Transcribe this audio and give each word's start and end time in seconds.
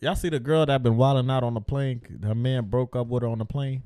Y'all 0.00 0.14
see 0.14 0.28
the 0.30 0.40
girl 0.40 0.64
that 0.66 0.82
been 0.82 0.96
wilding 0.96 1.30
out 1.30 1.42
on 1.44 1.54
the 1.54 1.60
plane? 1.60 2.00
Her 2.24 2.34
man 2.34 2.64
broke 2.64 2.96
up 2.96 3.06
with 3.08 3.22
her 3.22 3.28
on 3.28 3.38
the 3.38 3.44
plane. 3.44 3.82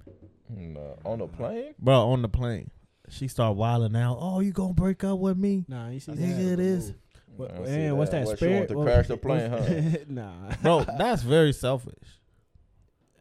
No, 0.49 0.97
on 1.05 1.19
the 1.19 1.27
plane. 1.27 1.75
Bro, 1.79 2.09
on 2.11 2.23
the 2.23 2.29
plane. 2.29 2.71
She 3.09 3.27
start 3.29 3.57
wilding 3.57 3.97
out. 3.97 4.19
Oh, 4.21 4.41
you 4.41 4.53
gonna 4.53 4.73
break 4.75 5.03
up 5.05 5.19
with 5.19 5.37
me? 5.37 5.65
Nah, 5.69 5.89
you 5.89 6.01
see 6.01 6.13
Nigga, 6.13 6.53
it 6.53 6.61
is. 6.61 6.93
What, 7.37 7.51
I 7.51 7.65
see 7.65 7.71
and 7.73 7.99
what's 7.99 8.13
that 8.13 8.27
What, 8.27 8.39
she 8.39 8.47
want 8.47 8.69
spirit? 8.69 8.69
to 8.69 8.75
What- 8.79 8.85
crash 8.87 9.09
the 9.09 9.17
plane, 9.17 9.51
huh? 9.51 9.99
nah. 10.09 10.55
Bro, 10.63 10.85
that's 10.97 11.23
very 11.23 11.53
selfish. 11.53 12.21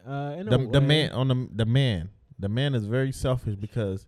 Uh, 0.08 0.36
in 0.38 0.46
The, 0.48 0.58
the 0.58 0.82
man 0.82 1.12
on 1.14 1.28
the 1.30 1.48
the 1.54 1.66
man. 1.66 2.10
The 2.38 2.50
man 2.50 2.76
is 2.76 2.86
very 2.86 3.12
selfish 3.12 3.56
because 3.56 4.06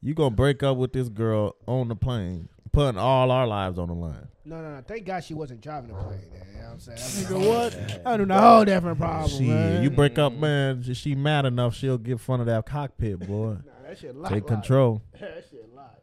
you 0.00 0.14
gonna 0.14 0.34
break 0.34 0.62
up 0.62 0.76
with 0.76 0.92
this 0.92 1.08
girl 1.08 1.56
on 1.66 1.88
the 1.88 1.96
plane, 1.96 2.48
putting 2.72 2.98
all 2.98 3.30
our 3.30 3.46
lives 3.46 3.78
on 3.78 3.88
the 3.88 3.94
line. 3.94 4.28
No, 4.44 4.60
no, 4.60 4.74
no. 4.76 4.82
Thank 4.86 5.06
God 5.06 5.22
she 5.22 5.34
wasn't 5.34 5.60
driving 5.60 5.90
the 5.92 5.94
plane. 6.02 6.20
Then, 6.32 6.42
you 6.52 6.58
know 6.60 6.64
what 6.66 6.72
I'm 6.72 6.80
saying? 6.80 6.98
That's 6.98 7.22
Nigga, 7.24 7.48
what? 7.48 8.06
I 8.06 8.16
do 8.16 8.26
a 8.28 8.40
whole 8.40 8.64
different 8.64 8.98
problem, 8.98 9.30
Shit, 9.30 9.42
man. 9.42 9.82
you 9.82 9.90
break 9.90 10.18
up, 10.18 10.32
man. 10.32 10.82
She- 10.82 10.94
She 10.94 11.14
mad 11.14 11.46
enough, 11.46 11.74
she'll 11.76 11.98
get 11.98 12.18
front 12.20 12.40
of 12.40 12.46
that 12.46 12.66
cockpit, 12.66 13.20
boy. 13.20 13.58
Nah, 13.64 13.88
that 13.88 13.98
shit 13.98 14.16
lot, 14.16 14.28
Take 14.30 14.42
lot. 14.44 14.48
control. 14.48 15.02
that 15.20 15.44
shit 15.50 15.72
lot. 15.74 16.00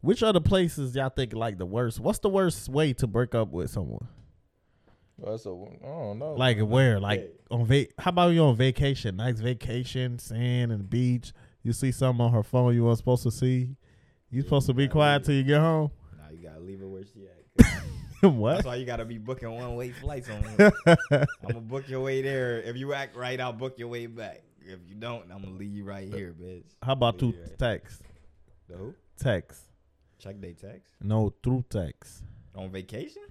Which 0.00 0.22
other 0.22 0.40
places 0.40 0.94
y'all 0.96 1.10
think 1.10 1.32
like 1.34 1.58
the 1.58 1.66
worst? 1.66 2.00
What's 2.00 2.18
the 2.20 2.28
worst 2.30 2.68
way 2.68 2.92
to 2.94 3.06
break 3.06 3.34
up 3.34 3.50
with 3.52 3.70
someone? 3.70 4.08
That's 5.22 5.46
a, 5.46 5.50
I 5.50 5.86
don't 5.86 6.18
know. 6.18 6.32
Like 6.34 6.58
where? 6.60 6.98
Like 6.98 7.38
on 7.50 7.64
va- 7.66 7.86
How 7.98 8.08
about 8.08 8.28
you 8.30 8.42
on 8.42 8.56
vacation? 8.56 9.16
Nice 9.16 9.38
vacation, 9.40 10.18
sand 10.18 10.72
and 10.72 10.88
beach. 10.90 11.32
You 11.62 11.72
see 11.72 11.92
something 11.92 12.24
on 12.24 12.32
her 12.32 12.42
phone 12.42 12.74
you 12.74 12.84
weren't 12.84 12.98
supposed 12.98 13.22
to 13.24 13.30
see. 13.30 13.76
You 14.30 14.42
supposed 14.42 14.66
to 14.66 14.74
be 14.74 14.88
quiet 14.88 15.22
till 15.24 15.34
you 15.36 15.44
get 15.44 15.60
home. 15.60 15.92
Nah, 16.18 16.30
you 16.36 16.42
gotta 16.48 16.58
leave 16.60 16.80
it 16.82 16.86
where 16.88 17.04
she 17.04 17.21
at. 18.28 18.54
That's 18.56 18.64
why 18.66 18.76
you 18.76 18.86
gotta 18.86 19.04
be 19.04 19.18
booking 19.18 19.50
one 19.50 19.74
way 19.76 19.90
flights 19.90 20.28
on 20.30 20.42
her. 20.42 20.72
I'm 20.86 21.26
gonna 21.46 21.60
book 21.60 21.88
your 21.88 22.00
way 22.00 22.22
there. 22.22 22.60
If 22.62 22.76
you 22.76 22.92
act 22.94 23.16
right, 23.16 23.40
I'll 23.40 23.52
book 23.52 23.78
your 23.78 23.88
way 23.88 24.06
back. 24.06 24.42
If 24.64 24.78
you 24.88 24.94
don't, 24.94 25.30
I'm 25.32 25.42
gonna 25.42 25.56
leave 25.56 25.72
you 25.74 25.84
right 25.84 26.06
here, 26.12 26.34
bitch. 26.40 26.64
How 26.82 26.92
about 26.92 27.18
two 27.18 27.26
Leave 27.26 27.34
you 27.36 27.42
right- 27.42 27.58
texts? 27.58 28.02
The 28.68 28.76
who? 28.76 28.94
Text. 29.18 29.62
Check 30.18 30.40
they 30.40 30.52
text 30.52 30.88
No, 31.00 31.32
through 31.42 31.64
text. 31.68 32.22
on 32.54 32.70
vacation. 32.70 33.22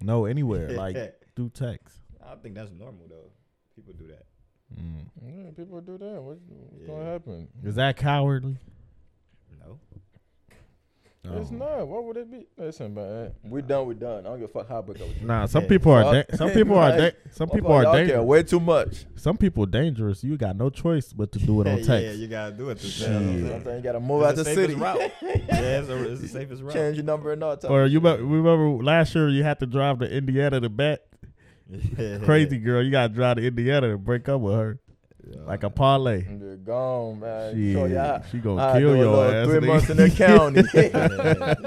No, 0.00 0.24
anywhere. 0.24 0.70
Like 0.72 0.96
through 1.36 1.50
text. 1.50 1.98
I 2.24 2.34
think 2.36 2.54
that's 2.56 2.72
normal 2.72 3.06
though. 3.08 3.30
People 3.76 3.92
do 3.94 4.08
that. 4.08 4.26
Mm. 4.76 5.06
Yeah, 5.24 5.50
people 5.56 5.80
do 5.82 5.98
that. 5.98 6.20
What's, 6.22 6.40
what's 6.48 6.82
Yeah. 6.82 6.86
gonna 6.88 7.04
happen? 7.04 7.48
Is 7.62 7.76
that 7.76 7.96
cowardly? 7.96 8.56
No. 11.24 11.38
It's 11.38 11.52
not. 11.52 11.86
What 11.86 12.02
would 12.04 12.16
it 12.16 12.28
be? 12.32 12.46
Listen, 12.58 12.94
man. 12.94 13.30
We 13.44 13.62
done. 13.62 13.86
We 13.86 13.94
done. 13.94 14.26
I 14.26 14.30
don't 14.30 14.40
give 14.40 14.50
a 14.50 14.52
fuck 14.52 14.68
how 14.68 14.82
big 14.82 15.00
of 15.00 15.22
Nah, 15.22 15.46
some 15.46 15.62
Yeah. 15.62 15.68
people 15.68 15.92
are 15.92 16.02
Fuck. 16.02 16.28
da- 16.28 16.36
some 16.36 16.50
people 16.50 16.76
are 16.76 16.96
da- 16.96 17.10
some 17.30 17.48
people 17.48 17.70
are 17.72 17.82
y'all 17.84 17.92
dangerous. 17.92 18.24
way 18.26 18.42
too 18.42 18.58
much. 18.58 19.04
Some 19.14 19.36
people 19.36 19.64
dangerous. 19.66 20.24
You 20.24 20.36
got 20.36 20.56
no 20.56 20.68
choice 20.68 21.12
but 21.12 21.30
to 21.30 21.38
do 21.38 21.60
it 21.60 21.68
on 21.68 21.78
yeah, 21.78 21.84
text. 21.84 22.18
you 22.18 22.26
gotta 22.26 22.52
do 22.56 22.70
it. 22.70 22.78
To 22.78 22.86
Shit. 22.88 23.06
Sometimes 23.06 23.66
you 23.66 23.80
gotta 23.82 24.00
move 24.00 24.22
It's 24.22 24.30
out 24.30 24.36
the 24.36 24.42
the 24.42 24.54
city. 24.54 24.74
route. 24.74 24.98
yeah, 25.22 25.78
it's, 25.78 25.88
a, 25.88 26.10
it's 26.10 26.20
the 26.22 26.28
safest 26.28 26.60
route. 26.60 26.72
Change 26.74 26.96
your 26.96 27.04
number 27.04 27.32
and 27.32 27.44
all 27.44 27.56
type 27.56 27.70
Or 27.70 27.84
of 27.84 27.92
you 27.92 28.00
remember 28.00 28.82
last 28.82 29.14
year 29.14 29.28
you 29.28 29.44
had 29.44 29.60
to 29.60 29.66
drive 29.66 30.00
to 30.00 30.12
Indiana 30.12 30.60
to 30.60 30.68
bet. 30.68 31.06
Crazy 32.24 32.58
girl, 32.58 32.82
you 32.82 32.90
got 32.90 33.06
to 33.08 33.14
drive 33.14 33.36
to 33.36 33.46
Indiana 33.46 33.92
to 33.92 33.96
break 33.96 34.28
up 34.28 34.40
with 34.40 34.54
her 34.54 34.78
like 35.46 35.62
a 35.62 35.70
parlay. 35.70 36.22
They're 36.22 36.56
gone, 36.56 37.20
man. 37.20 37.54
She, 37.54 37.72
So, 37.74 37.84
yeah, 37.86 38.22
she 38.30 38.38
gonna 38.38 38.62
I 38.62 38.72
kill 38.80 38.80
do 38.80 38.94
a 38.94 38.96
your 38.98 39.06
little 39.16 39.22
ass. 39.22 39.46
Three 39.46 39.58
nigga. 39.60 39.66
months 39.66 39.90
in 39.90 39.96
the 39.96 40.10
county. 40.24 40.60
you, 40.74 40.88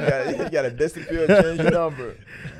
gotta, 0.07 0.43
you 0.43 0.49
gotta 0.49 0.71
disappear, 0.71 1.27
change 1.27 1.61
your 1.61 1.71
number. 1.71 2.15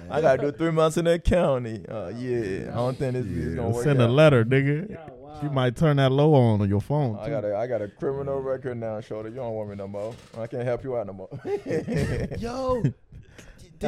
I 0.10 0.22
gotta 0.22 0.42
do 0.42 0.52
three 0.52 0.72
months 0.72 0.98
in 0.98 1.06
the 1.06 1.18
county. 1.20 1.84
Uh, 1.88 2.10
yeah, 2.10 2.72
I 2.72 2.76
don't 2.76 2.98
think 2.98 3.14
this 3.14 3.26
is 3.26 3.56
gonna 3.56 3.70
work 3.70 3.84
send 3.84 4.02
a 4.02 4.08
letter, 4.08 4.46
nigga. 4.46 4.90
Yeah, 4.90 4.98
wow. 5.18 5.38
She 5.42 5.48
might 5.50 5.76
turn 5.76 5.98
that 5.98 6.12
low 6.12 6.34
on 6.34 6.62
on 6.62 6.70
your 6.70 6.80
phone. 6.82 7.18
I 7.20 7.30
got 7.30 7.44
a 7.44 7.56
I 7.58 7.68
got 7.68 7.82
a 7.82 7.88
criminal 7.88 8.40
record 8.40 8.78
now, 8.78 9.02
Shorty. 9.02 9.30
You 9.32 9.36
don't 9.38 9.54
want 9.54 9.70
me 9.72 9.76
no 9.76 9.88
more. 9.88 10.14
I 10.38 10.48
can't 10.48 10.64
help 10.64 10.84
you 10.84 10.96
out 10.98 11.08
no 11.08 11.14
more. 11.14 11.30
Yo, 12.38 12.84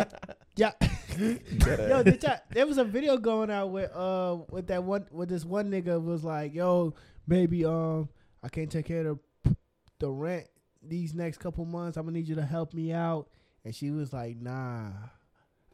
did, 0.04 0.14
yeah, 0.56 0.72
yo, 1.88 2.04
did 2.04 2.24
y'all, 2.24 2.40
there 2.52 2.68
was 2.68 2.78
a 2.78 2.84
video 2.84 3.18
going 3.18 3.50
out 3.50 3.72
with 3.72 3.92
uh 3.96 4.38
with 4.50 4.68
that 4.68 4.84
one 4.84 5.06
with 5.12 5.30
this 5.30 5.46
one 5.46 5.70
nigga 5.72 6.04
was 6.04 6.24
like, 6.24 6.54
yo, 6.54 6.94
baby, 7.28 7.66
um, 7.66 8.10
I 8.44 8.50
can't 8.50 8.72
take 8.72 8.86
care 8.86 9.08
of 9.08 9.20
the, 9.44 9.56
the 10.00 10.10
rent 10.10 10.48
these 10.82 11.14
next 11.14 11.40
couple 11.40 11.66
months. 11.66 11.98
I'm 11.98 12.06
gonna 12.06 12.18
need 12.18 12.28
you 12.28 12.36
to 12.36 12.46
help 12.46 12.74
me 12.74 12.94
out, 12.94 13.28
and 13.66 13.74
she 13.76 13.92
was 13.92 14.14
like, 14.14 14.38
nah, 14.38 14.90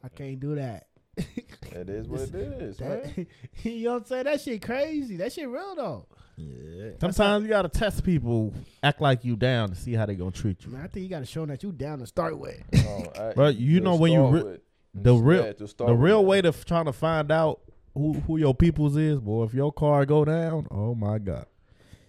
I 0.02 0.08
can't 0.08 0.40
do 0.40 0.54
that. 0.56 0.88
that 1.16 1.88
is 1.88 2.08
what 2.08 2.20
it 2.20 2.34
is, 2.34 2.80
man. 2.80 3.26
You 3.62 3.84
know 3.84 3.92
what 3.92 3.98
I'm 3.98 4.04
saying? 4.06 4.24
That 4.24 4.40
shit 4.40 4.62
crazy. 4.62 5.16
That 5.16 5.32
shit 5.32 5.48
real 5.48 5.74
though. 5.76 6.08
Yeah. 6.36 6.90
Sometimes 7.00 7.44
you 7.44 7.48
gotta 7.50 7.68
test 7.68 8.04
people, 8.04 8.52
act 8.82 9.00
like 9.00 9.24
you 9.24 9.36
down 9.36 9.68
to 9.70 9.74
see 9.74 9.92
how 9.94 10.06
they 10.06 10.14
gonna 10.16 10.30
treat 10.32 10.64
you. 10.64 10.72
Man, 10.72 10.82
I 10.82 10.86
think 10.88 11.04
you 11.04 11.08
got 11.08 11.20
to 11.20 11.26
show 11.26 11.40
them 11.42 11.50
that 11.50 11.62
you 11.62 11.70
down 11.72 12.00
to 12.00 12.06
start 12.06 12.38
with. 12.38 12.60
No, 12.72 13.12
I- 13.20 13.32
Bro, 13.36 13.48
you 13.48 13.80
know 13.80 13.94
when 13.96 14.12
you 14.12 14.18
start 14.18 14.34
re- 14.34 14.42
with. 14.42 14.60
the 14.94 15.14
real 15.14 15.44
Yeah, 15.44 15.52
to 15.52 15.68
start 15.68 15.88
the 15.88 15.94
real 15.94 16.18
man. 16.22 16.26
way 16.26 16.42
to 16.42 16.48
f- 16.48 16.64
trying 16.64 16.86
to 16.86 16.92
find 16.92 17.30
out 17.30 17.60
who 17.94 18.14
who 18.14 18.36
your 18.38 18.54
peoples 18.54 18.96
is, 18.96 19.20
boy. 19.20 19.44
If 19.44 19.54
your 19.54 19.72
car 19.72 20.04
go 20.06 20.24
down, 20.24 20.66
oh 20.70 20.94
my 20.96 21.18
god. 21.18 21.46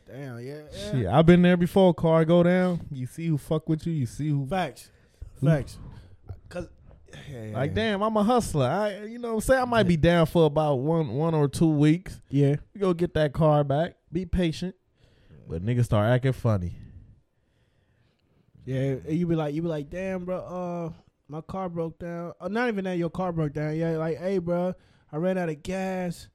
Damn, 0.08 0.40
yeah. 0.40 0.62
yeah. 0.74 0.92
Shit, 0.92 1.06
I've 1.07 1.25
been 1.25 1.42
there 1.44 1.57
before. 1.57 1.94
Car 1.94 2.25
go 2.25 2.42
down, 2.42 2.81
you 2.92 3.06
see 3.06 3.28
who 3.28 3.38
fuck 3.38 3.69
with 3.69 3.86
you. 3.86 3.94
You 3.94 4.06
see 4.07 4.30
who 4.30 4.47
Facts, 4.47 4.90
facts. 5.44 5.78
Cause 6.50 6.68
like. 7.53 7.74
Damn, 7.74 8.02
I'm 8.02 8.16
a 8.18 8.24
hustler. 8.24 8.66
I 8.66 9.06
you 9.06 9.19
know 9.19 9.30
what 9.30 9.34
I'm 9.36 9.42
saying. 9.42 9.62
I 9.62 9.66
might 9.66 9.84
be 9.84 9.97
down 9.97 10.25
for 10.25 10.46
about 10.46 10.75
one 10.75 11.09
one 11.09 11.34
or 11.36 11.47
two 11.47 11.69
weeks. 11.69 12.19
yeah. 12.30 12.56
You 12.74 12.81
go 12.81 12.94
get 12.94 13.13
that 13.13 13.34
car 13.34 13.63
back. 13.63 13.96
Be 14.15 14.25
patient. 14.25 14.75
But 15.45 15.61
niggas 15.61 15.83
start 15.83 16.09
acting 16.09 16.31
funny. 16.31 16.77
Yeah, 18.63 18.95
you 19.09 19.27
be 19.27 19.35
like, 19.35 19.53
you 19.53 19.61
be 19.61 19.67
like, 19.67 19.89
damn, 19.89 20.23
bro, 20.23 20.37
uh, 20.37 20.93
my 21.27 21.41
car 21.41 21.67
broke 21.67 21.99
down. 21.99 22.31
Uh, 22.39 22.47
not 22.47 22.69
even 22.69 22.85
that 22.85 22.97
your 22.97 23.09
car 23.09 23.33
broke 23.33 23.51
down. 23.51 23.75
Yeah, 23.75 23.97
like, 23.97 24.17
hey, 24.17 24.37
bro, 24.37 24.73
I 25.11 25.17
ran 25.17 25.37
out 25.37 25.49
of 25.49 25.61
gas. 25.63 26.29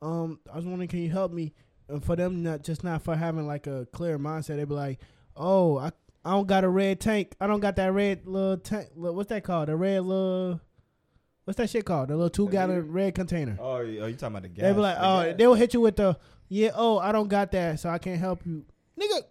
Um, 0.00 0.38
I 0.48 0.54
was 0.54 0.64
wondering, 0.64 0.86
can 0.86 1.00
you 1.00 1.10
help 1.10 1.32
me? 1.32 1.54
And 1.88 2.04
for 2.04 2.14
them, 2.14 2.44
not 2.44 2.62
just 2.62 2.84
not 2.84 3.02
for 3.02 3.16
having 3.16 3.48
like 3.48 3.66
a 3.66 3.88
clear 3.92 4.16
mindset, 4.16 4.58
they 4.58 4.64
be 4.64 4.72
like, 4.72 5.00
oh, 5.36 5.78
I, 5.78 5.90
I 6.24 6.30
don't 6.30 6.46
got 6.46 6.62
a 6.62 6.68
red 6.68 7.00
tank. 7.00 7.34
I 7.40 7.48
don't 7.48 7.58
got 7.58 7.74
that 7.76 7.92
red 7.92 8.28
little 8.28 8.58
tank. 8.58 8.90
What's 8.94 9.30
that 9.30 9.42
called? 9.42 9.70
The 9.70 9.76
red 9.76 10.04
little, 10.04 10.60
what's 11.46 11.56
that 11.56 11.68
shit 11.68 11.84
called? 11.84 12.10
The 12.10 12.14
little 12.14 12.30
two 12.30 12.48
gallon 12.48 12.92
red 12.92 13.16
container. 13.16 13.58
Oh, 13.60 13.80
you 13.80 14.02
oh, 14.02 14.06
you 14.06 14.14
talking 14.14 14.36
about 14.36 14.42
the 14.42 14.48
gas? 14.50 14.62
they 14.62 14.72
be 14.72 14.78
like, 14.78 14.94
the 14.94 15.04
oh, 15.04 15.24
gas. 15.24 15.34
they 15.36 15.46
will 15.48 15.54
hit 15.54 15.74
you 15.74 15.80
with 15.80 15.96
the, 15.96 16.16
yeah, 16.48 16.70
oh, 16.74 16.98
I 16.98 17.12
don't 17.12 17.28
got 17.28 17.50
that, 17.52 17.80
so 17.80 17.88
I 17.88 17.98
can't 17.98 18.18
help 18.20 18.40
you, 18.46 18.64
nigga. 18.98 19.22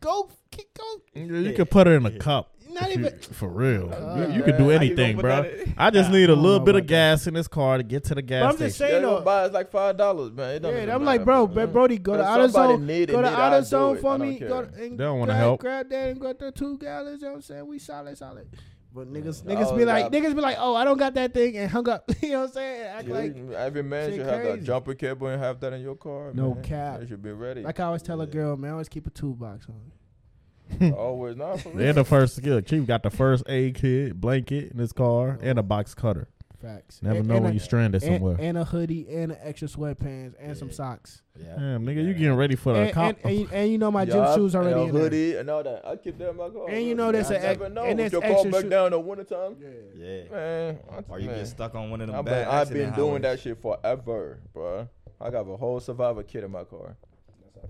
Go, 0.00 0.30
keep 0.50 0.66
go. 0.74 0.84
You 1.14 1.52
can 1.54 1.66
put 1.66 1.86
it 1.88 1.90
in 1.92 2.06
a 2.06 2.18
cup. 2.18 2.54
Not 2.70 2.90
even. 2.92 3.18
For 3.18 3.48
real. 3.48 3.92
Uh, 3.92 4.26
you, 4.28 4.34
you 4.36 4.42
can 4.44 4.56
do 4.58 4.70
anything, 4.70 5.16
bro. 5.16 5.42
put 5.42 5.50
that 5.50 5.60
in? 5.68 5.74
I 5.78 5.90
just 5.90 6.10
need 6.10 6.28
a 6.30 6.34
little 6.36 6.60
bit 6.60 6.74
of 6.76 6.80
about 6.80 6.88
that. 6.88 7.16
gas 7.16 7.26
in 7.26 7.34
this 7.34 7.48
car 7.48 7.78
to 7.78 7.82
get 7.82 8.04
to 8.04 8.14
the 8.14 8.22
gas 8.22 8.42
But 8.42 8.48
I'm 8.52 8.58
just 8.58 8.76
station. 8.76 8.92
saying 8.92 9.02
Yeah, 9.02 9.08
though. 9.08 9.20
buy 9.22 9.46
it's 9.46 9.54
like 9.54 9.70
five 9.70 9.96
dollars, 9.96 10.32
man. 10.32 10.54
It 10.56 10.60
don't 10.60 10.74
Yeah, 10.74 10.82
even 10.82 10.90
I'm 10.94 11.04
like, 11.04 11.20
matter, 11.22 11.24
bro, 11.24 11.46
man. 11.48 11.72
Brody, 11.72 11.98
go 11.98 12.12
to 12.16 12.20
If 12.20 12.26
AutoZone, 12.26 12.52
somebody 12.52 12.78
need 12.84 13.10
it, 13.10 13.12
go 13.12 13.22
to 13.22 13.28
need 13.30 13.34
it, 13.34 13.38
AutoZone 13.38 13.96
it. 13.96 14.00
for 14.00 14.18
me. 14.18 14.38
Go 14.38 14.64
to, 14.66 14.82
and 14.82 14.92
They 14.98 15.04
don't 15.04 15.18
wanna 15.18 15.34
help. 15.34 15.60
Grab 15.60 15.88
that 15.88 16.08
and 16.10 16.20
got 16.20 16.38
the 16.38 16.52
two 16.52 16.76
gallons. 16.78 17.22
You 17.22 17.26
know 17.28 17.32
what 17.32 17.36
I'm 17.36 17.42
saying? 17.42 17.66
We 17.66 17.78
solid, 17.78 18.16
solid. 18.18 18.46
But 18.94 19.12
niggas, 19.12 19.44
I 19.46 19.54
niggas 19.54 19.76
be 19.76 19.84
like, 19.84 20.04
got- 20.04 20.12
niggas 20.12 20.34
be 20.34 20.40
like, 20.40 20.56
oh, 20.58 20.74
I 20.74 20.84
don't 20.84 20.96
got 20.96 21.14
that 21.14 21.34
thing, 21.34 21.56
and 21.56 21.70
hung 21.70 21.88
up. 21.88 22.10
you 22.22 22.30
know 22.30 22.40
what 22.40 22.46
I'm 22.48 22.52
saying? 22.52 22.82
Act 22.82 23.08
Yeah, 23.08 23.14
like, 23.14 23.36
every 23.56 23.82
man 23.82 24.10
should 24.10 24.26
have 24.26 24.42
that 24.42 24.64
jumper 24.64 24.94
cable 24.94 25.26
and 25.28 25.40
have 25.40 25.60
that 25.60 25.72
in 25.74 25.82
your 25.82 25.94
car. 25.94 26.32
No 26.32 26.54
man. 26.54 26.64
cap. 26.64 27.00
You 27.02 27.06
should 27.06 27.22
be 27.22 27.32
ready. 27.32 27.62
like 27.62 27.78
I 27.80 27.84
always 27.84 28.02
tell 28.02 28.20
a 28.20 28.26
girl, 28.26 28.56
man, 28.56 28.72
always 28.72 28.88
keep 28.88 29.06
a 29.06 29.10
toolbox 29.10 29.66
on. 29.68 30.92
Always 30.92 31.34
not 31.34 31.60
for 31.60 31.70
They're 31.70 31.94
the 31.94 32.04
first 32.04 32.36
skill. 32.36 32.60
Chief 32.60 32.86
got 32.86 33.02
the 33.02 33.08
first 33.08 33.42
aid 33.48 33.76
kit, 33.76 34.20
blanket 34.20 34.72
in 34.72 34.78
his 34.78 34.92
car, 34.92 35.38
and 35.40 35.58
a 35.58 35.62
box 35.62 35.94
cutter. 35.94 36.28
Facts. 36.60 37.00
Never 37.02 37.18
And- 37.18 37.28
know 37.28 37.34
and 37.36 37.44
when 37.44 37.50
a- 37.52 37.54
you 37.54 37.60
stranded 37.60 38.02
and, 38.02 38.14
somewhere. 38.16 38.36
and 38.40 38.58
a 38.58 38.64
hoodie 38.64 39.06
and 39.08 39.30
an 39.30 39.38
extra 39.42 39.68
sweatpants 39.68 40.34
and 40.40 40.56
some 40.56 40.72
socks. 40.72 41.22
Yeah. 41.38 41.54
Damn, 41.54 41.86
nigga, 41.86 42.04
you 42.04 42.14
getting 42.14 42.34
ready 42.34 42.56
for 42.56 42.72
the 42.72 42.80
And, 42.80 42.92
cop? 42.92 43.04
and, 43.10 43.18
and, 43.26 43.34
you- 43.38 43.48
and 43.52 43.70
you 43.70 43.78
know 43.78 43.92
my 43.92 44.04
gym 44.04 44.16
Yeah, 44.16 44.34
shoes 44.34 44.56
already 44.56 44.72
and 44.80 44.88
in 44.88 44.94
there. 44.94 45.02
hoodie 45.04 45.36
and 45.36 45.48
all 45.50 45.62
that. 45.62 45.86
I 45.86 45.94
keep 45.94 46.18
that 46.18 46.30
in 46.30 46.36
my 46.36 46.48
car. 46.48 46.68
And 46.68 46.84
you 46.84 46.96
know 46.96 47.12
that's 47.12 47.30
I 47.30 47.34
a 47.34 47.36
ex- 47.38 47.58
never 47.60 47.68
know. 47.72 47.84
and 47.84 48.00
If 48.00 48.10
that's 48.10 48.12
your 48.12 48.22
car 48.22 48.30
extra 48.32 48.50
break 48.50 48.62
shoe- 48.64 48.70
down 48.70 48.86
in 48.86 48.90
the 48.92 48.98
wintertime, 49.00 49.56
Yeah. 49.96 50.22
man. 50.32 50.78
I, 50.90 51.04
Or 51.08 51.20
you 51.20 51.26
man. 51.28 51.38
get 51.38 51.46
stuck 51.46 51.74
on 51.76 51.90
one 51.90 52.00
of 52.00 52.08
them 52.08 52.16
I've 52.16 52.24
bad 52.24 52.44
been, 52.46 52.54
I've 52.54 52.68
been 52.70 52.76
accident 52.88 52.96
doing 52.96 53.22
that 53.22 53.38
shit 53.38 53.62
forever, 53.62 54.40
bro. 54.52 54.88
I 55.20 55.30
got 55.30 55.42
a 55.48 55.56
whole 55.56 55.78
survivor 55.78 56.24
kit 56.24 56.42
in 56.42 56.50
my 56.50 56.64
car. 56.64 56.96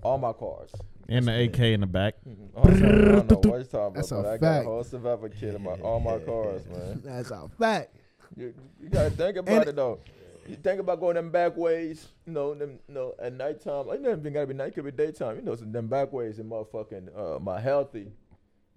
All 0.03 0.17
my 0.19 0.33
cars. 0.33 0.71
and 1.11 1.27
the 1.27 1.45
AK 1.45 1.73
in 1.75 1.81
the 1.81 1.87
back. 1.87 2.15
Sorry, 2.25 2.75
I 2.77 2.81
don't 2.81 3.31
know 3.31 3.37
what 3.37 3.45
you're 3.45 3.65
talking 3.65 3.79
about, 3.81 3.95
That's 3.95 4.13
a 4.13 4.15
but 4.17 4.27
I 4.27 4.37
got 4.39 4.61
a 4.61 4.65
whole 4.65 4.85
survivor 4.85 5.29
kit 5.31 5.55
in 5.55 5.63
my 5.63 5.73
all 5.81 6.01
my 6.01 6.19
cars, 6.27 6.67
man. 6.67 7.03
That's 7.05 7.31
a 7.31 7.49
fact. 7.59 7.95
You, 8.37 8.55
you 8.83 8.89
gotta 8.89 9.11
think 9.11 9.37
about 9.37 9.61
And- 9.61 9.69
it 9.69 9.77
though. 9.77 9.99
You 10.47 10.57
think 10.57 10.81
about 10.81 10.99
going 11.01 11.15
them 11.17 11.31
back 11.31 11.59
ways, 11.59 12.09
you 12.27 12.33
know, 12.33 12.55
them, 12.55 12.79
you 12.89 12.95
know, 12.95 13.13
at 13.19 13.35
nighttime. 13.35 13.87
It 13.91 14.01
never 14.01 14.19
even 14.19 14.33
gotta 14.33 14.47
be 14.47 14.55
night, 14.55 14.69
it 14.69 14.75
could 14.77 14.85
be 14.87 14.91
daytime. 14.93 15.37
You 15.37 15.43
know, 15.43 15.55
some 15.55 15.73
them 15.73 15.89
back 15.89 16.11
ways 16.11 16.39
and 16.39 16.51
motherfucking 16.51 17.09
uh, 17.15 17.39
my 17.39 17.61
healthy. 17.61 18.11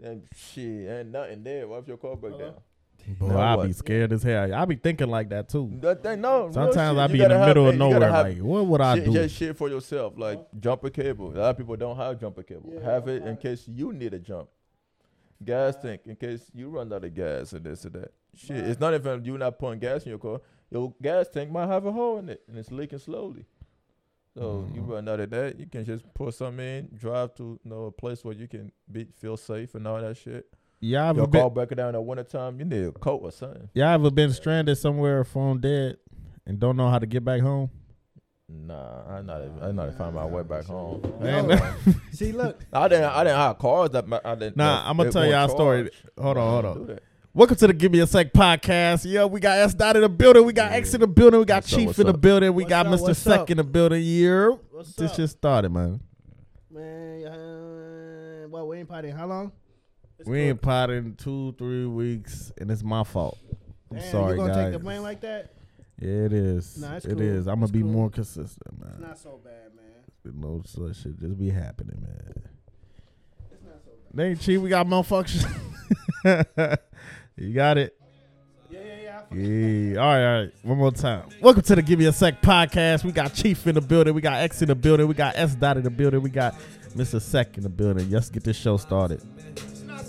And 0.04 0.24
shit, 0.36 0.90
ain't 0.90 1.12
nothing 1.12 1.44
there. 1.44 1.68
What 1.70 1.80
if 1.84 1.88
your 1.88 1.96
car 1.98 2.18
break 2.18 2.34
Hello? 2.34 2.46
down? 2.46 2.56
Boy, 3.20 3.28
Now 3.30 3.38
I 3.40 3.56
what? 3.56 3.68
be 3.68 3.74
scared 3.74 4.12
as 4.12 4.22
hell. 4.22 4.54
I 4.54 4.66
be 4.66 4.76
thinking 4.76 5.10
like 5.10 5.30
that 5.30 5.48
too. 5.48 5.72
That 5.80 6.04
thing, 6.04 6.20
no. 6.22 6.52
Sometimes 6.52 6.76
shit. 6.76 7.00
I 7.00 7.06
You 7.06 7.08
be 7.08 7.14
in 7.14 7.20
the 7.20 7.28
gotta 7.30 7.38
have- 7.38 7.48
middle 7.48 7.68
of 7.70 7.74
hey, 7.74 7.78
you 7.78 7.80
gotta 7.80 7.94
nowhere, 8.00 8.12
have 8.12 8.28
like, 8.28 8.38
what 8.40 8.66
would 8.68 8.82
I 8.82 8.96
shit, 8.96 9.06
do? 9.06 9.14
Just 9.14 9.36
shit 9.36 9.58
for 9.58 9.70
yourself, 9.70 10.14
like 10.18 10.40
jumper 10.60 10.90
cable. 10.90 11.32
A 11.32 11.38
lot 11.40 11.50
of 11.52 11.58
people 11.58 11.76
don't 11.78 11.96
have 11.96 12.20
jumper 12.20 12.44
cable. 12.44 12.82
have 12.84 13.08
it 13.08 13.24
in 13.24 13.38
case 13.38 13.66
you 13.68 13.94
need 13.94 14.14
a 14.14 14.20
jump. 14.20 14.50
Gas 15.44 15.78
tank 15.82 16.02
in 16.06 16.16
case 16.18 16.52
you 16.54 16.70
run 16.70 16.92
out 16.92 17.06
of 17.06 17.14
gas 17.16 17.54
and 17.54 17.64
this 17.64 17.86
and 17.86 17.94
that. 17.94 18.12
Shit, 18.36 18.58
it's 18.58 18.80
not 18.80 18.94
even 18.94 19.26
you 19.26 19.38
not 19.38 19.60
putting 19.60 19.80
gas 19.80 20.04
in 20.04 20.10
your 20.10 20.20
car. 20.20 20.40
Your 20.70 20.94
gas 21.02 21.28
tank 21.28 21.52
might 21.52 21.68
have 21.68 21.86
a 21.86 21.92
hole 21.92 22.18
in 22.20 22.30
it 22.30 22.42
and 22.48 22.58
it's 22.58 22.72
leaking 22.72 23.00
slowly. 23.00 23.46
So 24.34 24.66
you 24.74 24.82
Mm. 24.82 24.88
run 24.90 25.10
out 25.10 25.20
of 25.20 25.30
that, 25.32 25.60
you 25.60 25.66
can 25.66 25.84
just 25.84 26.06
put 26.14 26.34
something 26.34 26.66
in, 26.66 26.90
drive 26.96 27.36
to 27.36 27.60
you 27.64 27.70
know 27.70 27.86
a 27.86 27.92
place 27.92 28.24
where 28.24 28.34
you 28.34 28.48
can 28.48 28.72
be 28.90 29.06
feel 29.18 29.36
safe 29.36 29.76
and 29.76 29.86
all 29.86 30.00
that 30.02 30.16
shit. 30.16 30.46
Yeah, 30.80 31.10
I've 31.10 31.18
Your 31.18 31.28
been, 31.28 31.42
car 31.42 31.50
breaking 31.52 31.76
down 31.76 31.90
in 31.90 31.94
the 31.96 32.02
wintertime, 32.02 32.58
you 32.58 32.66
need 32.66 32.86
a 32.86 32.92
coat 32.94 33.20
or 33.24 33.32
something. 33.32 33.70
yeah, 33.74 33.92
ever 33.94 34.10
been 34.10 34.32
stranded 34.32 34.78
somewhere, 34.78 35.24
phone 35.26 35.60
dead, 35.60 35.98
and 36.48 36.58
don't 36.60 36.78
know 36.78 36.90
how 36.90 36.98
to 37.00 37.06
get 37.06 37.24
back 37.26 37.42
home? 37.42 37.70
Nah, 38.48 39.04
I 39.08 39.22
not 39.22 39.42
even, 39.42 39.62
I 39.62 39.72
not 39.72 39.88
even 39.88 39.98
find 39.98 40.16
my 40.16 40.26
way 40.26 40.44
back 40.44 40.66
home. 40.66 41.02
Man, 41.20 41.58
See, 42.12 42.32
look, 42.32 42.60
I 42.74 42.88
didn't. 42.88 43.06
I 43.06 43.24
didn't 43.26 43.38
have 43.38 43.58
cars 43.60 43.90
that. 43.92 44.06
I 44.26 44.36
didn't. 44.36 44.58
Nah, 44.58 44.90
I'ma 44.90 45.04
tell 45.06 45.26
y'all 45.26 45.46
a 45.46 45.50
story. 45.50 45.90
Hold 46.18 46.38
on, 46.38 46.64
hold 46.64 46.64
Nah, 46.88 46.94
on. 46.94 47.00
Do 47.34 47.38
that. 47.38 47.40
Welcome 47.40 47.56
to 47.58 47.68
the 47.68 47.74
Give 47.74 47.92
Me 47.92 48.00
a 48.00 48.08
Sec 48.08 48.34
podcast. 48.34 49.06
Yeah, 49.06 49.26
we 49.26 49.40
got 49.40 49.58
S 49.60 49.74
Dot 49.74 49.96
in 49.96 50.02
the 50.02 50.10
building. 50.10 50.46
We 50.46 50.54
got 50.54 50.72
X 50.72 50.94
in 50.94 51.02
the 51.02 51.08
building. 51.08 51.40
We 51.40 51.46
got 51.46 51.58
What's 51.64 51.70
Chief 51.70 51.88
what's 51.88 52.00
in 52.00 52.08
the 52.08 52.14
up? 52.14 52.22
building. 52.22 52.54
We 52.54 52.64
What's 52.64 52.70
got 52.70 52.88
up, 52.88 53.00
Mr. 53.00 53.16
Sec 53.16 53.40
up? 53.42 53.50
in 53.50 53.58
the 53.58 53.64
building. 53.64 54.02
Yeah, 54.04 54.50
what's 54.72 54.94
this 54.94 55.12
up, 55.12 55.18
just 55.18 55.38
started, 55.38 55.72
man. 55.72 56.02
man? 56.70 57.26
Uh, 57.28 58.48
well, 58.50 58.68
we 58.68 58.78
ain't 58.78 58.90
partying. 58.90 59.16
How 59.16 59.28
long? 59.28 59.52
It's 60.20 60.28
we 60.30 60.38
good. 60.38 60.44
ain't 60.50 60.62
potting 60.62 61.16
two, 61.16 61.56
three 61.58 61.86
weeks, 61.86 62.52
and 62.60 62.70
it's 62.70 62.84
my 62.84 63.04
fault. 63.04 63.38
I'm 63.92 63.98
Damn, 63.98 64.12
sorry, 64.12 64.32
you 64.34 64.38
gonna 64.38 64.54
guys. 64.54 64.64
take 64.66 64.74
the 64.74 64.80
blame 64.80 65.02
like 65.02 65.22
that? 65.22 65.54
yeah, 66.00 66.10
it 66.26 66.34
is. 66.34 66.78
Nah, 66.78 66.96
it's 66.98 67.06
It 67.06 67.14
cool. 67.14 67.22
is. 67.22 67.48
I'm 67.48 67.56
gonna 67.56 67.64
It's 67.66 67.72
be 67.72 67.82
cool. 67.82 67.90
more 67.90 68.10
consistent, 68.10 68.76
It's 68.82 69.00
man. 69.00 69.08
not 69.10 69.18
so 69.18 69.40
bad, 69.44 69.72
man. 69.76 69.86
No 70.40 70.62
such 70.66 70.98
shit 71.02 71.18
just 71.20 71.38
be 71.38 71.50
happening, 71.50 72.00
man. 72.02 72.34
It's 73.52 73.64
not 73.64 73.82
so 73.84 73.90
bad. 73.92 74.14
They 74.14 74.30
ain't 74.30 74.40
cheap. 74.42 74.62
We 74.62 74.70
got 74.70 74.88
malfunction. 74.88 75.50
you 77.36 77.54
got 77.54 77.78
it. 77.78 77.98
Yeah, 78.70 78.80
yeah, 78.80 79.22
yeah. 79.32 79.38
Yeah. 79.38 80.00
All 80.00 80.08
right, 80.08 80.26
all 80.26 80.42
right. 80.42 80.52
One 80.64 80.78
more 80.78 80.92
time. 80.92 81.30
Welcome 81.42 81.62
to 81.64 81.76
the 81.76 81.82
Give 81.82 82.00
Me 82.00 82.06
a 82.06 82.14
Sec 82.14 82.42
podcast. 82.42 83.04
We 83.04 83.12
got 83.12 83.34
Chief 83.34 83.66
in 83.68 83.76
the 83.76 83.82
building. 83.82 84.14
We 84.14 84.22
got 84.22 84.40
X 84.42 84.62
in 84.62 84.68
the 84.68 84.76
building. 84.76 85.08
We 85.08 85.14
got 85.14 85.36
S 85.36 85.56
Dot 85.56 85.78
in 85.78 85.84
the 85.84 85.90
building. 85.90 86.22
We 86.22 86.30
got 86.30 86.56
Mr. 86.96 87.22
Sec 87.22 87.58
in 87.58 87.64
the 87.64 87.70
building. 87.70 88.10
Let's 88.10 88.30
get 88.30 88.44
this 88.44 88.58
show 88.58 88.78
started. 88.78 89.22
It's 89.56 89.84
not 89.84 90.06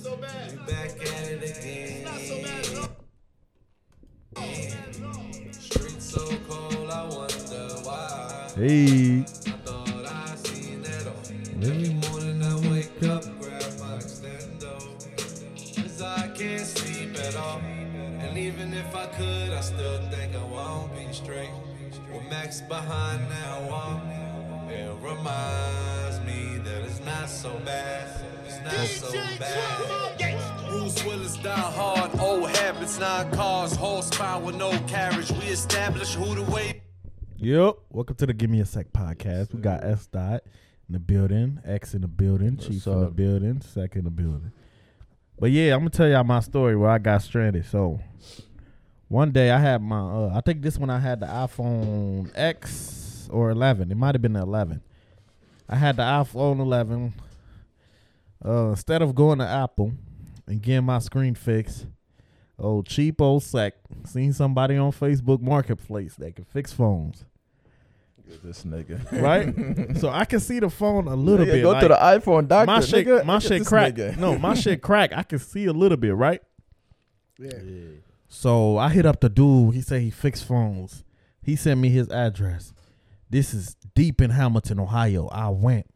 could, 19.13 19.51
I 19.51 19.61
still 19.61 19.99
think 20.11 20.35
I 20.35 20.45
won't 20.45 20.95
be 20.95 21.13
straight. 21.13 21.51
With 22.13 22.29
Max 22.31 22.63
behind 22.63 23.31
that 23.31 23.71
wall, 23.71 24.01
it 24.71 24.95
reminds 25.03 26.21
me 26.25 26.59
that 26.65 26.83
it's 26.85 27.01
not 27.01 27.29
so 27.29 27.59
bad. 27.65 28.09
It's 28.47 28.59
not 28.65 28.87
so 28.87 29.13
bad. 29.39 30.69
Bruce 30.69 31.05
Willis 31.05 31.37
die 31.37 31.51
hard, 31.51 32.19
old 32.19 32.49
habits, 32.57 32.99
nine 32.99 33.31
cars, 33.33 33.75
horsepower, 33.75 34.51
no 34.53 34.79
carriage. 34.87 35.31
We 35.31 35.45
establish 35.49 36.15
who 36.15 36.35
the 36.35 36.51
way. 36.51 36.83
Yep. 37.37 37.77
Welcome 37.91 38.17
to 38.17 38.27
the 38.27 38.33
Give 38.33 38.49
Me 38.49 38.61
a 38.61 38.67
Sec 38.67 38.93
podcast. 38.93 39.53
We 39.53 39.61
got 39.61 39.85
S 39.85 40.07
Dot 40.07 40.43
in 40.89 40.95
the 40.95 41.01
building, 41.01 41.61
X 41.67 41.93
in 41.93 42.01
the 42.01 42.09
building, 42.09 42.57
What's 42.57 42.67
Chief 42.67 42.87
in 42.87 43.01
the 43.01 43.11
building, 43.11 43.61
Sec 43.61 43.95
in 43.97 44.05
the 44.05 44.11
building. 44.11 44.53
But 45.39 45.51
yeah, 45.51 45.75
I'm 45.75 45.81
gonna 45.81 45.91
tell 45.91 46.09
y'all 46.09 46.25
my 46.25 46.41
story 46.41 46.77
where 46.77 46.91
I 46.91 46.99
got 46.99 47.21
stranded. 47.21 47.67
So 47.67 48.01
one 49.13 49.31
day 49.31 49.51
I 49.51 49.59
had 49.59 49.83
my 49.83 50.01
uh 50.01 50.33
I 50.35 50.41
think 50.41 50.63
this 50.63 50.79
one 50.79 50.89
I 50.91 50.99
had 50.99 51.21
the 51.21 51.27
iPhone 51.27 52.31
X 52.35 53.29
or 53.31 53.51
11. 53.51 53.91
It 53.91 53.97
might 53.97 54.15
have 54.15 54.23
been 54.23 54.33
the 54.33 54.41
11. 54.43 54.81
I 55.69 55.77
had 55.77 55.97
the 55.97 56.03
iPhone 56.03 56.59
11. 56.61 57.13
Uh, 58.45 58.71
instead 58.71 59.03
of 59.03 59.15
going 59.15 59.39
to 59.39 59.47
Apple 59.47 59.93
and 60.47 60.61
getting 60.61 60.85
my 60.85 60.99
screen 60.99 61.35
fixed, 61.35 61.87
old 62.59 62.87
cheap 62.87 63.21
old 63.21 63.43
sec 63.43 63.75
seen 64.05 64.33
somebody 64.33 64.77
on 64.77 64.91
Facebook 64.93 65.41
Marketplace 65.41 66.15
that 66.17 66.35
can 66.35 66.45
fix 66.45 66.73
phones, 66.73 67.25
This 68.43 68.65
nigga. 68.65 68.99
right? 69.23 69.97
so 70.01 70.09
I 70.09 70.25
can 70.25 70.41
see 70.41 70.59
the 70.59 70.69
phone 70.71 71.07
a 71.07 71.15
little 71.15 71.47
Nigga, 71.47 71.53
bit. 71.53 71.63
Go 71.63 71.71
like, 71.71 71.83
to 71.83 71.89
the 71.89 71.95
iPhone 71.95 72.49
doctor. 72.49 72.67
my 72.67 72.81
shit, 72.81 73.07
nigga. 73.07 73.25
my 73.25 73.35
Look 73.35 73.43
shit 73.45 73.65
crack. 73.67 73.95
nigga. 73.95 74.17
No, 74.19 74.37
my 74.39 74.55
shit 74.55 74.83
crack. 74.89 75.13
I 75.15 75.23
can 75.23 75.39
see 75.39 75.67
a 75.67 75.73
little 75.73 75.97
bit, 75.99 76.15
right? 76.15 76.43
Yeah. 77.39 77.51
So 78.35 78.79
I 78.79 78.89
hit 78.89 79.05
up 79.05 79.21
the 79.21 79.29
dude. 79.29 79.75
He 79.75 79.83
said 79.83 80.01
he 80.01 80.09
fixed 80.09 80.47
phones. 80.47 81.05
He 81.43 81.55
sent 81.55 81.79
me 81.79 81.91
his 81.91 82.09
address. 82.09 82.73
This 83.29 83.53
is 83.53 83.77
deep 83.95 84.23
in 84.23 84.31
Hamilton, 84.31 84.81
Ohio. 84.81 85.29
I 85.29 85.51
went. 85.51 85.87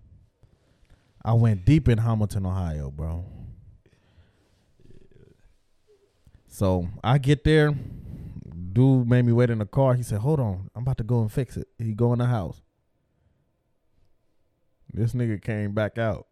I 1.25 1.33
went 1.33 1.65
deep 1.65 1.89
in 1.89 1.97
Hamilton, 1.97 2.45
Ohio, 2.45 2.91
bro. 2.91 3.25
So 6.47 6.87
I 7.03 7.17
get 7.17 7.43
there. 7.43 7.75
Dude 8.73 9.09
made 9.09 9.25
me 9.25 9.33
wait 9.33 9.49
in 9.49 9.59
the 9.59 9.65
car. 9.65 9.95
He 9.95 10.03
said, 10.03 10.19
"Hold 10.19 10.39
on, 10.39 10.69
I'm 10.75 10.83
about 10.83 10.99
to 10.99 11.05
go 11.05 11.23
and 11.23 11.33
fix 11.33 11.57
it." 11.57 11.69
He 11.79 11.95
go 11.95 12.13
in 12.13 12.19
the 12.19 12.27
house. 12.27 12.61
This 14.93 15.15
nigga 15.15 15.41
came 15.41 15.73
back 15.73 15.97
out. 15.97 16.27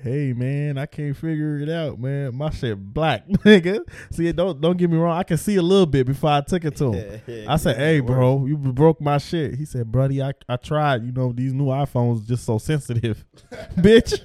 Hey 0.00 0.32
man, 0.32 0.78
I 0.78 0.86
can't 0.86 1.16
figure 1.16 1.58
it 1.58 1.68
out, 1.68 1.98
man. 1.98 2.36
My 2.36 2.50
shit 2.50 2.78
black, 2.78 3.26
nigga. 3.28 3.80
See, 4.12 4.30
don't 4.30 4.60
don't 4.60 4.76
get 4.76 4.88
me 4.88 4.96
wrong. 4.96 5.18
I 5.18 5.24
can 5.24 5.36
see 5.36 5.56
a 5.56 5.62
little 5.62 5.86
bit 5.86 6.06
before 6.06 6.30
I 6.30 6.40
took 6.40 6.64
it 6.64 6.76
to 6.76 6.92
him. 6.92 7.46
I 7.48 7.56
said, 7.56 7.76
"Hey, 7.76 7.98
bro, 7.98 8.46
you 8.46 8.56
broke 8.56 9.00
my 9.00 9.18
shit." 9.18 9.56
He 9.56 9.64
said, 9.64 9.90
"Buddy, 9.90 10.22
I 10.22 10.34
I 10.48 10.56
tried. 10.56 11.04
You 11.04 11.10
know 11.10 11.32
these 11.32 11.52
new 11.52 11.66
iPhones 11.66 12.24
just 12.26 12.44
so 12.44 12.58
sensitive, 12.58 13.24
bitch. 13.76 14.20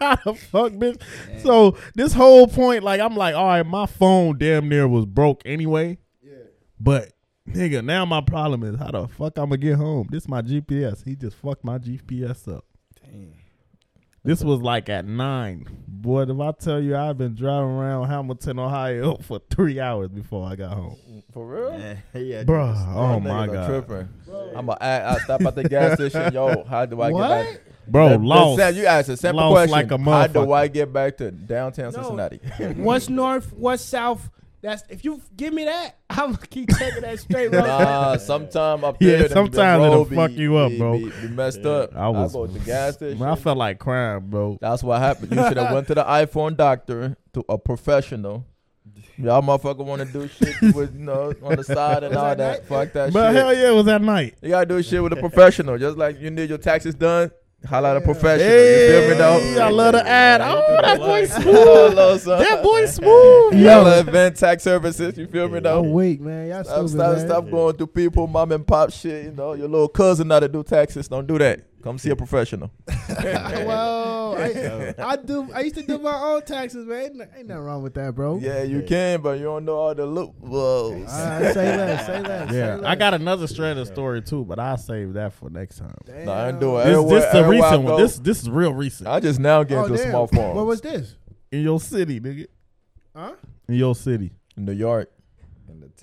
How 0.00 0.16
the 0.24 0.34
fuck, 0.34 0.72
bitch?" 0.72 1.02
So 1.40 1.76
this 1.96 2.12
whole 2.12 2.46
point, 2.46 2.84
like, 2.84 3.00
I'm 3.00 3.16
like, 3.16 3.34
all 3.34 3.46
right, 3.48 3.66
my 3.66 3.86
phone 3.86 4.38
damn 4.38 4.68
near 4.68 4.86
was 4.86 5.06
broke 5.06 5.42
anyway. 5.44 5.98
Yeah. 6.22 6.34
But 6.78 7.10
nigga, 7.48 7.84
now 7.84 8.04
my 8.04 8.20
problem 8.20 8.62
is 8.62 8.78
how 8.78 8.92
the 8.92 9.08
fuck 9.08 9.38
I'm 9.38 9.46
gonna 9.46 9.56
get 9.56 9.74
home. 9.74 10.06
This 10.08 10.28
my 10.28 10.40
GPS. 10.40 11.04
He 11.04 11.16
just 11.16 11.36
fucked 11.36 11.64
my 11.64 11.78
GPS 11.78 12.46
up. 12.46 12.64
This 14.24 14.42
was 14.42 14.60
like 14.60 14.88
at 14.88 15.04
nine. 15.04 15.66
Boy, 15.86 16.22
if 16.22 16.38
I 16.40 16.52
tell 16.52 16.80
you 16.80 16.96
I've 16.96 17.18
been 17.18 17.34
driving 17.34 17.70
around 17.70 18.08
Hamilton, 18.08 18.58
Ohio 18.58 19.16
for 19.22 19.40
three 19.50 19.80
hours 19.80 20.08
before 20.08 20.46
I 20.48 20.56
got 20.56 20.72
home. 20.74 20.96
For 21.32 21.46
real? 21.46 21.78
yeah, 22.14 22.44
Bruh, 22.44 22.74
Y'all 22.74 23.14
oh 23.16 23.20
my 23.20 23.30
are 23.30 23.46
god. 23.48 23.66
Tripping. 23.86 24.08
I'm 24.56 24.66
gonna 24.66 25.16
stop 25.24 25.42
at 25.42 25.54
the 25.54 25.64
gas 25.64 25.94
station. 25.98 26.32
Yo, 26.32 26.64
how 26.64 26.86
do 26.86 27.00
I 27.00 27.10
What? 27.10 27.28
get 27.28 27.52
back? 27.54 27.60
Bro, 27.86 28.08
The- 28.10 28.18
the 28.18 28.24
lost. 28.24 28.58
Sam, 28.58 28.74
you 28.74 28.86
asked 28.86 29.08
a 29.10 29.16
simple 29.16 29.40
Lost 29.50 29.70
question. 29.70 29.70
like 29.72 29.90
a 29.90 29.98
how 30.10 30.26
do. 30.26 30.52
I 30.52 30.68
get 30.68 30.92
back 30.92 31.16
to 31.18 31.30
downtown 31.30 31.92
No. 31.92 32.00
Cincinnati? 32.02 32.36
What's 32.82 33.08
north? 33.08 33.52
What's 33.52 33.82
south? 33.82 34.30
That's 34.64 34.82
if 34.88 35.04
you 35.04 35.20
give 35.36 35.52
me 35.52 35.64
that, 35.66 35.96
I'm 36.10 36.32
gonna 36.32 36.46
keep 36.48 36.70
taking 36.70 37.02
that 37.02 37.18
straight 37.20 37.52
road. 37.52 37.66
nah, 37.66 38.16
sometime 38.18 38.82
up 38.82 38.96
Yeah, 38.98 39.10
there. 39.10 39.22
the- 39.24 39.28
the 39.28 39.34
sometimes 39.34 39.80
road 39.80 39.92
it'll 39.92 40.04
be- 40.06 40.16
fuck 40.16 40.30
you 40.32 40.56
up, 40.56 40.72
bro. 40.78 40.98
Be, 40.98 41.10
be 41.10 41.28
messed 41.28 41.66
up. 41.66 41.94
I 41.94 42.08
was 42.08 42.32
go 42.32 42.46
to 42.46 42.52
the 42.52 42.58
gas 42.60 42.94
station. 42.96 43.18
Man, 43.18 43.28
I 43.28 43.34
felt 43.34 43.58
like 43.58 43.78
crying, 43.78 44.20
bro. 44.30 44.56
That's 44.60 44.82
what 44.82 45.00
happened. 45.00 45.32
You 45.36 45.46
should 45.48 45.58
have 45.58 45.72
went 45.74 45.86
to 45.88 45.94
the 45.94 46.04
iPhone 46.04 46.56
doctor 46.56 47.16
to 47.34 47.44
a 47.48 47.58
professional. 47.58 48.46
Y'all 49.18 49.42
motherfucker 49.42 49.84
want 49.84 50.02
to 50.02 50.08
do 50.12 50.26
shit 50.26 50.74
with 50.74 50.92
you 50.94 51.04
know 51.04 51.32
on 51.42 51.56
the 51.56 51.62
side 51.62 52.02
and 52.02 52.14
Was 52.14 52.16
all 52.16 52.24
that 52.34 52.36
that. 52.36 52.66
Fuck 52.66 52.92
that 52.94 53.12
But 53.12 53.28
shit. 53.32 53.36
hell 53.36 53.54
yeah, 53.54 53.68
it 53.70 53.74
was 53.74 53.84
that 53.84 54.02
night. 54.02 54.34
You 54.42 54.48
gotta 54.48 54.66
do 54.66 54.82
shit 54.82 55.00
with 55.02 55.12
a 55.12 55.16
professional. 55.16 55.78
Just 55.78 55.96
like 55.96 56.18
you 56.20 56.30
need 56.30 56.48
your 56.48 56.58
taxes 56.58 56.94
done, 56.96 57.30
holla 57.66 57.90
at 57.90 57.96
a 57.96 58.00
Yeah. 58.00 58.04
professional. 58.06 58.48
Hey, 58.48 58.94
you 58.94 59.00
feel 59.00 59.10
me 59.10 59.16
though? 59.18 59.62
I 59.64 59.70
love 59.70 59.92
the 59.92 60.06
ad. 60.06 60.40
Oh, 60.42 60.78
that 60.82 60.98
boy 60.98 61.24
smooth. 61.26 61.44
Hello, 61.54 62.16
son. 62.18 62.38
That 62.38 62.62
boy 62.62 62.86
smooth. 62.86 63.54
Y'all 63.54 63.86
event 63.86 64.36
tax 64.36 64.62
services. 64.62 65.16
You 65.18 65.26
feel 65.26 65.48
me 65.48 65.60
though? 65.60 65.80
I'm 65.80 65.92
weak, 65.92 66.20
man. 66.20 66.48
Y'all 66.48 66.64
Stop, 66.64 66.74
stupid, 66.88 66.90
stop, 66.90 67.16
man. 67.16 67.26
stop 67.26 67.50
going 67.50 67.76
through 67.76 67.86
people, 67.88 68.26
mom 68.26 68.52
and 68.52 68.66
pop 68.66 68.90
shit. 68.92 69.24
You 69.26 69.32
know, 69.32 69.54
your 69.54 69.68
little 69.68 69.88
cousin 69.88 70.28
now 70.28 70.40
to 70.40 70.48
do 70.48 70.62
taxes. 70.62 71.08
Don't 71.08 71.26
do 71.26 71.38
that. 71.38 71.60
Come 71.84 71.98
see 71.98 72.08
a 72.08 72.16
professional. 72.16 72.70
well, 73.20 74.36
I, 74.38 74.94
I 74.98 75.16
do. 75.16 75.52
I 75.54 75.60
used 75.60 75.74
to 75.74 75.82
do 75.82 75.98
my 75.98 76.14
own 76.18 76.40
taxes, 76.40 76.86
man. 76.86 77.02
Ain't, 77.02 77.20
ain't 77.36 77.46
nothing 77.48 77.62
wrong 77.62 77.82
with 77.82 77.92
that, 77.92 78.14
bro. 78.14 78.38
Yeah, 78.38 78.62
you 78.62 78.82
can, 78.82 79.20
but 79.20 79.36
you 79.36 79.44
don't 79.44 79.66
know 79.66 79.76
all 79.76 79.94
the 79.94 80.06
loopholes. 80.06 81.10
All 81.12 81.18
right, 81.18 81.52
say 81.52 81.76
less. 81.76 82.06
Say 82.06 82.20
less. 82.22 82.46
Yeah, 82.46 82.48
say 82.50 82.74
less. 82.76 82.84
I 82.84 82.94
got 82.94 83.12
another 83.12 83.46
strand 83.46 83.78
of 83.78 83.86
story 83.86 84.22
too, 84.22 84.46
but 84.46 84.58
I'll 84.58 84.78
save 84.78 85.12
that 85.12 85.34
for 85.34 85.50
next 85.50 85.76
time. 85.76 85.94
Damn. 86.06 86.24
Nah, 86.24 86.32
I 86.32 86.48
ain't 86.48 86.60
doing 86.60 86.80
it. 86.80 86.84
This, 86.84 86.94
Everywhere- 86.96 87.20
this 87.20 87.32
the 87.32 87.38
everywhere 87.38 87.68
recent 87.70 87.82
one. 87.84 88.00
This 88.00 88.18
this 88.18 88.40
is 88.42 88.48
real 88.48 88.72
recent. 88.72 89.06
I 89.10 89.20
just 89.20 89.38
now 89.38 89.62
get 89.62 89.76
Oh, 89.76 89.84
into 89.84 89.96
damn. 89.98 90.10
small 90.10 90.26
farms. 90.26 90.56
What 90.56 90.64
was 90.64 90.80
this? 90.80 91.16
In 91.52 91.60
your 91.60 91.80
city, 91.80 92.18
nigga. 92.18 92.46
Huh? 93.14 93.34
in 93.68 93.74
your 93.74 93.94
city? 93.94 94.32
In 94.56 94.64
New 94.64 94.72
York. 94.72 95.10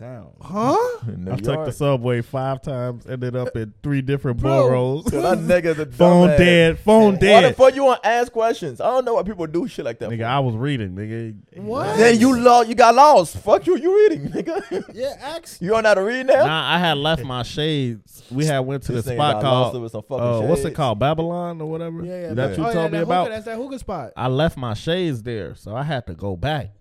In 0.02 0.08
the 0.08 0.16
town. 0.16 0.32
Huh? 0.42 1.00
New 1.18 1.32
I 1.32 1.36
took 1.38 1.66
the 1.66 1.72
subway 1.72 2.22
five 2.22 2.62
times, 2.62 3.06
ended 3.08 3.36
up 3.36 3.56
in 3.56 3.74
three 3.84 4.02
different 4.02 4.40
Bro. 4.40 4.68
boroughs. 4.68 5.12
So 5.12 5.22
that 5.22 5.38
nigga's 5.40 5.80
a 5.80 5.86
Phone 5.86 6.30
dumbass. 6.30 6.38
dead, 6.38 6.80
phone 6.80 7.14
Why 7.14 7.20
the 7.20 7.26
dead. 7.26 7.56
fuck 7.56 7.76
you 7.76 7.84
want 7.84 8.04
to 8.04 8.10
ask 8.10 8.32
questions? 8.32 8.82
I 8.82 8.86
don't 8.86 9.06
know 9.06 9.16
why 9.16 9.24
people 9.24 9.48
do 9.48 9.68
shit 9.68 9.86
like 9.86 10.00
that. 10.00 10.10
Nigga, 10.10 10.20
for. 10.20 10.26
I 10.26 10.40
was 10.40 10.56
reading, 10.56 10.92
nigga. 10.96 11.36
What? 11.58 11.98
Then 11.98 12.20
you 12.20 12.40
lost. 12.40 12.70
You 12.70 12.76
got 12.76 12.96
lost. 12.96 13.38
Fuck 13.38 13.68
you. 13.68 13.78
You 13.78 13.96
reading, 14.10 14.30
nigga. 14.30 14.62
Yeah, 14.94 15.16
ask. 15.22 15.62
you 15.62 15.70
don't 15.70 15.84
know 15.84 15.90
how 15.90 15.96
to 15.96 16.04
read 16.04 16.28
now. 16.28 16.46
Nah, 16.46 16.76
I 16.76 16.78
had 16.78 16.98
left 16.98 17.24
my 17.24 17.44
shades. 17.44 18.24
We 18.30 18.46
had 18.46 18.60
went 18.60 18.84
to 18.84 18.92
This 18.94 19.06
the 19.06 19.14
spot 19.14 19.42
got 19.42 19.44
lost 19.52 19.72
called 19.72 19.84
with 19.84 19.92
some 19.92 20.04
fucking 20.04 20.24
uh, 20.24 20.42
what's 20.42 20.64
it 20.64 20.76
called, 20.76 21.00
Babylon 21.00 21.62
or 21.62 21.70
whatever. 21.70 22.04
Yeah, 22.04 22.22
yeah. 22.22 22.28
That 22.30 22.36
that- 22.36 22.58
you 22.58 22.66
oh, 22.66 22.74
told 22.74 22.76
yeah, 22.76 22.84
me 22.86 22.98
that 22.98 23.04
about. 23.04 23.24
Hookah, 23.24 23.34
that's 23.36 23.46
that 23.46 23.56
hookah 23.58 23.80
spot. 23.80 24.14
I 24.16 24.28
left 24.28 24.58
my 24.58 24.74
shades 24.74 25.24
there, 25.24 25.56
so 25.56 25.76
I 25.76 25.84
had 25.84 26.06
to 26.08 26.14
go 26.14 26.36
back. 26.36 26.72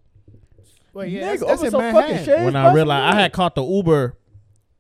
Wait, 0.93 1.13
yeah, 1.13 1.21
Nigga, 1.21 1.25
that's, 1.27 1.41
that's 1.41 1.53
over 1.53 1.65
in 1.67 1.71
some 1.71 1.81
fucking 1.81 1.95
Manhattan. 1.95 2.25
shades. 2.25 2.45
when 2.45 2.57
I 2.57 2.73
realized 2.73 3.17
I 3.17 3.21
had 3.21 3.33
caught 3.33 3.55
the 3.55 3.65
Uber, 3.65 4.17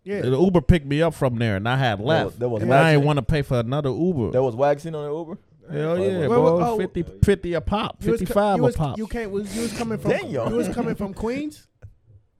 Yeah. 0.04 0.22
the 0.22 0.38
Uber 0.40 0.60
picked 0.60 0.86
me 0.86 1.02
up 1.02 1.14
from 1.14 1.36
there, 1.36 1.56
and 1.56 1.68
I 1.68 1.76
had 1.76 2.00
left. 2.00 2.38
there 2.38 2.48
was 2.48 2.62
and 2.62 2.72
I 2.74 2.92
didn't 2.92 3.06
want 3.06 3.18
to 3.18 3.22
pay 3.22 3.42
for 3.42 3.58
another 3.60 3.90
Uber. 3.90 4.30
There 4.32 4.42
was 4.42 4.56
waxing 4.56 4.94
on 4.94 5.04
the 5.04 5.16
Uber. 5.16 5.38
Hell 5.70 5.98
yeah, 6.00 6.18
wait, 6.18 6.26
bro. 6.26 6.56
wait, 6.58 6.64
oh. 6.66 6.76
50, 6.78 7.04
50 7.24 7.54
a 7.54 7.60
pop, 7.60 7.96
You 8.04 8.10
was 8.10 8.20
fifty 8.20 8.34
five 8.34 8.56
you 8.58 8.66
a 8.66 8.72
pop. 8.72 8.98
You 8.98 9.06
can't. 9.06 9.30
Was 9.30 9.54
you 9.54 9.62
was 9.62 9.78
coming 9.78 9.98
from? 9.98 10.10
Damn. 10.10 10.28
You 10.30 10.56
was 10.56 10.68
coming 10.70 10.96
from 10.96 11.14
Queens. 11.14 11.68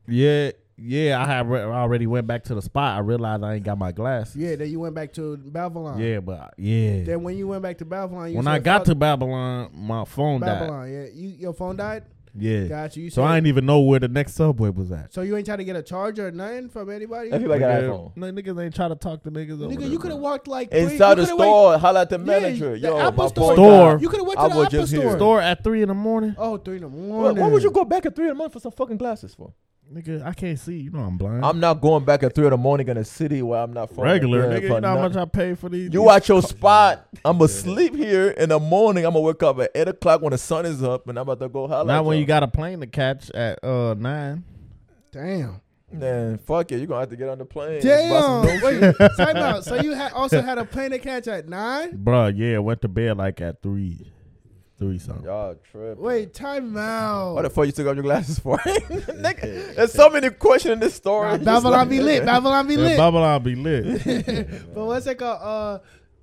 Yeah, 0.09 0.51
yeah. 0.77 1.23
I 1.23 1.27
had 1.27 1.49
re- 1.49 1.63
already 1.63 2.09
went 2.09 2.27
back 2.27 2.43
to 2.45 2.57
the 2.57 2.63
spot. 2.63 2.97
I 2.97 3.01
realized 3.01 3.45
I 3.45 3.55
ain't 3.55 3.65
got 3.65 3.79
my 3.79 3.93
glass. 3.93 4.35
Yeah. 4.35 4.57
Then 4.57 4.69
you 4.71 4.81
went 4.81 4.97
back 4.97 5.13
to 5.13 5.37
Babylon. 5.37 6.01
Yeah, 6.01 6.19
but 6.19 6.55
yeah. 6.57 7.05
Then 7.05 7.23
when 7.23 7.37
you 7.37 7.47
went 7.47 7.63
back 7.63 7.79
to 7.79 7.85
Babylon, 7.85 8.31
you 8.31 8.37
When 8.37 8.47
said, 8.47 8.53
I 8.53 8.59
got 8.59 8.85
to 8.87 8.97
Babylon, 8.97 9.71
my 9.75 10.05
phone 10.05 10.41
died. 10.41 10.59
Babylon, 10.61 10.91
yeah, 10.93 11.05
you 11.15 11.29
your 11.29 11.53
phone 11.53 11.77
died. 11.77 12.03
Yeah. 12.35 12.65
Got 12.65 12.97
you. 12.97 13.05
you 13.05 13.11
So 13.11 13.23
I 13.25 13.37
didn't 13.37 13.49
even 13.49 13.67
know 13.67 13.81
where 13.81 13.99
the 13.99 14.09
next 14.09 14.35
subway 14.35 14.71
was 14.71 14.93
at. 14.93 15.13
So 15.13 15.23
you 15.23 15.37
ain't 15.37 15.47
trying 15.47 15.59
to 15.59 15.65
get 15.65 15.77
a 15.77 15.83
charger 15.83 16.29
or 16.29 16.31
nothing 16.31 16.69
from 16.69 16.91
anybody. 16.91 17.33
Everybody 17.33 17.61
got 17.61 17.71
an 17.71 17.91
Nigga, 17.91 18.13
iPhone. 18.15 18.17
no, 18.17 18.33
niggas 18.33 18.65
ain't 18.65 18.75
try 18.75 18.89
to 18.89 18.95
talk 18.95 19.23
to 19.25 19.31
niggas. 19.31 19.63
over 19.63 19.67
Nigga, 19.75 19.81
there, 19.81 19.89
you 19.89 19.99
could 19.99 20.11
have 20.11 20.21
walked 20.21 20.47
like 20.49 20.71
three- 20.71 20.81
Inside 20.81 21.15
the 21.17 21.27
coulda 21.27 21.37
went- 21.37 21.49
store, 21.49 21.79
holla 21.79 22.01
at 22.03 22.11
the 22.11 22.19
manager. 22.19 22.77
Yeah, 22.77 22.91
manager. 22.91 22.91
the 22.91 22.97
Apple 23.07 23.25
my 23.25 23.29
store. 23.29 23.55
Store. 23.55 23.99
You 24.01 24.09
could 24.09 24.19
have 24.21 24.27
went 24.27 24.39
I 24.41 24.43
to 24.49 24.55
the 24.55 24.61
Apple 24.61 24.71
just 24.71 24.93
here. 24.93 25.01
store. 25.03 25.17
Store 25.17 25.41
at 25.41 25.65
three 25.65 25.83
in 25.83 25.89
the 25.89 25.95
morning. 25.95 26.35
Oh, 26.39 26.57
three 26.57 26.77
in 26.77 26.83
the 26.83 26.89
What, 26.89 26.97
morning. 26.99 27.43
what 27.43 27.53
would 27.53 27.63
you 27.63 27.71
go 27.71 27.85
back 27.85 28.07
at 28.07 28.15
three 28.15 28.27
in 28.27 28.31
the 28.31 28.35
morning 28.37 28.53
for 28.53 28.61
some 28.61 28.73
fucking 28.73 28.97
glasses 28.97 29.35
for? 29.35 29.53
Nigga, 29.93 30.25
I 30.25 30.33
can't 30.35 30.57
see. 30.59 30.77
You 30.79 30.91
know 30.93 31.01
I'm 31.01 31.19
blind. 31.19 31.45
I'm 31.45 31.59
not 31.59 31.81
going 31.81 32.05
back 32.05 32.23
at 32.23 32.33
three 32.33 32.45
in 32.45 32.51
the 32.53 32.57
morning 32.57 32.87
in 32.87 32.97
a 32.97 33.05
city 33.05 33.43
where 33.43 33.61
I'm 33.61 33.73
not 33.73 33.93
from. 33.93 34.05
regular, 34.05 34.43
nigga. 34.49 34.69
for 34.69 34.75
You 34.75 34.81
know 34.83 34.89
how 34.97 35.09
much. 35.09 35.17
I 35.17 35.25
pay 35.25 35.55
for 35.57 35.69
these? 35.69 35.93
You 35.93 36.03
these 36.03 36.11
at 36.11 36.29
your 36.29 36.41
co- 36.43 36.47
spot. 36.47 37.09
I'ma 37.25 37.47
sleep 37.47 37.97
here 37.97 38.29
in 38.31 38.51
the 38.51 38.61
morning. 38.61 39.05
I'ma 39.05 39.19
wake 39.19 39.43
up 39.43 39.59
at 39.59 39.73
eight 39.75 39.89
o'clock 39.89 40.23
when 40.23 40.31
the 40.31 40.39
sun 40.39 40.65
is 40.65 40.81
up, 40.83 41.09
and 41.09 41.19
I'm 41.19 41.23
about 41.29 41.41
to 41.45 41.49
go 41.49 41.67
holla. 41.67 41.87
Not 41.87 42.05
when 42.05 42.19
you 42.19 42.25
got 42.25 42.45
a 42.45 42.49
plane 42.49 42.79
to 42.81 42.87
catch 42.87 43.31
at 43.33 43.65
uh 43.65 43.95
nine. 43.95 44.45
Damn. 45.11 45.61
Man, 45.93 46.39
fuck 46.39 46.71
it. 46.71 46.77
You're 46.79 46.87
gonna 46.87 47.01
have 47.01 47.11
to 47.11 47.17
get 47.17 47.29
on 47.29 47.39
the 47.39 47.45
plane. 47.45 47.81
and 47.85 48.11
buy 48.11 48.21
some 48.21 48.47
Damn. 48.47 48.63
Wait, 48.63 48.97
shit. 48.97 49.11
time 49.17 49.37
out. 49.39 49.65
So 49.65 49.75
you 49.75 49.91
had 49.91 50.13
also 50.13 50.41
had 50.41 50.59
a 50.59 50.65
plane 50.65 50.93
to 50.93 51.01
catch 51.01 51.27
at 51.27 51.49
nine? 51.49 51.99
Bruh, 51.99 52.33
yeah, 52.37 52.59
went 52.59 52.81
to 52.83 52.89
bed 52.89 53.17
like 53.17 53.41
at 53.41 53.61
three. 53.61 54.13
Three 54.81 54.99
something. 54.99 55.25
Y'all 55.27 55.55
tripping. 55.71 56.03
Wait, 56.03 56.33
time 56.35 56.75
out. 56.77 57.35
What 57.35 57.43
the 57.43 57.51
fuck 57.51 57.67
you 57.67 57.73
took 57.73 57.87
off 57.87 57.95
your 57.95 58.03
glasses 58.03 58.39
for? 58.39 58.57
Nigga, 58.59 59.75
there's 59.77 59.93
so 59.93 60.09
many 60.11 60.31
questions 60.31 60.73
in 60.73 60.81
this 60.81 60.95
story. 60.95 61.33
Nah, 61.39 61.45
Babylon 61.45 61.73
like- 61.73 61.89
be 61.91 62.01
lit. 62.01 62.25
Babylon 62.25 62.67
be 62.67 62.75
Yeah, 62.77 62.81
lit. 62.81 62.97
Babylon 62.97 63.43
be 63.43 63.55
lit. 63.57 64.75
but 64.75 64.87
what's 64.87 65.07
it 65.07 65.19
called? 65.19 65.39
Uh, 65.43 65.79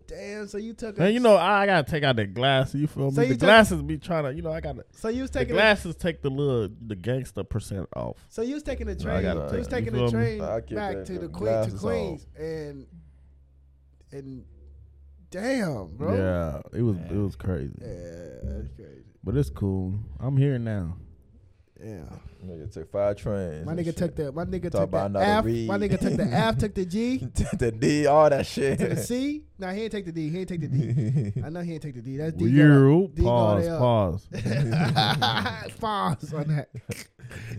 damn. 0.07 0.47
So 0.47 0.57
you 0.57 0.73
took. 0.73 0.97
A, 0.97 1.01
Man, 1.01 1.13
you 1.13 1.19
know, 1.19 1.37
I 1.37 1.67
gotta 1.67 1.89
take 1.89 2.03
out 2.03 2.15
the 2.15 2.25
glasses. 2.25 2.81
You 2.81 2.87
feel 2.87 3.11
me? 3.11 3.15
So 3.15 3.21
you 3.21 3.27
the 3.27 3.33
took- 3.35 3.41
glasses 3.41 3.81
be 3.83 3.99
trying 3.99 4.23
to, 4.23 4.33
you 4.33 4.41
know, 4.41 4.51
I 4.51 4.59
gotta. 4.59 4.85
So 4.93 5.09
you 5.09 5.21
was 5.21 5.29
The 5.29 5.39
taking. 5.39 5.53
A, 5.53 5.57
glasses 5.59 5.95
take 5.95 6.23
the 6.23 6.31
little 6.31 6.67
the 6.87 6.95
gangster 6.95 7.43
percent 7.43 7.87
off. 7.95 8.17
so 8.29 8.41
you 8.41 8.55
was 8.55 8.63
taking 8.63 8.87
the 8.87 8.93
I 8.93 8.95
train. 8.95 9.21
gotta 9.21 9.51
you 9.53 9.59
was 9.59 9.67
taking 9.67 9.93
You 9.95 10.05
the 10.05 10.11
feel 10.11 10.19
me? 10.19 10.37
train 10.37 10.39
back 10.39 11.05
to 11.05 11.13
the 11.13 11.19
the 11.19 11.29
Queen 11.29 11.29
to 11.29 11.29
glasses 11.29 11.79
Queens 11.79 12.25
and 12.39 12.87
and 14.11 14.43
damn, 15.31 15.88
bro. 15.96 16.15
Yeah, 16.15 16.62
it 16.77 16.81
was 16.81 16.98
it 16.98 17.15
was 17.17 17.36
crazy, 17.36 17.74
Yeah, 17.81 17.88
that's 18.43 18.69
crazy. 18.75 19.03
but 19.24 19.36
it's 19.36 19.50
cool. 19.50 19.93
I'm 20.19 20.38
here 20.38 20.57
now. 20.60 20.98
Yeah. 21.84 22.01
Nigga 22.43 22.72
took 22.72 22.91
five 22.91 23.17
trains. 23.17 23.65
My 23.65 23.74
nigga 23.75 23.96
took 23.96 24.15
the 24.15 24.31
my 24.31 24.46
nigga 24.46 24.63
Talk 24.63 24.72
took 24.72 24.72
the 24.72 24.84
about 24.84 25.12
not 25.12 25.19
to 25.19 25.25
F. 25.25 25.46
My 25.46 25.77
nigga 25.77 26.00
took 26.00 26.15
the 26.15 26.24
F, 26.31 26.57
took 26.57 26.74
the 26.74 26.86
G, 26.86 27.19
took 27.36 27.60
the 27.60 27.72
D, 27.72 28.07
all 28.07 28.29
that 28.29 28.46
shit. 28.48 28.79
to 28.79 28.88
the 28.89 28.98
C. 28.98 29.43
Nah, 29.60 29.72
he 29.74 29.81
ain't 29.84 29.91
take 29.91 30.05
the 30.05 30.12
D. 30.12 30.29
He 30.29 30.38
ain't 30.39 30.50
take 30.50 30.62
the 30.62 30.67
D. 30.67 31.41
I 31.43 31.50
know 31.50 31.62
he 31.62 31.74
ain't 31.74 31.81
take 31.81 31.96
the 31.96 32.01
D. 32.01 32.17
That's 32.17 32.34
D. 32.34 32.46
You 32.46 33.12
D 33.15 33.24
go 33.24 33.27
pause, 33.27 33.63
there. 33.65 33.75
Uh, 33.75 33.79
pause. 33.79 34.27
Pause 35.79 36.34
on 36.34 36.48
that. 36.50 36.69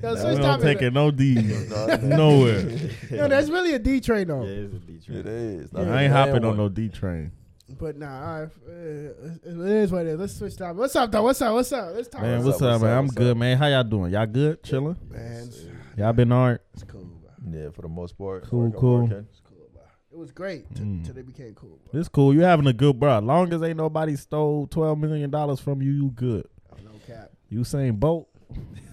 Yo, 0.00 0.14
we 0.14 0.20
don't 0.20 0.40
topics. 0.40 0.64
take 0.64 0.82
it 0.82 0.92
no 0.92 1.10
D 1.10 1.34
No, 1.34 1.86
no. 1.86 1.96
nowhere. 2.16 2.70
Yo, 3.10 3.26
that's 3.28 3.48
really 3.50 3.74
a 3.74 3.78
D 3.80 4.00
train 4.00 4.28
though. 4.28 4.44
Yeah, 4.44 4.50
it's 4.64 4.74
a 4.74 4.78
Detroit. 4.78 5.18
It 5.18 5.26
is. 5.26 5.70
Yeah. 5.72 5.80
I 5.92 6.02
ain't 6.04 6.12
hopping 6.12 6.44
on 6.44 6.56
no 6.56 6.68
D 6.68 6.88
train. 6.88 7.32
But 7.78 7.98
nah, 7.98 8.06
all 8.34 8.40
right, 8.42 8.50
uh, 8.66 8.70
it 8.72 9.70
is 9.82 9.92
what 9.92 10.06
it 10.06 10.08
is. 10.10 10.18
Let's 10.18 10.36
switch 10.36 10.56
topics. 10.56 10.78
What's 10.78 10.96
up 10.96 11.10
though? 11.12 11.22
What's 11.22 11.42
up? 11.42 11.52
What's 11.54 11.70
up? 11.72 11.94
Let's 11.94 12.08
talk. 12.08 12.22
Man, 12.22 12.36
what's 12.38 12.46
what's 12.46 12.62
up, 12.62 12.76
up, 12.76 12.80
man? 12.82 12.90
up, 12.92 12.98
I'm 12.98 13.04
what's 13.06 13.14
good, 13.16 13.30
up? 13.32 13.36
man. 13.36 13.58
How 13.58 13.66
y'all 13.66 13.84
doing? 13.84 14.12
Y'all 14.12 14.26
good? 14.26 14.62
Chilling? 14.62 14.96
man, 15.10 15.50
Y'all 15.96 16.12
been 16.14 16.32
alright? 16.32 16.60
it's 16.72 16.84
cool, 16.84 17.04
bro. 17.04 17.30
Yeah, 17.60 17.70
for 17.70 17.82
the 17.82 17.88
most 17.88 18.16
part. 18.16 18.44
Cool, 18.44 18.60
Working, 18.60 18.80
cool. 18.80 19.00
working. 19.02 19.26
It's 19.30 19.40
cool, 19.40 19.68
bro. 19.74 19.82
It 20.12 20.16
was 20.18 20.30
great 20.32 20.74
t- 20.74 20.82
Mm. 20.82 21.14
they 21.14 21.20
became 21.22 21.54
cool, 21.54 21.78
bro. 21.90 22.00
It's 22.00 22.08
cool. 22.08 22.32
You 22.32 22.40
having 22.40 22.66
a 22.68 22.72
good 22.72 22.98
bro. 22.98 23.18
Long 23.18 23.52
as 23.52 23.62
ain't 23.62 23.76
nobody 23.76 24.16
stole 24.16 24.66
twelve 24.66 24.98
million 24.98 25.28
dollars 25.30 25.60
from 25.60 25.82
you, 25.82 25.90
you 25.92 26.10
good. 26.14 26.46
Oh, 26.72 26.76
no 26.82 26.90
cap. 27.06 27.30
Usain 27.52 27.98
Bolt. 28.00 28.28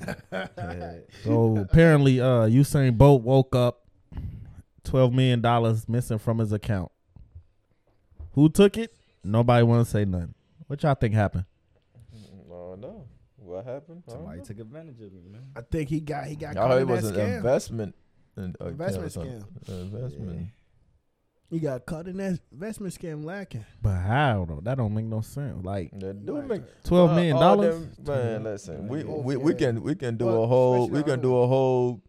So 1.24 1.58
apparently, 1.58 2.20
uh, 2.20 2.48
Usain 2.48 2.98
Bolt 2.98 3.22
woke 3.24 3.56
up, 3.56 3.86
twelve 4.84 5.14
million 5.14 5.40
dollars 5.42 5.88
missing 5.88 6.18
from 6.20 6.40
his 6.40 6.52
account. 6.52 6.92
Who 8.36 8.50
took 8.50 8.78
it? 8.78 8.94
Nobody 9.24 9.64
want 9.64 9.86
to 9.86 9.92
say 9.92 10.06
nothing. 10.06 10.34
What 10.68 10.84
y'all 10.84 10.96
think 10.96 11.14
happened? 11.14 11.46
No, 12.50 12.76
no. 12.76 13.06
What 13.38 13.66
happened? 13.66 14.04
Somebody 14.08 14.42
took 14.42 14.60
advantage 14.60 15.00
of 15.02 15.14
me, 15.14 15.22
man. 15.32 15.44
I 15.56 15.62
think 15.62 15.90
he 15.90 16.00
got 16.00 16.26
he 16.28 16.36
got 16.36 16.52
I 16.52 16.54
caught 16.62 16.72
heard 16.72 16.82
in 16.84 16.90
it 16.90 16.92
was 16.92 17.06
an 17.06 17.16
scam. 17.16 17.38
investment. 17.38 17.96
In, 18.38 18.56
uh, 18.60 18.66
Investment 18.66 19.12
something. 19.12 19.44
scam. 19.66 19.82
Investment. 19.82 20.48
He 21.50 21.60
got 21.60 21.86
caught 21.86 22.08
in 22.08 22.18
that 22.18 22.40
investment 22.52 22.94
scam 22.94 23.24
lacking. 23.24 23.66
But 23.82 23.98
how 23.98 24.46
though? 24.50 24.62
That 24.64 24.78
don't 24.78 24.94
make 24.94 25.06
no 25.06 25.22
sense. 25.22 25.64
Like 25.64 25.92
They 25.94 26.12
do 26.14 26.38
Right. 26.38 26.48
make 26.48 26.84
twelve 26.84 27.12
Uh, 27.12 27.16
million 27.16 27.36
dollars. 27.38 27.88
them- 27.98 28.06
Man, 28.08 28.44
listen, 28.44 28.88
we, 28.88 29.04
we, 29.04 29.38
we 29.38 29.54
can 29.54 29.82
we 29.84 29.94
can 29.96 30.18
do 30.18 30.26
Well, 30.26 30.44
a 30.44 30.48
whole 30.48 30.90
we 30.90 31.04
can 31.04 31.22
do 31.22 31.38
a 31.38 31.48
whole 31.48 32.02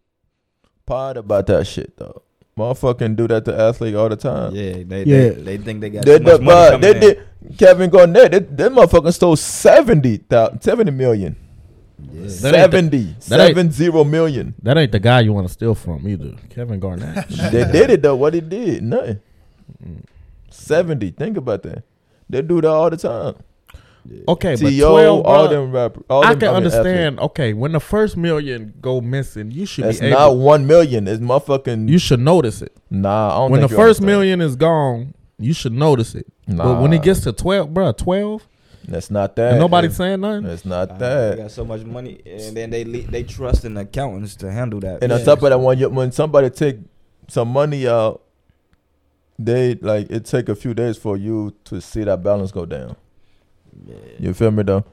pod 0.85 1.17
about 1.17 1.45
that 1.47 1.67
shit 1.67 1.95
though. 1.97 2.23
Motherfucking 2.57 3.15
do 3.15 3.27
that 3.27 3.45
to 3.45 3.55
athletes 3.59 3.95
all 3.95 4.09
the 4.09 4.15
time. 4.15 4.55
Yeah, 4.55 4.83
they, 4.85 5.03
Yeah. 5.03 5.29
they 5.29 5.29
they 5.29 5.57
think 5.59 5.81
they 5.81 5.89
got 5.91 6.05
They, 6.05 6.17
too 6.17 6.23
much 6.23 6.39
they, 6.39 6.45
money 6.45 6.45
but 6.45 6.71
coming 6.71 6.81
they 6.81 6.95
in. 6.95 6.99
did 7.49 7.57
Kevin 7.57 7.89
Garnett. 7.89 8.31
They, 8.31 8.39
that 8.39 8.71
motherfucker 8.71 9.13
stole 9.13 9.35
70, 9.35 10.21
70 10.59 10.91
million. 10.91 11.35
Yeah. 11.99 12.21
That 12.21 12.23
ain't 12.23 12.41
the- 12.41 12.47
70, 12.71 12.97
that 12.97 13.39
ain't- 13.39 13.55
seven 13.55 13.71
zero 13.71 14.03
million. 14.03 14.55
That 14.63 14.77
ain't 14.77 14.91
the 14.91 14.99
guy 14.99 15.21
you 15.21 15.33
want 15.33 15.47
to 15.47 15.53
steal 15.53 15.75
from 15.75 16.07
either. 16.07 16.33
Kevin 16.49 16.79
Garnett. 16.79 17.27
they 17.29 17.71
did 17.71 17.89
it 17.91 18.01
though. 18.01 18.15
What 18.15 18.33
he 18.33 18.41
did? 18.41 18.83
Nothing. 18.83 19.19
Mm. 19.85 20.03
70. 20.49 21.11
Think 21.11 21.37
about 21.37 21.61
that. 21.63 21.83
They 22.29 22.41
do 22.41 22.59
that 22.61 22.67
all 22.69 22.89
the 22.89 22.97
time. 22.97 23.35
Okay, 24.27 24.55
but 24.55 24.69
T.O., 24.69 24.89
twelve. 24.91 25.25
all 25.25 25.47
bruh, 25.47 25.49
them 25.49 25.71
rappers. 25.71 26.03
All 26.09 26.23
I 26.23 26.29
them, 26.31 26.39
can 26.39 26.47
mean, 26.47 26.55
understand. 26.57 27.19
Okay, 27.19 27.53
when 27.53 27.71
the 27.71 27.79
first 27.79 28.17
million 28.17 28.73
go 28.81 29.01
missing, 29.01 29.51
you 29.51 29.65
should 29.65 29.85
athletes. 29.85 29.99
be 30.01 30.07
It's 30.07 30.15
able. 30.15 30.35
not 30.37 30.37
one 30.43 30.67
million. 30.67 31.07
It's 31.07 31.21
motherfucking. 31.21 31.89
you 31.89 31.97
should 31.99 32.19
notice 32.19 32.61
it. 32.61 32.75
nah, 32.89 33.29
I 33.29 33.37
don't 33.39 33.51
When 33.51 33.61
the 33.61 33.67
you 33.67 33.75
first 33.75 33.99
understand. 34.01 34.05
million 34.07 34.41
is 34.41 34.55
gone, 34.55 35.13
you 35.39 35.53
should 35.53 35.73
notice 35.73 36.15
it. 36.15 36.27
Nah, 36.47 36.63
But 36.75 36.81
when 36.81 36.93
it 36.93 37.01
gets 37.03 37.21
to 37.21 37.33
twelve, 37.33 37.73
bro, 37.73 37.91
twelve, 37.91 38.47
that's 38.87 39.11
not 39.11 39.35
that. 39.35 39.51
and 39.51 39.59
nobody 39.59 39.87
It's, 39.87 39.97
saying 39.97 40.21
nothing. 40.21 40.45
it's 40.45 40.65
not 40.65 40.91
Uh, 40.91 40.93
They 40.93 40.99
that. 41.29 41.37
got 41.37 41.51
so 41.51 41.65
much 41.65 41.83
money, 41.83 42.19
and 42.25 42.55
then 42.55 42.69
they 42.69 42.85
le- 42.85 43.01
they 43.11 43.23
trust 43.23 43.65
in 43.65 43.75
accountants 43.77 44.35
to 44.37 44.51
handle 44.51 44.79
that. 44.79 45.03
And 45.03 45.11
on 45.11 45.19
Yeah. 45.19 45.25
top 45.25 45.43
of 45.43 45.49
that, 45.49 45.59
when 45.59 45.77
you, 45.77 45.89
when 45.89 46.11
somebody 46.13 46.49
take 46.49 46.77
some 47.27 47.49
money 47.49 47.87
out, 47.87 48.21
they 49.39 49.75
like 49.75 50.09
it 50.09 50.25
take 50.25 50.49
a 50.49 50.55
few 50.55 50.73
days 50.73 50.97
for 50.97 51.15
you 51.17 51.53
to 51.65 51.79
see 51.81 52.03
that 52.05 52.23
balance 52.23 52.51
go 52.51 52.65
down. 52.65 52.95
You 54.19 54.33
feel 54.33 54.51
me 54.51 54.63
though? 54.63 54.83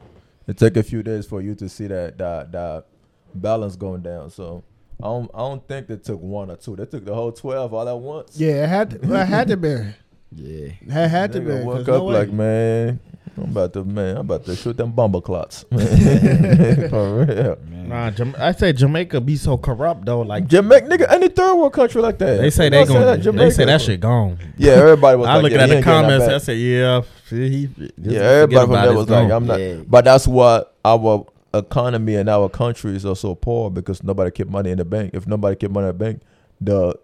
It 0.47 0.59
take 0.59 0.77
a 0.77 0.83
few 0.83 1.03
days 1.03 1.27
for 1.27 1.41
you 1.41 1.55
to 1.55 1.69
see 1.69 1.87
that 1.87 2.19
that 2.19 2.53
that 2.53 2.87
balance 3.35 3.77
going 3.77 4.03
down. 4.03 4.31
So 4.31 4.63
I 5.01 5.05
don't 5.05 5.31
I 5.35 5.39
don't 5.39 5.67
think 5.67 5.87
they 5.87 5.97
took 5.97 6.21
one 6.21 6.51
or 6.51 6.57
two. 6.57 6.77
They 6.77 6.87
took 6.87 7.05
the 7.05 7.15
whole 7.15 7.33
twelve 7.33 7.73
all 7.73 7.89
at 7.89 7.99
once. 7.99 8.39
Yeah, 8.39 8.65
it 8.65 8.69
had 8.69 8.91
to, 8.91 8.99
well, 9.09 9.23
it 9.23 9.27
had 9.29 9.49
to 9.49 9.57
be. 9.57 9.77
It 10.37 10.75
yeah, 10.89 11.07
had 11.07 11.33
to 11.35 11.41
be. 11.41 11.53
Woke 11.63 11.89
up 11.89 12.03
way. 12.03 12.15
like 12.15 12.33
man, 12.33 12.99
I'm 13.37 13.45
about 13.51 13.73
to 13.75 13.85
man, 13.85 14.17
I'm 14.17 14.21
about 14.23 14.45
to 14.47 14.55
shoot 14.57 14.77
them 14.77 14.93
bumble 14.93 15.21
clots. 15.21 15.65
For 15.71 17.25
real. 17.25 17.59
man. 17.69 17.89
Nah, 17.89 18.11
Jam- 18.11 18.35
I 18.39 18.53
say 18.53 18.73
Jamaica 18.73 19.21
be 19.21 19.37
so 19.37 19.59
corrupt 19.59 20.05
though. 20.07 20.21
Like 20.23 20.47
Jamaica, 20.47 20.87
nigga, 20.87 21.11
any 21.13 21.29
third 21.29 21.57
world 21.57 21.73
country 21.73 22.01
like 22.01 22.19
that. 22.19 22.39
they 22.41 22.51
say 22.51 22.69
they 22.69 22.85
know 22.85 22.93
what 22.95 23.03
I'm 23.03 23.05
gonna, 23.19 23.23
saying? 23.23 23.37
they 23.37 23.51
say 23.51 23.65
that 23.67 23.81
shit 23.81 24.01
gone. 24.01 24.39
Yeah, 24.57 24.73
everybody 24.73 25.17
was 25.19 25.29
I 25.29 25.35
like, 25.35 25.43
looking 25.45 25.59
yeah, 25.59 25.63
at 25.65 25.69
he 25.69 25.71
the 25.73 25.77
ain't 25.79 25.85
getting 25.85 26.03
that 26.03 26.19
comments. 26.19 26.27
back. 26.27 26.35
I 26.35 26.39
say, 26.39 26.55
yeah, 26.57 27.01
see, 27.29 27.49
he. 27.51 27.67
just 27.67 27.93
Yeah, 27.99 28.21
everybody 28.21 28.67
from 28.67 28.71
about 28.71 28.83
there 28.85 28.93
it, 28.93 28.97
was 28.97 29.03
it's 29.05 29.11
like, 29.11 29.29
gone. 29.29 29.33
I'm 29.33 29.47
not. 29.47 29.61
Yeah. 29.61 29.75
But 29.87 30.05
that's 30.05 30.27
what 30.29 30.75
our 30.85 31.27
economy 31.53 32.15
and 32.17 32.29
our 32.29 32.49
countries 32.49 33.05
are 33.05 33.17
so 33.17 33.35
poor 33.35 33.71
because 33.71 34.03
nobody 34.03 34.31
keep 34.31 34.49
money 34.49 34.71
in 34.71 34.79
the 34.79 34.85
bank. 34.85 35.11
If 35.15 35.27
nobody 35.27 35.57
keep 35.57 35.71
money 35.71 35.89
in 35.89 35.99
the 35.99 36.05
bank, 36.05 36.23
the 36.61 36.99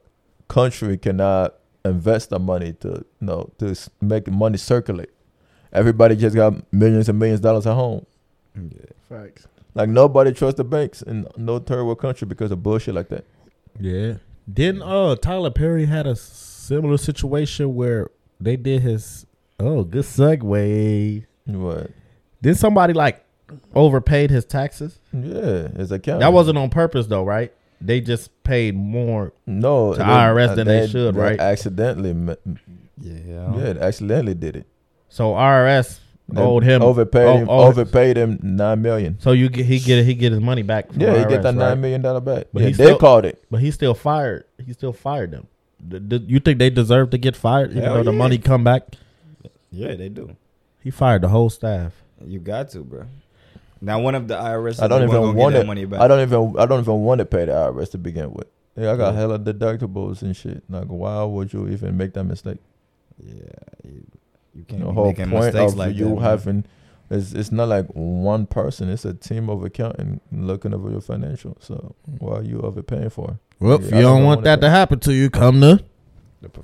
country 0.48 0.96
cannot 0.98 1.54
invest 1.84 2.30
the 2.30 2.38
money 2.38 2.72
to 2.74 2.88
you 2.88 3.04
know 3.26 3.50
to 3.58 3.70
s- 3.70 3.90
make 4.00 4.28
money 4.30 4.58
circulate. 4.58 5.10
Everybody 5.72 6.16
just 6.16 6.34
got 6.34 6.54
millions 6.72 7.08
and 7.08 7.18
millions 7.18 7.40
of 7.40 7.44
dollars 7.44 7.66
at 7.66 7.74
home. 7.74 8.04
Yeah. 8.56 8.68
Facts. 9.08 9.46
Like 9.74 9.88
nobody 9.88 10.32
trusts 10.32 10.56
the 10.56 10.64
banks 10.64 11.02
in 11.02 11.26
no 11.36 11.58
third 11.60 11.84
world 11.84 12.00
country 12.00 12.26
because 12.26 12.50
of 12.50 12.62
bullshit 12.62 12.94
like 12.94 13.08
that. 13.10 13.24
Yeah. 13.78 14.14
Didn't 14.52 14.82
uh 14.82 15.14
Tyler 15.16 15.50
Perry 15.50 15.86
had 15.86 16.06
a 16.06 16.16
similar 16.16 16.96
situation 16.96 17.74
where 17.74 18.10
they 18.40 18.56
did 18.56 18.82
his 18.82 19.26
oh 19.60 19.84
good 19.84 20.04
segue. 20.04 21.24
What? 21.46 21.90
Did 22.42 22.56
somebody 22.56 22.92
like 22.94 23.24
overpaid 23.74 24.30
his 24.30 24.44
taxes? 24.44 24.98
Yeah, 25.12 25.68
it's 25.76 25.90
account. 25.90 26.20
That 26.20 26.32
wasn't 26.32 26.58
on 26.58 26.70
purpose 26.70 27.06
though, 27.06 27.24
right? 27.24 27.52
They 27.80 28.00
just 28.00 28.42
paid 28.42 28.76
more. 28.76 29.32
no 29.46 29.94
to 29.94 30.00
IRS 30.02 30.54
than 30.56 30.66
they 30.66 30.86
should, 30.88 31.16
right? 31.16 31.38
Accidentally, 31.40 32.12
ma- 32.12 32.34
Yeah. 33.00 33.54
yeah, 33.56 33.72
they 33.72 33.80
accidentally 33.80 34.34
did 34.34 34.56
it. 34.56 34.66
So 35.10 35.32
IRS 35.34 35.98
They 36.28 36.40
owed 36.40 36.62
him 36.62 36.80
overpaid 36.82 37.26
oh, 37.26 37.36
him, 37.36 37.48
oh, 37.50 37.66
overpaid 37.66 38.16
him 38.16 38.38
nine 38.42 38.80
million. 38.80 39.18
So 39.20 39.32
you 39.32 39.48
get 39.50 39.66
he 39.66 39.78
get 39.80 40.04
he 40.04 40.14
get 40.14 40.32
his 40.32 40.40
money 40.40 40.62
back. 40.62 40.92
From 40.92 41.02
Yeah, 41.02 41.18
he 41.18 41.24
IRS, 41.24 41.28
get 41.28 41.42
that 41.42 41.48
right? 41.56 41.68
nine 41.68 41.80
million 41.80 42.00
dollar 42.02 42.20
back. 42.20 42.46
But 42.52 42.62
yeah, 42.62 42.68
he 42.68 42.74
they 42.74 42.84
still- 42.84 42.98
called 42.98 43.24
it. 43.26 43.44
But 43.50 43.60
he 43.60 43.70
still 43.70 43.94
fired. 43.94 44.44
He 44.64 44.72
still 44.72 44.92
fired 44.92 45.32
them. 45.32 45.46
D- 45.86 45.98
d- 45.98 46.24
you 46.28 46.40
think 46.40 46.58
they 46.58 46.70
deserve 46.70 47.10
to 47.10 47.18
get 47.18 47.34
fired 47.36 47.70
even 47.72 47.82
Hell 47.84 47.94
though 47.96 48.02
the 48.04 48.12
money 48.12 48.38
come 48.38 48.62
back? 48.64 48.82
Yeah, 49.70 49.94
they 49.94 50.08
do. 50.08 50.36
He 50.82 50.90
fired 50.90 51.22
the 51.22 51.28
whole 51.28 51.50
staff. 51.50 51.92
You 52.24 52.38
got 52.38 52.68
to, 52.70 52.80
bro. 52.80 53.04
Now 53.80 53.98
one 54.00 54.14
of 54.14 54.28
the 54.28 54.34
IRS. 54.34 54.80
I 54.82 54.88
don't 54.88 55.02
even 55.08 55.34
want 55.34 55.54
that 55.54 55.62
it. 55.62 55.66
money 55.66 55.86
back. 55.86 56.00
I 56.00 56.06
don't 56.08 56.20
even. 56.20 56.54
I 56.58 56.66
don't 56.66 56.80
even 56.80 57.00
want 57.00 57.18
to 57.20 57.24
pay 57.24 57.46
the 57.46 57.52
IRS 57.52 57.90
to 57.92 57.98
begin 57.98 58.32
with. 58.32 58.46
Yeah, 58.76 58.92
I 58.92 58.96
got 58.96 59.14
Yeah. 59.14 59.20
hella 59.20 59.38
deductibles 59.38 60.22
and 60.22 60.36
shit. 60.36 60.62
Like, 60.68 60.86
why 60.86 61.24
would 61.24 61.52
you 61.52 61.66
even 61.68 61.96
make 61.96 62.12
that 62.12 62.24
mistake? 62.24 62.58
Yeah, 63.18 63.90
you, 64.54 64.60
you 64.60 64.64
can't 64.64 64.80
The 64.80 64.88
be 64.88 64.94
whole 64.94 65.06
making 65.06 65.30
point 65.30 65.44
mistakes 65.46 65.72
of 65.72 65.78
like 65.78 65.96
you 65.96 66.14
that. 66.16 66.20
having 66.20 66.64
it's 67.10 67.32
it's 67.32 67.50
not 67.50 67.68
like 67.68 67.86
one 67.88 68.46
person. 68.46 68.88
It's 68.88 69.04
a 69.04 69.12
team 69.12 69.50
of 69.50 69.64
accounting 69.64 70.20
looking 70.30 70.72
over 70.72 70.90
your 70.90 71.00
financial. 71.00 71.56
So 71.60 71.94
mm. 72.08 72.20
why 72.20 72.36
are 72.36 72.42
you 72.42 72.60
overpaying 72.60 73.10
for? 73.10 73.38
Well, 73.58 73.76
if 73.76 73.86
you 73.86 73.90
don't 73.90 74.02
don't 74.02 74.24
want 74.24 74.44
that 74.44 74.60
to 74.60 74.70
happen 74.70 75.00
to 75.00 75.12
you, 75.12 75.28
come 75.28 75.60
to 75.60 75.82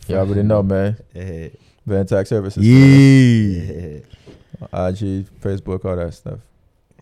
You 0.06 0.16
already 0.16 0.44
know, 0.44 0.62
man. 0.62 0.96
Yeah. 1.14 1.48
Van 1.84 2.06
Tax 2.06 2.28
Services. 2.28 2.64
yeah. 2.64 3.98
yeah. 3.98 4.88
IG, 4.88 5.28
Facebook, 5.40 5.84
all 5.84 5.96
that 5.96 6.14
stuff. 6.14 6.40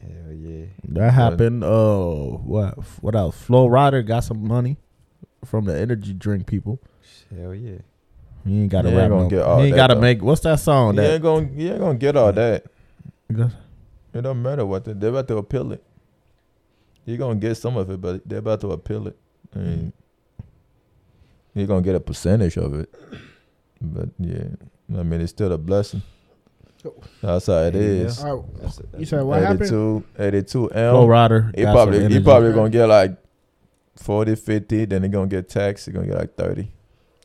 Hell 0.00 0.32
yeah. 0.32 0.66
That 0.88 1.12
happened. 1.12 1.62
Oh, 1.64 2.40
what 2.44 2.74
what 3.00 3.14
else? 3.14 3.36
Flo 3.36 3.68
Rida 3.68 4.06
got 4.06 4.24
some 4.24 4.46
money 4.46 4.78
from 5.44 5.66
the 5.66 5.78
energy 5.78 6.12
drink 6.14 6.46
people. 6.46 6.80
Hell 7.34 7.54
yeah. 7.54 7.78
He 8.46 8.60
ain't 8.62 8.70
got 8.70 8.82
to 8.82 8.90
He 8.90 8.94
ain't 8.94 9.00
rap. 9.02 9.10
gonna 9.10 9.22
No, 9.24 9.28
get 9.30 9.42
all 9.42 9.58
he 9.60 9.66
ain't 9.66 9.72
that, 9.72 9.76
got 9.76 9.86
to 9.88 9.94
though. 9.94 10.00
make. 10.00 10.22
What's 10.22 10.40
that 10.42 10.60
song? 10.60 10.94
You 10.94 11.00
That 11.02 11.12
ain't 11.14 11.22
gonna 11.22 11.48
you 11.54 11.70
ain't 11.70 11.80
gonna 11.80 11.94
get 11.98 12.16
all 12.16 12.32
that. 12.32 12.64
It 13.30 14.22
don't 14.22 14.42
matter 14.42 14.64
what 14.66 14.84
they, 14.84 14.92
they're 14.92 15.10
about 15.10 15.26
to 15.28 15.38
appeal 15.38 15.72
it. 15.72 15.82
You're 17.04 17.18
gonna 17.18 17.34
get 17.36 17.56
some 17.56 17.76
of 17.76 17.90
it, 17.90 18.00
but 18.00 18.26
they're 18.28 18.38
about 18.38 18.60
to 18.62 18.72
appeal 18.72 19.08
it. 19.08 19.16
I 19.54 19.58
mean, 19.58 19.92
you're 21.54 21.66
gonna 21.66 21.82
get 21.82 21.94
a 21.94 22.00
percentage 22.00 22.56
of 22.56 22.74
it. 22.78 22.92
But 23.80 24.08
yeah, 24.18 24.44
I 24.98 25.02
mean, 25.02 25.20
it's 25.20 25.30
still 25.30 25.52
a 25.52 25.58
blessing. 25.58 26.02
Oh. 26.86 26.94
That's 27.22 27.46
how 27.46 27.54
it 27.62 27.70
There 27.72 27.82
you 27.82 27.88
is. 28.06 28.22
All 28.22 28.36
right. 28.36 28.60
That's 28.60 28.78
it. 28.78 28.88
You 28.98 29.06
said 29.06 29.22
what 29.22 29.40
happened? 29.40 29.62
82, 29.62 30.04
82 30.18 30.68
Flo 30.68 30.76
M. 30.76 31.08
Rida. 31.08 31.56
He 31.58 31.64
probably 31.64 32.02
some 32.02 32.10
he 32.12 32.20
probably 32.20 32.52
gonna 32.52 32.68
get 32.70 32.86
like 32.86 33.16
40, 33.96 34.34
50, 34.34 34.84
then 34.84 35.02
he 35.02 35.08
gonna 35.08 35.26
get 35.26 35.48
taxed. 35.48 35.86
He 35.86 35.92
gonna 35.92 36.06
get 36.06 36.18
like 36.18 36.34
thirty. 36.36 36.70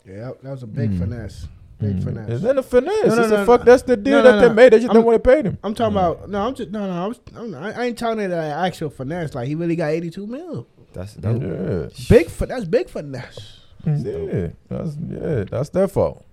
Yeah, 0.09 0.31
that 0.41 0.51
was 0.51 0.63
a 0.63 0.67
big 0.67 0.91
Mm. 0.91 0.99
finesse. 0.99 1.47
Big 1.79 1.97
Mm. 1.97 2.03
finesse. 2.03 2.29
Is 2.29 2.41
that 2.41 2.57
a 2.57 2.63
finesse? 2.63 3.05
No, 3.07 3.15
no, 3.15 3.21
It's 3.21 3.31
no, 3.31 3.41
a 3.43 3.45
fuck. 3.45 3.61
no. 3.61 3.65
That's 3.65 3.83
the 3.83 3.95
deal 3.97 4.17
No, 4.17 4.23
that 4.23 4.41
they 4.41 4.47
no. 4.49 4.53
made. 4.53 4.73
They 4.73 4.77
just 4.79 4.89
I'm- 4.89 4.95
don't 4.95 5.05
want 5.05 5.23
to 5.23 5.29
pay 5.29 5.41
him. 5.43 5.57
I'm 5.63 5.73
talking 5.75 5.95
about 5.95 6.29
no. 6.29 6.41
I'm 6.47 6.55
just 6.55 6.71
no, 6.71 6.85
no. 6.87 7.03
I, 7.03 7.07
was, 7.07 7.19
I'm, 7.35 7.55
I 7.55 7.71
I 7.73 7.85
ain't 7.85 7.97
talking 7.97 8.27
that 8.29 8.31
uh, 8.31 8.65
actual 8.65 8.89
finesse. 8.89 9.35
Like 9.35 9.47
he 9.47 9.55
really 9.55 9.75
got 9.75 9.87
82 9.89 10.25
mil. 10.27 10.67
That's 10.93 11.13
dope. 11.13 11.41
Yeah. 11.41 11.87
Big 12.09 12.27
fi- 12.29 12.45
That's 12.47 12.65
big 12.65 12.89
finesse. 12.89 13.59
Yeah, 13.85 14.47
that's 14.67 14.97
yeah, 15.09 15.43
that's 15.49 15.69
their 15.69 15.87
fault. 15.87 16.25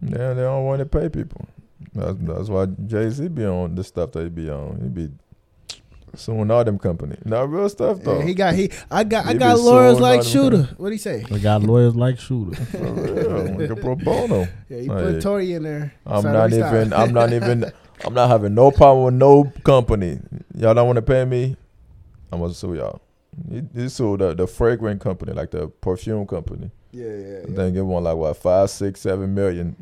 Yeah, 0.00 0.34
they 0.34 0.42
don't 0.42 0.64
want 0.64 0.80
to 0.80 0.86
pay 0.86 1.08
people. 1.08 1.46
That's 1.94 2.16
that's 2.20 2.48
why 2.48 2.66
Jay 2.86 3.10
Z 3.10 3.28
be 3.28 3.44
on 3.44 3.74
the 3.76 3.84
stuff 3.84 4.12
that 4.12 4.22
he 4.24 4.28
be 4.28 4.50
on. 4.50 4.80
He 4.82 4.88
be 4.88 5.10
suing 6.14 6.50
all 6.50 6.64
them 6.64 6.78
company. 6.78 7.16
Not 7.24 7.50
real 7.50 7.68
stuff 7.68 8.00
though. 8.02 8.18
Yeah, 8.18 8.24
he 8.24 8.34
got 8.34 8.54
he. 8.54 8.70
I 8.90 9.04
got 9.04 9.26
I 9.26 9.34
got 9.34 9.58
lawyers 9.60 10.00
like 10.00 10.22
Shooter. 10.22 10.62
guys. 10.64 10.78
What 10.78 10.92
he 10.92 10.98
say? 10.98 11.24
I 11.30 11.38
got 11.38 11.62
lawyers 11.62 11.94
like 11.94 12.18
Shooter. 12.18 12.62
For 12.64 12.78
real, 12.78 13.58
like 13.58 13.70
a 13.70 13.76
pro 13.76 13.96
bono. 13.96 14.48
Yeah, 14.68 14.78
he 14.80 14.88
Like, 14.88 15.04
put 15.04 15.22
Tory 15.22 15.52
in 15.52 15.62
there. 15.64 15.92
I'm 16.06 16.22
So 16.22 16.32
not 16.32 16.50
let 16.50 16.50
me 16.50 16.56
stop. 16.58 16.74
even. 16.74 16.92
I'm 16.92 17.12
not 17.12 17.32
even. 17.32 17.72
I'm 18.04 18.14
not 18.14 18.28
having 18.28 18.54
no 18.54 18.70
problem 18.72 19.04
with 19.04 19.14
no 19.14 19.44
company. 19.64 20.18
Y'all 20.56 20.74
don't 20.74 20.86
want 20.86 20.96
to 20.96 21.02
pay 21.02 21.24
me. 21.24 21.56
I'm 22.32 22.40
gonna 22.40 22.52
sue 22.54 22.74
y'all. 22.74 23.00
He, 23.50 23.62
he 23.74 23.88
sued 23.88 24.20
the, 24.20 24.34
the 24.34 24.46
fragrant 24.46 25.00
company, 25.00 25.32
like 25.32 25.50
the 25.52 25.68
perfume 25.68 26.26
company. 26.26 26.70
Yeah, 26.90 27.04
yeah, 27.06 27.10
I 27.14 27.48
yeah. 27.48 27.54
think 27.56 27.76
it 27.76 27.82
won 27.82 28.04
like 28.04 28.16
what 28.16 28.36
five, 28.36 28.70
six, 28.70 29.00
seven 29.00 29.34
million 29.34 29.76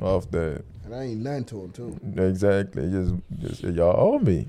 off 0.00 0.30
that. 0.30 0.62
And 0.84 0.94
I 0.94 1.02
ain't 1.04 1.20
nothing 1.20 1.44
to 1.44 1.60
him 1.64 1.72
too. 1.72 2.22
Exactly. 2.22 2.90
Just, 2.90 3.14
just 3.40 3.62
y'all 3.64 3.94
owe 3.98 4.18
me. 4.18 4.48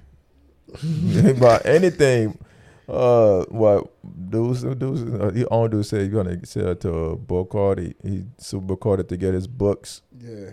About 1.38 1.66
anything. 1.66 2.38
Uh, 2.88 3.44
what 3.50 3.92
dudes, 4.32 4.64
dudes, 4.64 5.04
uh, 5.04 5.32
he 5.34 5.46
on 5.46 5.70
dude 5.70 5.86
said 5.86 6.02
he's 6.02 6.10
gonna 6.12 6.44
sell 6.46 6.74
to 6.76 6.90
uh, 6.90 7.16
Bacardi. 7.16 7.94
He 8.04 8.26
sued 8.40 8.66
Bacardi 8.66 9.08
to 9.10 9.18
get 9.18 9.34
his 9.36 9.46
books, 9.46 10.02
Yeah, 10.20 10.52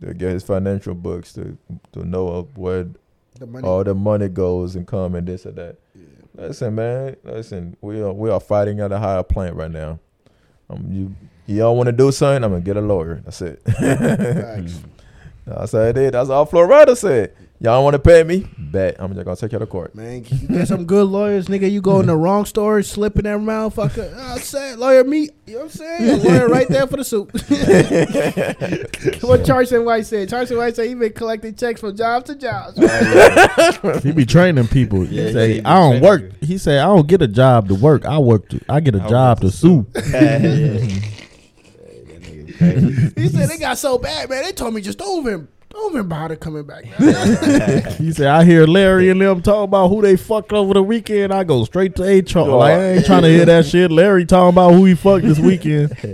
to 0.00 0.14
get 0.14 0.30
his 0.30 0.44
financial 0.44 0.94
books, 0.94 1.32
to 1.32 1.58
to 1.92 2.04
know 2.04 2.48
where 2.54 2.86
the 3.38 3.46
money. 3.46 3.66
all 3.66 3.82
the 3.82 3.94
money 3.96 4.28
goes 4.28 4.76
and 4.76 4.86
come 4.86 5.16
and 5.16 5.26
this 5.26 5.44
and 5.44 5.56
that. 5.56 5.76
yeah. 5.96 6.04
Listen, 6.36 6.74
man. 6.76 7.16
Listen, 7.24 7.76
we 7.80 8.00
are 8.00 8.12
we 8.12 8.30
are 8.30 8.38
fighting 8.40 8.78
at 8.78 8.92
a 8.92 8.98
higher 9.00 9.24
plant 9.24 9.56
right 9.56 9.70
now. 9.72 9.98
Um, 10.68 10.86
you 10.92 11.16
y'all 11.46 11.74
want 11.76 11.88
to 11.88 11.92
do 11.92 12.12
something? 12.12 12.44
I'm 12.44 12.52
gonna 12.52 12.62
get 12.62 12.76
a 12.76 12.80
lawyer. 12.80 13.22
That's 13.24 13.42
it. 13.42 13.60
That's 15.46 15.72
how 15.72 15.78
it 15.80 15.96
is. 15.98 16.12
That's 16.12 16.30
all 16.30 16.46
Florida 16.46 16.94
said. 16.94 17.34
Y'all 17.62 17.84
want 17.84 17.92
to 17.92 17.98
pay 17.98 18.24
me? 18.24 18.46
Bet. 18.56 18.96
I'm 18.98 19.12
just 19.12 19.22
gonna 19.26 19.36
take 19.36 19.52
you 19.52 19.58
to 19.58 19.66
court. 19.66 19.94
Man, 19.94 20.24
you 20.26 20.48
get 20.48 20.66
some 20.66 20.86
good 20.86 21.06
lawyers, 21.06 21.46
nigga. 21.48 21.70
You 21.70 21.82
go 21.82 22.00
in 22.00 22.06
the 22.06 22.16
wrong 22.16 22.46
store, 22.46 22.80
slipping 22.82 23.24
that 23.24 23.38
motherfucker. 23.38 24.16
I 24.16 24.38
said, 24.38 24.78
lawyer 24.78 25.04
me. 25.04 25.28
You 25.44 25.52
know 25.52 25.58
what 25.58 25.62
I'm 25.64 25.68
saying? 25.68 26.24
Lawyer 26.24 26.48
right 26.48 26.66
there 26.68 26.86
for 26.86 26.96
the 26.96 27.04
suit. 27.04 27.30
what 29.22 29.44
Charleston 29.44 29.84
White 29.84 30.06
said. 30.06 30.30
Charleston 30.30 30.56
White 30.56 30.74
said 30.74 30.88
he 30.88 30.94
been 30.94 31.12
collecting 31.12 31.54
checks 31.54 31.82
from 31.82 31.94
job 31.94 32.24
to 32.26 32.34
job. 32.34 32.76
he 34.02 34.12
be 34.12 34.24
training 34.24 34.66
people. 34.68 35.04
Yeah, 35.04 35.26
he 35.26 35.32
say 35.34 35.52
he 35.52 35.60
be 35.60 35.66
I 35.66 35.74
don't 35.74 36.00
work. 36.00 36.22
you. 36.22 36.32
He 36.40 36.56
say 36.56 36.78
I 36.78 36.86
don't 36.86 37.06
get 37.06 37.20
a 37.20 37.28
job 37.28 37.68
to 37.68 37.74
work. 37.74 38.06
I 38.06 38.18
work. 38.18 38.48
To, 38.48 38.60
I 38.70 38.80
get 38.80 38.94
a 38.94 39.02
I 39.02 39.08
job 39.08 39.42
work 39.42 39.52
to 39.52 39.58
to 39.58 39.84
sue. 39.84 39.86
he 43.20 43.28
said 43.28 43.50
they 43.50 43.58
got 43.58 43.76
so 43.76 43.98
bad, 43.98 44.30
man. 44.30 44.44
They 44.44 44.52
told 44.52 44.72
me 44.72 44.80
just 44.80 44.96
don't 44.96 45.26
even, 45.26 45.48
don't 45.70 45.92
even 45.94 46.08
bother 46.08 46.36
coming 46.36 46.64
back. 46.64 46.84
Now. 46.98 47.90
He 47.98 48.12
said 48.12 48.26
I 48.26 48.44
hear 48.44 48.66
Larry 48.66 49.08
and 49.10 49.20
them 49.20 49.40
talk 49.42 49.64
about 49.64 49.88
who 49.88 50.02
they 50.02 50.16
fucked 50.16 50.52
over 50.52 50.74
the 50.74 50.82
weekend. 50.82 51.32
I 51.32 51.44
go 51.44 51.64
straight 51.64 51.94
to 51.96 52.02
HR. 52.02 52.40
Like 52.48 52.72
I 52.72 52.84
ain't 52.94 53.06
trying 53.06 53.22
to 53.22 53.28
hear 53.28 53.44
that 53.46 53.66
shit. 53.66 53.90
Larry 53.90 54.24
talking 54.26 54.50
about 54.50 54.72
who 54.74 54.84
he 54.84 54.94
fucked 54.94 55.24
this 55.24 55.38
weekend. 55.38 55.96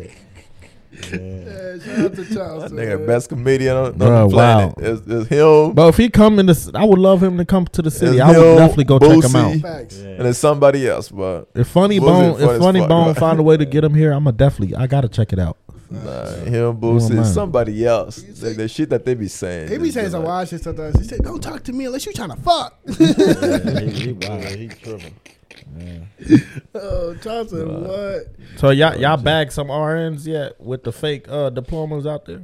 yeah, 1.13 1.79
shout 1.79 1.99
out 1.99 2.15
to 2.15 2.23
That 2.23 2.35
Charleston. 2.35 2.79
nigga 2.79 2.99
man. 2.99 3.07
best 3.07 3.29
comedian 3.29 3.77
on, 3.77 3.87
on 3.87 3.99
the 3.99 4.29
planet. 4.29 4.33
wow. 4.33 4.75
It's, 4.79 5.03
it's 5.07 5.29
him 5.29 5.73
But 5.75 5.89
if 5.89 5.97
he 5.97 6.09
come 6.09 6.39
in 6.39 6.47
this, 6.47 6.71
I 6.75 6.85
would 6.85 6.99
love 6.99 7.23
him 7.23 7.37
to 7.39 7.45
come 7.45 7.67
to 7.67 7.83
the 7.83 7.91
city. 7.91 8.17
It's 8.17 8.21
I 8.23 8.29
would 8.39 8.47
him, 8.53 8.57
definitely 8.57 8.85
go 8.85 8.99
check 8.99 9.31
him 9.31 9.37
out. 9.37 9.57
Facts. 9.61 9.99
and 9.99 10.27
it's 10.27 10.39
somebody 10.39 10.89
else. 10.89 11.11
But 11.11 11.49
If 11.55 11.69
Funny 11.69 11.99
Boosie 12.01 12.07
Bone, 12.39 12.41
if 12.51 12.61
Funny 12.61 12.81
fuck, 12.81 12.89
Bone 12.89 13.07
right? 13.09 13.17
find 13.17 13.39
a 13.39 13.43
way 13.43 13.57
to 13.57 13.65
get 13.67 13.85
him 13.85 13.95
here, 13.95 14.13
I'm 14.13 14.25
gonna 14.25 14.37
definitely. 14.37 14.75
I 14.77 14.87
gotta 14.87 15.09
check 15.09 15.33
it 15.33 15.39
out. 15.39 15.59
Nah, 15.91 16.25
him, 16.45 16.77
Boosie, 16.81 17.11
man. 17.11 17.19
it's 17.21 17.33
somebody 17.35 17.85
else. 17.87 18.23
You 18.23 18.33
The, 18.33 18.51
the 18.51 18.69
shit 18.69 18.91
that 18.91 19.05
they 19.05 19.15
be 19.15 19.29
saying. 19.29 19.69
He 19.69 19.79
be 19.79 19.89
is 19.89 19.95
saying 19.95 20.05
just 20.07 20.13
some 20.13 20.23
like- 20.23 20.29
wild 20.29 20.49
shit 20.49 20.63
sometimes. 20.63 20.99
He 20.99 21.05
said, 21.05 21.21
"Don't 21.23 21.43
talk 21.43 21.63
to 21.65 21.73
me 21.73 21.85
unless 21.87 22.07
you 22.07 22.13
trying 22.13 22.31
to 22.31 22.37
fuck." 22.37 22.79
he 22.87 24.69
tripping. 24.69 25.15
oh, 26.75 27.15
Johnson, 27.23 27.69
Wow. 27.83 27.89
what? 27.89 28.27
So 28.57 28.71
y'all 28.71 28.97
y'all 28.97 29.17
bagged 29.17 29.53
some 29.53 29.69
RNs 29.69 30.27
yet 30.27 30.61
with 30.61 30.85
the 30.85 30.93
fake 30.93 31.27
uh, 31.29 31.51
diplomas 31.51 32.07
out 32.07 32.25
there? 32.27 32.43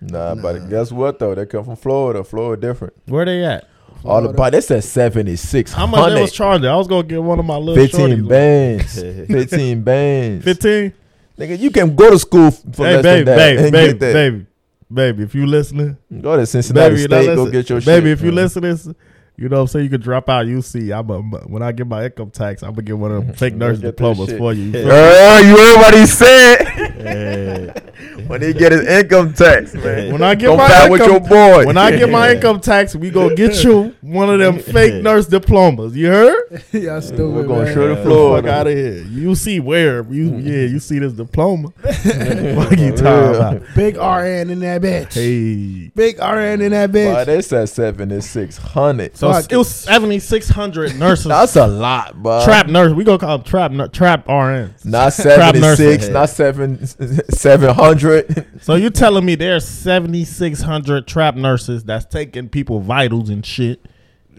Nah, 0.00 0.34
but 0.34 0.68
guess 0.68 0.92
what 0.92 1.18
though? 1.18 1.34
They 1.34 1.46
come 1.46 1.64
from 1.64 1.76
Florida. 1.76 2.22
Florida 2.24 2.60
different. 2.60 2.94
Where 3.06 3.24
they 3.24 3.44
at? 3.44 3.68
All 4.04 4.20
the 4.20 4.28
Florida. 4.28 4.36
but 4.36 4.50
they 4.50 4.60
said 4.60 4.84
seventy 4.84 5.36
six 5.36 5.72
How 5.72 5.86
much 5.86 6.12
they 6.12 6.20
was 6.20 6.32
charging? 6.32 6.66
I 6.68 6.76
was 6.76 6.86
gonna 6.86 7.02
get 7.06 7.22
one 7.22 7.38
of 7.38 7.44
my 7.44 7.56
little 7.56 7.82
Fifteen 7.82 8.24
shorties. 8.24 8.28
bands. 8.28 8.94
Fifteen 9.26 9.82
bands. 9.82 10.44
Fifteen. 10.44 10.92
Nigga, 11.38 11.58
you 11.58 11.70
can 11.70 11.94
go 11.94 12.10
to 12.10 12.18
school 12.18 12.50
for 12.50 12.86
Hey, 12.86 12.94
less 12.96 13.02
baby, 13.02 13.24
than 13.24 13.24
that 13.24 13.36
baby, 13.36 13.62
and 13.62 13.72
baby, 13.72 13.92
get 13.92 14.00
that. 14.00 14.12
baby, 14.14 14.46
baby. 14.92 15.22
If 15.24 15.34
you 15.34 15.46
listening, 15.46 15.96
Go 16.20 16.36
to 16.36 16.46
Cincinnati 16.46 16.94
baby, 16.94 17.02
State, 17.02 17.26
now 17.26 17.34
go 17.34 17.50
get 17.50 17.68
your 17.68 17.80
shit. 17.80 17.86
baby. 17.86 18.10
If 18.10 18.20
you 18.22 18.26
man. 18.32 18.34
listen 18.36 18.62
to 18.62 18.94
You 19.36 19.48
know 19.50 19.56
what 19.56 19.60
I'm 19.62 19.66
saying? 19.68 19.84
You 19.84 19.90
can 19.90 20.00
drop 20.00 20.28
out 20.30 20.46
UC. 20.46 20.98
I'm 20.98 21.10
a, 21.10 21.20
when 21.46 21.62
I 21.62 21.72
get 21.72 21.86
my 21.86 22.06
income 22.06 22.30
tax, 22.30 22.62
I'm 22.62 22.70
gonna 22.70 22.82
get 22.82 22.96
one 22.96 23.12
of 23.12 23.26
them 23.26 23.34
fake 23.36 23.54
nurse 23.54 23.78
diplomas 23.78 24.32
for 24.38 24.52
you. 24.54 24.64
You 24.64 24.72
feel? 24.72 24.90
Uh, 24.90 25.40
you 25.40 25.56
heard 25.56 25.76
what 25.76 25.94
he 25.94 26.06
said 26.06 26.58
Yeah. 26.98 27.80
when 28.26 28.42
he 28.42 28.52
get 28.52 28.72
his 28.72 28.86
income 28.86 29.32
tax, 29.32 29.74
man. 29.84 30.12
When 30.12 30.22
I 30.22 30.34
get 30.34 30.46
Go 30.46 30.56
my 30.56 30.68
back 30.68 30.90
with 30.90 31.00
your 31.02 31.16
income, 31.16 31.28
boy. 31.28 31.66
when 31.66 31.76
I 31.76 31.90
get 31.96 32.08
my 32.10 32.30
income 32.34 32.60
tax, 32.60 32.94
we 32.94 33.10
gonna 33.10 33.34
get 33.34 33.62
you 33.64 33.94
one 34.00 34.30
of 34.30 34.38
them 34.38 34.58
fake 34.58 35.02
nurse 35.02 35.26
diplomas. 35.26 35.96
You 35.96 36.08
heard? 36.08 36.62
Y'all 36.72 37.00
stupid. 37.00 37.28
We're 37.34 37.46
gonna 37.46 37.64
man. 37.64 37.74
show 37.74 37.88
the 37.94 38.02
floor. 38.02 38.36
Fuck 38.36 38.44
floor. 38.44 38.54
out 38.54 38.66
of 38.66 38.72
here. 38.74 39.02
You 39.04 39.34
see 39.34 39.60
where 39.60 40.02
you 40.12 40.36
yeah 40.38 40.66
you 40.66 40.78
see 40.78 40.98
this 40.98 41.12
diploma. 41.12 41.70
Fuck 41.80 42.78
you 42.78 42.90
For 42.92 42.96
talking 42.96 43.36
about? 43.36 43.62
Big 43.74 43.96
RN 43.96 44.50
in 44.50 44.60
that 44.60 44.82
bitch. 44.82 45.14
Hey. 45.14 45.88
Big 45.94 46.18
RN 46.18 46.60
in 46.62 46.72
that 46.72 46.92
Boy, 46.92 46.98
bitch. 46.98 47.26
they 47.26 47.42
said 47.42 47.68
seven 47.68 48.10
is 48.10 48.28
six 48.28 48.56
hundred. 48.56 49.16
So 49.16 49.32
Fuck 49.32 49.50
it 49.52 49.56
was 49.56 49.68
seventy 49.68 50.18
six 50.18 50.48
hundred 50.48 50.96
nurses. 50.98 51.26
That's 51.26 51.56
a 51.56 51.66
lot, 51.66 52.22
bro. 52.22 52.44
trap 52.44 52.68
nurse. 52.68 52.92
We 52.92 53.04
gonna 53.04 53.18
call 53.18 53.38
them 53.38 53.46
trap 53.46 53.70
nur- 53.72 53.88
trap 53.88 54.26
RNs. 54.26 54.84
Not 54.84 55.12
Trap 55.14 55.54
seventy 55.56 55.76
six, 55.76 56.08
not 56.08 56.28
seven 56.30 56.86
seven 56.86 57.74
hundred. 57.74 58.05
So 58.60 58.74
you 58.74 58.90
telling 58.90 59.24
me 59.24 59.34
there's 59.34 59.66
seventy 59.66 60.24
six 60.24 60.60
hundred 60.62 61.06
trap 61.06 61.34
nurses 61.36 61.84
that's 61.84 62.04
taking 62.06 62.48
people 62.48 62.80
vitals 62.80 63.28
and 63.30 63.44
shit, 63.44 63.84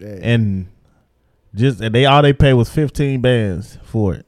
and 0.00 0.68
just 1.54 1.80
and 1.80 1.94
they 1.94 2.04
all 2.06 2.22
they 2.22 2.32
pay 2.32 2.52
was 2.54 2.68
fifteen 2.70 3.20
bands 3.20 3.78
for 3.84 4.14
it. 4.14 4.26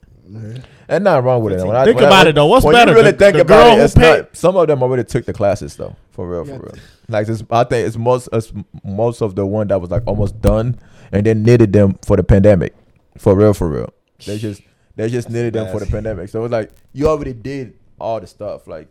Ain't 0.88 1.04
not 1.04 1.22
wrong 1.24 1.42
with 1.42 1.54
it. 1.54 1.64
When 1.66 1.76
I- 1.76 1.84
Think 1.84 1.96
when 1.96 2.04
I- 2.04 2.08
about 2.08 2.26
it, 2.28 2.34
though. 2.34 2.46
What's 2.46 2.64
when 2.64 2.74
better, 2.74 2.92
You 2.92 2.96
really 2.98 3.10
the- 3.12 3.16
think 3.18 3.34
the 3.36 3.42
about 3.42 3.64
girl 3.76 3.80
it. 3.80 3.84
It's 3.84 3.96
not, 3.96 4.36
some 4.36 4.56
of 4.56 4.66
them 4.68 4.82
already 4.82 5.04
took 5.04 5.24
the 5.24 5.32
classes 5.32 5.76
though, 5.76 5.94
for 6.10 6.28
real, 6.28 6.44
for 6.44 6.50
Yeah. 6.52 6.56
real. 6.58 6.74
Like 7.08 7.26
this, 7.26 7.42
I 7.50 7.64
think 7.64 7.86
it's 7.86 7.96
most 7.96 8.28
it's 8.32 8.52
most 8.84 9.20
of 9.22 9.34
the 9.36 9.44
one 9.46 9.68
that 9.68 9.80
was 9.80 9.90
like 9.90 10.02
almost 10.06 10.40
done, 10.40 10.78
and 11.12 11.24
then 11.26 11.42
needed 11.42 11.72
them 11.72 11.96
for 12.04 12.16
the 12.16 12.22
pandemic, 12.24 12.74
for 13.18 13.34
real, 13.34 13.54
for 13.54 13.68
real. 13.68 13.92
They 14.26 14.38
just 14.38 14.62
they 14.96 15.08
just 15.08 15.30
needed 15.30 15.54
them 15.54 15.70
for 15.72 15.80
the 15.84 15.86
pandemic. 15.90 16.28
So 16.28 16.44
it's 16.44 16.52
like 16.52 16.70
you 16.92 17.08
already 17.08 17.32
did 17.32 17.74
all 18.00 18.20
the 18.20 18.26
stuff. 18.26 18.66
Like 18.68 18.88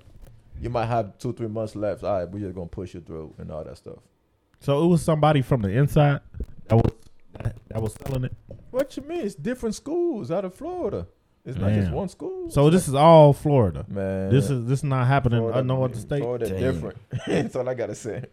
you 0.62 0.70
might 0.70 0.86
have 0.86 1.18
two 1.18 1.34
three 1.34 1.48
months 1.48 1.76
left. 1.76 2.04
All 2.04 2.20
right, 2.20 2.30
we're 2.30 2.40
just 2.40 2.56
gonna 2.56 2.68
push 2.68 2.94
you 2.94 3.02
through 3.02 3.34
and 3.38 3.52
all 3.52 3.64
that 3.64 3.78
stuff. 3.78 4.00
So 4.60 4.84
it 4.84 4.88
was 4.88 5.02
somebody 5.02 5.42
from 5.42 5.62
the 5.62 5.70
inside 5.70 6.22
that 6.68 6.76
was 6.76 6.92
that 7.70 7.82
was 7.82 7.94
selling 8.06 8.26
it. 8.26 8.34
What 8.72 8.96
you 8.98 9.04
mean? 9.04 9.22
It's 9.26 9.36
different 9.36 9.76
schools 9.76 10.32
out 10.32 10.46
of 10.46 10.54
Florida. 10.54 11.08
It's 11.46 11.58
not 11.58 11.72
just 11.72 11.92
one 11.92 12.10
school. 12.10 12.52
So 12.52 12.70
this 12.70 12.88
is 12.88 12.94
all 12.94 13.34
Florida. 13.34 13.86
man, 13.88 14.30
This 14.30 14.50
is 14.50 14.66
this 14.66 14.80
is 14.80 14.84
not 14.84 15.08
happening 15.08 15.44
in 15.44 15.68
no 15.68 15.84
other 15.84 15.96
state. 15.96 16.20
Florida 16.22 16.50
Damn. 16.50 16.60
different. 16.60 16.98
That's 17.28 17.56
all 17.56 17.68
I 17.68 17.74
gotta 17.74 17.96
say. 17.96 18.26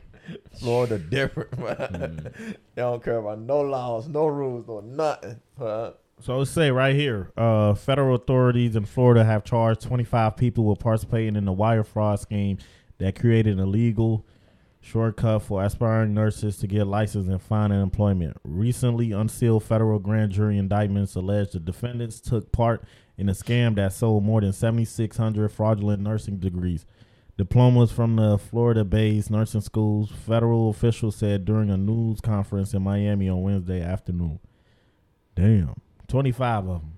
Florida 0.58 0.98
different. 0.98 1.56
man. 1.58 1.76
Mm. 1.78 2.32
they 2.74 2.82
don't 2.82 3.02
care 3.02 3.18
about 3.18 3.38
no 3.38 3.60
laws, 3.60 4.08
no 4.08 4.26
rules, 4.26 4.66
no 4.66 4.80
nothing. 4.80 5.40
huh? 5.56 5.92
So 6.20 6.40
it 6.40 6.46
say 6.46 6.70
right 6.70 6.94
here, 6.94 7.30
uh, 7.36 7.74
federal 7.74 8.14
authorities 8.16 8.74
in 8.74 8.86
Florida 8.86 9.24
have 9.24 9.44
charged 9.44 9.82
25 9.82 10.36
people 10.36 10.64
with 10.64 10.78
participating 10.78 11.36
in 11.36 11.44
the 11.44 11.52
wire 11.52 11.84
fraud 11.84 12.18
scheme 12.18 12.58
that 12.98 13.18
created 13.18 13.54
an 13.54 13.60
illegal 13.60 14.24
shortcut 14.80 15.42
for 15.42 15.62
aspiring 15.62 16.14
nurses 16.14 16.56
to 16.58 16.66
get 16.66 16.86
licensed 16.86 17.28
and 17.28 17.42
find 17.42 17.72
an 17.72 17.80
employment. 17.80 18.36
Recently 18.44 19.12
unsealed 19.12 19.64
federal 19.64 19.98
grand 19.98 20.32
jury 20.32 20.58
indictments 20.58 21.14
allege 21.16 21.52
the 21.52 21.60
defendants 21.60 22.20
took 22.20 22.50
part 22.50 22.84
in 23.18 23.28
a 23.28 23.32
scam 23.32 23.74
that 23.76 23.92
sold 23.92 24.24
more 24.24 24.40
than 24.40 24.52
7,600 24.52 25.48
fraudulent 25.50 26.02
nursing 26.02 26.38
degrees. 26.38 26.86
Diplomas 27.36 27.92
from 27.92 28.16
the 28.16 28.38
Florida-based 28.38 29.30
nursing 29.30 29.60
schools, 29.60 30.10
federal 30.10 30.70
officials 30.70 31.16
said 31.16 31.44
during 31.44 31.68
a 31.68 31.76
news 31.76 32.20
conference 32.20 32.72
in 32.72 32.82
Miami 32.82 33.28
on 33.28 33.42
Wednesday 33.42 33.82
afternoon. 33.82 34.38
Damn, 35.34 35.74
twenty-five 36.08 36.66
of 36.68 36.80
them. 36.80 36.92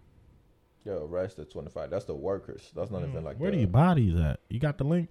Yo, 0.85 1.07
twenty 1.51 1.71
five. 1.71 1.91
That's 1.91 2.05
the 2.05 2.15
workers. 2.15 2.71
That's 2.75 2.91
not 2.91 3.03
even 3.03 3.13
mm. 3.13 3.25
like 3.25 3.39
Where 3.39 3.51
the, 3.51 3.57
do 3.57 3.61
you 3.61 3.67
buy 3.67 3.95
these 3.95 4.19
at? 4.19 4.41
You 4.49 4.59
got 4.59 4.79
the 4.79 4.85
link? 4.85 5.09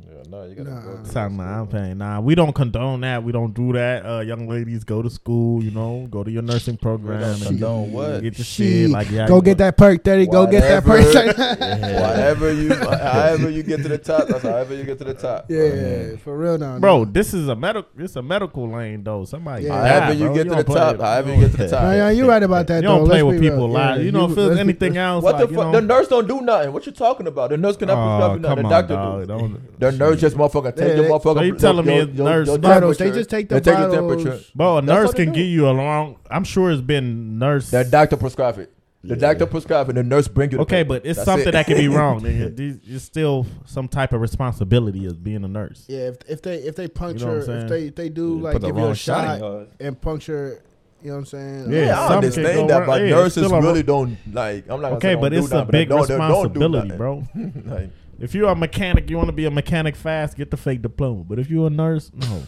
Yeah, 0.00 0.22
no, 0.30 0.44
you 0.44 0.54
gotta 0.54 0.70
Nah. 0.70 0.80
go. 0.80 0.96
to 1.02 1.04
Something 1.10 1.40
I'm 1.40 1.66
school. 1.68 1.80
paying. 1.80 1.98
Nah, 1.98 2.20
we 2.20 2.34
don't 2.34 2.54
condone 2.54 3.00
that. 3.02 3.22
We 3.22 3.32
don't 3.32 3.52
do 3.52 3.72
that. 3.72 4.06
Uh, 4.06 4.20
young 4.20 4.48
ladies, 4.48 4.84
go 4.84 5.02
to 5.02 5.10
school. 5.10 5.62
You 5.62 5.70
know, 5.72 6.06
go 6.10 6.22
to 6.24 6.30
your 6.30 6.42
nursing 6.42 6.76
program. 6.76 7.20
don't 7.20 7.30
and 7.32 7.42
condone 7.42 7.92
what? 7.92 8.22
Get 8.22 8.36
the 8.36 8.44
Shit. 8.44 8.66
shit. 8.68 8.90
Like 8.90 9.10
yeah, 9.10 9.26
Go 9.26 9.40
get 9.40 9.58
that 9.58 9.76
perk 9.76 10.04
30. 10.04 10.26
Go 10.28 10.46
get 10.46 10.62
that 10.62 10.84
perk 10.84 11.04
Whatever. 11.04 11.32
30. 11.54 11.94
Whatever 12.00 12.52
you, 12.52 12.74
however 12.74 13.50
you 13.50 13.62
get 13.62 13.82
to 13.82 13.88
the 13.88 13.98
top, 13.98 14.28
that's 14.28 14.42
however 14.42 14.74
you 14.74 14.84
get 14.84 14.98
to 14.98 15.04
the 15.04 15.14
top. 15.14 15.46
yeah, 15.48 16.16
for 16.16 16.36
real 16.38 16.58
now. 16.58 16.78
bro. 16.78 17.04
This 17.04 17.34
is 17.34 17.48
a 17.48 17.56
medical. 17.56 17.90
It's 17.98 18.16
a 18.16 18.22
medical 18.22 18.68
lane 18.70 19.02
though. 19.04 19.24
Somebody. 19.24 19.64
Yeah. 19.64 19.70
died, 19.82 20.02
However 20.02 20.12
you 20.14 20.24
bro. 20.26 20.34
get 20.34 20.44
to 20.48 20.54
the 20.54 20.64
top, 20.74 20.94
it. 20.94 21.00
however 21.00 21.34
you 21.34 21.40
get 21.40 21.50
to 21.52 21.56
the 21.58 21.68
top. 21.68 21.82
Yeah, 21.82 22.10
you're 22.10 22.28
right 22.28 22.42
about 22.42 22.66
that. 22.68 22.76
You 22.76 22.82
don't 22.82 23.00
though. 23.00 23.06
play 23.10 23.22
with 23.22 23.40
people 23.40 23.68
real. 23.68 24.00
you 24.00 24.12
know, 24.12 24.24
if 24.24 24.30
let's 24.30 24.36
there's 24.36 24.58
anything 24.58 24.96
else, 24.96 25.24
What 25.24 25.38
the 25.38 25.48
fuck? 25.48 25.72
The 25.72 25.80
nurse 25.82 26.08
don't 26.08 26.28
do 26.28 26.40
nothing. 26.40 26.72
What 26.72 26.86
you 26.86 26.92
talking 26.92 27.26
about? 27.26 27.50
The 27.50 27.56
nurse 27.56 27.76
cannot 27.76 28.38
prescribe 28.38 28.40
nothing. 28.40 28.62
The 28.64 28.68
doctor 28.70 28.94
dog. 28.94 29.50
do. 29.50 29.60
Don't- 29.90 29.98
The 29.98 30.04
nurse 30.10 30.20
just 30.20 30.36
motherfucker 30.36 30.74
take 30.76 30.88
Yeah, 30.88 30.94
your 31.02 31.04
motherfucker. 31.10 31.34
So 31.36 31.42
you 31.42 31.54
telling 31.56 31.86
me 31.86 31.94
your- 31.96 32.04
a 32.04 32.06
your- 32.06 32.24
nurse- 32.24 32.46
your 32.48 32.58
Vitals, 32.58 32.96
they 32.98 33.04
temperature. 33.06 33.20
just 33.20 33.30
take 33.30 33.48
the 33.48 33.54
They 33.56 33.60
take 33.70 33.78
your 33.78 33.90
temperature. 33.90 34.38
Bro, 34.54 34.78
a 34.78 34.82
That's 34.82 34.86
nurse 34.86 35.14
can 35.14 35.26
do. 35.26 35.32
give 35.32 35.46
you 35.46 35.66
a 35.66 35.72
along. 35.72 36.16
I'm 36.30 36.44
sure 36.44 36.70
it's 36.70 36.80
been 36.80 37.38
nurse. 37.38 37.70
That 37.70 37.90
doctor 37.90 38.16
prescribe 38.16 38.58
it. 38.58 38.72
The 39.04 39.14
doctor 39.16 39.46
prescribe 39.46 39.88
it. 39.90 39.92
The 39.94 40.02
nurse 40.02 40.26
bring 40.28 40.50
you. 40.50 40.56
The 40.58 40.62
Okay, 40.62 40.78
paper. 40.82 40.88
but 40.88 41.06
it's 41.06 41.16
That's 41.18 41.24
something 41.24 41.48
it. 41.48 41.52
that 41.52 41.66
can 41.66 41.76
be 41.76 41.88
wrong. 41.96 42.20
nigga. 42.20 42.54
These- 42.54 42.78
It's 42.88 43.04
still 43.04 43.46
some 43.64 43.86
type 43.88 44.12
of 44.12 44.20
responsibility 44.20 45.06
as 45.06 45.14
being 45.14 45.44
a 45.44 45.48
nurse. 45.48 45.84
Yeah, 45.88 46.08
if, 46.08 46.16
if 46.28 46.42
they 46.42 46.56
if 46.56 46.74
they 46.76 46.88
puncture, 46.88 47.38
what 47.38 47.48
I'm 47.48 47.56
if 47.62 47.68
they 47.68 47.82
if 47.86 47.94
they 47.94 48.08
do 48.08 48.22
You 48.36 48.40
like 48.40 48.60
the 48.60 48.66
give 48.66 48.76
you 48.76 48.86
a 48.86 48.94
shot 48.96 49.34
in 49.34 49.40
shot 49.40 49.66
and 49.80 50.00
puncture, 50.00 50.62
you 51.00 51.08
know 51.10 51.14
what 51.14 51.18
I'm 51.20 51.26
saying? 51.26 51.70
Yeah, 51.72 51.86
Yeah, 51.86 52.00
I 52.00 52.16
understand 52.16 52.68
that, 52.70 52.76
wrong. 52.78 52.86
but 52.86 53.02
Yeah, 53.02 53.10
nurses 53.10 53.44
still 53.46 53.54
a- 53.54 53.62
really 53.62 53.84
don't 53.84 54.16
like. 54.32 54.64
I'm 54.68 54.80
not. 54.82 54.88
Gonna 54.88 54.90
say 54.90 54.96
Okay, 54.96 55.12
don't 55.12 55.20
but 55.22 55.28
do 55.32 55.38
it's 55.38 55.50
a 55.52 55.54
nothing, 55.54 55.70
big 55.70 55.88
don't- 55.88 56.08
they 56.08 56.16
don't 56.16 56.18
do 56.18 56.34
responsibility, 56.34 56.96
bro. 56.96 57.24
Like, 57.66 57.90
If 58.20 58.34
you're 58.34 58.48
a 58.50 58.54
mechanic, 58.56 59.08
you 59.10 59.16
want 59.16 59.28
to 59.28 59.32
be 59.32 59.44
a 59.44 59.50
mechanic 59.50 59.94
fast, 59.94 60.36
get 60.36 60.50
the 60.50 60.56
fake 60.56 60.82
diploma. 60.82 61.22
But 61.24 61.38
if 61.38 61.48
you're 61.48 61.68
a 61.68 61.70
nurse, 61.70 62.10
no. 62.14 62.42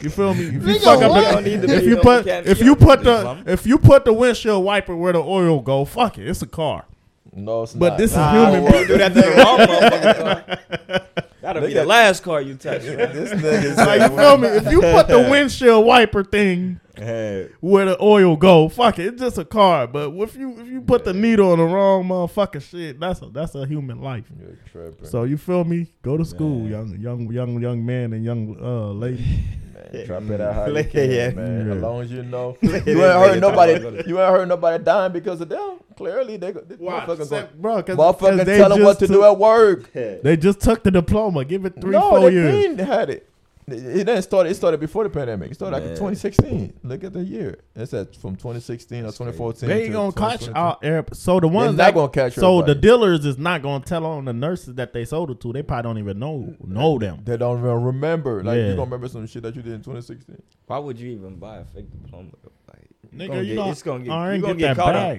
You 0.00 0.08
feel 0.10 0.32
me? 0.34 0.46
If 0.46 0.52
you 0.54 0.60
Nigga, 0.60 0.80
fuck 0.80 1.02
up 1.02 1.10
what? 1.10 1.24
the, 1.26 1.30
Don't 1.32 1.44
need 1.44 1.70
if 1.70 1.84
you 1.84 1.96
put 1.98 2.26
if 2.26 2.60
You 2.60 2.64
you 2.66 2.76
put 2.76 3.04
the 3.04 3.42
if 3.46 3.66
you 3.66 3.78
put 3.78 4.04
the 4.06 4.12
windshield 4.12 4.64
wiper 4.64 4.96
where 4.96 5.12
the 5.12 5.20
oil 5.22 5.60
go, 5.60 5.84
fuck 5.84 6.16
it, 6.18 6.26
it's 6.26 6.40
a 6.42 6.46
car. 6.46 6.86
no, 7.34 7.62
it's 7.64 7.74
But 7.74 7.90
not. 7.90 7.98
this 7.98 8.10
is 8.12 8.16
Nah, 8.16 8.32
human 8.32 8.54
I 8.54 8.56
You 8.56 8.72
won't 8.74 8.88
do 8.88 8.98
that 8.98 9.08
to 9.14 9.20
the 9.20 9.30
wrong 9.36 9.58
motherfucker. 9.58 10.46
car. 10.46 11.24
That'll 11.42 11.62
be 11.62 11.68
Look 11.68 11.76
the 11.76 11.84
last 11.86 12.22
car 12.22 12.40
you 12.40 12.54
touch. 12.54 12.82
man. 12.84 12.96
This 13.12 13.30
nigga 13.32 13.76
Like 13.76 14.10
you 14.10 14.16
feel 14.16 14.38
me? 14.38 14.48
If 14.48 14.70
you 14.72 14.80
put 14.80 15.08
the 15.08 15.28
windshield 15.30 15.84
wiper 15.84 16.24
thing 16.24 16.80
Hey, 16.96 17.48
where 17.60 17.86
the 17.86 18.02
oil 18.02 18.36
go, 18.36 18.68
fuck 18.68 18.98
it, 18.98 19.06
it's 19.06 19.20
just 19.22 19.38
a 19.38 19.46
car. 19.46 19.86
But 19.86 20.10
if 20.14 20.36
you 20.36 20.58
if 20.60 20.66
you 20.68 20.82
put 20.82 21.04
the 21.04 21.14
needle 21.14 21.50
on 21.52 21.58
the 21.58 21.64
wrong 21.64 22.04
motherfucking 22.04 22.60
shit, 22.62 23.00
that's 23.00 23.22
a 23.22 23.26
that's 23.26 23.54
a 23.54 23.66
human 23.66 24.02
life. 24.02 24.24
You're 24.38 24.58
tripping. 24.70 25.08
So 25.08 25.24
you 25.24 25.38
feel 25.38 25.64
me? 25.64 25.90
Go 26.02 26.18
to 26.18 26.24
school, 26.24 26.60
Man. 26.60 26.70
young 26.70 27.00
young 27.00 27.32
young 27.32 27.62
young 27.62 27.86
man 27.86 28.12
and 28.12 28.22
young 28.24 28.56
uh 28.60 28.92
lady. 28.92 29.24
Man, 29.92 30.06
drop 30.06 30.22
it 30.24 30.40
out 30.42 30.54
how 30.54 30.66
you 30.66 30.74
Yeah. 30.92 31.30
man. 31.30 31.66
Yeah. 31.66 31.74
As 31.74 31.82
long 31.82 32.00
as 32.02 32.10
you 32.12 32.22
know, 32.24 32.56
Yeah. 32.62 32.70
you 32.70 32.76
ain't 32.76 32.86
Yeah. 32.86 33.18
heard 33.26 33.40
nobody. 33.40 33.72
You 34.06 34.20
ain't 34.20 34.30
heard 34.30 34.48
nobody 34.48 34.84
dying 34.84 35.12
because 35.12 35.40
of 35.40 35.48
them. 35.48 35.78
Clearly, 35.96 36.36
they 36.36 36.52
go- 36.52 36.60
this 36.66 36.78
motherfucker 36.78 37.28
go, 37.30 37.48
bro, 37.56 37.82
cause, 37.82 37.96
motherfucker 37.96 38.18
'cause 38.38 38.44
they 38.46 38.58
tell 38.58 38.68
them 38.70 38.82
what 38.82 38.98
to 38.98 39.06
took- 39.06 39.16
do 39.16 39.24
at 39.24 39.38
work. 39.38 39.92
They 39.92 40.36
just 40.38 40.60
took 40.60 40.82
the 40.82 40.90
diploma. 40.90 41.44
Give 41.46 41.64
it 41.64 41.80
three, 41.80 41.92
no, 41.92 42.10
four 42.10 42.20
they 42.20 42.32
years. 42.32 42.76
been 42.76 42.86
had 42.86 43.08
it. 43.10 43.28
It 43.68 43.74
it 43.74 44.04
didn't 44.04 44.22
start. 44.22 44.46
It 44.48 44.54
started 44.54 44.80
before 44.80 45.04
the 45.04 45.10
pandemic. 45.10 45.52
It 45.52 45.54
started 45.54 45.76
like 45.76 45.84
in 45.84 45.90
2016. 45.90 46.80
Look 46.82 47.04
at 47.04 47.12
the 47.12 47.22
year. 47.22 47.58
It's 47.76 47.92
said 47.92 48.14
from 48.16 48.34
2016 48.36 49.04
or 49.04 49.12
2014. 49.12 49.68
They 49.68 49.84
ain't 49.84 49.92
gonna 49.92 50.12
catch 50.12 50.46
2022. 50.46 50.96
out. 50.98 51.16
So 51.16 51.38
the 51.40 51.46
ones 51.48 51.76
not 51.76 51.76
that 51.76 51.94
gonna 51.94 52.08
catch. 52.08 52.34
so 52.34 52.62
the 52.62 52.74
dealers 52.74 53.24
is 53.24 53.38
not 53.38 53.62
gonna 53.62 53.84
tell 53.84 54.04
on 54.04 54.24
the 54.24 54.32
nurses 54.32 54.74
that 54.74 54.92
they 54.92 55.04
sold 55.04 55.30
it 55.30 55.40
to. 55.42 55.52
They 55.52 55.62
probably 55.62 55.82
don't 55.88 55.98
even 55.98 56.18
know 56.18 56.54
know 56.66 56.98
them. 56.98 57.20
They 57.24 57.36
don't 57.36 57.58
even 57.60 57.82
remember. 57.84 58.42
Like 58.42 58.56
Yeah. 58.56 58.62
you 58.64 58.70
gonna 58.70 58.82
remember 58.82 59.08
some 59.08 59.26
shit 59.26 59.42
that 59.44 59.54
you 59.54 59.62
did 59.62 59.74
in 59.74 59.80
2016. 59.82 60.42
why 60.66 60.78
would 60.78 60.98
you 60.98 61.10
even 61.12 61.36
buy 61.36 61.58
a 61.58 61.64
fake 61.64 61.86
diploma? 62.02 62.30
Like, 62.68 62.88
Nigga, 63.14 63.28
gonna 63.28 63.42
you 63.42 63.54
get- 63.54 63.64
know, 63.64 63.70
it's 63.70 63.82
gonna 63.82 64.04
get- 64.04 64.10
I 64.12 64.28
you 64.28 64.32
ain't 64.34 64.42
gonna 64.42 64.54
get 64.54 64.60
get 64.60 64.76
that 64.76 64.82
caught 64.82 64.96
up. 64.96 65.18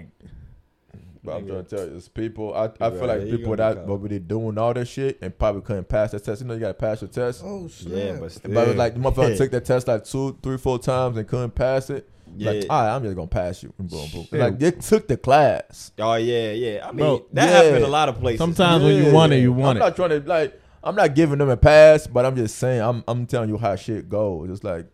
Bag. 1.24 1.34
But 1.34 1.38
I'm 1.38 1.48
trying 1.48 1.66
to 1.66 1.76
tell 1.76 1.88
you, 1.88 1.96
it's 1.98 2.08
people. 2.08 2.54
I, 2.54 2.66
I 2.80 2.90
feel 2.90 3.06
like 3.06 3.24
people 3.24 3.56
gonna 3.56 3.76
that 3.76 3.86
be 3.86 4.10
caught. 4.20 4.28
doing 4.28 4.58
all 4.58 4.74
this 4.74 4.90
shit 4.90 5.20
and 5.22 5.38
probably 5.38 5.62
couldn't 5.62 5.88
pass 5.88 6.12
that 6.12 6.24
test. 6.24 6.42
You 6.42 6.48
know, 6.48 6.54
you 6.54 6.60
gotta 6.60 6.74
pass 6.74 7.02
your 7.02 7.10
test. 7.10 7.42
Oh 7.44 7.68
shit! 7.68 7.88
yeah, 7.88 8.18
but 8.20 8.32
still. 8.32 8.54
But 8.54 8.64
it 8.64 8.68
was 8.70 8.78
like 8.78 8.94
the 8.94 9.00
motherfucker 9.00 9.38
took 9.38 9.52
that 9.52 9.66
test 9.66 9.88
like 9.88 10.04
two, 10.04 10.38
three, 10.44 10.58
four 10.58 10.80
times 10.80 11.18
and 11.18 11.28
couldn't 11.28 11.56
pass 11.56 11.90
it. 11.90 12.10
yeah. 12.36 12.52
Like, 12.52 12.66
all 12.70 12.84
right, 12.84 12.96
I'm 12.96 13.04
just 13.04 13.16
gonna 13.16 13.28
pass 13.28 13.64
you. 13.64 13.74
And 13.78 13.90
boom, 13.90 14.10
boom. 14.12 14.28
Like 14.32 14.60
they 14.60 14.72
took 14.72 15.08
the 15.08 15.18
class. 15.18 15.92
oh 16.00 16.16
yeah, 16.16 16.52
yeah. 16.52 16.88
I 16.88 16.92
mean, 16.92 16.98
Bro, 16.98 17.26
that 17.34 17.50
yeah. 17.50 17.56
happened 17.56 17.78
in 17.78 17.84
a 17.84 17.88
lot 17.88 18.10
of 18.10 18.20
places. 18.20 18.40
Sometimes 18.40 18.84
when 18.84 19.04
you 19.04 19.12
want 19.12 19.34
it, 19.34 19.40
you 19.40 19.54
want 19.54 19.78
it. 19.78 19.82
I'm 19.82 19.88
not 19.88 19.96
trying 19.96 20.10
to 20.10 20.20
like. 20.28 20.60
I'm 20.86 20.96
not 20.96 21.16
giving 21.16 21.38
them 21.38 21.48
a 21.48 21.56
pass, 21.56 22.08
but 22.08 22.26
I'm 22.26 22.36
just 22.36 22.58
saying. 22.58 22.82
I'm 22.82 23.04
I'm 23.08 23.26
telling 23.26 23.48
you 23.48 23.58
how 23.58 23.78
shit 23.78 24.10
goes. 24.10 24.50
It's 24.50 24.66
like 24.66 24.88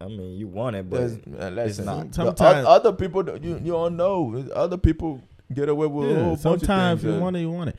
I 0.00 0.06
mean, 0.06 0.36
you 0.36 0.46
want 0.46 0.76
it, 0.76 0.88
but 0.90 0.98
there's 0.98 1.26
man, 1.26 1.54
listen, 1.54 1.86
not. 1.86 2.14
Sometimes- 2.14 2.66
other 2.66 2.92
people 2.92 3.26
you 3.38 3.58
you 3.62 3.72
don't 3.72 3.96
know. 3.96 4.46
Other 4.54 4.76
people 4.76 5.22
get 5.52 5.68
away 5.68 5.86
with 5.86 6.08
a 6.08 6.12
Yeah, 6.12 6.16
whole 6.18 6.30
bunch 6.30 6.40
sometimes 6.40 7.00
of 7.00 7.04
you 7.04 7.10
things. 7.12 7.22
want 7.22 7.36
it, 7.36 7.40
you 7.40 7.50
want 7.50 7.70
it. 7.70 7.78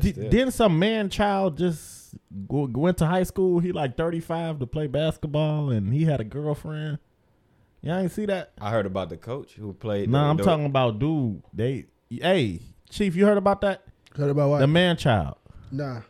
Di- 0.00 0.12
still. 0.12 0.30
didn't 0.30 0.52
some 0.52 0.78
man 0.78 1.08
child 1.10 1.56
just 1.58 2.14
go, 2.48 2.68
went 2.74 2.98
to 2.98 3.06
high 3.06 3.22
school? 3.22 3.60
He 3.60 3.72
like 3.72 3.96
thirty 3.96 4.20
five 4.20 4.58
to 4.60 4.66
play 4.66 4.86
basketball, 4.86 5.70
and 5.70 5.92
he 5.92 6.04
had 6.04 6.20
a 6.20 6.24
girlfriend. 6.24 6.98
Y'all 7.82 7.98
ain't 7.98 8.12
see 8.12 8.26
that? 8.26 8.52
I 8.60 8.70
heard 8.70 8.86
about 8.86 9.10
the 9.10 9.16
coach 9.16 9.52
who 9.54 9.72
played. 9.74 10.08
No, 10.10 10.18
the- 10.18 10.24
I'm 10.24 10.38
talking 10.38 10.66
about 10.66 10.98
dude. 10.98 11.42
They 11.52 11.86
hey, 12.10 12.60
Chief, 12.90 13.14
you 13.16 13.26
heard 13.26 13.38
about 13.38 13.60
that? 13.60 13.82
Heard 14.16 14.30
about 14.30 14.50
what? 14.50 14.58
The 14.60 14.66
man 14.66 14.96
child. 14.96 15.36
nah. 15.70 16.00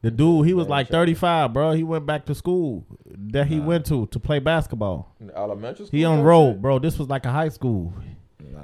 The 0.00 0.10
dude, 0.10 0.48
he 0.48 0.52
was 0.52 0.66
like 0.66 0.88
35, 0.88 1.52
bro. 1.52 1.70
He 1.74 1.84
went 1.84 2.06
back 2.06 2.26
to 2.26 2.34
school 2.34 2.84
that 3.06 3.46
he 3.46 3.58
Nah. 3.60 3.64
went 3.66 3.86
to 3.86 4.06
to 4.08 4.18
play 4.18 4.40
basketball. 4.40 5.14
In 5.20 5.30
elementary 5.30 5.86
school. 5.86 5.96
He 5.96 6.04
on 6.04 6.16
type 6.18 6.24
road, 6.26 6.52
shit? 6.54 6.62
bro. 6.62 6.78
This 6.80 6.98
was 6.98 7.08
like 7.08 7.24
a 7.24 7.30
high 7.30 7.50
school. 7.50 7.94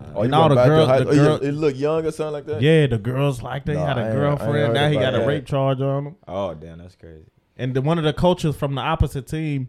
Nah. 0.02 0.12
Oh, 0.18 0.22
And 0.22 0.32
he 0.32 0.36
all 0.40 0.48
went 0.48 0.50
the 0.50 0.54
back 0.56 0.64
to 0.64 0.68
girl- 0.70 0.86
the 0.86 0.92
oh, 0.92 1.10
he- 1.12 1.16
girl- 1.18 1.38
He 1.40 1.50
look 1.50 1.76
young 1.78 2.06
or 2.06 2.10
something 2.10 2.32
like 2.32 2.46
that. 2.46 2.62
Yeah, 2.62 2.86
the 2.86 2.98
girls 2.98 3.42
like 3.42 3.64
they 3.64 3.74
No, 3.74 3.84
had 3.86 3.98
I 3.98 4.02
a 4.02 4.04
ain't- 4.04 4.04
I 4.04 4.08
ain't 4.10 4.38
girlfriend. 4.38 4.74
Now 4.74 4.88
he 4.88 4.96
about 4.96 5.12
got 5.12 5.22
a 5.22 5.26
rape 5.26 5.46
charge 5.46 5.80
on 5.80 6.06
him. 6.06 6.16
Oh 6.26 6.54
damn, 6.54 6.78
that's 6.78 6.94
crazy. 6.94 7.24
And 7.56 7.74
the, 7.74 7.82
one 7.82 7.98
of 7.98 8.04
the 8.04 8.12
coaches 8.12 8.56
from 8.56 8.74
the 8.76 8.80
opposite 8.80 9.26
team, 9.26 9.68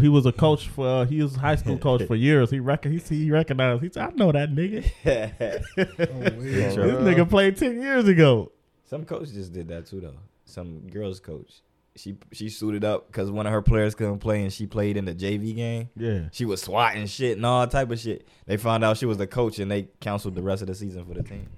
he 0.00 0.08
was 0.08 0.26
a 0.26 0.32
coach 0.32 0.68
for. 0.68 0.86
Uh, 0.86 1.04
he 1.04 1.22
was 1.22 1.36
high 1.36 1.56
school 1.56 1.78
coach 1.78 2.02
for 2.04 2.14
years. 2.28 2.50
He 2.50 2.58
reckon 2.60 2.92
he, 2.92 2.98
he 2.98 3.30
recognized. 3.30 3.82
He 3.82 3.90
said, 3.90 4.02
"I 4.08 4.10
know 4.16 4.32
that 4.32 4.50
nigga. 4.50 4.84
Oh, 5.78 6.40
This 6.40 6.76
nigga 6.76 7.28
played 7.28 7.56
ten 7.56 7.80
years 7.80 8.06
ago." 8.08 8.52
Some 8.84 9.04
coach 9.04 9.30
just 9.32 9.52
did 9.52 9.68
that 9.68 9.86
too, 9.86 10.00
though. 10.00 10.14
Some 10.44 10.88
girls 10.88 11.20
coach. 11.20 11.60
She 11.98 12.16
she 12.32 12.48
suited 12.48 12.84
up 12.84 13.08
because 13.08 13.30
one 13.30 13.46
of 13.46 13.52
her 13.52 13.62
players 13.62 13.94
couldn't 13.94 14.20
play, 14.20 14.42
and 14.42 14.52
she 14.52 14.66
played 14.66 14.96
in 14.96 15.04
the 15.04 15.14
JV 15.14 15.54
game. 15.54 15.90
Yeah. 15.96 16.28
She 16.32 16.44
was 16.44 16.62
swatting 16.62 17.06
shit 17.06 17.36
and 17.36 17.44
all 17.44 17.66
type 17.66 17.90
of 17.90 17.98
shit. 17.98 18.26
They 18.46 18.56
found 18.56 18.84
out 18.84 18.96
she 18.96 19.06
was 19.06 19.18
the 19.18 19.26
coach, 19.26 19.58
and 19.58 19.70
they 19.70 19.88
canceled 20.00 20.34
the 20.34 20.42
rest 20.42 20.62
of 20.62 20.68
the 20.68 20.74
season 20.74 21.04
for 21.04 21.14
the 21.14 21.22
team. 21.22 21.48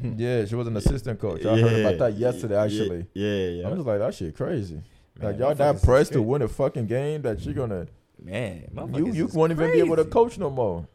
Hmm. 0.00 0.12
Yeah, 0.16 0.44
she 0.44 0.54
was 0.54 0.66
an 0.66 0.76
assistant 0.76 1.18
coach. 1.18 1.44
I 1.44 1.58
heard 1.58 1.80
about 1.80 1.98
that 1.98 2.18
yesterday, 2.18 2.56
actually. 2.56 3.06
Yeah, 3.14 3.62
yeah. 3.62 3.68
I 3.68 3.72
was 3.72 3.84
like, 3.84 3.98
that 3.98 4.14
shit 4.14 4.36
crazy. 4.36 4.74
Man, 4.74 5.32
like 5.32 5.38
y'all 5.38 5.54
that 5.54 5.82
pressed 5.82 6.12
to 6.12 6.22
win 6.22 6.42
a 6.42 6.48
fucking 6.48 6.86
game 6.86 7.22
that 7.22 7.40
she 7.40 7.52
gonna 7.52 7.88
Man, 8.22 8.68
you 8.94 9.12
you 9.12 9.26
won't 9.32 9.52
even 9.52 9.72
be 9.72 9.78
able 9.78 9.96
to 9.96 10.04
coach 10.04 10.38
no 10.38 10.50
more. 10.50 10.86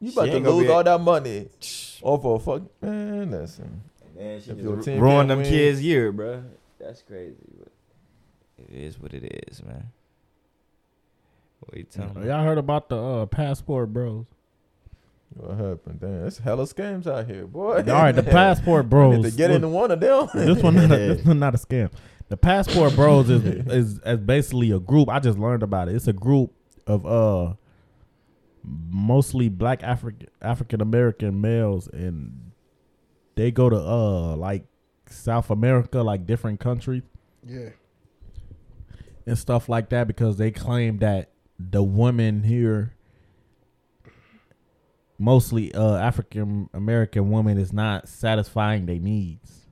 You 0.00 0.12
about 0.12 0.26
to 0.26 0.38
lose 0.38 0.68
all 0.68 0.84
that 0.84 1.00
money 1.00 1.48
off 2.02 2.24
of 2.24 2.44
fuck 2.44 2.62
man. 2.82 3.30
Listen, 3.30 3.82
Man, 4.16 4.40
she 4.40 4.50
If 4.50 4.56
just 4.56 4.60
your 4.60 4.74
ru- 4.76 4.82
team 4.82 5.00
ruined 5.00 5.30
them 5.30 5.38
win- 5.40 5.48
kids' 5.48 5.82
year, 5.82 6.12
bro. 6.12 6.42
That's 6.78 7.02
crazy. 7.02 7.36
But 7.58 7.72
it 8.76 8.82
is 8.82 8.98
what 9.00 9.14
it 9.14 9.24
is, 9.48 9.62
man. 9.62 9.90
What 11.60 11.76
you 11.76 11.84
telling 11.84 12.20
me? 12.20 12.26
Y'all 12.28 12.44
heard 12.44 12.58
about 12.58 12.88
the 12.88 12.96
uh, 12.96 13.26
passport 13.26 13.92
bros? 13.92 14.26
what 15.34 15.56
happened? 15.58 16.00
Damn, 16.00 16.26
it's 16.26 16.38
hella 16.38 16.64
scams 16.64 17.06
out 17.06 17.26
here, 17.26 17.46
boy. 17.46 17.76
All 17.78 17.82
right, 17.82 18.12
the 18.12 18.22
passport 18.40 18.88
bros. 18.88 19.16
need 19.16 19.30
to 19.30 19.36
get 19.36 19.50
look, 19.50 19.56
into 19.56 19.68
one 19.68 19.90
of 19.90 20.00
them. 20.00 20.28
this 20.34 20.62
one, 20.62 20.74
not 20.74 20.92
a, 20.92 20.96
this 20.96 21.24
one 21.24 21.38
not 21.38 21.54
a 21.54 21.58
scam. 21.58 21.90
The 22.28 22.36
passport 22.36 22.94
bros 22.94 23.30
is 23.30 23.44
is 23.44 24.00
is 24.04 24.18
basically 24.18 24.70
a 24.70 24.80
group. 24.80 25.08
I 25.08 25.20
just 25.20 25.38
learned 25.38 25.62
about 25.62 25.88
it. 25.88 25.94
It's 25.94 26.08
a 26.08 26.12
group 26.12 26.52
of 26.86 27.06
uh 27.06 27.54
mostly 28.62 29.48
black 29.48 29.82
African 29.82 30.28
African 30.42 30.80
American 30.80 31.40
males, 31.40 31.88
and 31.88 32.52
they 33.36 33.50
go 33.50 33.68
to 33.68 33.76
uh 33.76 34.36
like 34.36 34.64
South 35.08 35.50
America, 35.50 36.02
like 36.02 36.26
different 36.26 36.60
countries 36.60 37.02
Yeah. 37.46 37.70
And 39.26 39.36
stuff 39.38 39.68
like 39.68 39.88
that, 39.90 40.06
because 40.06 40.36
they 40.36 40.50
claim 40.50 40.98
that 40.98 41.30
the 41.58 41.82
women 41.82 42.42
here. 42.42 42.92
Mostly, 45.18 45.72
uh, 45.74 45.96
African 45.96 46.68
American 46.74 47.30
women 47.30 47.56
is 47.56 47.72
not 47.72 48.06
satisfying 48.06 48.84
their 48.84 48.98
needs. 48.98 49.62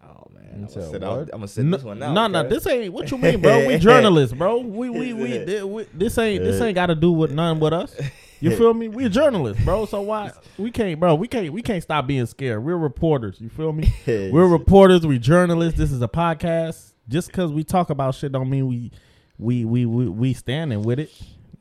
Oh 0.00 0.28
man, 0.32 0.44
I'm 0.54 0.60
gonna 0.60 0.70
said 0.70 0.90
sit, 0.92 1.00
what? 1.02 1.10
out, 1.10 1.20
I'm 1.22 1.28
gonna 1.40 1.48
sit 1.48 1.64
No, 1.64 1.76
this 1.76 1.84
one 1.84 2.00
out. 2.00 2.12
no, 2.12 2.26
no, 2.28 2.48
this 2.48 2.64
ain't 2.68 2.92
what 2.92 3.10
you 3.10 3.18
mean, 3.18 3.40
bro. 3.40 3.66
We 3.66 3.78
journalists, 3.78 4.32
bro. 4.32 4.58
We 4.58 4.90
we 4.90 5.12
we, 5.12 5.64
we 5.64 5.86
this 5.92 6.16
ain't 6.18 6.44
this 6.44 6.60
ain't 6.60 6.76
got 6.76 6.86
to 6.86 6.94
do 6.94 7.10
with 7.10 7.32
none 7.32 7.58
with 7.58 7.72
us. 7.72 7.96
You 8.38 8.54
feel 8.54 8.74
me? 8.74 8.86
We're 8.86 9.08
journalists, 9.08 9.64
bro. 9.64 9.86
So 9.86 10.02
why 10.02 10.30
we 10.58 10.70
can't, 10.70 11.00
bro? 11.00 11.16
We 11.16 11.26
can't 11.26 11.52
we 11.52 11.60
can't 11.62 11.82
stop 11.82 12.06
being 12.06 12.26
scared. 12.26 12.62
We're 12.62 12.76
reporters. 12.76 13.40
You 13.40 13.48
feel 13.48 13.72
me? 13.72 13.92
We're 14.06 14.46
reporters. 14.46 15.04
We 15.04 15.18
journalists. 15.18 15.76
This 15.76 15.90
is 15.90 16.00
a 16.00 16.08
podcast. 16.08 16.92
Just 17.08 17.28
because 17.28 17.52
we 17.52 17.64
talk 17.64 17.90
about 17.90 18.14
shit 18.14 18.32
don't 18.32 18.48
mean 18.48 18.66
we 18.66 18.90
we 19.38 19.64
we 19.64 19.86
we, 19.86 20.08
we 20.08 20.32
standing 20.32 20.82
with 20.82 20.98
it. 20.98 21.12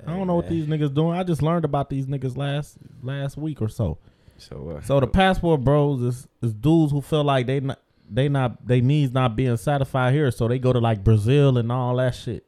I 0.06 0.16
don't 0.16 0.28
know 0.28 0.36
what 0.36 0.50
these 0.50 0.66
niggas 0.66 0.94
doing. 0.94 1.18
I 1.18 1.24
just 1.24 1.42
learned 1.42 1.66
about 1.66 1.90
these 1.90 2.06
niggas 2.06 2.36
last 2.38 2.78
last 3.02 3.38
week 3.38 3.62
or 3.62 3.70
so. 3.70 3.98
So, 4.38 4.78
uh, 4.78 4.82
So 4.82 5.00
the 5.00 5.08
passport 5.08 5.62
bros 5.62 6.02
is 6.02 6.28
is 6.42 6.54
dudes 6.54 6.92
who 6.92 7.02
feel 7.02 7.24
like 7.24 7.48
they 7.48 7.60
not 7.60 7.80
they 8.10 8.30
not 8.30 8.66
they 8.66 8.82
needs 8.82 9.14
not 9.14 9.36
being 9.36 9.58
satisfied 9.58 10.14
here, 10.14 10.32
so 10.32 10.48
they 10.48 10.60
go 10.60 10.74
to 10.74 10.80
like 10.80 11.04
Brazil 11.04 11.58
and 11.58 11.72
all 11.72 11.96
that 11.98 12.16
shit. 12.16 12.46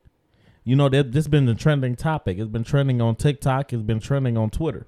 You 0.64 0.76
know 0.76 0.90
that 0.90 1.12
this 1.12 1.28
been 1.28 1.46
the 1.46 1.56
trending 1.56 1.96
topic. 1.96 2.38
It's 2.38 2.50
been 2.50 2.64
trending 2.64 3.02
on 3.02 3.16
TikTok. 3.16 3.72
It's 3.72 3.84
been 3.84 4.00
trending 4.00 4.38
on 4.38 4.50
Twitter. 4.50 4.88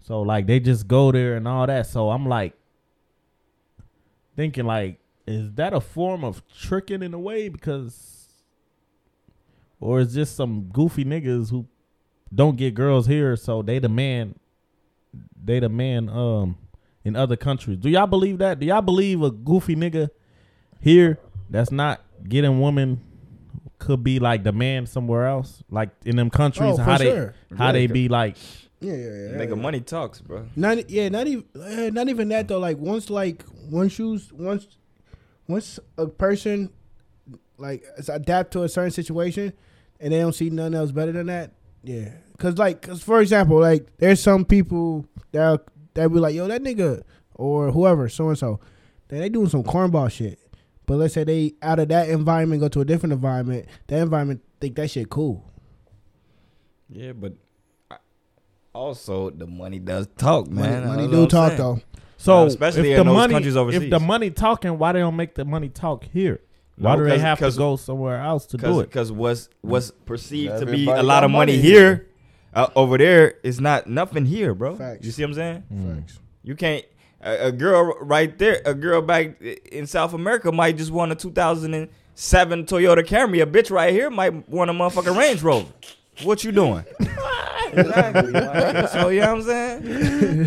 So 0.00 0.22
like 0.22 0.46
they 0.46 0.60
just 0.60 0.86
go 0.86 1.12
there 1.12 1.34
and 1.34 1.48
all 1.48 1.66
that. 1.66 1.86
So 1.86 2.10
I'm 2.10 2.26
like 2.26 2.54
thinking 4.36 4.66
like, 4.66 4.98
is 5.26 5.52
that 5.54 5.72
a 5.72 5.80
form 5.80 6.24
of 6.24 6.42
tricking 6.48 7.02
in 7.02 7.14
a 7.14 7.18
way? 7.18 7.48
Because 7.48 8.28
or 9.80 10.00
is 10.00 10.14
just 10.14 10.36
some 10.36 10.68
goofy 10.72 11.04
niggas 11.04 11.50
who 11.50 11.66
don't 12.34 12.56
get 12.56 12.74
girls 12.74 13.06
here, 13.06 13.36
so 13.36 13.62
they 13.62 13.78
demand 13.78 14.38
they 15.42 15.60
the 15.60 15.68
man 15.68 16.08
um 16.08 16.56
in 17.04 17.16
other 17.16 17.36
countries. 17.36 17.78
Do 17.78 17.88
y'all 17.88 18.06
believe 18.06 18.38
that? 18.38 18.58
Do 18.58 18.66
y'all 18.66 18.82
believe 18.82 19.22
a 19.22 19.30
goofy 19.30 19.76
nigga 19.76 20.10
here 20.80 21.18
that's 21.50 21.70
not 21.70 22.00
getting 22.26 22.60
women 22.60 23.00
could 23.78 24.02
be 24.02 24.18
like 24.18 24.42
the 24.42 24.52
man 24.52 24.86
somewhere 24.86 25.26
else, 25.26 25.62
like 25.70 25.90
in 26.04 26.16
them 26.16 26.30
countries? 26.30 26.78
Oh, 26.78 26.82
how 26.82 26.96
for 26.96 27.04
they 27.04 27.10
sure. 27.10 27.34
how 27.56 27.72
they 27.72 27.86
be 27.86 28.08
like? 28.08 28.36
Yeah, 28.80 28.92
yeah, 28.92 28.98
yeah. 28.98 29.10
nigga, 29.38 29.56
yeah. 29.56 29.62
money 29.62 29.80
talks, 29.80 30.20
bro. 30.20 30.46
Not 30.56 30.90
yeah, 30.90 31.08
not 31.08 31.26
even 31.26 31.44
uh, 31.54 31.90
not 31.90 32.08
even 32.08 32.28
that 32.28 32.48
though. 32.48 32.58
Like 32.58 32.78
once 32.78 33.10
like 33.10 33.44
once 33.70 33.98
you 33.98 34.18
once 34.32 34.66
once 35.48 35.78
a 35.98 36.06
person 36.06 36.70
like 37.58 37.84
is 37.96 38.08
adapt 38.08 38.52
to 38.52 38.62
a 38.62 38.68
certain 38.68 38.90
situation 38.90 39.52
and 40.00 40.12
they 40.12 40.18
don't 40.18 40.34
see 40.34 40.50
nothing 40.50 40.74
else 40.74 40.92
better 40.92 41.12
than 41.12 41.26
that. 41.26 41.52
Yeah, 41.82 42.10
cause 42.38 42.58
like 42.58 42.82
cause 42.82 43.02
for 43.02 43.20
example, 43.20 43.60
like 43.60 43.86
there's 43.98 44.20
some 44.20 44.44
people 44.44 45.06
that 45.32 45.62
that 45.94 46.08
be 46.10 46.18
like, 46.18 46.34
yo, 46.34 46.46
that 46.48 46.62
nigga 46.62 47.02
or 47.34 47.70
whoever, 47.70 48.08
so 48.08 48.28
and 48.28 48.38
so, 48.38 48.60
that 49.08 49.18
they 49.18 49.28
doing 49.28 49.48
some 49.48 49.62
cornball 49.62 50.10
shit. 50.10 50.38
But 50.86 50.96
let's 50.96 51.14
say 51.14 51.24
they 51.24 51.54
out 51.62 51.78
of 51.78 51.88
that 51.88 52.08
environment 52.08 52.60
go 52.60 52.68
to 52.68 52.80
a 52.80 52.84
different 52.84 53.12
environment. 53.12 53.66
That 53.86 54.00
environment 54.00 54.42
think 54.60 54.76
that 54.76 54.90
shit 54.90 55.10
cool. 55.10 55.50
Yeah, 56.88 57.12
but 57.12 57.34
also 58.72 59.30
the 59.30 59.46
money 59.46 59.78
does 59.78 60.08
talk, 60.18 60.48
man. 60.48 60.86
money 60.86 61.06
That's 61.06 61.16
do 61.16 61.26
talk 61.26 61.52
saying. 61.52 61.58
though. 61.58 61.80
So 62.24 62.44
Uh, 62.44 62.46
especially 62.46 62.92
if 62.92 62.98
in 62.98 63.06
the 63.06 63.12
those 63.12 63.14
money, 63.14 63.34
countries 63.34 63.56
if 63.82 63.90
the 63.90 64.00
money 64.00 64.30
talking, 64.30 64.78
why 64.78 64.92
they 64.92 65.00
don't 65.00 65.14
make 65.14 65.34
the 65.34 65.44
money 65.44 65.68
talk 65.68 66.04
here? 66.04 66.40
Why 66.76 66.96
No, 66.96 67.02
do 67.04 67.10
they 67.10 67.18
have 67.18 67.38
to 67.38 67.50
go 67.52 67.76
somewhere 67.76 68.18
else 68.18 68.46
to 68.46 68.56
do 68.56 68.80
it? 68.80 68.90
cause 68.90 69.12
what's 69.12 69.50
what's 69.60 69.90
perceived 69.90 70.58
to 70.60 70.66
be 70.66 70.86
a 70.88 71.02
lot 71.02 71.22
of 71.22 71.30
money, 71.30 71.52
money 71.52 71.62
here, 71.62 72.08
uh, 72.54 72.68
over 72.74 72.96
there 72.96 73.34
is 73.42 73.60
not 73.60 73.88
nothing 73.88 74.24
here, 74.24 74.54
bro. 74.54 74.74
Facts. 74.76 75.04
You 75.04 75.12
see 75.12 75.22
what 75.22 75.28
I'm 75.28 75.34
saying? 75.34 75.62
Mm. 75.72 75.96
Facts. 75.96 76.18
You 76.42 76.54
can't. 76.54 76.84
A, 77.20 77.48
a 77.48 77.52
girl 77.52 77.94
right 78.00 78.36
there, 78.38 78.62
a 78.64 78.72
girl 78.74 79.02
back 79.02 79.40
in 79.40 79.86
South 79.86 80.14
America 80.14 80.50
might 80.50 80.78
just 80.78 80.90
want 80.92 81.12
a 81.12 81.14
2007 81.14 82.64
Toyota 82.64 83.04
Camry. 83.04 83.42
A 83.42 83.46
bitch 83.46 83.70
right 83.70 83.92
here 83.92 84.08
might 84.08 84.48
want 84.48 84.70
a 84.70 84.72
motherfucking 84.72 85.16
Range 85.16 85.42
Rover. 85.42 85.68
What 86.22 86.44
you 86.44 86.52
doing? 86.52 86.84
exactly. 87.72 88.32
man. 88.32 88.88
So 88.88 89.08
you 89.08 89.20
know 89.20 89.34
what 89.34 89.36
I'm 89.36 89.42
saying? 89.42 89.82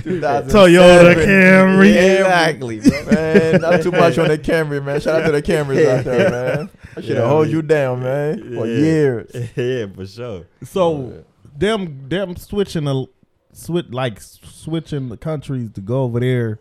Toyota 0.01 1.15
Camry. 1.15 1.93
Yeah, 1.93 2.01
exactly, 2.01 2.80
bro. 2.80 3.06
man, 3.12 3.62
not 3.62 3.82
too 3.82 3.91
much 3.91 4.17
on 4.17 4.27
the 4.30 4.38
Camry, 4.38 4.84
man. 4.84 4.99
Shout 5.01 5.21
out 5.21 5.25
to 5.25 5.32
the 5.32 5.41
Camrys 5.41 5.86
out 5.86 6.06
there, 6.06 6.30
man. 6.30 6.69
I 6.95 7.01
should 7.01 7.17
have 7.17 7.25
Yeah, 7.25 7.27
hold 7.27 7.49
you 7.49 7.62
down, 7.62 8.01
man, 8.01 8.56
for 8.56 8.65
years. 8.65 9.32
yeah, 9.56 9.88
for 9.88 10.06
sure. 10.06 10.45
So 10.63 11.23
them 11.56 12.08
them 12.08 12.36
switching 12.36 12.86
the 12.86 13.08
switch 13.51 13.88
like 13.89 14.21
switching 14.21 15.10
the 15.10 15.17
countries 15.17 15.71
to 15.71 15.82
go 15.82 16.03
over 16.03 16.19
there, 16.19 16.60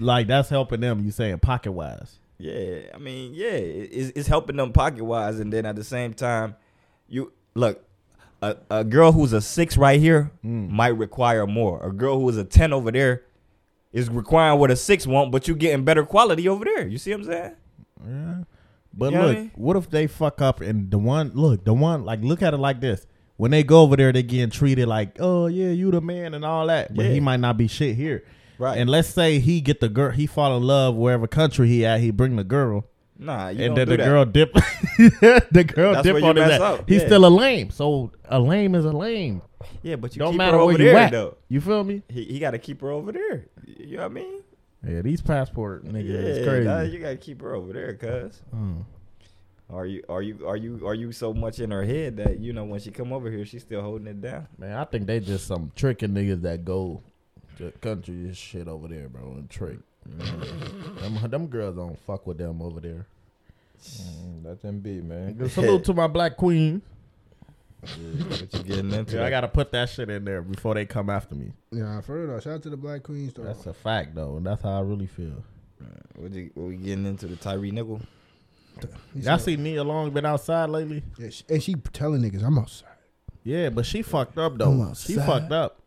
like 0.00 0.28
that's 0.28 0.48
helping 0.48 0.80
them. 0.80 1.04
You 1.04 1.10
saying 1.10 1.40
pocket 1.40 1.72
wise? 1.72 2.18
Yeah, 2.38 2.80
I 2.92 2.98
mean, 2.98 3.34
yeah, 3.34 3.50
it's, 3.50 4.12
it's 4.16 4.28
helping 4.28 4.56
them 4.56 4.72
pocket 4.72 5.04
wise, 5.04 5.38
and 5.38 5.52
then 5.52 5.64
at 5.64 5.76
the 5.76 5.84
same 5.84 6.12
time, 6.12 6.56
you 7.08 7.32
look. 7.54 7.84
A, 8.44 8.56
a 8.70 8.82
girl 8.84 9.12
who's 9.12 9.32
a 9.32 9.40
six 9.40 9.76
right 9.76 10.00
here 10.00 10.32
Mm. 10.44 10.68
might 10.70 10.88
require 10.98 11.46
more. 11.46 11.80
A 11.86 11.92
girl 11.92 12.18
who 12.18 12.28
is 12.28 12.36
a 12.36 12.42
ten 12.44 12.72
over 12.72 12.90
there 12.90 13.22
is 13.92 14.08
requiring 14.10 14.58
what 14.58 14.70
a 14.72 14.74
six 14.76 15.06
want, 15.06 15.30
but 15.30 15.46
you 15.46 15.54
getting 15.54 15.84
better 15.84 16.04
quality 16.04 16.48
over 16.48 16.64
there. 16.64 16.88
You 16.88 16.98
see 16.98 17.12
what 17.12 17.20
I'm 17.20 17.24
saying? 17.26 17.52
Yeah. 18.04 18.34
But 18.92 19.06
You 19.06 19.10
know 19.12 19.18
what 19.20 19.28
look, 19.28 19.36
I 19.36 19.40
mean? 19.42 19.50
what 19.54 19.76
if 19.76 19.90
they 19.90 20.06
fuck 20.08 20.40
up 20.42 20.60
and 20.60 20.90
the 20.90 20.98
one 20.98 21.30
look 21.34 21.64
the 21.64 21.72
one 21.72 22.04
like 22.04 22.20
look 22.22 22.42
at 22.42 22.52
it 22.52 22.56
like 22.58 22.80
this. 22.80 23.06
When 23.36 23.52
they 23.52 23.62
go 23.62 23.82
over 23.82 23.96
there, 23.96 24.12
they 24.12 24.22
getting 24.24 24.50
treated 24.50 24.88
like, 24.88 25.16
oh 25.20 25.46
yeah, 25.46 25.70
you 25.70 25.90
the 25.92 26.00
man 26.00 26.34
and 26.34 26.44
all 26.44 26.66
that. 26.66 26.94
But 26.96 27.04
Yeah. 27.06 27.12
he 27.12 27.20
might 27.20 27.38
not 27.40 27.56
be 27.56 27.68
shit 27.68 27.94
here. 27.96 28.24
Right. 28.58 28.76
And 28.76 28.90
let's 28.90 29.08
say 29.08 29.38
he 29.38 29.60
get 29.60 29.78
the 29.80 29.88
girl, 29.88 30.10
he 30.10 30.26
fall 30.26 30.56
in 30.56 30.64
love 30.64 30.96
wherever 30.96 31.28
country 31.28 31.68
he 31.68 31.86
at. 31.86 32.00
He 32.00 32.10
bring 32.10 32.34
the 32.34 32.44
girl. 32.44 32.86
Nah, 33.18 33.48
you 33.48 33.66
and 33.66 33.76
then 33.76 33.88
the 33.88 33.96
that. 33.96 34.04
girl 34.04 34.24
dip, 34.24 34.52
the 34.98 35.72
girl 35.74 35.94
That's 35.94 36.04
dip 36.04 36.22
on 36.22 36.36
his 36.36 36.50
ass. 36.50 36.80
He's 36.86 37.02
yeah. 37.02 37.06
still 37.06 37.26
a 37.26 37.28
lame. 37.28 37.70
So 37.70 38.10
a 38.24 38.40
lame 38.40 38.74
is 38.74 38.84
a 38.84 38.92
lame. 38.92 39.42
Yeah, 39.82 39.96
but 39.96 40.14
you 40.14 40.20
Don't 40.20 40.32
keep 40.32 40.38
matter 40.38 40.52
her 40.52 40.58
over 40.58 40.72
where 40.72 40.82
you 40.82 40.92
there 40.92 40.96
at. 40.98 41.12
though. 41.12 41.36
You 41.48 41.60
feel 41.60 41.84
me? 41.84 42.02
He, 42.08 42.24
he 42.24 42.38
got 42.38 42.52
to 42.52 42.58
keep 42.58 42.80
her 42.80 42.90
over 42.90 43.12
there. 43.12 43.46
You 43.66 43.96
know 43.96 44.02
what 44.02 44.10
I 44.10 44.14
mean? 44.14 44.42
Yeah, 44.86 45.02
these 45.02 45.20
passport 45.20 45.84
niggas 45.84 46.08
yeah, 46.08 46.18
is 46.18 46.46
crazy. 46.46 46.64
nah, 46.66 46.80
you 46.80 46.98
got 46.98 47.10
to 47.10 47.16
keep 47.16 47.40
her 47.42 47.54
over 47.54 47.72
there, 47.72 47.94
cuz. 47.94 48.42
Mm. 48.54 48.84
Are 49.70 49.86
you 49.86 50.02
are 50.08 50.20
you 50.20 50.46
are 50.46 50.56
you 50.56 50.86
are 50.86 50.94
you 50.94 51.12
so 51.12 51.32
much 51.32 51.58
in 51.58 51.70
her 51.70 51.84
head 51.84 52.18
that 52.18 52.40
you 52.40 52.52
know 52.52 52.64
when 52.64 52.78
she 52.78 52.90
come 52.90 53.10
over 53.10 53.30
here 53.30 53.46
she's 53.46 53.62
still 53.62 53.80
holding 53.80 54.06
it 54.06 54.20
down? 54.20 54.46
Man, 54.58 54.76
I 54.76 54.84
think 54.84 55.06
they 55.06 55.18
just 55.18 55.46
some 55.46 55.72
tricking 55.74 56.10
niggas 56.10 56.42
that 56.42 56.64
go 56.64 57.02
to 57.56 57.70
country 57.80 58.34
shit 58.34 58.68
over 58.68 58.88
there, 58.88 59.08
bro, 59.08 59.32
and 59.32 59.48
trick. 59.48 59.78
Them, 60.06 61.30
them 61.30 61.46
girls 61.46 61.76
don't 61.76 61.98
fuck 62.00 62.26
with 62.26 62.38
them 62.38 62.60
over 62.62 62.80
there. 62.80 63.06
Mm, 63.82 64.44
let 64.44 64.62
them 64.62 64.80
be, 64.80 65.00
man. 65.00 65.48
Salute 65.48 65.84
to 65.84 65.94
my 65.94 66.06
black 66.06 66.36
queen. 66.36 66.82
What 67.80 68.52
you 68.52 68.62
getting 68.62 68.92
into? 68.92 69.16
Yeah, 69.16 69.24
I 69.24 69.30
gotta 69.30 69.48
put 69.48 69.72
that 69.72 69.88
shit 69.88 70.08
in 70.08 70.24
there 70.24 70.40
before 70.40 70.74
they 70.74 70.86
come 70.86 71.10
after 71.10 71.34
me. 71.34 71.52
Yeah, 71.72 72.00
for 72.00 72.16
real 72.16 72.28
though. 72.28 72.38
Shout 72.38 72.54
out 72.54 72.62
to 72.62 72.70
the 72.70 72.76
Black 72.76 73.02
Queens 73.02 73.32
though. 73.32 73.42
That's 73.42 73.66
a 73.66 73.74
fact 73.74 74.14
though, 74.14 74.36
and 74.36 74.46
that's 74.46 74.62
how 74.62 74.78
I 74.78 74.80
really 74.82 75.08
feel. 75.08 75.42
what, 76.14 76.32
you, 76.32 76.50
what 76.54 76.68
we 76.68 76.76
getting 76.76 77.06
into 77.06 77.26
the 77.26 77.34
Tyree 77.34 77.72
nickel? 77.72 78.00
Y'all 79.14 79.38
see 79.38 79.56
Nia 79.56 79.82
Long 79.82 80.10
been 80.10 80.24
outside 80.24 80.70
lately? 80.70 81.02
Yeah, 81.18 81.30
she, 81.30 81.44
and 81.48 81.62
she 81.62 81.74
telling 81.74 82.22
niggas 82.22 82.44
I'm 82.44 82.56
outside. 82.56 82.88
Yeah, 83.42 83.70
but 83.70 83.84
she 83.84 84.02
fucked 84.02 84.38
up 84.38 84.52
I'm 84.52 84.58
though. 84.58 84.94
She 84.94 85.16
fucked 85.16 85.50
up. 85.50 85.80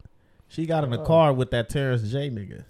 She 0.49 0.65
got 0.65 0.83
in 0.83 0.89
the 0.89 1.03
car 1.03 1.31
with 1.31 1.51
that 1.51 1.69
Terrence 1.69 2.01
J 2.03 2.29
nigga. 2.29 2.65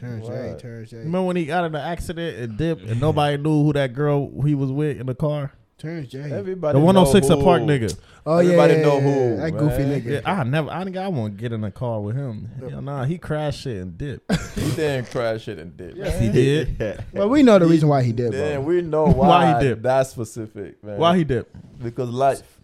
Terrence 0.00 0.26
J, 0.26 0.56
Terrence 0.58 0.90
J, 0.90 0.96
Remember 0.98 1.22
when 1.22 1.36
he 1.36 1.44
got 1.46 1.64
in 1.64 1.72
the 1.72 1.80
accident 1.80 2.38
and 2.38 2.56
dipped 2.58 2.82
and 2.82 3.00
nobody 3.00 3.36
knew 3.36 3.64
who 3.64 3.72
that 3.74 3.92
girl 3.92 4.30
he 4.44 4.54
was 4.54 4.72
with 4.72 4.98
in 5.00 5.06
the 5.06 5.14
car? 5.14 5.52
Terrence 5.78 6.08
J. 6.08 6.18
Everybody 6.30 6.78
The 6.78 6.84
106 6.84 7.28
know 7.28 7.34
at 7.36 7.40
oh 7.40 7.44
Park 7.44 7.60
who. 7.62 7.66
nigga. 7.68 7.98
oh 8.26 8.36
everybody 8.36 8.74
yeah, 8.74 8.82
know 8.82 9.00
who, 9.00 9.36
that 9.38 9.50
goofy 9.52 9.84
man. 9.84 10.02
nigga. 10.02 10.22
Yeah, 10.22 10.30
I 10.40 10.44
never. 10.44 10.70
I 10.70 10.84
think 10.84 10.96
I 10.98 11.08
want 11.08 11.36
to 11.36 11.40
get 11.40 11.52
in 11.52 11.64
a 11.64 11.70
car 11.70 12.00
with 12.02 12.16
him. 12.16 12.50
Hell 12.60 12.82
nah, 12.82 13.04
he 13.04 13.16
crashed 13.16 13.62
shit 13.62 13.78
and 13.78 13.96
dipped. 13.96 14.30
He 14.56 14.70
didn't 14.76 15.10
crash 15.10 15.48
it 15.48 15.58
and 15.58 15.74
did. 15.76 15.96
Yes, 15.96 16.20
he 16.20 16.28
did. 16.28 17.02
But 17.14 17.28
we 17.28 17.42
know 17.42 17.58
the 17.58 17.64
reason 17.66 17.88
why 17.88 18.02
he 18.02 18.12
did, 18.12 18.32
Then 18.32 18.56
bro. 18.62 18.74
we 18.74 18.82
know 18.82 19.06
Why 19.06 19.28
why, 19.54 19.58
he 19.62 19.68
did. 19.68 19.82
That 19.82 20.06
specific, 20.06 20.84
man. 20.84 20.98
Why 20.98 21.16
he 21.16 21.24
dipped? 21.24 21.54
Because 21.82 22.10
life. 22.10 22.58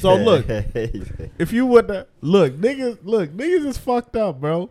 So 0.00 0.14
look, 0.14 0.46
if 0.48 1.52
you 1.52 1.66
would 1.66 1.88
the 1.88 2.06
look, 2.20 2.54
niggas, 2.54 2.98
look, 3.02 3.30
niggas 3.30 3.66
is 3.66 3.76
fucked 3.78 4.14
up, 4.16 4.40
bro. 4.40 4.70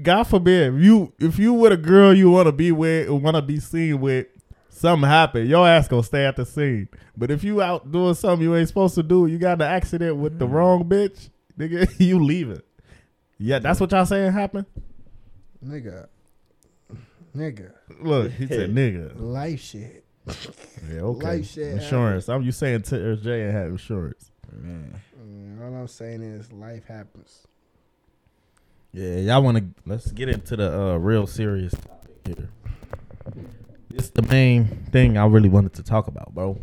God 0.00 0.24
forbid, 0.24 0.74
if 0.74 0.80
you 0.82 1.12
if 1.18 1.38
you 1.38 1.52
with 1.52 1.72
a 1.72 1.76
girl 1.76 2.14
you 2.14 2.30
want 2.30 2.46
to 2.46 2.52
be 2.52 2.72
with 2.72 3.08
want 3.10 3.36
to 3.36 3.42
be 3.42 3.60
seen 3.60 4.00
with, 4.00 4.26
something 4.70 5.08
happen, 5.08 5.46
your 5.46 5.66
ass 5.68 5.88
gonna 5.88 6.02
stay 6.02 6.24
at 6.24 6.36
the 6.36 6.44
scene. 6.46 6.88
But 7.16 7.30
if 7.30 7.44
you 7.44 7.60
out 7.62 7.90
doing 7.92 8.14
something 8.14 8.42
you 8.42 8.56
ain't 8.56 8.68
supposed 8.68 8.94
to 8.96 9.02
do, 9.02 9.26
you 9.26 9.38
got 9.38 9.54
in 9.54 9.62
an 9.62 9.72
accident 9.72 10.16
with 10.16 10.38
the 10.38 10.46
wrong 10.46 10.84
bitch, 10.84 11.28
nigga, 11.58 11.92
you 11.98 12.22
leaving. 12.22 12.62
Yeah, 13.38 13.58
that's 13.58 13.80
what 13.80 13.90
y'all 13.92 14.06
saying 14.06 14.32
happened. 14.32 14.66
nigga, 15.64 16.06
nigga, 17.36 17.72
Look, 18.00 18.32
he 18.32 18.46
said 18.46 18.70
nigga. 18.74 19.12
life 19.16 19.60
shit. 19.60 20.04
Yeah, 20.88 21.00
okay. 21.00 21.26
Life 21.26 21.50
shit 21.50 21.72
Insurance. 21.74 22.28
I'm 22.28 22.42
you 22.42 22.52
saying 22.52 22.82
Terrence 22.82 23.22
J 23.22 23.44
ain't 23.46 23.52
had 23.52 23.66
insurance. 23.68 24.30
Man. 24.52 25.00
Mm, 25.20 25.60
all 25.62 25.74
I'm 25.80 25.88
saying 25.88 26.22
is 26.22 26.52
life 26.52 26.84
happens. 26.86 27.46
Yeah, 28.92 29.16
y'all 29.16 29.42
want 29.42 29.56
to 29.58 29.64
let's 29.86 30.12
get 30.12 30.28
into 30.28 30.56
the 30.56 30.80
uh, 30.80 30.96
real 30.98 31.26
serious 31.26 31.72
topic 31.72 32.16
here. 32.26 32.50
This 33.88 34.10
the 34.10 34.22
main 34.22 34.66
thing 34.92 35.16
I 35.16 35.26
really 35.26 35.48
wanted 35.48 35.72
to 35.74 35.82
talk 35.82 36.08
about, 36.08 36.34
bro. 36.34 36.58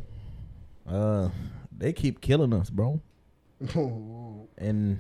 Uh, 0.88 1.30
they 1.76 1.92
keep 1.94 2.22
killing 2.22 2.54
us, 2.54 2.70
bro, 2.70 3.02
and 4.58 5.00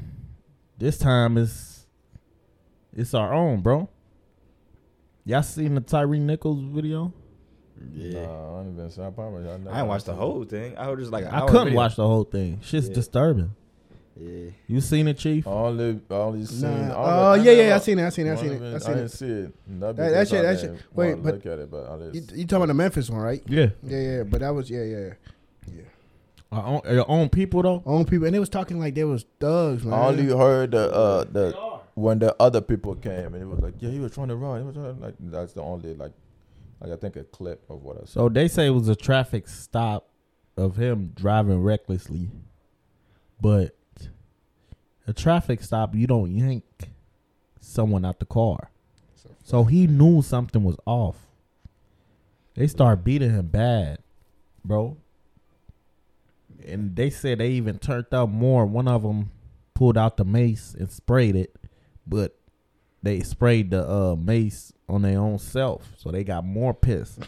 this 0.77 0.97
time 0.97 1.37
is 1.37 1.85
it's 2.93 3.13
our 3.13 3.33
own, 3.33 3.61
bro. 3.61 3.89
Y'all 5.25 5.43
seen 5.43 5.75
the 5.75 5.81
Tyree 5.81 6.19
Nichols 6.19 6.61
video? 6.63 7.13
Yeah. 7.93 8.23
Nah, 8.25 8.57
I 8.57 8.61
ain't 8.61 8.73
even 8.73 8.89
seen. 8.89 9.03
I 9.05 9.09
promise. 9.11 9.47
I, 9.47 9.57
never 9.57 9.71
I 9.71 9.79
ain't 9.79 9.87
watched 9.87 10.05
the 10.07 10.15
whole 10.15 10.43
thing. 10.45 10.75
I 10.77 10.89
was 10.89 10.99
just 10.99 11.11
like 11.11 11.25
I 11.31 11.41
couldn't 11.41 11.65
video. 11.65 11.77
watch 11.77 11.95
the 11.95 12.07
whole 12.07 12.23
thing. 12.23 12.59
Shit's 12.61 12.87
Yeah. 12.89 12.95
disturbing. 12.95 13.51
Yeah. 14.19 14.49
You 14.67 14.81
seen 14.81 15.07
it, 15.07 15.17
Chief? 15.17 15.47
All 15.47 15.65
I 15.65 15.67
only, 15.69 15.99
I 16.09 16.13
only 16.13 16.45
seen. 16.45 16.61
Nah. 16.87 16.93
I 16.93 17.29
only- 17.31 17.39
Oh 17.39 17.43
yeah, 17.51 17.61
yeah, 17.67 17.75
I 17.75 17.79
seen 17.79 17.99
it. 17.99 18.05
I 18.05 18.09
seen 18.09 18.27
it. 18.27 18.33
I 18.33 18.35
seen 18.35 18.45
it. 18.51 18.51
I 18.51 18.55
even- 18.55 18.79
seen 18.79 18.89
I 18.91 18.93
didn't 18.95 19.05
it. 19.05 19.11
see 19.11 19.25
it. 19.25 19.53
Not 19.67 19.79
That- 19.79 19.95
that 19.95 20.09
because 20.09 20.29
shit- 20.29 20.41
that 20.43 20.59
shit- 20.59 20.71
wait, 20.93 21.23
but 21.23 21.33
look 21.35 21.45
at 21.45 21.59
it, 21.59 21.71
but 21.71 21.89
I 21.89 21.95
You, 22.11 22.21
you 22.35 22.45
talking 22.45 22.55
about 22.57 22.67
the 22.67 22.73
Memphis 22.73 23.09
one, 23.09 23.21
right? 23.21 23.41
Yeah. 23.47 23.69
Yeah, 23.83 23.97
yeah. 23.99 24.23
But 24.23 24.41
that 24.41 24.49
was 24.49 24.69
yeah, 24.69 24.83
yeah. 24.83 25.09
Our 26.51 26.65
own, 26.65 26.81
your 26.95 27.09
own 27.09 27.29
people 27.29 27.61
though. 27.61 27.83
Own 27.85 28.05
people, 28.05 28.25
and 28.25 28.33
they 28.33 28.39
was 28.39 28.49
talking 28.49 28.79
like 28.79 28.95
they 28.95 29.03
was 29.03 29.23
thugs, 29.39 29.83
man. 29.85 29.93
I 29.93 30.07
only 30.07 30.25
heard 30.25 30.71
the 30.71 30.91
uh 30.91 31.23
the 31.31 31.53
when 31.93 32.17
the 32.19 32.35
other 32.41 32.59
people 32.61 32.95
came 32.95 33.33
and 33.35 33.35
it 33.35 33.45
was 33.47 33.59
like 33.59 33.75
yeah 33.79 33.89
he 33.91 33.99
was 33.99 34.11
trying 34.13 34.29
to 34.29 34.35
run. 34.35 34.59
He 34.61 34.65
was 34.65 34.75
trying 34.75 34.95
to, 34.95 35.01
like 35.01 35.13
that's 35.19 35.53
the 35.53 35.61
only 35.61 35.93
like 35.93 36.11
like 36.81 36.91
I 36.91 36.95
think 36.95 37.15
a 37.17 37.23
clip 37.23 37.63
of 37.69 37.83
what 37.83 37.97
I 37.97 38.05
saw. 38.05 38.21
So 38.21 38.29
they 38.29 38.47
say 38.47 38.65
it 38.67 38.71
was 38.71 38.87
a 38.87 38.95
traffic 38.95 39.47
stop 39.47 40.09
of 40.57 40.75
him 40.75 41.11
driving 41.15 41.61
recklessly, 41.61 42.29
but 43.39 43.75
a 45.09 45.13
traffic 45.13 45.61
stop 45.63 45.95
you 45.95 46.05
don't 46.05 46.31
yank 46.31 46.63
someone 47.59 48.05
out 48.05 48.19
the 48.19 48.25
car. 48.25 48.69
So 49.43 49.63
he 49.63 49.87
knew 49.87 50.21
something 50.21 50.63
was 50.63 50.77
off. 50.85 51.15
They 52.55 52.67
start 52.67 53.03
beating 53.03 53.31
him 53.31 53.47
bad, 53.47 53.97
bro. 54.63 54.97
And 56.65 56.95
they 56.95 57.09
said 57.09 57.39
they 57.39 57.49
even 57.51 57.79
turned 57.79 58.13
up 58.13 58.29
more. 58.29 58.65
One 58.65 58.87
of 58.87 59.01
them 59.01 59.31
pulled 59.73 59.97
out 59.97 60.17
the 60.17 60.25
mace 60.25 60.75
and 60.77 60.91
sprayed 60.91 61.35
it, 61.35 61.55
but 62.05 62.35
they 63.01 63.21
sprayed 63.21 63.71
the 63.71 63.89
uh, 63.89 64.15
mace 64.15 64.73
on 64.87 65.01
their 65.01 65.19
own 65.19 65.39
self, 65.39 65.93
so 65.97 66.11
they 66.11 66.23
got 66.23 66.45
more 66.45 66.73
pissed. 66.73 67.19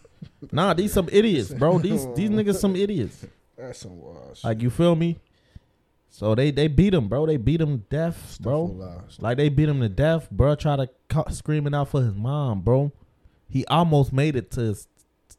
nah, 0.52 0.74
these 0.74 0.92
some 0.92 1.08
idiots, 1.12 1.50
bro. 1.50 1.78
These 1.78 2.06
these 2.14 2.30
niggas 2.38 2.56
some 2.56 2.74
idiots. 2.74 3.26
That's 3.56 3.80
some 3.80 4.00
wild 4.00 4.36
shit. 4.36 4.44
Like 4.44 4.62
you 4.62 4.70
feel 4.70 4.96
me? 4.96 5.18
So 6.10 6.34
they 6.34 6.50
they 6.50 6.68
beat 6.68 6.94
him, 6.94 7.08
bro. 7.08 7.26
They 7.26 7.36
beat 7.36 7.60
him 7.60 7.78
to 7.78 7.84
death, 7.88 8.38
bro. 8.40 9.02
Like 9.20 9.36
they 9.36 9.48
beat 9.48 9.68
him 9.68 9.80
to 9.80 9.88
death, 9.88 10.28
bro. 10.30 10.54
Try 10.54 10.76
to 10.76 10.88
ca- 11.08 11.28
screaming 11.30 11.74
out 11.74 11.88
for 11.88 12.02
his 12.02 12.14
mom, 12.14 12.62
bro. 12.62 12.92
He 13.48 13.64
almost 13.66 14.12
made 14.12 14.34
it 14.36 14.50
to 14.52 14.60
his 14.62 14.88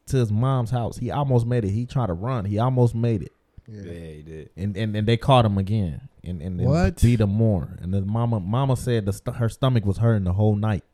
to 0.06 0.16
his 0.16 0.32
mom's 0.32 0.70
house. 0.70 0.96
He 0.98 1.10
almost 1.10 1.46
made 1.46 1.64
it. 1.64 1.70
He 1.70 1.86
tried 1.86 2.06
to 2.06 2.14
run. 2.14 2.44
He 2.44 2.58
almost 2.58 2.94
made 2.94 3.22
it, 3.22 3.32
Yeah, 3.68 3.82
Yeah. 3.82 3.92
he 4.14 4.22
did. 4.22 4.50
and 4.56 4.76
and, 4.76 4.96
and 4.96 5.06
they 5.06 5.16
caught 5.16 5.44
him 5.44 5.58
again, 5.58 6.08
and 6.24 6.40
and, 6.40 6.60
and 6.60 6.68
What? 6.70 7.02
beat 7.02 7.20
him 7.20 7.30
more. 7.30 7.76
And 7.82 7.92
the 7.92 8.00
mama 8.02 8.40
mama 8.40 8.76
said 8.76 9.04
the 9.06 9.12
st- 9.12 9.36
her 9.36 9.48
stomach 9.48 9.84
was 9.84 9.98
hurting 9.98 10.24
the 10.24 10.32
whole 10.32 10.56
night. 10.56 10.84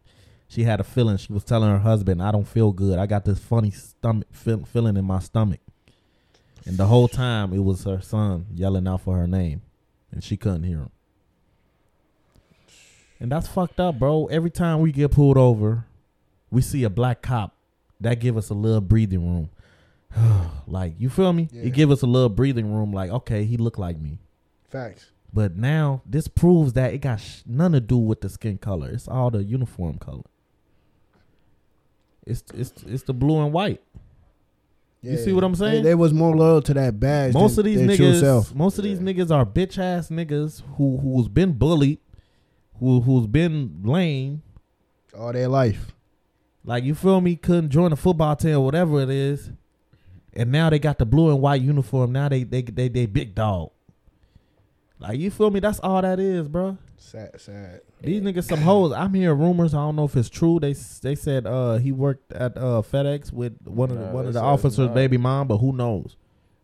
She 0.48 0.64
had 0.64 0.80
a 0.80 0.84
feeling. 0.84 1.16
She 1.16 1.32
was 1.32 1.44
telling 1.44 1.70
her 1.70 1.78
husband, 1.78 2.22
"I 2.22 2.32
don't 2.32 2.46
feel 2.48 2.72
good. 2.72 2.98
I 2.98 3.06
got 3.06 3.24
this 3.24 3.38
funny 3.38 3.70
stomach 3.70 4.28
feel, 4.32 4.64
feeling 4.64 4.96
in 4.96 5.04
my 5.04 5.18
stomach." 5.20 5.60
And 6.64 6.76
the 6.76 6.86
whole 6.86 7.08
time 7.08 7.52
it 7.52 7.60
was 7.60 7.84
her 7.84 8.00
son 8.00 8.46
yelling 8.52 8.86
out 8.88 9.02
for 9.02 9.16
her 9.16 9.26
name, 9.28 9.62
and 10.16 10.24
she 10.24 10.38
couldn't 10.38 10.62
hear 10.62 10.78
him. 10.78 10.90
And 13.20 13.30
that's 13.30 13.46
fucked 13.46 13.78
up, 13.78 13.98
bro. 13.98 14.26
Every 14.26 14.50
time 14.50 14.80
we 14.80 14.90
get 14.90 15.10
pulled 15.10 15.36
over, 15.36 15.84
we 16.50 16.62
see 16.62 16.84
a 16.84 16.90
black 16.90 17.20
cop. 17.20 17.54
That 18.00 18.18
give 18.18 18.36
us 18.38 18.48
a 18.48 18.54
little 18.54 18.80
breathing 18.80 19.26
room. 19.26 19.50
like 20.66 20.94
you 20.98 21.10
feel 21.10 21.34
me? 21.34 21.50
Yeah. 21.52 21.64
It 21.64 21.74
give 21.74 21.90
us 21.90 22.00
a 22.00 22.06
little 22.06 22.30
breathing 22.30 22.72
room. 22.72 22.92
Like 22.92 23.10
okay, 23.10 23.44
he 23.44 23.58
look 23.58 23.76
like 23.76 23.98
me. 23.98 24.18
Facts. 24.70 25.10
But 25.34 25.54
now 25.54 26.00
this 26.06 26.28
proves 26.28 26.72
that 26.74 26.94
it 26.94 26.98
got 26.98 27.20
sh- 27.20 27.42
nothing 27.44 27.72
to 27.74 27.80
do 27.80 27.98
with 27.98 28.22
the 28.22 28.30
skin 28.30 28.56
color. 28.56 28.88
It's 28.88 29.08
all 29.08 29.30
the 29.30 29.44
uniform 29.44 29.98
color. 29.98 30.24
It's 32.26 32.42
it's 32.54 32.72
it's 32.86 33.02
the 33.02 33.14
blue 33.14 33.42
and 33.42 33.52
white. 33.52 33.82
You 35.12 35.18
see 35.18 35.32
what 35.32 35.44
I'm 35.44 35.54
saying? 35.54 35.82
They, 35.82 35.90
they 35.90 35.94
was 35.94 36.12
more 36.12 36.34
loyal 36.34 36.62
to 36.62 36.74
that 36.74 36.98
badge. 36.98 37.34
most 37.34 37.56
than 37.56 37.60
of 37.60 37.64
these 37.66 37.98
their 37.98 38.08
niggas, 38.12 38.54
most 38.54 38.78
of 38.78 38.84
these 38.84 38.98
niggas 38.98 39.30
are 39.30 39.44
bitch 39.44 39.78
ass 39.78 40.08
niggas 40.08 40.62
who 40.76 40.98
who's 40.98 41.28
been 41.28 41.52
bullied, 41.52 41.98
who 42.78 43.00
who's 43.00 43.26
been 43.26 43.80
lame. 43.84 44.42
all 45.16 45.32
their 45.32 45.48
life. 45.48 45.92
Like 46.64 46.84
you 46.84 46.94
feel 46.94 47.20
me? 47.20 47.36
Couldn't 47.36 47.70
join 47.70 47.92
a 47.92 47.96
football 47.96 48.34
team, 48.36 48.56
or 48.56 48.64
whatever 48.64 49.00
it 49.00 49.10
is, 49.10 49.50
and 50.32 50.50
now 50.50 50.68
they 50.70 50.78
got 50.78 50.98
the 50.98 51.06
blue 51.06 51.30
and 51.30 51.40
white 51.40 51.62
uniform. 51.62 52.12
Now 52.12 52.28
they 52.28 52.42
they 52.42 52.62
they 52.62 52.88
they 52.88 53.06
big 53.06 53.34
dog. 53.34 53.70
Like 54.98 55.18
you 55.18 55.30
feel 55.30 55.50
me? 55.50 55.60
That's 55.60 55.78
all 55.80 56.02
that 56.02 56.18
is, 56.18 56.48
bro. 56.48 56.78
Sad, 56.98 57.40
sad. 57.40 57.80
These 58.00 58.22
niggas 58.22 58.44
some 58.44 58.60
hoes. 58.60 58.92
I'm 58.92 59.12
hearing 59.14 59.38
rumors. 59.38 59.74
I 59.74 59.78
don't 59.78 59.96
know 59.96 60.04
if 60.04 60.16
it's 60.16 60.28
true. 60.30 60.58
They 60.60 60.72
they 61.02 61.14
said 61.14 61.46
uh 61.46 61.76
he 61.76 61.92
worked 61.92 62.32
at 62.32 62.56
uh 62.56 62.82
FedEx 62.82 63.32
with 63.32 63.56
one 63.66 63.90
of 63.90 63.98
the 63.98 64.06
Nah, 64.06 64.12
one 64.12 64.26
of 64.26 64.32
the 64.34 64.40
officers' 64.40 64.78
not. 64.86 64.94
baby 64.94 65.16
mom, 65.18 65.48
but 65.48 65.58
who 65.58 65.72
knows? 65.72 66.16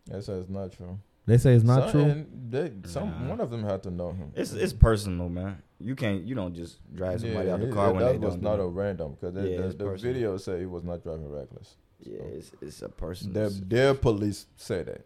That 0.07 0.23
says 0.23 0.49
not 0.49 0.71
true. 0.71 0.99
They 1.25 1.37
say 1.37 1.53
it's 1.53 1.63
not 1.63 1.91
Some- 1.91 1.91
true. 1.91 2.25
They, 2.49 2.71
some 2.85 3.09
Nah. 3.09 3.29
one 3.29 3.39
of 3.41 3.49
them 3.49 3.63
had 3.63 3.83
to 3.83 3.91
know 3.91 4.11
him. 4.11 4.31
It's 4.35 4.53
it's 4.53 4.73
personal, 4.73 5.29
man. 5.29 5.61
You 5.79 5.95
can't 5.95 6.23
you 6.23 6.33
don't 6.35 6.53
just 6.55 6.77
drive 6.95 7.21
somebody 7.21 7.49
out 7.49 7.59
the 7.59 7.67
he- 7.67 7.71
car 7.73 7.93
when 7.93 8.03
that 8.03 8.11
they 8.13 8.17
was 8.17 8.35
don't. 8.35 8.43
not 8.43 8.55
do 8.57 8.63
a 8.63 8.67
random 8.67 9.17
because 9.19 9.35
Yeah, 9.35 9.67
the, 9.67 9.73
the 9.73 9.95
video 9.97 10.37
said 10.37 10.59
he 10.59 10.65
was 10.65 10.83
not 10.83 11.03
driving 11.03 11.29
reckless. 11.29 11.75
Yeah, 12.01 12.19
it's, 12.23 12.51
it's 12.61 12.81
a 12.81 12.89
person. 12.89 13.31
Their, 13.31 13.49
their 13.49 13.93
police 13.93 14.47
say 14.57 14.83
that. 14.83 15.05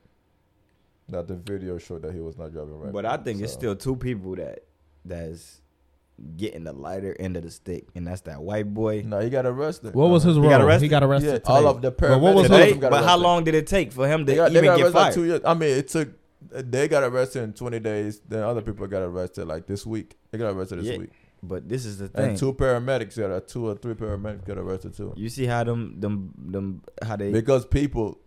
That 1.09 1.27
the 1.27 1.35
video 1.35 1.77
showed 1.77 2.01
that 2.01 2.13
he 2.13 2.19
was 2.19 2.37
not 2.37 2.51
driving 2.51 2.79
right. 2.79 2.91
But 2.91 3.05
I 3.05 3.17
think 3.17 3.39
it's 3.41 3.53
still 3.53 3.75
two 3.75 3.95
people 3.95 4.35
that 4.35 4.63
that's 5.07 5.61
getting 6.35 6.63
the 6.63 6.73
lighter 6.73 7.15
end 7.19 7.37
of 7.37 7.43
the 7.43 7.51
stick, 7.51 7.85
and 7.95 8.07
that's 8.07 8.21
that 8.21 8.41
white 8.41 8.73
boy. 8.73 9.03
No, 9.05 9.19
he 9.19 9.29
got 9.29 9.45
arrested. 9.45 9.93
What 9.93 10.09
was 10.09 10.23
his 10.23 10.35
He 10.35 10.41
role? 10.41 10.49
got 10.49 10.61
arrested? 10.61 10.83
He 10.85 10.89
got 10.89 11.03
arrested. 11.03 11.41
Yeah, 11.45 11.51
all 11.53 11.67
of 11.67 11.81
the 11.81 11.91
But 11.91 12.19
what 12.19 12.35
was 12.35 12.47
paramedics, 12.47 12.49
his- 12.49 12.51
all 12.51 12.57
of 12.57 12.65
They- 12.65 12.71
them 12.71 12.79
got 12.79 12.91
but 12.91 13.03
how 13.05 13.17
long 13.17 13.43
did 13.43 13.55
it 13.55 13.67
take 13.67 13.91
for 13.91 14.07
him 14.07 14.25
to 14.25 14.35
got, 14.35 14.51
even 14.51 14.63
get 14.63 14.71
arrested 14.79 14.93
fired? 14.93 15.13
two 15.13 15.25
years. 15.25 15.41
I 15.45 15.53
mean, 15.53 15.77
it 15.77 15.87
took. 15.89 16.09
They 16.51 16.87
got 16.87 17.03
arrested 17.03 17.43
in 17.43 17.53
20 17.53 17.79
days. 17.79 18.21
Then 18.27 18.41
other 18.43 18.61
people 18.61 18.85
got 18.87 19.01
arrested 19.01 19.47
like 19.47 19.65
this 19.67 19.85
week. 19.85 20.17
They 20.31 20.37
got 20.37 20.53
arrested 20.53 20.79
this 20.79 20.87
Yeah, 20.87 20.97
week. 20.97 21.09
But 21.43 21.67
this 21.69 21.85
is 21.85 21.97
the 21.99 22.07
thing. 22.07 22.29
And 22.29 22.37
two 22.37 22.53
paramedics 22.53 23.17
got 23.17 23.31
uh, 23.31 23.39
two 23.41 23.67
or 23.67 23.75
three 23.75 23.93
paramedics 23.93 24.45
got 24.45 24.57
arrested 24.57 24.95
too. 24.95 25.13
you 25.15 25.29
see 25.29 25.45
how 25.45 25.63
them 25.63 25.99
them 25.99 26.33
them 26.37 26.81
how 27.03 27.15
they 27.15 27.31
Because 27.31 27.65
people, 27.65 28.19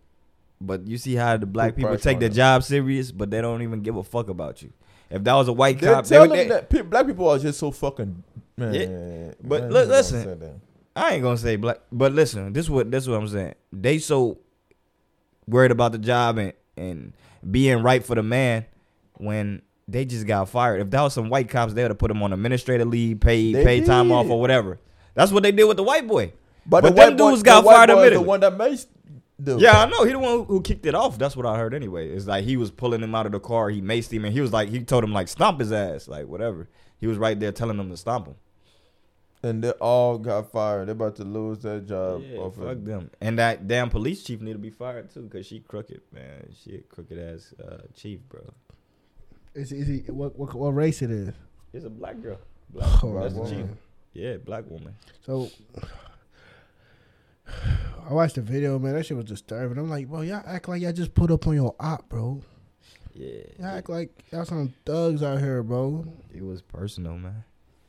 But 0.61 0.87
you 0.87 0.97
see 0.97 1.15
how 1.15 1.35
the 1.37 1.45
black 1.45 1.75
people 1.75 1.97
take 1.97 2.19
their 2.19 2.29
job 2.29 2.63
serious, 2.63 3.11
but 3.11 3.31
they 3.31 3.41
don't 3.41 3.61
even 3.63 3.81
give 3.81 3.95
a 3.97 4.03
fuck 4.03 4.29
about 4.29 4.61
you. 4.61 4.71
If 5.11 5.23
that 5.25 5.33
was 5.33 5.47
a 5.49 5.53
white 5.53 5.79
they 5.79 5.87
cop, 5.87 6.05
they 6.05 6.15
tell 6.15 6.21
would, 6.21 6.31
them 6.31 6.37
they, 6.37 6.47
that 6.47 6.69
pe- 6.69 6.81
black 6.81 7.05
people 7.05 7.29
are 7.29 7.37
just 7.37 7.59
so 7.59 7.69
fucking. 7.71 8.23
Man, 8.57 9.35
But 9.43 9.63
man, 9.63 9.71
look, 9.71 9.89
listen. 9.89 10.61
I 10.95 11.13
ain't 11.13 11.23
gonna 11.23 11.37
say 11.37 11.55
black, 11.55 11.79
but 11.91 12.11
listen, 12.13 12.53
this 12.53 12.69
what 12.69 12.89
this 12.91 13.07
what 13.07 13.19
I'm 13.19 13.27
saying. 13.27 13.55
They 13.71 13.97
so 13.99 14.39
worried 15.47 15.71
about 15.71 15.91
the 15.91 15.97
job 15.97 16.37
and 16.37 16.53
and 16.77 17.13
being 17.49 17.81
right 17.83 18.03
for 18.03 18.15
the 18.15 18.23
man 18.23 18.65
when 19.13 19.61
they 19.87 20.05
just 20.05 20.25
got 20.27 20.49
fired. 20.49 20.81
If 20.81 20.89
that 20.91 21.01
was 21.01 21.13
some 21.13 21.29
white 21.29 21.49
cops, 21.49 21.73
they 21.73 21.81
would 21.83 21.91
have 21.91 21.97
put 21.97 22.07
them 22.09 22.23
on 22.23 22.33
administrative 22.33 22.87
leave, 22.87 23.19
paid 23.19 23.55
They 23.55 23.63
paid 23.63 23.85
time 23.85 24.11
off 24.11 24.27
or 24.27 24.39
whatever. 24.39 24.79
That's 25.13 25.31
what 25.31 25.43
they 25.43 25.51
did 25.51 25.65
with 25.65 25.77
the 25.77 25.83
white 25.83 26.07
boy. 26.07 26.33
But, 26.65 26.81
But 26.81 26.81
the 26.81 26.87
them 26.89 26.95
white 26.95 27.17
boy- 27.17 27.31
dudes 27.31 27.43
got 27.43 27.61
the 27.63 27.69
fired 27.69 27.89
boy 27.89 28.07
is 28.07 28.13
The 28.13 28.21
one 28.21 28.39
that 28.41 28.57
makes. 28.57 28.87
Dude. 29.41 29.61
Yeah, 29.61 29.79
I 29.81 29.85
know. 29.89 30.03
He 30.03 30.11
the 30.11 30.19
one 30.19 30.31
who- 30.39 30.43
who 30.45 30.61
kicked 30.61 30.85
it 30.85 30.93
off. 30.93 31.17
That's 31.17 31.35
what 31.35 31.45
I 31.45 31.57
heard 31.57 31.73
anyway. 31.73 32.09
It's 32.09 32.27
like 32.27 32.43
he 32.45 32.57
was 32.57 32.69
pulling 32.69 33.01
him 33.01 33.15
out 33.15 33.25
of 33.25 33.31
the 33.31 33.39
car. 33.39 33.69
He 33.69 33.81
maced 33.81 34.11
him, 34.11 34.23
and 34.25 34.33
he 34.33 34.41
was 34.41 34.53
like, 34.53 34.69
he 34.69 34.83
told 34.83 35.03
him 35.03 35.13
like 35.13 35.27
stomp 35.27 35.59
his 35.59 35.71
ass, 35.71 36.07
like 36.07 36.27
whatever. 36.27 36.67
He 36.99 37.07
was 37.07 37.17
right 37.17 37.39
there 37.39 37.51
telling 37.51 37.79
him 37.79 37.89
to 37.89 37.97
stomp 37.97 38.27
him. 38.27 38.35
and 39.43 39.63
they 39.63 39.71
all 39.71 40.19
got 40.19 40.51
fired. 40.51 40.87
They're 40.87 40.91
about 40.93 41.15
to 41.15 41.23
lose 41.23 41.59
their 41.59 41.79
job. 41.79 42.21
Yeah, 42.23 42.37
off 42.37 42.55
fuck 42.57 42.73
it. 42.73 42.85
them. 42.85 43.09
And 43.19 43.39
that 43.39 43.67
damn 43.67 43.89
police 43.89 44.21
chief 44.23 44.39
need 44.41 44.53
to 44.53 44.59
be 44.59 44.69
fired 44.69 45.09
too, 45.11 45.27
cause 45.33 45.47
she 45.47 45.61
crooked, 45.61 46.01
man. 46.13 46.53
She 46.63 46.75
a 46.75 46.79
crooked 46.81 47.17
ass 47.17 47.51
uh, 47.59 47.77
chief, 47.95 48.19
bro. 48.29 48.41
Is, 49.55 49.71
is 49.71 49.87
he 49.87 49.97
what, 50.11 50.37
what 50.37 50.53
what 50.53 50.69
race 50.75 51.01
it 51.01 51.09
is? 51.09 51.29
It's 51.73 51.85
a 51.85 51.89
black 51.89 52.21
girl. 52.21 52.37
Black, 52.69 53.03
Oh, 53.03 53.19
that's 53.19 53.33
the 53.33 53.49
chief. 53.49 53.65
Yeah, 54.13 54.37
black 54.37 54.69
woman. 54.69 54.93
So 55.25 55.49
I 58.09 58.13
watched 58.13 58.35
the 58.35 58.41
video, 58.41 58.77
man. 58.79 58.93
That 58.93 59.05
shit 59.05 59.15
was 59.15 59.25
disturbing. 59.25 59.77
I'm 59.77 59.89
like, 59.89 60.07
bro, 60.07 60.21
y'all 60.21 60.43
act 60.45 60.67
like 60.67 60.81
y'all 60.81 60.91
just 60.91 61.13
put 61.13 61.31
up 61.31 61.47
on 61.47 61.55
your 61.55 61.75
op, 61.79 62.09
bro. 62.09 62.41
Yeah, 63.13 63.41
Y'all 63.59 63.67
act 63.67 63.89
like 63.89 64.09
y'all 64.31 64.45
some 64.45 64.73
thugs 64.85 65.21
out 65.23 65.39
here, 65.39 65.63
bro. 65.63 66.05
it 66.33 66.43
was 66.43 66.61
personal, 66.61 67.17
man. 67.17 67.43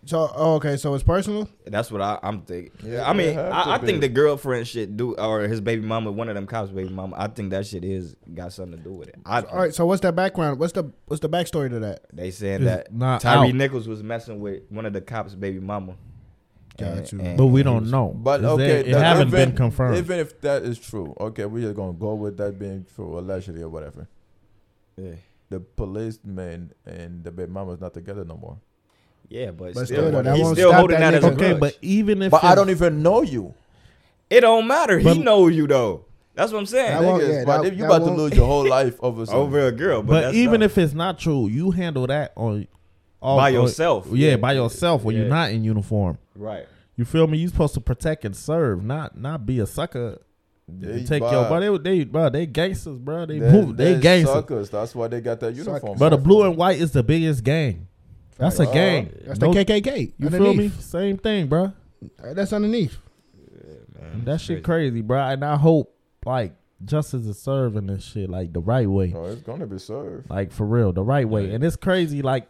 So, 0.04 0.28
oh, 0.34 0.54
okay, 0.56 0.76
so 0.76 0.94
it's 0.94 1.04
personal. 1.04 1.48
That's 1.64 1.92
what 1.92 2.00
I, 2.02 2.18
I'm 2.24 2.42
thinking. 2.42 2.72
Yeah, 2.84 3.08
I 3.08 3.12
mean, 3.12 3.28
it 3.28 3.34
have 3.36 3.50
to 3.50 3.54
I, 3.54 3.74
I 3.74 3.78
think 3.78 4.00
the 4.00 4.08
girlfriend 4.08 4.66
shit 4.66 4.96
do, 4.96 5.14
or 5.14 5.42
his 5.42 5.60
baby 5.60 5.82
mama, 5.86 6.10
one 6.10 6.28
of 6.28 6.34
them 6.34 6.46
cops' 6.48 6.72
baby 6.72 6.88
mama. 6.90 7.14
I 7.16 7.28
think 7.28 7.50
that 7.50 7.66
shit 7.68 7.84
is 7.84 8.16
got 8.34 8.52
something 8.52 8.78
to 8.78 8.82
do 8.82 8.92
with 8.92 9.10
it. 9.10 9.14
I, 9.24 9.42
All 9.42 9.58
right, 9.58 9.72
so 9.72 9.86
what's 9.86 10.00
that 10.00 10.16
background? 10.16 10.58
What's 10.58 10.72
the 10.72 10.90
what's 11.06 11.20
the 11.20 11.28
backstory 11.28 11.70
to 11.70 11.78
that? 11.80 12.06
They 12.12 12.32
saying 12.32 12.62
It's 12.62 12.64
that 12.64 12.92
not 12.92 13.20
Tyree 13.20 13.50
out. 13.50 13.54
Nichols 13.54 13.86
was 13.86 14.02
messing 14.02 14.40
with 14.40 14.64
one 14.70 14.86
of 14.86 14.92
the 14.92 15.00
cops' 15.00 15.36
baby 15.36 15.60
mama. 15.60 15.94
Got 16.78 17.12
you. 17.12 17.18
But 17.36 17.46
we 17.46 17.62
don't 17.62 17.90
know. 17.90 18.14
But 18.16 18.40
Is 18.40 18.46
okay, 18.46 18.82
that- 18.82 18.88
it 18.88 18.94
haven't 18.96 19.28
even- 19.28 19.48
been 19.50 19.56
confirmed. 19.56 19.98
Even 19.98 20.18
if 20.18 20.40
that 20.40 20.62
is 20.62 20.78
true, 20.78 21.14
okay, 21.20 21.44
we're 21.44 21.62
just 21.62 21.76
gonna 21.76 21.92
go 21.92 22.14
with 22.14 22.36
that 22.38 22.58
being 22.58 22.86
true, 22.94 23.18
allegedly 23.18 23.62
or 23.62 23.68
whatever. 23.68 24.08
Yeah, 24.96 25.12
The 25.50 25.60
policeman 25.60 26.72
and 26.86 27.22
the 27.24 27.30
baby 27.30 27.50
mama's 27.52 27.80
not 27.80 27.92
together 27.94 28.24
no 28.24 28.36
more. 28.36 28.56
yeah, 29.28 29.50
but, 29.50 29.74
But 29.74 29.84
still, 29.86 29.86
still, 29.86 30.10
though, 30.12 30.22
that 30.22 30.36
he's 30.36 30.50
still 30.52 30.72
holding 30.72 30.98
that 31.00 31.10
that, 31.12 31.14
as 31.18 31.24
a 31.24 31.32
okay, 31.34 31.48
grudge. 31.50 31.60
but 31.60 31.78
even 31.82 32.22
if 32.22 32.30
But 32.30 32.42
I 32.44 32.54
don't 32.54 32.70
even 32.70 33.02
know 33.02 33.20
you. 33.22 33.54
it 34.30 34.40
don't 34.40 34.66
matter. 34.66 34.98
He 34.98 35.04
But- 35.04 35.18
know 35.18 35.48
you 35.48 35.66
though. 35.66 36.04
That's 36.34 36.50
what 36.50 36.58
I'm 36.60 36.66
saying. 36.66 37.02
That 37.02 37.02
Niggas, 37.02 37.28
yeah, 37.28 37.44
but 37.44 37.62
that- 37.62 37.72
you 37.72 37.78
that 37.80 37.84
about 37.84 37.98
to 38.06 38.10
lose 38.14 38.34
your 38.34 38.46
whole 38.46 38.66
life 38.66 38.96
over 39.02 39.24
Over 39.34 39.66
a 39.66 39.72
girl, 39.72 40.02
but, 40.02 40.22
But, 40.24 40.34
even 40.34 40.60
not- 40.60 40.66
if 40.66 40.78
it's 40.78 40.94
not 40.94 41.18
true, 41.18 41.46
you 41.48 41.70
handle 41.72 42.06
that 42.06 42.32
on 42.36 42.66
all, 43.20 43.36
by 43.36 43.50
on- 43.50 43.56
uh, 43.58 43.60
yourself, 43.62 44.08
yeah, 44.10 44.36
by 44.36 44.54
yourself 44.54 45.04
when 45.04 45.14
Yeah. 45.14 45.22
you're 45.22 45.30
not 45.30 45.50
in 45.50 45.64
uniform. 45.64 46.16
Right. 46.36 46.66
You 46.96 47.04
feel 47.04 47.26
me? 47.26 47.38
You 47.38 47.48
supposed 47.48 47.74
to 47.74 47.80
protect 47.80 48.24
and 48.24 48.36
serve, 48.36 48.84
not 48.84 49.16
not 49.18 49.46
be 49.46 49.58
a 49.60 49.66
sucker. 49.66 50.18
They 50.68 51.04
take 51.04 51.20
buy- 51.22 51.32
your, 51.32 51.48
bro. 51.48 51.78
They 51.78 51.98
they 51.98 52.04
bro. 52.04 52.28
They 52.30 52.46
gangsters, 52.46 52.98
bro. 52.98 53.26
They 53.26 53.38
They're- 53.38 53.50
move. 53.52 53.76
They 53.76 53.92
they're 53.92 54.00
gangsters. 54.00 54.34
suckers. 54.34 54.70
That's 54.70 54.94
why 54.94 55.08
they 55.08 55.20
got 55.20 55.40
that 55.40 55.54
uniform. 55.54 55.98
But 55.98 56.10
the 56.10 56.18
blue 56.18 56.44
and 56.44 56.56
white 56.56 56.78
is 56.80 56.92
the 56.92 57.02
biggest 57.02 57.42
gang. 57.44 57.88
That's 58.38 58.58
a 58.60 58.68
Uh, 58.68 58.72
gang. 58.72 59.12
That's 59.26 59.40
No- 59.40 59.52
the 59.52 59.64
KKK. 59.64 60.12
You 60.18 60.30
feel 60.30 60.54
me? 60.54 60.68
Same 60.68 61.16
thing, 61.16 61.46
bro. 61.48 61.72
Uh, 62.22 62.32
That's 62.34 62.52
underneath. 62.52 62.96
Man, 64.00 64.24
That 64.24 64.40
shit 64.40 64.62
crazy. 64.64 64.90
crazy, 64.90 65.00
bro. 65.02 65.18
And 65.18 65.44
I 65.44 65.56
hope 65.56 65.94
like 66.24 66.54
justice 66.84 67.26
is 67.26 67.38
served 67.38 67.76
in 67.76 67.86
this 67.86 68.02
shit 68.04 68.28
like 68.28 68.52
the 68.52 68.60
right 68.60 68.88
way. 68.88 69.12
Oh, 69.16 69.24
it's 69.26 69.42
gonna 69.42 69.66
be 69.66 69.78
served. 69.78 70.28
Like 70.30 70.52
for 70.52 70.66
real, 70.66 70.92
the 70.92 71.02
right 71.04 71.28
way. 71.28 71.48
Yeah. 71.48 71.54
And 71.54 71.64
it's 71.64 71.76
crazy, 71.76 72.22
like 72.22 72.48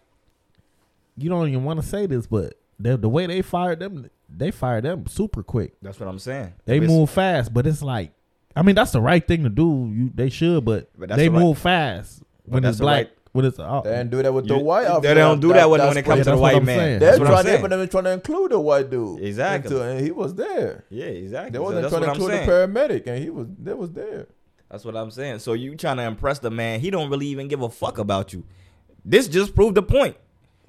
you 1.17 1.29
don't 1.29 1.49
even 1.49 1.65
want 1.65 1.81
to 1.81 1.87
say 1.87 2.07
this, 2.07 2.27
but 2.27 2.55
the 2.83 2.97
the 2.97 3.09
way 3.09 3.27
they 3.27 3.43
fired 3.43 3.81
them, 3.81 4.11
they 4.29 4.51
fired 4.51 4.85
them 4.85 5.07
super 5.07 5.43
quick. 5.43 5.75
That's 5.83 5.99
what 6.01 6.09
I'm 6.09 6.19
saying. 6.19 6.53
They 6.65 6.77
it's- 6.77 6.91
move 6.91 7.11
fast, 7.11 7.53
but 7.55 7.67
it's 7.67 7.83
like, 7.83 8.13
I 8.57 8.63
mean, 8.63 8.75
that's 8.75 8.93
the 8.93 9.01
right 9.01 9.27
thing 9.27 9.45
to 9.45 9.49
do. 9.51 9.91
You 9.95 10.11
they 10.15 10.29
should, 10.31 10.65
but, 10.65 10.91
But 10.99 11.11
they 11.11 11.29
the 11.29 11.31
right- 11.33 11.41
move 11.43 11.59
fast 11.59 12.23
when 12.45 12.65
it's 12.65 12.79
black. 12.79 13.07
right- 13.07 13.13
When 13.33 13.47
it's 13.47 13.59
uh, 13.59 13.81
They 13.81 13.93
don't 13.93 14.11
do 14.11 14.23
that 14.23 14.35
with 14.35 14.45
You- 14.45 14.59
the 14.59 14.59
white. 14.59 14.83
they 14.83 14.89
outfit. 14.89 15.15
don't 15.17 15.41
do 15.41 15.55
that 15.55 15.71
when- 15.71 15.81
when 15.81 15.97
it 15.97 16.07
what- 16.07 16.17
comes 16.17 16.25
to 16.27 16.33
the 16.33 16.37
white 16.37 16.63
man. 16.63 16.99
They're 16.99 16.99
That's 16.99 17.19
what 17.19 17.29
I'm 17.29 17.45
trying. 17.45 17.69
They're 17.71 17.87
trying 17.87 18.05
to 18.05 18.11
include 18.13 18.51
the 18.51 18.61
white 18.61 18.91
dude. 18.91 19.23
Exactly. 19.23 19.75
into- 19.75 19.83
and 19.89 20.01
he 20.05 20.11
was 20.13 20.35
there. 20.35 20.85
Yeah, 20.91 21.07
exactly. 21.07 21.53
They 21.53 21.57
So 21.59 21.63
wasn't 21.63 21.83
that's 21.83 21.93
trying 21.95 22.03
to 22.05 22.09
I'm 22.11 22.15
include 22.17 22.33
saying. 22.33 22.47
the 22.47 22.53
paramedic, 22.81 23.07
and 23.07 23.23
he 23.25 23.31
was. 23.31 23.47
They 23.59 23.73
was 23.73 23.91
there. 23.93 24.27
That's 24.71 24.85
what 24.85 24.97
I'm 24.97 25.11
saying. 25.11 25.39
So 25.39 25.55
you 25.55 25.75
trying 25.77 25.97
to 25.97 26.03
impress 26.03 26.41
the 26.41 26.51
man? 26.51 26.81
He 26.81 26.91
don't 26.91 27.09
really 27.11 27.27
even 27.29 27.49
give 27.49 27.63
a 27.63 27.71
fuck 27.71 27.97
about 27.97 28.35
you. 28.35 28.45
This 29.03 29.29
just 29.29 29.55
proved 29.55 29.77
the 29.77 29.83
point. 29.83 30.17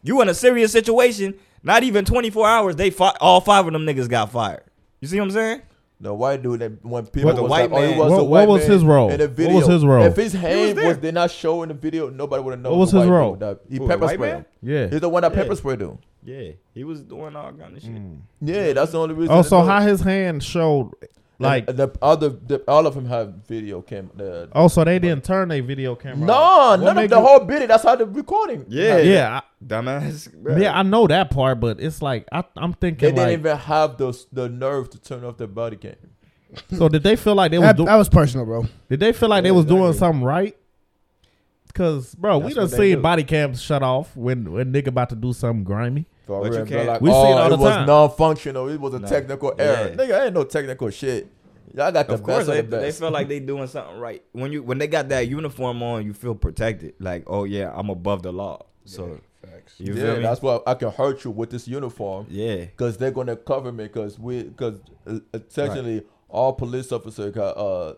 You 0.01 0.21
in 0.21 0.29
a 0.29 0.33
serious 0.33 0.71
situation. 0.71 1.33
Not 1.63 1.83
even 1.83 2.05
24 2.05 2.47
hours. 2.47 2.75
They 2.75 2.89
fi- 2.89 3.15
all 3.21 3.39
five 3.41 3.65
of 3.65 3.73
them 3.73 3.85
niggas 3.85 4.09
got 4.09 4.31
fired. 4.31 4.63
You 5.01 5.07
see 5.07 5.17
what 5.19 5.25
I'm 5.25 5.31
saying? 5.31 5.61
The 6.01 6.13
white 6.13 6.43
dude 6.43 6.59
that 6.59 6.83
when 6.85 7.05
people 7.05 7.33
the 7.33 7.41
was 7.43 7.49
white 7.49 7.71
like, 7.71 7.83
oh, 7.83 7.93
he 7.93 7.97
was 7.97 8.11
What- 8.11 8.19
a 8.19 8.23
what 8.25 8.47
was 8.49 8.61
man 8.63 8.71
his 8.71 8.83
role? 8.83 9.09
In 9.09 9.19
the 9.19 9.27
What 9.47 9.53
was 9.55 9.67
his 9.67 9.85
role? 9.85 10.03
If 10.03 10.15
his 10.17 10.33
hand 10.33 10.77
there. 10.77 10.87
was, 10.89 10.97
did 10.97 11.13
not 11.13 11.31
show 11.31 11.63
in 11.63 11.69
the 11.69 11.75
video, 11.75 12.09
nobody 12.09 12.43
would 12.43 12.51
have 12.51 12.59
known. 12.59 12.73
What 12.73 12.79
was 12.79 12.91
the 12.91 12.99
his 13.01 13.09
white 13.09 13.15
role? 13.15 13.31
dude 13.35 13.39
that- 13.39 13.59
He 13.69 13.77
Who, 13.77 13.83
the 13.83 13.87
pepper 13.93 14.05
white 14.05 14.15
spray 14.15 14.29
him. 14.29 14.45
yeah. 14.61 14.87
He's 14.87 14.99
the 14.99 15.07
one 15.09 15.21
that 15.21 15.31
Yeah. 15.33 15.41
pepper 15.43 15.55
spray 15.55 15.77
him. 15.77 15.97
Yeah, 16.25 16.51
he 16.73 16.83
was 16.83 17.01
doing 17.01 17.35
all 17.35 17.51
kind 17.53 17.77
of 17.77 17.81
shit. 17.83 17.91
Mm. 17.95 18.17
Yeah, 18.41 18.73
that's 18.73 18.91
the 18.91 18.99
only 18.99 19.15
reason. 19.15 19.33
Oh, 19.35 19.41
so 19.43 19.61
how 19.61 19.79
his 19.81 20.01
hand 20.01 20.43
showed 20.43 20.91
like? 21.39 21.67
And 21.69 21.77
the 21.77 21.91
other, 22.01 22.29
the, 22.29 22.63
all 22.67 22.85
of 22.87 22.95
them 22.95 23.05
have 23.05 23.33
video 23.47 23.81
camera. 23.81 24.11
The, 24.15 24.49
oh, 24.53 24.67
so 24.67 24.83
they 24.83 24.99
didn't 24.99 25.23
turn 25.23 25.49
their 25.49 25.61
video 25.63 25.95
camera. 25.95 26.25
no, 26.27 26.33
off. 26.33 26.79
None 26.79 26.97
of 26.97 27.09
the 27.09 27.15
you- 27.17 27.21
whole 27.21 27.43
video. 27.45 27.67
That's 27.67 27.83
how 27.83 27.95
the 27.95 28.05
recording. 28.05 28.65
Yeah, 28.69 28.97
Yeah, 28.99 29.41
dumbass. 29.65 30.29
I, 30.55 30.59
yeah, 30.61 30.77
I 30.79 30.83
know 30.83 31.07
that 31.07 31.29
part, 31.31 31.59
but 31.59 31.79
it's 31.79 32.01
like 32.01 32.27
I, 32.31 32.43
I'm 32.55 32.73
thinking 32.73 32.97
They 33.15 33.15
thinking 33.15 33.15
didn't 33.15 33.39
even 33.39 33.57
have 33.57 33.97
those 33.97 34.25
the 34.31 34.47
nerve 34.49 34.89
to 34.91 34.99
turn 35.01 35.23
off 35.23 35.37
their 35.37 35.47
body 35.47 35.77
cam. 35.77 35.95
So 36.77 36.87
did 36.87 37.01
they 37.01 37.15
feel 37.15 37.33
like 37.35 37.49
they 37.51 37.57
was 37.57 37.67
That, 37.69 37.77
do- 37.77 37.85
that 37.85 37.95
was 37.95 38.09
personal, 38.09 38.45
bro. 38.45 38.67
did 38.89 38.99
they 38.99 39.11
feel 39.11 39.27
like 39.29 39.41
they 39.43 39.49
Yeah, 39.49 39.55
was 39.55 39.65
doing 39.65 39.91
something 39.93 40.23
right? 40.23 40.55
Cause 41.73 42.13
bro, 42.13 42.37
we 42.37 42.53
That's 42.53 42.55
done 42.55 42.69
seen 42.69 42.95
do. 42.97 43.01
body 43.01 43.23
cams 43.23 43.59
shut 43.59 43.81
off 43.81 44.15
when 44.15 44.51
when 44.51 44.71
nigga 44.71 44.87
about 44.89 45.09
to 45.09 45.15
do 45.15 45.33
something 45.33 45.63
grimy. 45.63 46.05
For 46.25 46.41
But 46.41 46.51
real, 46.51 46.59
you 46.61 46.65
can't- 46.65 46.87
like, 46.87 47.01
We 47.01 47.09
see 47.09 47.15
oh, 47.15 47.31
it 47.37 47.41
all 47.41 47.49
the 47.49 47.57
was 47.57 47.69
time. 47.73 47.85
non-functional. 47.87 48.69
It 48.69 48.79
was 48.79 48.93
a 48.93 48.99
No. 48.99 49.07
technical 49.07 49.53
error. 49.59 49.89
Yeah. 49.89 49.95
Nigga, 49.95 50.25
ain't 50.25 50.33
no 50.33 50.43
technical 50.45 50.89
shit. 50.89 51.27
Y'all 51.75 51.91
got 51.91 52.07
the 52.07 52.13
of 52.13 52.23
course, 52.23 52.37
best 52.39 52.47
they, 52.49 52.59
of 52.59 52.65
the 52.65 52.71
best. 52.71 52.81
they 52.81 52.87
best. 52.87 52.99
feel 52.99 53.11
like 53.11 53.27
they 53.27 53.39
doing 53.39 53.67
something 53.67 53.99
right. 53.99 54.23
When 54.31 54.51
you 54.51 54.61
when 54.63 54.77
they 54.77 54.87
got 54.87 55.09
that 55.09 55.27
uniform 55.27 55.81
on, 55.83 56.05
you 56.05 56.13
feel 56.13 56.35
protected. 56.35 56.93
Like, 56.99 57.23
oh 57.27 57.43
yeah, 57.45 57.71
I'm 57.75 57.89
above 57.89 58.21
the 58.21 58.31
law. 58.31 58.65
So 58.85 59.19
you 59.79 59.93
yeah, 59.95 60.15
that's 60.19 60.41
why 60.41 60.59
I 60.67 60.75
can 60.75 60.91
hurt 60.91 61.25
you 61.25 61.31
with 61.31 61.49
this 61.49 61.67
uniform 61.67 62.27
yeah, 62.29 62.57
because 62.65 62.97
they're 62.97 63.11
gonna 63.11 63.35
cover 63.35 63.71
me 63.71 63.85
because 63.85 64.19
we 64.19 64.43
because 64.43 64.75
uh, 65.07 65.19
essentially 65.33 66.03
all 66.29 66.53
police 66.53 66.91
officers 66.91 67.33
got 67.33 67.57
uh 67.57 67.95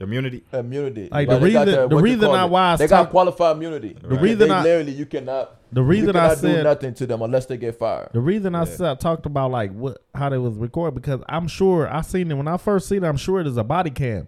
immunity. 0.00 0.42
immunity. 0.52 1.08
Like, 1.10 1.28
But 1.28 1.38
the 1.40 1.46
they 1.46 1.52
got 1.52 1.66
reason- 1.66 1.88
the 1.88 1.94
what 1.94 2.02
reason 2.04 2.30
I- 2.30 2.44
it. 2.44 2.50
why 2.50 2.72
I 2.72 2.76
they 2.76 2.86
talk- 2.86 3.06
got 3.06 3.10
qualified 3.10 3.56
immunity. 3.56 3.96
The 4.00 4.08
They 4.08 4.16
reason 4.16 4.50
I- 4.50 4.62
literally 4.62 4.92
you 4.92 5.06
cannot 5.06 5.56
The 5.72 5.80
you 5.82 5.86
reason 5.86 6.10
I 6.10 6.12
cannot 6.12 6.34
do 6.40 6.40
said 6.40 6.64
nothing 6.64 6.94
to 6.94 7.06
them 7.06 7.22
unless 7.22 7.46
they 7.46 7.56
get 7.56 7.78
fired. 7.78 8.08
The 8.12 8.20
reason 8.20 8.54
I 8.54 8.60
Yeah. 8.60 8.64
said, 8.64 9.00
talked 9.00 9.26
about 9.26 9.50
like 9.50 9.72
what 9.72 9.98
how 10.14 10.28
they 10.30 10.38
was 10.38 10.54
recorded 10.56 10.94
because 11.00 11.20
I'm 11.28 11.46
sure 11.48 11.88
I 11.92 12.00
seen 12.00 12.30
it 12.30 12.34
when 12.34 12.48
I 12.48 12.56
first 12.56 12.88
seen 12.88 13.04
it. 13.04 13.06
I'm 13.08 13.16
sure 13.16 13.42
there's 13.42 13.56
a 13.56 13.64
body 13.64 13.90
cam, 13.90 14.26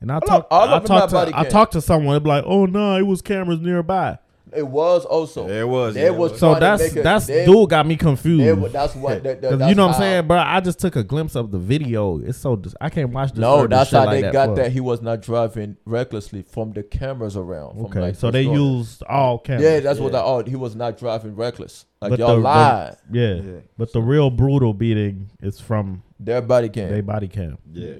and 0.00 0.10
I 0.10 0.16
All 0.16 0.20
talked. 0.22 0.52
all 0.52 0.64
of 0.64 0.70
I 0.70 0.78
them 0.78 0.86
talked 0.86 1.00
have 1.00 1.10
to 1.10 1.14
body 1.14 1.32
I 1.34 1.48
talked 1.48 1.72
to 1.74 1.80
someone. 1.80 2.14
They'd 2.14 2.22
be 2.24 2.28
like, 2.30 2.44
"Oh 2.46 2.66
no, 2.66 2.96
it 2.96 3.06
was 3.06 3.20
cameras 3.22 3.60
nearby." 3.60 4.18
It 4.56 4.66
was 4.66 5.04
also. 5.04 5.48
It 5.48 5.66
was. 5.68 5.94
They 5.94 6.04
yeah, 6.04 6.10
was 6.10 6.38
So 6.38 6.54
that's 6.58 6.82
make 6.82 6.96
it- 6.96 7.02
that's 7.02 7.26
they- 7.26 7.44
dude 7.46 7.70
got 7.70 7.86
me 7.86 7.96
confused. 7.96 8.60
wa- 8.60 8.68
that's 8.68 8.94
what. 8.94 9.22
That, 9.22 9.40
that, 9.42 9.50
'Cause 9.50 9.58
that's 9.58 9.68
you 9.68 9.74
know 9.74 9.86
what 9.88 9.96
I'm 9.96 10.00
saying, 10.00 10.26
bro? 10.26 10.38
I 10.38 10.60
just 10.60 10.78
took 10.78 10.96
a 10.96 11.04
glimpse 11.04 11.36
of 11.36 11.50
the 11.50 11.58
video. 11.58 12.18
It's 12.20 12.38
so 12.38 12.60
I 12.80 12.90
can't 12.90 13.10
watch 13.12 13.30
this. 13.32 13.38
No, 13.40 13.66
that's 13.66 13.90
shit 13.90 13.98
how 13.98 14.06
like 14.06 14.16
they 14.16 14.22
that 14.22 14.32
got 14.32 14.48
for. 14.50 14.54
that 14.56 14.72
he 14.72 14.80
was 14.80 15.02
not 15.02 15.20
driving 15.22 15.76
recklessly 15.84 16.42
from 16.42 16.72
the 16.72 16.82
cameras 16.82 17.36
around. 17.36 17.74
from, 17.76 17.84
Okay, 17.86 18.00
like, 18.00 18.14
so 18.16 18.30
they 18.30 18.44
going 18.44 18.56
used 18.56 19.02
all 19.04 19.38
cameras. 19.38 19.62
Yeah, 19.64 19.80
that's 19.80 20.00
what 20.00 20.12
Yeah. 20.12 20.20
I. 20.20 20.24
Oh, 20.24 20.42
he 20.44 20.56
was 20.56 20.74
not 20.74 20.98
driving 20.98 21.34
reckless. 21.36 21.86
Like 22.00 22.10
But 22.10 22.18
y'all 22.18 22.36
the- 22.36 22.42
the- 22.42 23.18
yeah. 23.18 23.34
Yeah. 23.34 23.60
But 23.76 23.92
the 23.92 24.00
real 24.00 24.30
brutal 24.30 24.72
beating 24.72 25.30
is 25.42 25.60
from 25.60 26.02
Their 26.18 26.40
body 26.42 26.68
cam. 26.70 26.88
Their 26.90 27.02
body 27.02 27.28
cam. 27.28 27.58
yeah, 27.72 27.86
Yeah. 27.88 27.92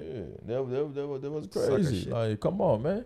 that, 0.47 0.69
that, 0.69 0.95
that, 0.95 1.07
was- 1.07 1.21
that 1.21 1.31
was 1.31 1.47
crazy. 1.47 2.09
Like, 2.09 2.39
come 2.39 2.61
on, 2.61 2.81
man. 2.81 3.05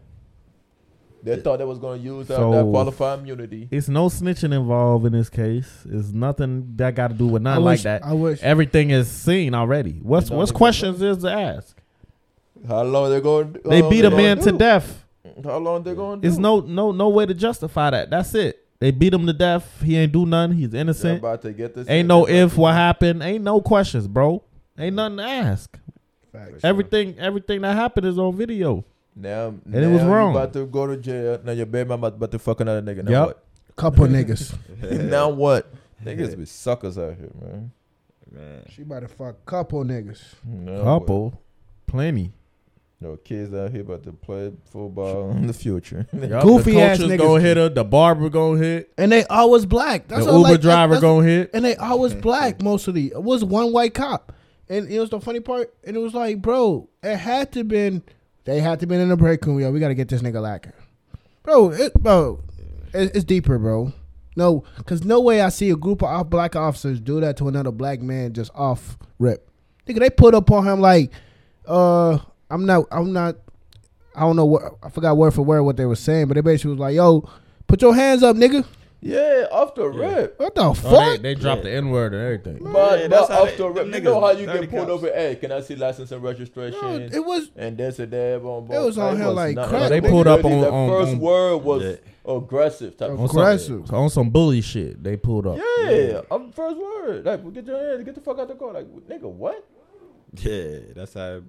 They 1.26 1.42
thought 1.42 1.58
they 1.58 1.66
was 1.66 1.80
gonna 1.80 1.98
use 2.02 2.30
uh, 2.30 2.34
that, 2.36 2.40
So- 2.40 2.52
that 2.52 2.70
qualified 2.72 3.20
immunity. 3.20 3.68
It's 3.72 3.88
no 3.90 4.08
snitching 4.08 4.54
involved 4.54 5.06
in 5.06 5.14
this 5.14 5.30
case. 5.30 5.86
It's 5.90 6.12
nothing 6.12 6.74
that 6.76 6.96
got 6.96 7.10
to 7.10 7.14
do 7.16 7.28
with 7.28 7.42
I 7.42 7.52
nothing 7.52 7.64
like 7.66 7.74
wish, 7.76 7.84
that. 7.84 8.06
I 8.06 8.14
wish. 8.14 8.42
Everything 8.44 8.92
is 8.92 9.10
seen 9.10 9.54
already. 9.54 10.00
What's 10.02 10.30
what's 10.30 10.52
questions 10.52 11.02
is 11.02 11.18
to 11.20 11.32
ask? 11.32 11.76
How 12.68 12.84
long 12.84 13.10
they 13.10 13.22
going? 13.22 13.58
They 13.66 13.82
beat 13.90 14.06
a 14.06 14.10
man 14.12 14.40
to 14.40 14.52
death. 14.52 15.04
How 15.44 15.58
long 15.58 15.84
they 15.84 15.94
going? 15.96 16.22
to 16.22 16.28
It's 16.28 16.38
no 16.38 16.60
no 16.62 16.92
no 16.92 17.10
way 17.10 17.26
to 17.26 17.34
justify 17.34 17.90
that. 17.90 18.10
That's 18.10 18.34
it. 18.36 18.62
They 18.80 18.92
beat 18.92 19.14
him 19.14 19.26
to 19.26 19.34
death. 19.34 19.82
He 19.82 19.98
ain't 19.98 20.12
do 20.12 20.26
nothing. 20.26 20.58
He's 20.58 20.70
They're 20.70 20.82
innocent. 20.82 21.20
about 21.20 21.42
to 21.44 21.54
get 21.54 21.74
this. 21.76 21.90
Ain't 21.90 22.08
no 22.08 22.28
if 22.28 22.58
what 22.58 22.74
happened. 22.74 23.24
Ain't 23.24 23.44
no 23.44 23.62
questions, 23.62 24.08
bro. 24.08 24.44
Ain't 24.78 24.96
nothing 24.96 25.18
to 25.18 25.24
ask. 25.24 25.80
Facts. 26.32 26.64
Everything 26.64 27.16
everything 27.18 27.62
that 27.62 27.76
happened 27.76 28.06
is 28.06 28.18
on 28.20 28.36
video. 28.36 28.84
Now, 29.16 29.48
And 29.66 29.76
it 29.76 29.88
was 29.88 30.04
wrong. 30.04 30.34
You 30.34 30.40
about 30.40 30.54
to 30.54 30.66
go 30.66 30.88
to 30.88 30.98
jail. 30.98 31.40
Now 31.44 31.54
your 31.54 31.66
baby 31.66 31.88
mama 31.90 32.08
about 32.08 32.32
to 32.32 32.40
fuck 32.40 32.60
another 32.60 32.82
nigga. 32.82 33.04
Now 33.04 33.12
Yup. 33.12 33.28
what? 33.28 33.44
Couple 33.78 34.06
niggas. 34.08 34.54
now 35.10 35.30
what? 35.30 35.72
Niggas 36.04 36.38
be 36.38 36.46
suckers 36.64 36.98
out 36.98 37.16
here, 37.18 37.32
man. 37.42 37.72
Man. 38.32 38.64
She 38.70 38.82
about 38.82 39.02
to 39.02 39.08
fuck 39.08 39.46
couple 39.46 39.84
niggas. 39.86 40.22
Now 40.44 40.84
Couple, 40.84 41.42
plenty. 41.88 42.24
what? 42.24 42.32
No 43.02 43.18
kids 43.18 43.54
out 43.54 43.72
here 43.72 43.82
about 43.82 44.04
to 44.04 44.14
play 44.14 44.52
football 44.72 45.30
in 45.38 45.48
the 45.48 45.54
future. 45.54 46.08
Goofy 46.12 46.72
the 46.74 46.82
ass 46.82 46.98
coaches 46.98 47.12
niggas. 47.14 47.18
gonna 47.20 47.42
hit 47.42 47.58
her. 47.58 47.70
The 47.70 47.84
barber 47.84 48.30
gonna 48.30 48.58
hit. 48.60 48.92
And 48.98 49.12
they 49.12 49.26
always 49.26 49.66
black. 49.66 50.08
That's 50.08 50.26
the 50.26 50.32
what 50.32 50.40
Uber 50.40 50.52
like. 50.52 50.62
driver 50.62 50.94
That's- 50.96 51.02
gonna 51.02 51.28
hit. 51.28 51.52
And 51.54 51.64
they 51.64 51.76
always 51.76 52.14
black 52.14 52.62
mostly. 52.62 53.08
It 53.08 53.22
was 53.24 53.44
one 53.46 53.72
white 53.74 53.94
cop. 53.94 54.34
And 54.70 54.90
it 54.90 55.00
was 55.00 55.10
the 55.10 55.20
funny 55.22 55.40
part. 55.42 55.74
And 55.84 55.96
it 55.96 56.00
was 56.00 56.14
like, 56.14 56.42
bro, 56.42 56.90
it 57.04 57.18
had 57.18 57.52
to 57.52 57.64
been 57.64 58.02
they 58.46 58.62
had 58.62 58.80
to 58.80 58.88
be 58.88 58.96
in 58.96 59.10
the 59.10 59.18
break 59.18 59.46
room, 59.46 59.60
yo. 59.60 59.72
We 59.72 59.80
gotta 59.80 59.96
get 59.96 60.08
this 60.08 60.22
nigga 60.22 60.42
lacquer. 60.42 60.74
Bro, 61.44 61.72
it 61.72 61.94
bro, 61.96 62.40
it, 62.94 63.16
it's 63.16 63.24
deeper, 63.24 63.60
bro. 63.60 63.92
No, 64.36 64.64
cause 64.86 65.04
no 65.04 65.20
way 65.20 65.42
I 65.42 65.50
see 65.50 65.70
a 65.70 65.76
group 65.76 66.02
of 66.02 66.10
off 66.10 66.30
black 66.30 66.56
officers 66.56 67.00
do 67.00 67.20
that 67.22 67.38
to 67.38 67.48
another 67.48 67.72
black 67.72 68.02
man 68.02 68.34
just 68.34 68.52
off 68.54 68.98
rip. 69.20 69.50
Nigga, 69.88 70.00
they 70.00 70.10
put 70.10 70.36
up 70.36 70.52
on 70.52 70.66
him 70.68 70.82
like, 70.82 71.12
uh, 71.68 72.18
I'm 72.50 72.66
not, 72.66 72.86
I'm 72.92 73.14
not, 73.14 73.38
I 74.14 74.22
don't 74.22 74.36
know 74.36 74.46
what 74.46 74.64
I 74.84 74.90
forgot 74.90 75.18
word 75.18 75.34
for 75.34 75.42
word 75.42 75.64
what 75.64 75.78
they 75.78 75.86
were 75.86 75.96
saying, 75.96 76.28
but 76.28 76.36
they 76.36 76.42
basically 76.42 76.72
was 76.72 76.80
like, 76.80 76.96
yo, 76.96 77.30
put 77.68 77.82
your 77.82 77.96
hands 77.96 78.24
up, 78.24 78.36
nigga. 78.36 78.66
Yeah, 79.06 79.46
off 79.52 79.76
the 79.76 79.88
rip. 79.88 80.40
What 80.40 80.56
the 80.56 80.62
Oh, 80.64 80.74
fuck? 80.74 80.92
they, 81.22 81.34
they 81.34 81.36
dropped 81.36 81.64
the 81.64 81.72
N 81.72 81.92
word 81.92 82.14
and 82.14 82.24
everything. 82.24 82.58
But, 82.74 83.00
Yeah, 83.00 83.08
but 83.08 83.10
that's 83.12 83.30
how 83.30 83.44
off 83.44 83.50
they- 83.52 83.56
the 83.58 83.68
rip, 83.70 83.76
them 83.76 83.94
you 83.94 84.02
know 84.02 84.16
niggas 84.20 84.22
how 84.22 84.32
you 84.40 84.46
dirty 84.48 84.60
get 84.62 84.70
pulled 84.72 84.88
cops. 84.88 85.04
over? 85.04 85.14
Hey, 85.14 85.36
can 85.36 85.52
I 85.52 85.62
see 85.62 85.76
license 85.76 86.12
and 86.12 86.24
registration? 86.24 86.80
No, 86.82 86.96
it 86.98 87.24
was 87.26 87.52
and 87.56 87.78
this 87.78 88.00
and 88.00 88.12
that. 88.12 88.42
Boom, 88.42 88.66
boom. 88.66 88.76
It 88.76 88.80
was 88.84 88.98
on 88.98 89.10
Like, 89.14 89.18
here 89.18 89.28
like 89.28 89.56
nothing. 89.56 89.70
crack, 89.78 89.90
They 89.90 90.02
pulled 90.02 90.28
up 90.28 90.44
Literally, 90.44 90.56
on- 90.56 90.62
the 90.62 90.72
on- 90.72 90.90
first 90.90 91.12
on- 91.14 91.20
word 91.20 91.58
was 91.58 91.84
Yeah. 91.84 91.96
aggressive 92.36 92.98
type. 92.98 93.12
On 93.12 93.20
of 93.20 93.30
some, 93.32 93.40
Aggressive. 93.40 93.94
on 93.94 94.10
some 94.10 94.30
bully 94.32 94.62
shit, 94.62 95.04
they 95.04 95.16
pulled 95.18 95.46
up. 95.48 95.58
Yeah, 95.58 96.22
I'm 96.32 96.52
first 96.52 96.78
word. 96.78 97.24
Like, 97.26 97.54
get 97.54 97.68
your 97.68 97.78
hands, 97.78 98.04
get 98.04 98.16
the 98.16 98.22
fuck 98.22 98.40
out 98.40 98.48
the 98.48 98.56
car. 98.56 98.74
Like, 98.74 98.88
nigga, 99.08 99.30
what? 99.30 99.64
Yeah, 100.42 100.80
that's 100.96 101.14
how. 101.14 101.42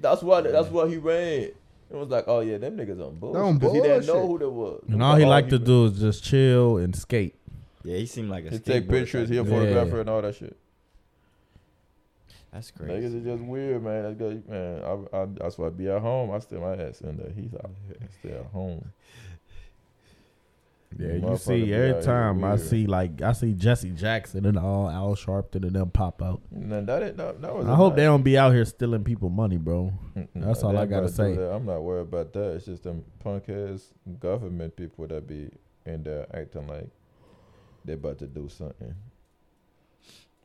That's 0.00 0.22
why. 0.22 0.40
That's 0.42 0.68
what 0.68 0.88
he 0.90 0.96
ran. 0.96 1.50
It 1.90 1.96
was 1.96 2.08
like, 2.08 2.24
oh 2.26 2.40
yeah, 2.40 2.58
them 2.58 2.76
niggas 2.76 3.00
on 3.06 3.16
bullshit. 3.16 3.42
on 3.42 3.58
Because 3.58 3.74
he 3.74 3.80
didn't 3.80 4.06
know 4.06 4.26
who 4.26 4.38
they 4.38 4.44
was. 4.46 4.84
And 4.88 5.02
all 5.02 5.16
he 5.16 5.24
All 5.24 5.30
liked 5.30 5.50
to 5.50 5.58
he- 5.58 5.64
do 5.64 5.86
is 5.86 5.98
just 5.98 6.22
chill 6.22 6.76
and 6.78 6.94
skate. 6.94 7.34
Yeah, 7.84 7.96
he 7.96 8.06
seemed 8.06 8.28
like 8.28 8.44
a. 8.44 8.50
He 8.50 8.58
take 8.58 8.84
skateboarder 8.84 8.90
pictures. 8.90 9.28
type 9.28 9.32
He 9.32 9.38
a 9.38 9.42
dude. 9.44 9.52
Yeah. 9.52 9.58
photographer 9.68 10.00
and 10.00 10.10
all 10.10 10.22
that 10.22 10.34
shit. 10.34 10.56
That's 12.52 12.70
crazy. 12.70 12.92
Niggas 12.92 13.00
crazy. 13.00 13.18
is 13.18 13.24
just 13.24 13.42
weird, 13.42 13.82
man. 13.82 14.02
That's 14.04 14.16
good, 14.16 14.48
man. 14.48 14.82
I, 14.84 15.16
I, 15.16 15.26
that's 15.38 15.58
why 15.58 15.66
I 15.66 15.70
be 15.70 15.88
at 15.88 16.00
home. 16.00 16.30
I 16.30 16.38
still 16.40 16.60
my 16.60 16.74
ass 16.76 17.00
in 17.02 17.16
there. 17.16 17.30
He's 17.34 17.54
out. 17.54 17.70
I 18.00 18.06
stay 18.20 18.34
at 18.36 18.46
home. 18.46 18.90
Yeah, 20.98 21.12
you 21.30 21.36
see 21.36 21.72
every 21.72 22.02
time 22.02 22.42
I 22.42 22.56
see 22.56 22.86
like 22.88 23.22
I 23.22 23.30
see 23.32 23.52
Jesse 23.54 23.90
Jackson 23.90 24.44
and 24.46 24.58
all 24.58 24.90
Al 24.90 25.14
Sharpton 25.14 25.62
and 25.64 25.70
them 25.76 25.90
pop 25.90 26.20
out. 26.20 26.42
And 26.52 26.72
then 26.72 26.86
that, 26.86 27.16
that, 27.16 27.40
that 27.40 27.54
was. 27.54 27.66
I 27.68 27.72
a 27.72 27.74
hope 27.76 27.92
nice- 27.92 27.96
they 27.98 28.04
don't 28.04 28.22
be 28.24 28.36
out 28.36 28.52
here 28.52 28.64
stealing 28.64 29.04
people 29.04 29.30
money, 29.30 29.58
bro. 29.58 29.92
That's 30.34 30.60
They 30.60 30.66
all 30.66 30.76
I 30.76 30.86
gotta 30.86 31.08
say. 31.08 31.36
that. 31.36 31.52
I'm 31.52 31.64
not 31.66 31.82
worried 31.84 32.02
about 32.08 32.32
that. 32.32 32.54
It's 32.56 32.64
just 32.64 32.82
them 32.82 33.04
punk 33.20 33.48
ass 33.48 33.94
government 34.18 34.74
people 34.74 35.06
that 35.06 35.26
be 35.28 35.50
in 35.86 36.02
there 36.02 36.26
acting 36.36 36.66
like 36.66 36.88
they 37.84 37.92
about 37.92 38.18
to 38.18 38.26
do 38.26 38.48
something, 38.48 38.92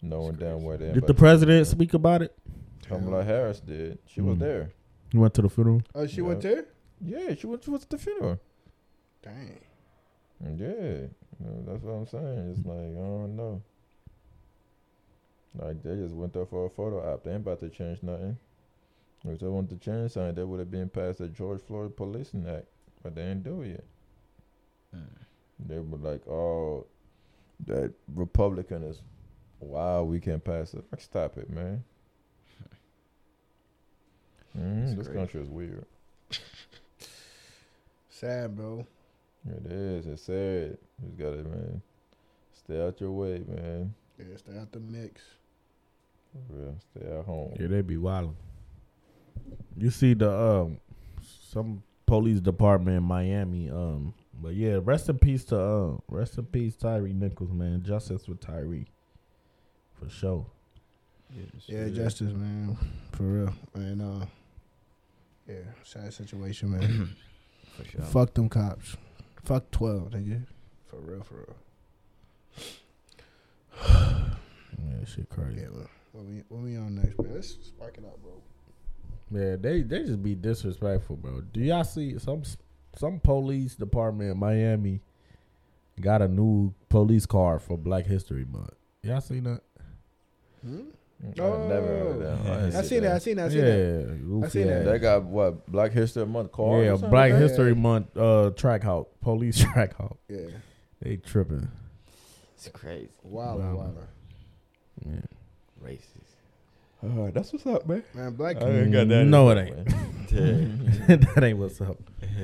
knowing 0.01 0.35
damn 0.35 0.63
well 0.63 0.77
they. 0.77 0.85
ain't 0.85 0.93
Did 0.95 1.07
the 1.07 1.13
president 1.13 1.65
speak 1.67 1.93
about 1.93 2.21
it? 2.21 2.35
Kamala 2.87 3.23
Harris 3.23 3.59
did. 3.59 3.97
She 4.05 4.21
was 4.21 4.35
Mm. 4.37 4.39
there. 4.39 4.71
You 5.13 5.19
went 5.21 5.33
to 5.35 5.41
the 5.41 5.49
funeral. 5.49 5.81
Oh, 5.95 6.05
she 6.05 6.17
Yeah. 6.17 6.27
went 6.27 6.41
there? 6.41 6.65
Yeah, 7.01 7.33
she 7.35 7.47
went. 7.47 7.63
She 7.63 7.71
was 7.71 7.83
at 7.83 7.89
the 7.89 7.97
funeral. 7.97 8.39
Dang. 9.23 9.59
Yeah, 10.45 11.07
that's 11.65 11.83
what 11.83 11.93
I'm 11.93 12.05
saying. 12.05 12.55
It's 12.55 12.65
like 12.65 12.77
I 12.77 13.07
don't 13.07 13.35
know. 13.35 13.61
Like 15.57 15.83
they 15.83 15.95
just 15.95 16.13
went 16.13 16.33
there 16.33 16.45
for 16.45 16.65
a 16.65 16.69
photo 16.69 17.13
op. 17.13 17.23
They 17.23 17.31
ain't 17.31 17.41
about 17.41 17.59
to 17.61 17.69
change 17.69 18.03
nothing. 18.03 18.37
If 19.25 19.39
they 19.39 19.47
want 19.47 19.69
to 19.69 19.77
change 19.77 20.11
something, 20.11 20.35
they 20.35 20.43
would 20.43 20.59
have 20.59 20.71
been 20.71 20.89
passed 20.89 21.19
the 21.19 21.29
George 21.29 21.61
Floyd 21.61 21.95
Policing 21.95 22.45
Act, 22.47 22.65
but 23.01 23.15
they 23.15 23.21
ain't 23.21 23.43
do 23.43 23.61
it 23.61 23.69
yet. 23.69 23.83
Hmm. 24.93 25.67
They 25.67 25.79
were 25.79 25.97
like, 25.97 26.27
"Oh, 26.27 26.85
that 27.67 27.93
Republican 28.13 28.83
is 28.83 29.01
wow, 29.61 30.03
we 30.03 30.19
can't 30.19 30.43
pass 30.43 30.73
it." 30.73 30.83
Like, 30.91 31.01
stop 31.01 31.37
it, 31.37 31.49
man. 31.49 31.83
That's 34.55 34.65
mm-hmm, 34.65 34.97
this 34.97 35.07
crazy. 35.07 35.19
country 35.19 35.41
is 35.41 35.49
weird. 35.49 35.85
Sad, 38.09 38.57
bro. 38.57 38.85
It 39.49 39.71
is. 39.71 40.07
It's 40.07 40.23
sad. 40.23 40.77
You 41.01 41.07
just 41.07 41.17
gotta, 41.17 41.43
man. 41.43 41.81
Stay 42.53 42.81
out 42.81 42.99
your 43.01 43.11
way, 43.11 43.43
man. 43.47 43.93
Yeah, 44.17 44.37
stay 44.37 44.57
out 44.57 44.71
the 44.71 44.79
mix. 44.79 45.21
For 46.31 46.55
real. 46.55 46.75
Stay 46.79 47.05
at 47.07 47.25
home. 47.25 47.53
Yeah, 47.59 47.67
they 47.67 47.81
be 47.81 47.97
wilding. 47.97 48.35
You 49.77 49.89
see 49.89 50.13
the 50.13 50.31
um 50.31 50.79
some 51.49 51.83
police 52.05 52.39
department 52.39 52.97
in 52.97 53.03
Miami. 53.03 53.69
Um, 53.69 54.13
but 54.41 54.53
yeah, 54.55 54.79
rest 54.81 55.09
in 55.09 55.17
peace 55.17 55.43
to 55.45 55.59
uh, 55.59 55.97
rest 56.07 56.37
in 56.37 56.45
peace 56.45 56.75
Tyree 56.75 57.13
Nichols, 57.13 57.51
man. 57.51 57.83
Justice 57.83 58.25
for 58.25 58.35
Tyree, 58.35 58.87
for 59.99 60.09
sure. 60.09 60.45
Yeah, 61.65 61.89
justice, 61.89 62.31
man. 62.33 62.77
For 63.11 63.23
real. 63.23 63.53
And 63.73 64.01
uh 64.01 64.25
yeah, 65.47 65.55
sad 65.83 66.13
situation, 66.13 66.71
man. 66.71 67.15
For 67.77 67.83
sure. 67.85 68.01
Fuck 68.01 68.33
them 68.35 68.49
cops. 68.49 68.95
Fuck 69.43 69.71
twelve, 69.71 70.11
nigga. 70.11 70.45
For 70.87 70.97
real, 70.97 71.23
for 71.23 71.35
real. 71.35 71.55
Yeah, 74.85 75.05
shit 75.05 75.29
crazy. 75.29 75.61
Yeah, 75.61 75.67
well, 75.71 75.87
what 76.11 76.25
we 76.25 76.43
what 76.49 76.61
we 76.61 76.75
on 76.77 76.95
next, 76.95 77.17
man? 77.21 77.33
Let's 77.35 77.49
spark 77.49 77.97
it 77.97 78.03
up, 78.05 78.19
bro. 78.21 78.33
Yeah, 79.31 79.55
they 79.55 79.81
they 79.81 80.03
just 80.03 80.21
be 80.21 80.35
disrespectful, 80.35 81.15
bro. 81.17 81.41
Do 81.41 81.61
y'all 81.61 81.83
see 81.83 82.17
some 82.19 82.43
some 82.97 83.19
police 83.19 83.75
department 83.75 84.31
in 84.31 84.37
Miami 84.37 84.99
got 86.01 86.21
a 86.21 86.27
new 86.27 86.73
police 86.89 87.25
car 87.25 87.59
for 87.59 87.77
Black 87.77 88.05
History 88.05 88.45
Month? 88.45 88.73
Y'all 89.03 89.21
seen 89.21 89.43
that? 89.45 89.61
Hmm? 90.65 90.81
I 91.21 91.27
never 91.35 91.87
heard 91.87 92.19
that. 92.21 92.51
I, 92.51 92.65
ain't 92.65 92.75
I 92.75 92.81
seen 92.81 93.03
that. 93.03 93.15
I 93.15 93.19
seen 93.19 93.35
that. 93.37 93.45
I 93.45 93.49
seen 93.49 93.57
yeah, 93.59 93.65
that. 93.65 94.25
goofy 94.27 94.45
I 94.45 94.49
seen 94.49 94.67
that. 94.67 94.79
ass. 94.81 94.85
They 94.85 94.99
got 94.99 95.23
what 95.23 95.71
Black 95.71 95.91
History 95.93 96.25
Month 96.25 96.51
car? 96.51 96.83
Yeah, 96.83 96.95
Black 96.95 97.31
History 97.31 97.73
Month 97.75 98.15
uh 98.17 98.51
Trackhawk, 98.55 99.07
police 99.21 99.63
Trackhawk. 99.63 100.17
Yeah. 100.27 100.47
They 101.01 101.17
tripping. 101.17 101.67
It's 102.55 102.67
crazy. 102.69 103.09
Wow, 103.23 103.57
Wow. 103.57 103.75
wow. 103.75 103.91
Yeah. 105.05 105.21
Racist. 105.83 105.99
Uh, 107.03 107.31
that's 107.31 107.51
what's 107.51 107.65
up, 107.65 107.85
man. 107.87 108.03
Man, 108.13 108.33
black 108.33 108.61
I 108.61 108.69
ain't 108.69 108.91
got 108.93 109.07
that. 109.09 109.25
No, 109.25 109.49
in 109.49 109.57
it 109.57 109.85
there, 110.29 110.45
Yeah. 110.45 110.51
man. 110.51 111.27
that 111.35 111.43
ain't 111.43 111.57
what's 111.59 111.81
up. 111.81 111.97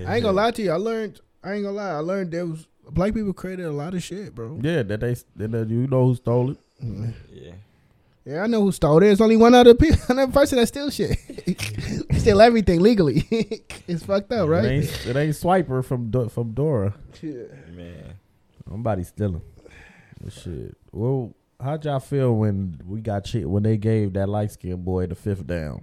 I 0.05 0.15
ain't 0.15 0.23
gonna 0.23 0.31
lie 0.33 0.51
to 0.51 0.61
you. 0.61 0.71
I 0.71 0.75
learned. 0.75 1.19
I 1.43 1.53
ain't 1.53 1.63
gonna 1.63 1.75
lie. 1.77 1.91
I 1.91 1.99
learned 1.99 2.31
there 2.31 2.45
was 2.45 2.67
black 2.91 3.13
people 3.13 3.31
created 3.33 3.65
a 3.65 3.71
lot 3.71 3.93
of 3.93 4.03
shit, 4.03 4.35
bro. 4.35 4.59
Yeah, 4.61 4.83
that 4.83 4.99
they 4.99 5.15
that 5.37 5.69
you 5.69 5.87
know 5.87 6.07
who 6.07 6.15
stole 6.15 6.51
it. 6.51 6.57
Yeah. 7.31 7.51
Yeah, 8.29 8.43
I 8.43 8.47
know 8.47 8.61
who 8.61 8.71
stole 8.71 8.97
it. 8.97 9.01
There's 9.01 9.21
only 9.21 9.37
one 9.37 9.55
other 9.55 9.73
people, 9.73 9.97
another 10.09 10.31
person 10.31 10.59
that 10.59 10.67
steals 10.67 10.93
shit. 10.95 11.17
Steal 12.19 12.41
everything 12.41 12.79
legally. 12.79 13.23
it's 13.87 14.03
fucked 14.03 14.31
up, 14.31 14.45
It 14.47 14.51
right? 14.51 14.65
ain't, 14.65 15.07
it 15.07 15.15
ain't 15.15 15.33
Swiper 15.35 15.83
from 15.83 16.11
Do- 16.11 16.29
from 16.29 16.51
Dora. 16.51 16.93
Yeah. 17.23 17.43
Man. 17.71 18.13
Somebody 18.69 19.03
stealing. 19.03 19.41
But 20.21 20.31
shit. 20.33 20.77
Well, 20.91 21.33
how'd 21.59 21.85
y'all 21.85 21.99
feel 21.99 22.35
when 22.35 22.79
we 22.85 23.01
got 23.01 23.25
cheat 23.25 23.47
when 23.49 23.63
they 23.63 23.77
gave 23.77 24.13
that 24.13 24.29
light 24.29 24.51
skinned 24.51 24.85
boy 24.85 25.07
the 25.07 25.15
fifth 25.15 25.47
down 25.47 25.81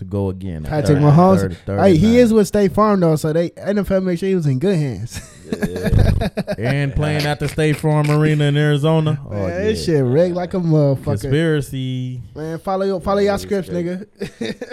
to 0.00 0.04
go 0.04 0.28
again? 0.28 0.64
Patrick 0.64 0.98
third- 0.98 1.02
Mahomes. 1.02 1.40
third- 1.40 1.56
third 1.64 1.80
Hey, 1.80 1.96
he 1.96 2.06
nine. 2.08 2.16
is 2.16 2.32
with 2.34 2.46
State 2.48 2.72
Farm 2.72 3.00
though, 3.00 3.16
so 3.16 3.32
they 3.32 3.50
NFL 3.50 4.02
make 4.02 4.18
sure 4.18 4.28
he 4.28 4.34
was 4.34 4.46
in 4.46 4.58
good 4.58 4.76
hands. 4.76 5.20
and 6.58 6.94
playing 6.94 7.24
at 7.26 7.40
the 7.40 7.48
State 7.48 7.76
Farm 7.76 8.10
Arena 8.10 8.44
in 8.44 8.56
Arizona. 8.56 9.20
Oh, 9.26 9.30
Man, 9.30 9.48
yeah. 9.48 9.58
this 9.60 9.84
shit 9.84 10.04
rigged 10.04 10.34
like 10.34 10.54
a 10.54 10.58
motherfucker. 10.58 11.04
Conspiracy. 11.04 12.22
Man, 12.34 12.58
follow 12.58 12.84
your 12.86 13.00
follow 13.00 13.20
Yeah, 13.20 13.32
your 13.32 13.38
scripts, 13.38 13.68
great. 13.68 13.86
nigga. 13.86 14.06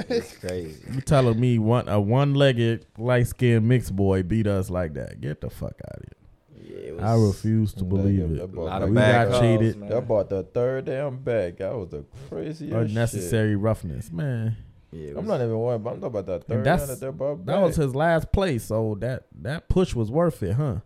It's 0.10 0.36
crazy. 0.38 0.82
You 0.94 1.02
telling 1.02 1.40
me 1.40 1.58
one 1.60 1.88
a 1.90 2.00
one 2.00 2.34
legged 2.34 2.86
light 2.98 3.28
skinned 3.28 3.68
mixed 3.68 3.96
boy 3.96 4.24
beat 4.24 4.48
us 4.48 4.70
like 4.70 4.94
that? 4.96 5.20
Get 5.22 5.42
the 5.42 5.50
fuck 5.50 5.74
out 5.92 6.00
of 6.00 6.04
here! 6.04 6.14
Yeah, 6.96 7.08
I 7.08 7.16
refuse 7.16 7.74
to 7.76 7.84
believe 7.84 8.20
it. 8.20 8.36
that 8.38 8.44
a 8.44 8.48
boy- 8.48 8.64
lot 8.66 8.88
we 8.88 8.96
got 8.96 9.30
calls, 9.30 9.42
cheated. 9.42 9.78
man. 9.78 9.90
That 9.90 10.08
bought 10.08 10.30
the 10.30 10.44
third 10.44 10.86
damn 10.86 11.18
bag. 11.18 11.58
That 11.58 11.76
was 11.76 11.90
the 11.90 12.06
craziest 12.30 12.74
Unnecessary 12.76 13.56
roughness, 13.56 14.12
man. 14.12 14.58
Yeah, 14.98 15.04
it 15.04 15.08
Shit. 15.08 15.16
was- 15.16 15.24
I'm 15.24 15.28
not 15.28 15.42
even 15.42 15.60
worried. 15.60 15.84
But 15.84 15.90
I'm 15.92 15.96
talking 16.02 16.08
about 16.20 16.26
that 16.28 16.44
third 16.48 16.64
that's- 16.64 16.88
that 16.88 17.00
they 17.06 17.12
brought 17.12 17.46
That 17.46 17.62
was 17.62 17.76
his 17.76 17.94
last 17.96 18.32
play, 18.32 18.58
so 18.58 18.96
that 19.00 19.24
that 19.42 19.70
push 19.70 19.94
was 19.96 20.10
worth 20.12 20.42
it, 20.44 20.54
huh? 20.54 20.78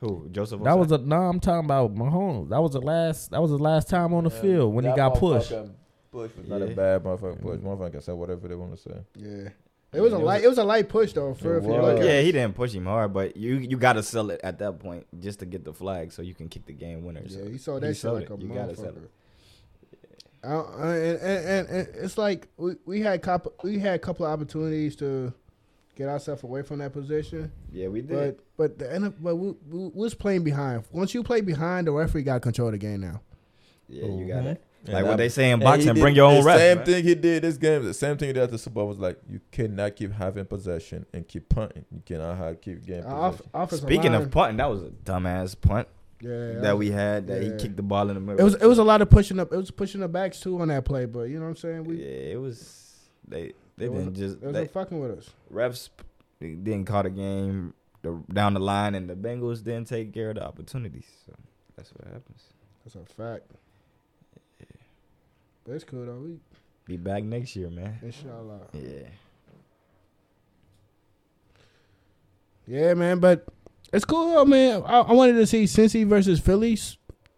who 0.00 0.28
Joseph. 0.30 0.62
That 0.62 0.70
Ossai? 0.74 0.78
was 0.78 0.92
a 0.92 0.98
no. 0.98 1.16
I'm 1.16 1.40
talking 1.40 1.64
about 1.66 1.94
Mahomes. 1.94 2.48
That 2.48 2.62
was 2.62 2.72
the 2.72 2.80
last. 2.80 3.30
That 3.32 3.42
was 3.42 3.50
his 3.50 3.60
last 3.60 3.88
time 3.88 4.14
on 4.14 4.24
the 4.24 4.30
Yeah, 4.30 4.40
field 4.40 4.74
when 4.74 4.84
he 4.84 4.92
got 4.94 5.14
pushed. 5.16 5.50
motherfucking 5.52 5.70
Push 6.12 6.30
was 6.36 6.48
not 6.48 6.62
a 6.62 6.68
Yeah. 6.68 6.74
bad 6.74 7.04
motherfucking 7.04 7.40
push. 7.40 7.60
Motherfucker 7.60 7.92
can 7.92 8.00
say 8.00 8.12
whatever 8.12 8.48
they 8.48 8.56
want 8.56 8.72
to 8.72 8.78
say. 8.78 8.96
Yeah. 9.16 9.50
It 9.92 10.00
was 10.00 10.12
a 10.12 10.16
It 10.16 10.18
was- 10.18 10.26
light. 10.26 10.42
It 10.44 10.48
was 10.48 10.58
a 10.58 10.64
light 10.64 10.88
push 10.88 11.12
though. 11.12 11.34
For 11.34 11.54
It 11.54 11.58
if 11.58 11.64
you 11.64 11.70
look 11.70 11.82
was. 11.82 12.00
at 12.00 12.04
Yeah, 12.06 12.20
he 12.22 12.32
didn't 12.32 12.54
push 12.56 12.72
him 12.72 12.86
hard, 12.86 13.12
but 13.12 13.36
you 13.36 13.56
you 13.56 13.76
got 13.76 13.92
to 13.92 14.02
sell 14.02 14.30
it 14.30 14.40
at 14.42 14.58
that 14.58 14.78
point 14.80 15.06
just 15.20 15.38
to 15.40 15.46
get 15.46 15.64
the 15.64 15.72
flag, 15.72 16.10
so 16.12 16.22
you 16.22 16.34
can 16.34 16.48
kick 16.48 16.66
the 16.66 16.72
game 16.72 17.04
winner. 17.04 17.20
Yeah, 17.26 17.36
So 17.36 17.42
you 17.48 17.58
saw 17.58 17.78
that 17.78 17.86
he 17.88 17.94
shit 17.94 18.12
like 18.12 18.22
it. 18.24 18.30
a 18.32 18.36
You 18.42 18.48
gotta 18.48 18.74
sell 18.74 18.86
motherfucker. 18.86 19.08
Uh, 20.42 20.64
and, 20.80 21.18
and, 21.18 21.46
and, 21.46 21.68
and 21.68 21.88
it's 21.96 22.16
like 22.16 22.48
we, 22.56 22.74
we 22.86 23.00
had 23.00 23.20
couple, 23.22 23.52
we 23.62 23.78
had 23.78 23.94
a 23.94 23.98
couple 23.98 24.24
of 24.24 24.32
opportunities 24.32 24.96
to 24.96 25.32
get 25.96 26.08
ourselves 26.08 26.42
away 26.42 26.62
from 26.62 26.78
that 26.78 26.92
position, 26.94 27.52
Yeah, 27.70 27.88
we 27.88 28.00
did. 28.00 28.08
but 28.08 28.38
but 28.56 28.78
the 28.78 28.90
end 28.92 29.04
of, 29.04 29.22
but 29.22 29.36
we, 29.36 29.50
we, 29.70 29.78
we 29.78 29.90
was 29.94 30.14
playing 30.14 30.42
behind. 30.44 30.84
Once 30.92 31.12
you 31.12 31.22
play 31.22 31.42
behind, 31.42 31.86
the 31.86 31.92
referee 31.92 32.22
got 32.22 32.40
control 32.40 32.68
of 32.68 32.72
the 32.72 32.78
game 32.78 33.00
now. 33.00 33.20
yeah, 33.88 34.06
you 34.06 34.26
got 34.26 34.44
Mhm. 34.44 34.46
it. 34.52 34.64
And 34.86 34.94
Like 34.94 35.04
I- 35.04 35.08
what 35.08 35.16
they 35.18 35.28
say 35.28 35.50
in 35.50 35.60
boxing, 35.60 35.92
bring 35.92 36.14
your 36.16 36.24
own 36.30 36.36
the 36.40 36.42
ref. 36.42 36.58
Same 36.58 36.76
man. 36.78 36.86
thing 36.86 37.04
he 37.04 37.14
did 37.14 37.42
this 37.42 37.58
game. 37.58 37.84
The 37.84 37.92
same 37.92 38.16
thing 38.16 38.28
he 38.28 38.32
did 38.32 38.44
at 38.44 38.50
the 38.50 38.56
Super 38.56 38.74
Bowl 38.76 38.88
was 38.88 38.98
like 38.98 39.18
you 39.28 39.42
cannot 39.52 39.94
keep 39.94 40.10
having 40.12 40.46
possession 40.46 41.04
and 41.12 41.28
keep 41.28 41.50
punting. 41.50 41.84
You 41.92 42.00
cannot 42.06 42.38
have 42.38 42.60
keep 42.62 42.86
getting 42.86 43.04
Uh, 43.04 43.34
off, 43.52 43.72
Speaking 43.74 44.12
line, 44.12 44.22
of 44.22 44.30
punting, 44.30 44.56
that 44.56 44.70
was 44.70 44.80
a 44.84 44.88
dumbass 45.04 45.54
punt 45.60 45.86
yeah, 46.20 46.60
that 46.60 46.78
we 46.78 46.90
had. 46.90 47.26
That 47.26 47.42
yeah. 47.42 47.52
he 47.52 47.56
kicked 47.56 47.76
the 47.76 47.82
ball 47.82 48.08
in 48.08 48.14
the 48.14 48.20
middle. 48.20 48.40
It 48.40 48.44
was 48.44 48.54
it 48.54 48.66
was 48.66 48.78
a 48.78 48.84
lot 48.84 49.02
of 49.02 49.10
pushing 49.10 49.38
up. 49.38 49.52
It 49.52 49.56
was 49.56 49.70
pushing 49.70 50.00
the 50.00 50.08
backs 50.08 50.40
too 50.40 50.60
on 50.60 50.68
that 50.68 50.84
play, 50.84 51.06
but 51.06 51.22
you 51.22 51.38
know 51.38 51.44
what 51.44 51.50
I'm 51.50 51.56
saying. 51.56 51.84
We 51.84 51.96
yeah, 51.96 52.32
it 52.34 52.40
was. 52.40 52.76
They 53.26 53.52
they 53.76 53.88
didn't 53.88 54.14
just 54.14 54.40
they, 54.40 54.66
fucking 54.66 54.98
with 54.98 55.18
us. 55.18 55.30
refs 55.52 55.88
they 56.40 56.50
didn't 56.50 56.86
call 56.86 57.02
the 57.02 57.10
game 57.10 57.74
the, 58.02 58.22
down 58.32 58.54
the 58.54 58.60
line, 58.60 58.94
and 58.94 59.08
the 59.08 59.14
Bengals 59.14 59.62
didn't 59.62 59.86
take 59.86 60.12
care 60.12 60.30
of 60.30 60.36
the 60.36 60.46
opportunities. 60.46 61.06
So 61.26 61.34
that's 61.76 61.90
what 61.90 62.06
happens. 62.12 62.42
That's 62.84 62.96
a 62.96 63.14
fact. 63.14 63.44
But 65.64 65.74
it's 65.74 65.84
cool 65.84 66.06
though. 66.06 66.18
We 66.18 66.38
Be 66.86 66.96
back 66.96 67.22
next 67.22 67.54
year, 67.54 67.70
man. 67.70 67.98
inshallah. 68.02 68.60
Yeah. 68.72 69.08
Yeah, 72.66 72.94
man, 72.94 73.18
but 73.18 73.46
it's 73.92 74.04
cool, 74.04 74.34
though, 74.34 74.44
man. 74.44 74.82
I, 74.86 75.00
I 75.00 75.12
wanted 75.12 75.34
to 75.34 75.46
see 75.46 75.64
Cincy 75.64 76.06
versus 76.06 76.40
Phillies 76.40 76.96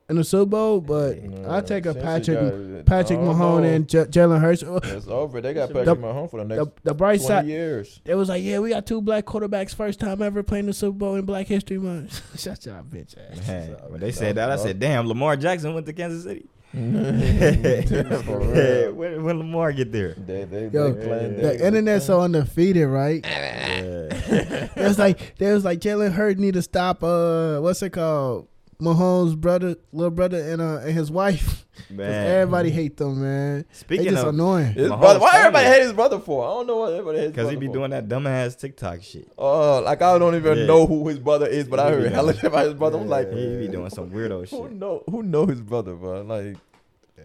in 0.09 0.17
the 0.17 0.25
Super 0.25 0.47
Bowl, 0.47 0.81
but 0.81 1.23
No, 1.23 1.49
I'll 1.49 1.63
take 1.63 1.87
a 1.87 1.93
since 1.93 2.05
Patrick 2.05 2.39
got- 2.39 2.85
Patrick 2.87 3.21
Mahone 3.21 3.63
know. 3.63 3.69
and 3.69 3.89
J- 3.89 4.05
Jalen 4.05 4.41
Hurts. 4.41 4.63
Uh, 4.63 4.81
It's 4.83 5.07
over. 5.07 5.41
They 5.41 5.55
got 5.55 5.69
The- 5.69 5.75
Patrick 5.77 6.01
Mahomes 6.01 6.31
for 6.31 6.41
the 6.41 6.45
next 6.45 6.65
The, 6.65 6.73
the 6.91 6.95
bright 6.95 7.21
20 7.21 7.27
side, 7.29 7.47
years. 7.47 8.01
it 8.05 8.15
was 8.17 8.29
like, 8.29 8.43
yeah, 8.43 8.59
we 8.59 8.71
got 8.71 8.85
two 8.87 9.01
black 9.01 9.25
quarterbacks, 9.25 9.75
first 9.75 10.01
time 10.01 10.21
ever 10.21 10.43
playing 10.43 10.67
the 10.67 10.73
Super 10.75 10.99
Bowl 10.99 11.15
in 11.15 11.25
Black 11.25 11.47
History 11.47 11.79
Month. 11.79 12.39
Shut 12.41 12.67
your 12.67 12.83
bitch 12.83 13.15
ass. 13.17 13.47
Man, 13.47 13.77
when 13.89 14.01
they 14.01 14.13
said 14.13 14.35
that, 14.35 14.51
I 14.51 14.57
said, 14.57 14.79
"Damn, 14.79 15.07
Lamar 15.07 15.37
Jackson 15.37 15.73
went 15.73 15.87
to 15.87 15.93
Kansas 15.93 16.25
City." 16.25 16.47
For 16.73 18.39
real. 18.41 18.93
when, 18.95 19.23
when 19.25 19.39
Lamar 19.39 19.73
get 19.73 19.93
there? 19.93 20.15
They, 20.15 20.45
they, 20.45 20.69
Yo, 20.69 20.93
they 20.93 21.07
playing 21.07 21.37
The 21.37 21.43
they- 21.43 21.67
internet's 21.67 22.07
so 22.07 22.21
undefeated, 22.21 22.89
right? 22.89 23.25
Yeah. 24.33 24.69
It 24.77 24.89
was 24.89 24.99
like 24.99 25.37
there 25.39 25.53
was 25.55 25.65
like 25.65 25.81
Jalen 25.81 26.13
Hurts 26.13 26.41
need 26.41 26.55
to 26.55 26.63
stop. 26.63 27.03
Uh, 27.03 27.59
what's 27.61 27.83
it 27.83 27.91
called? 27.91 28.49
Mahomes' 28.83 29.37
brother, 29.37 29.77
little 29.93 30.11
brother, 30.11 30.39
and 30.41 30.61
uh, 30.61 30.79
and 30.79 30.93
his 30.93 31.11
wife. 31.11 31.65
Man, 31.91 32.11
everybody 32.27 32.71
hate 32.71 32.97
them, 32.99 33.23
man. 33.23 33.61
They 33.61 33.65
speaking 33.75 34.09
just 34.11 34.23
of, 34.25 34.35
annoying. 34.35 34.73
His 34.75 34.91
Mahomes 34.91 35.01
brother, 35.01 35.21
why 35.21 35.31
everybody 35.37 35.67
hate 35.67 35.83
his 35.83 35.93
brother 35.93 36.19
for? 36.19 36.45
I 36.45 36.49
don't 36.49 36.67
know 36.67 36.77
what 36.79 36.93
everybody 36.93 37.19
hates. 37.21 37.31
because 37.33 37.51
he 37.51 37.57
be 37.57 37.69
doing 37.69 37.91
that 37.93 38.09
dumbass 38.09 38.59
TikTok 38.59 39.03
shit. 39.03 39.33
Oh, 39.39 39.81
like 39.81 40.03
I 40.03 40.19
don't 40.19 40.35
even 40.35 40.59
Yeah. 40.59 40.67
know 40.67 40.87
who 40.87 41.07
his 41.09 41.19
brother 41.19 41.47
is, 41.47 41.67
but 41.69 41.81
I 41.81 41.91
He 41.91 41.97
be 41.97 42.03
heard 42.03 42.13
hella 42.13 42.33
doing- 42.33 42.41
shit 42.41 42.51
about 42.51 42.65
his 42.67 42.75
brother. 42.75 42.99
I'm 42.99 43.09
like, 43.09 43.31
He 43.33 43.57
be 43.59 43.69
doing 43.69 43.89
some 43.91 44.11
weirdo 44.11 44.49
who 44.51 44.65
shit. 44.65 44.73
know 44.73 45.03
who 45.09 45.23
know 45.23 45.47
his 45.47 45.61
brother, 45.63 45.95
bro? 45.95 46.23
Like, 46.23 46.57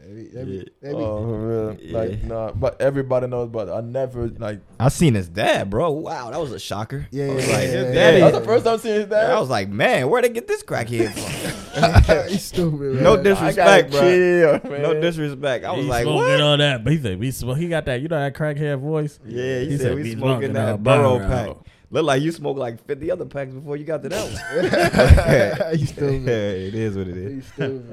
They 0.07 0.43
be- 0.45 0.53
Yeah. 0.55 0.63
they 0.81 0.93
oh, 0.93 1.21
for 1.27 1.47
real? 1.47 1.77
Yeah. 1.81 1.97
Like, 1.97 2.23
nah. 2.23 2.51
But 2.51 2.81
everybody 2.81 3.27
knows 3.27 3.49
But 3.49 3.69
I 3.69 3.81
never 3.81 4.27
like. 4.27 4.61
I 4.79 4.87
seen 4.89 5.15
his 5.15 5.27
dad, 5.27 5.69
bro. 5.69 5.91
Wow, 5.91 6.31
that 6.31 6.39
was 6.39 6.51
a 6.53 6.59
shocker. 6.59 7.07
Yeah, 7.11 7.25
I 7.25 7.33
was 7.33 7.47
yeah, 7.47 7.53
like, 7.53 7.63
yeah, 7.63 7.69
his 7.71 7.87
yeah. 7.87 7.93
daddy. 7.93 8.19
That's 8.21 8.37
the 8.39 8.45
first 8.45 8.65
time 8.65 8.77
seeing 8.79 8.95
his 8.95 9.05
dad. 9.07 9.31
I 9.31 9.39
was 9.39 9.49
like, 9.49 9.67
man, 9.69 10.09
where'd 10.09 10.23
they 10.23 10.29
get 10.29 10.47
this 10.47 10.63
crackhead 10.63 11.11
from? 11.11 12.27
He's 12.29 12.45
stupid. 12.45 12.79
Man. 12.79 13.03
No 13.03 13.13
I 13.19 13.21
disrespect, 13.23 13.91
bro. 13.91 13.99
chill, 13.99 14.71
man. 14.71 14.81
No 14.81 15.01
disrespect. 15.01 15.65
I 15.65 15.71
was 15.71 15.83
he 15.85 15.89
like, 15.89 16.03
smoking 16.03 16.21
what? 16.21 16.41
all 16.41 16.57
that, 16.57 16.83
but 16.83 16.93
he 16.93 16.99
said 16.99 17.19
we 17.19 17.31
smoke. 17.31 17.57
He 17.57 17.67
got 17.67 17.85
that. 17.85 18.01
You 18.01 18.07
know 18.07 18.19
that 18.19 18.33
crackhead 18.33 18.79
voice. 18.79 19.19
Yeah, 19.25 19.59
he, 19.59 19.65
He 19.71 19.77
said, 19.77 19.81
said 19.87 19.95
we 19.95 20.03
be 20.03 20.11
smoking 20.13 20.29
smoking 20.51 20.53
that 20.53 20.69
out 20.69 20.83
burrow 20.83 21.19
burrow. 21.19 21.27
pack. 21.27 21.57
Look 21.89 22.05
like 22.05 22.21
you 22.21 22.31
smoked 22.33 22.59
like 22.59 22.85
50 22.85 23.11
other 23.11 23.25
packs 23.25 23.53
before 23.53 23.77
you 23.77 23.85
got 23.85 24.03
to 24.03 24.09
that 24.09 24.23
one. 25.69 25.77
He's 25.77 25.89
stupid. 25.89 26.23
yeah, 26.23 26.67
it 26.67 26.75
is 26.75 26.97
what 26.97 27.07
it 27.07 27.15
is. 27.17 27.33
He's 27.35 27.47
stupid. 27.53 27.91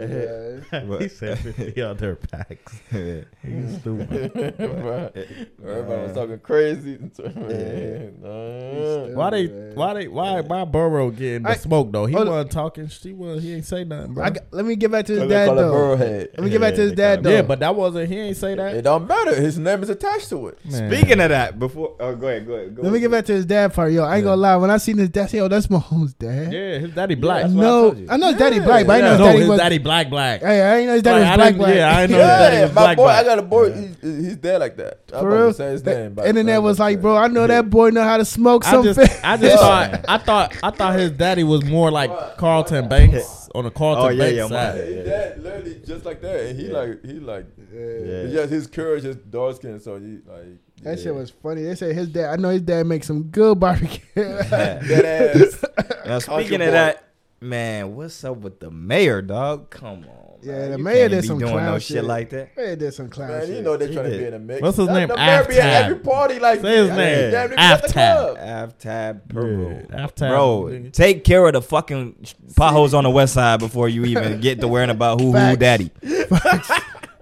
man. 0.73 0.89
But- 0.89 1.03
he 1.03 1.09
said 1.09 1.39
fifty 1.39 1.81
other 1.81 2.17
packs. 2.17 2.81
He's 2.91 3.79
stupid. 3.81 4.33
Bruh. 4.59 5.37
Everybody 5.65 6.03
was 6.03 6.13
talking 6.15 6.39
crazy. 6.41 6.99
Nah. 8.25 9.15
Why 9.15 9.31
they? 9.31 9.47
Why 9.75 9.95
they? 9.95 10.09
Why 10.09 10.41
my 10.43 10.65
Burrow 10.65 11.11
getting 11.11 11.43
the 11.43 11.51
I- 11.51 11.55
smoke 11.55 11.93
though? 11.93 12.07
He 12.07 12.15
wasn't 12.15 12.51
talking. 12.51 12.89
She 12.89 13.13
was. 13.13 13.43
He 13.43 13.55
ain't 13.55 13.65
say 13.65 13.85
nothing, 13.85 14.15
bro. 14.15 14.25
I 14.25 14.33
let 14.51 14.65
me 14.65 14.77
get 14.77 14.91
back 14.91 15.07
to 15.07 15.13
his 15.21 15.29
dad 15.29 15.49
though. 15.57 15.95
Let 15.95 16.41
me 16.41 16.51
get 16.51 16.61
back 16.61 16.75
to 16.75 16.81
his 16.81 16.93
dad 16.93 17.23
though. 17.23 17.31
yeah, 17.31 17.43
but 17.43 17.61
that 17.61 17.75
wasn't. 17.75 18.09
He 18.11 18.19
ain't 18.19 18.37
say 18.37 18.55
that. 18.55 18.75
It 18.75 18.83
don't 18.83 19.07
matter. 19.07 19.35
His 19.35 19.59
name 19.59 19.83
is 19.83 19.89
attached 19.91 20.29
to 20.31 20.49
it. 20.49 20.59
Man. 20.65 20.91
Speaking 20.91 21.21
of 21.21 21.29
that, 21.31 21.59
before 21.59 21.97
oh, 22.01 22.15
go 22.15 22.29
ahead, 22.29 22.47
go 22.47 22.55
ahead. 22.55 22.75
Go 22.77 22.83
let 22.83 22.93
me 22.93 23.01
get 23.01 23.11
back 23.11 23.25
to 23.27 23.33
his 23.33 23.47
dad 23.47 23.73
part, 23.75 23.84
yo. 23.87 24.05
I 24.05 24.17
ain't 24.17 24.25
gonna 24.25 24.37
lie. 24.41 24.57
When 24.57 24.71
I 24.71 24.77
seen 24.79 24.99
his 24.99 25.09
dad, 25.09 25.25
I 25.25 25.27
said, 25.27 25.37
yo, 25.39 25.49
that's 25.49 25.67
Mahomes' 25.69 26.17
dad. 26.19 26.53
Yeah, 26.53 26.79
his 26.79 26.95
daddy 26.95 27.15
black. 27.15 27.43
that's 27.43 27.55
what 27.55 27.65
I 27.65 27.69
no. 27.69 28.07
I 28.11 28.17
know 28.17 28.27
his 28.29 28.37
daddy 28.37 28.57
Yeah. 28.57 28.65
black, 28.65 28.87
but 28.87 28.97
I 28.97 29.01
know 29.01 29.11
his 29.11 29.19
no, 29.21 29.25
daddy 29.27 29.39
his 29.41 29.49
was. 29.49 29.59
daddy 29.61 29.79
black 29.79 30.11
black. 30.11 30.41
Hey, 30.41 30.61
I 30.63 30.77
ain't 30.79 30.87
know 30.89 30.93
his 30.95 31.03
daddy 31.03 31.21
Like, 31.25 31.29
was 31.31 31.37
black 31.37 31.57
black. 31.57 31.75
yeah, 31.77 31.97
I 31.97 32.03
ain't 32.03 32.11
know 32.11 32.17
his 32.19 32.27
daddy 32.27 32.57
Yeah, 32.57 32.63
was 32.63 32.75
my 32.75 32.83
black 32.83 32.97
boy, 32.97 33.03
black. 33.05 33.19
I 33.21 33.29
got 33.29 33.39
a 33.39 33.43
boy. 33.43 33.73
He, 33.73 33.89
he's 34.25 34.37
dead 34.37 34.59
like 34.61 34.77
that. 34.77 35.01
I'm 35.13 35.21
For 35.21 35.31
real? 35.31 35.49
to 35.49 35.55
say 35.55 35.71
his 35.73 35.83
The 35.83 35.95
name. 35.95 36.15
but 36.15 36.27
internet 36.27 36.63
was 36.63 36.79
like, 36.79 37.01
bro, 37.01 37.17
I 37.17 37.29
know 37.29 37.47
that 37.47 37.71
boy 37.71 37.91
know 37.91 38.03
how 38.03 38.17
to 38.17 38.25
smoke 38.25 38.67
I 38.67 38.71
some 38.73 38.85
just. 38.85 38.99
I 39.25 39.37
just 39.37 39.57
thought, 39.63 40.05
I 40.09 40.19
thought, 40.19 40.57
I 40.63 40.71
thought 40.71 40.99
his 40.99 41.11
daddy 41.13 41.45
was 41.45 41.65
more 41.65 41.91
like 41.91 42.11
Carlton 42.37 42.89
Banks 42.89 43.49
on 43.55 43.65
the 43.65 43.71
Carlton 43.71 44.05
Oh, 44.05 44.09
yeah, 44.09 44.19
Banks 44.25 44.37
yeah, 44.37 44.43
my- 44.43 44.49
side. 44.49 44.77
Yeah, 44.79 44.85
his 44.85 45.05
dad 45.07 45.43
literally 45.43 45.81
just 45.87 46.05
like 46.05 46.21
that, 46.23 46.41
and 46.41 46.59
he 46.59 46.67
Yeah. 46.69 46.73
like 46.79 47.05
he 47.05 47.13
like 47.21 47.47
Yeah. 47.73 47.79
it's 47.81 48.33
just 48.33 48.51
his 48.53 48.67
courage, 48.67 49.05
his 49.05 49.17
dark 49.17 49.57
skin, 49.57 49.79
so 49.81 49.97
he 49.99 50.19
like 50.27 50.59
That 50.85 50.99
yeah. 50.99 51.03
shit 51.05 51.15
was 51.15 51.31
funny. 51.31 51.63
They 51.63 51.75
said 51.75 51.95
his 51.97 52.09
dad. 52.09 52.31
I 52.33 52.37
know 52.37 52.51
his 52.51 52.63
dad 52.63 52.87
makes 52.87 53.07
some 53.07 53.25
good 53.25 53.59
barbecue. 53.59 54.01
dead 54.15 55.37
ass. 55.37 55.65
Now 56.07 56.19
speaking 56.19 56.59
boy. 56.61 56.67
of 56.67 56.73
that, 56.73 57.05
man, 57.41 57.95
what's 57.97 58.23
up 58.25 58.37
with 58.39 58.61
the 58.61 58.71
mayor, 58.71 59.23
dog? 59.23 59.71
Come 59.71 60.05
on. 60.05 60.21
Yeah, 60.43 60.53
man. 60.53 60.71
the 60.73 60.77
You 60.79 60.85
mayor 60.85 61.09
did 61.09 61.25
some 61.25 61.39
doing 61.39 61.53
clown 61.53 61.65
no 61.65 61.79
shit. 61.79 61.97
shit 61.97 62.05
like 62.05 62.29
that. 62.29 62.55
Man, 62.55 62.77
did 62.77 62.93
some 62.93 63.09
clown 63.09 63.31
Man, 63.31 63.47
shit. 63.47 63.57
you 63.57 63.63
know 63.63 63.79
they 63.79 63.89
He 63.89 63.95
trying 63.95 64.11
to 64.11 64.19
be 64.19 64.25
in 64.27 64.35
a 64.35 64.39
mix. 64.39 64.61
What's 64.61 64.77
his 64.77 64.87
The- 64.89 64.93
name? 64.93 65.09
The 65.09 65.17
mayor 65.17 65.45
be 65.49 65.59
at 65.59 65.85
every 65.85 65.99
party 66.01 66.39
like 66.39 66.61
Say 66.61 66.77
his 66.77 66.89
name. 66.91 67.31
damn 67.31 67.49
near 67.49 67.49
be 67.49 67.55
at 67.57 67.81
the 67.83 67.89
Aftab. 67.89 67.93
club. 68.35 68.37
Aftab 68.37 69.21
Pureval. 69.29 69.87
Yeah, 69.91 70.07
Aftab, 70.07 70.29
Bro, 70.29 70.91
take 70.93 71.25
care 71.25 71.47
of 71.47 71.55
the 71.55 71.63
fucking 71.63 72.27
potholes 72.57 72.93
on 72.93 73.05
the 73.05 73.11
west 73.11 73.33
side 73.33 73.59
before 73.59 73.89
you 73.89 74.05
even 74.05 74.39
get 74.43 74.61
to 74.61 74.69
worrying 74.69 74.91
about 74.91 75.19
who 75.19 75.29
who 75.29 75.33
Facts. 75.33 75.59
daddy. 75.61 75.91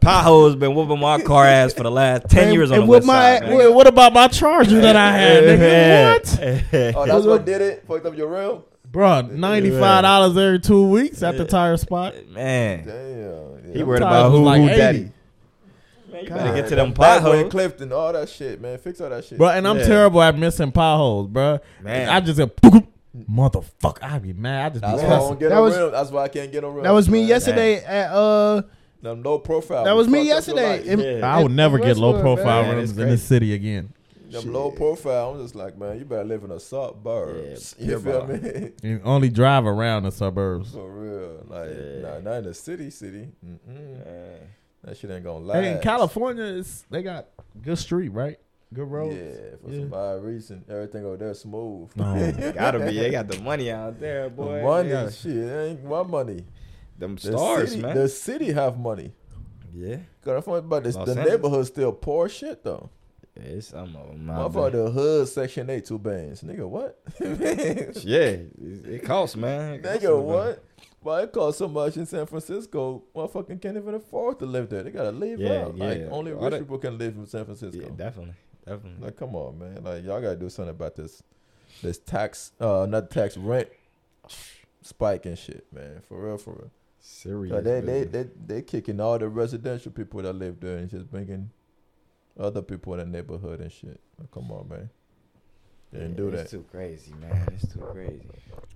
Potholes 0.02 0.56
been 0.56 0.74
whooping 0.74 0.98
my 1.00 1.20
car 1.22 1.46
ass 1.46 1.72
for 1.72 1.84
the 1.84 1.90
last 1.90 2.28
ten 2.28 2.44
And- 2.44 2.52
years 2.52 2.70
on 2.70 2.78
and 2.80 2.82
the 2.82 2.86
whoop 2.90 2.96
west 2.98 3.06
my 3.06 3.38
side. 3.38 3.48
man. 3.48 3.56
Wait, 3.58 3.72
what 3.72 3.86
about 3.86 4.12
my 4.12 4.28
charger 4.28 4.80
that 4.80 4.96
I 4.96 5.12
had, 5.12 5.44
nigga? 5.44 6.12
What? 6.12 6.96
Oh, 6.96 7.06
that's 7.06 7.24
what 7.24 7.44
did 7.44 7.60
it. 7.62 7.84
Fucked 7.86 8.06
up 8.06 8.16
your 8.16 8.28
rail. 8.28 8.64
Bro, 8.90 9.22
ninety 9.32 9.70
five 9.70 10.02
dollars 10.02 10.36
every 10.36 10.58
two 10.60 10.88
weeks 10.88 11.22
at 11.22 11.36
the 11.38 11.44
tire 11.46 11.76
spot. 11.78 12.14
Man, 12.28 12.84
Damn. 12.84 13.72
he 13.74 13.82
worried 13.82 14.02
about 14.02 14.30
who 14.30 14.42
like 14.44 14.60
who 14.60 14.68
80. 14.68 14.76
daddy. 14.76 14.98
Man, 16.12 16.24
you 16.24 16.28
better 16.28 16.54
get 16.54 16.68
to 16.68 16.74
them 16.76 16.92
potholes. 16.92 17.50
Clifton, 17.50 17.90
all 17.92 18.12
that 18.12 18.28
shit, 18.28 18.60
man. 18.60 18.76
Fix 18.78 19.00
all 19.00 19.08
that 19.08 19.24
shit. 19.24 19.38
Bro, 19.38 19.48
and 19.48 19.66
I'm 19.66 19.78
Yeah. 19.78 19.86
terrible 19.86 20.20
at 20.20 20.36
missing 20.36 20.72
potholes, 20.72 21.28
bro. 21.28 21.58
Man. 21.82 22.08
I 22.10 22.20
just 22.20 22.38
go 22.38 22.50
motherfucker, 23.30 24.02
I 24.02 24.18
be 24.18 24.32
mad. 24.34 24.66
I 24.66 24.68
just 24.70 24.80
That's 24.82 25.02
be 25.02 25.08
why 25.08 25.14
I 25.14 25.18
don't 25.18 25.40
get 25.40 25.48
That 25.50 25.58
was- 25.58 25.74
That's 25.92 26.10
why 26.10 26.22
I 26.24 26.28
can't 26.28 26.52
get 26.52 26.64
on. 26.64 26.82
That 26.82 26.90
was 26.92 27.08
me 27.08 27.20
man. 27.20 27.28
yesterday 27.28 27.76
at 27.84 28.10
uh. 28.10 28.62
Them 29.02 29.22
low 29.22 29.38
profile. 29.38 29.84
That 29.84 29.92
was 29.96 30.06
me 30.08 30.28
fucked 30.30 30.48
up 30.48 30.54
your 30.56 30.64
yesterday. 30.64 30.96
life. 30.96 31.20
Yeah. 31.20 31.36
I 31.36 31.42
would 31.42 31.52
never 31.52 31.78
get 31.78 31.96
low 31.96 32.20
profile 32.20 32.62
man. 32.62 32.76
rims 32.76 32.90
It's 32.92 32.98
in 33.00 33.08
the 33.08 33.18
city 33.18 33.52
again. 33.52 33.92
Them 34.30 34.52
low 34.52 34.70
profile. 34.70 35.32
I'm 35.34 35.42
just 35.42 35.54
like, 35.54 35.76
man, 35.76 35.98
you 35.98 36.04
better 36.06 36.24
live 36.24 36.42
in 36.44 36.52
a 36.52 36.60
suburbs. 36.60 37.74
Yeah, 37.78 37.86
you 37.90 38.00
feel 38.00 38.26
me? 38.26 38.70
You 38.82 39.00
only 39.04 39.28
drive 39.28 39.66
around 39.66 40.04
the 40.04 40.12
suburbs. 40.12 40.72
For 40.72 40.88
real. 40.90 41.44
Like, 41.48 41.70
Yeah. 41.70 42.00
nah, 42.00 42.18
not 42.20 42.38
in 42.38 42.44
the 42.44 42.54
city, 42.54 42.90
city. 42.90 43.28
Mm-mm. 43.44 44.38
That 44.84 44.96
shit 44.96 45.10
ain't 45.10 45.24
gonna 45.24 45.44
last. 45.44 45.62
Hey, 45.62 45.72
in 45.72 45.80
California, 45.80 46.44
it's, 46.44 46.84
they 46.90 47.02
got 47.02 47.26
good 47.62 47.78
street, 47.78 48.08
right? 48.08 48.38
Good 48.74 48.90
roads. 48.90 49.14
Yeah, 49.16 49.56
for 49.62 49.70
Yeah. 49.70 49.80
some 49.82 49.92
odd 49.94 50.24
reason, 50.24 50.64
everything 50.68 51.04
over 51.04 51.16
there 51.18 51.34
smooth. 51.34 51.90
No. 51.94 52.52
Gotta 52.54 52.78
be. 52.78 52.98
They 52.98 53.10
got 53.10 53.28
the 53.28 53.38
money 53.42 53.70
out 53.70 54.00
there, 54.00 54.30
boy. 54.30 54.56
The 54.56 54.62
money, 54.62 54.88
They 54.88 54.94
got 54.94 55.12
shit, 55.12 55.36
ain't 55.36 55.84
my 55.84 56.02
money. 56.04 56.44
Them 57.02 57.16
The 57.16 57.20
stars, 57.36 57.70
city, 57.70 57.82
man. 57.82 57.94
The 57.96 58.08
city 58.08 58.52
have 58.52 58.78
money. 58.78 59.12
yeah. 59.74 59.96
Cause 60.24 60.44
I'm 60.46 60.52
about 60.54 60.84
this, 60.84 60.96
the 60.96 61.14
neighborhood 61.14 61.66
still 61.66 61.92
poor 61.92 62.28
shit 62.28 62.62
though. 62.64 62.88
Yeah, 63.36 63.42
it's 63.44 63.68
some 63.68 63.96
of 63.96 64.08
them. 64.08 64.28
out 64.30 64.52
Motherfucker, 64.52 64.72
there. 64.72 64.84
the 64.84 64.90
hood 64.90 65.28
section 65.28 65.70
eight 65.70 65.84
two 65.86 65.98
bands, 65.98 66.42
nigga. 66.42 66.68
What? 66.68 67.00
Yeah, 68.04 68.36
it, 68.94 69.04
costs, 69.04 69.36
man. 69.36 69.74
It 69.74 69.82
costs 69.82 70.04
nigga, 70.04 70.22
what? 70.22 70.64
Why 71.00 71.22
it 71.22 71.32
costs 71.32 71.58
so 71.58 71.66
much 71.68 71.96
in 71.96 72.04
San 72.06 72.26
Francisco? 72.26 73.02
Motherfucking 73.16 73.60
can't 73.62 73.76
even 73.76 73.94
afford 73.94 74.38
to 74.40 74.46
live 74.46 74.68
there. 74.68 74.82
They 74.82 74.90
gotta 74.90 75.12
leave 75.12 75.40
Yeah, 75.40 75.62
out. 75.62 75.76
Like 75.78 76.06
only 76.10 76.32
rich 76.32 76.54
people 76.60 76.78
can 76.78 76.98
live 76.98 77.16
in 77.16 77.26
San 77.26 77.44
Francisco. 77.44 77.80
Yeah, 77.80 77.88
definitely, 77.96 78.34
definitely. 78.66 79.04
Like, 79.04 79.16
come 79.16 79.34
on, 79.34 79.58
man. 79.58 79.82
Like, 79.82 80.04
y'all 80.04 80.20
gotta 80.20 80.36
do 80.36 80.48
something 80.50 80.70
about 80.70 80.94
this, 80.94 81.22
this 81.82 81.98
tax, 81.98 82.52
uh, 82.60 82.86
not 82.88 83.10
tax 83.10 83.36
rent 83.36 83.68
spike 84.82 85.24
and 85.26 85.38
shit, 85.38 85.66
man. 85.72 86.02
For 86.06 86.24
real, 86.24 86.36
for 86.38 86.50
real. 86.52 86.70
Serious. 87.04 87.52
So 87.52 87.60
they, 87.60 87.80
they, 87.80 88.04
they, 88.04 88.28
they 88.46 88.62
kicking 88.62 89.00
all 89.00 89.18
the 89.18 89.28
residential 89.28 89.90
people 89.90 90.22
that 90.22 90.32
live 90.34 90.60
there 90.60 90.76
and 90.78 90.88
just 90.88 91.10
bringing 91.10 91.50
other 92.38 92.62
people 92.62 92.92
in 92.94 93.00
the 93.00 93.06
neighborhood 93.06 93.60
and 93.60 93.70
shit. 93.72 94.00
Like, 94.18 94.30
come 94.30 94.50
on, 94.52 94.68
man. 94.68 94.88
They 95.92 95.98
didn't 95.98 96.16
do 96.16 96.28
It's 96.28 96.44
that. 96.44 96.50
too 96.56 96.64
crazy, 96.70 97.12
man. 97.20 97.52
It's 97.54 97.70
too 97.72 97.80
crazy. 97.92 98.22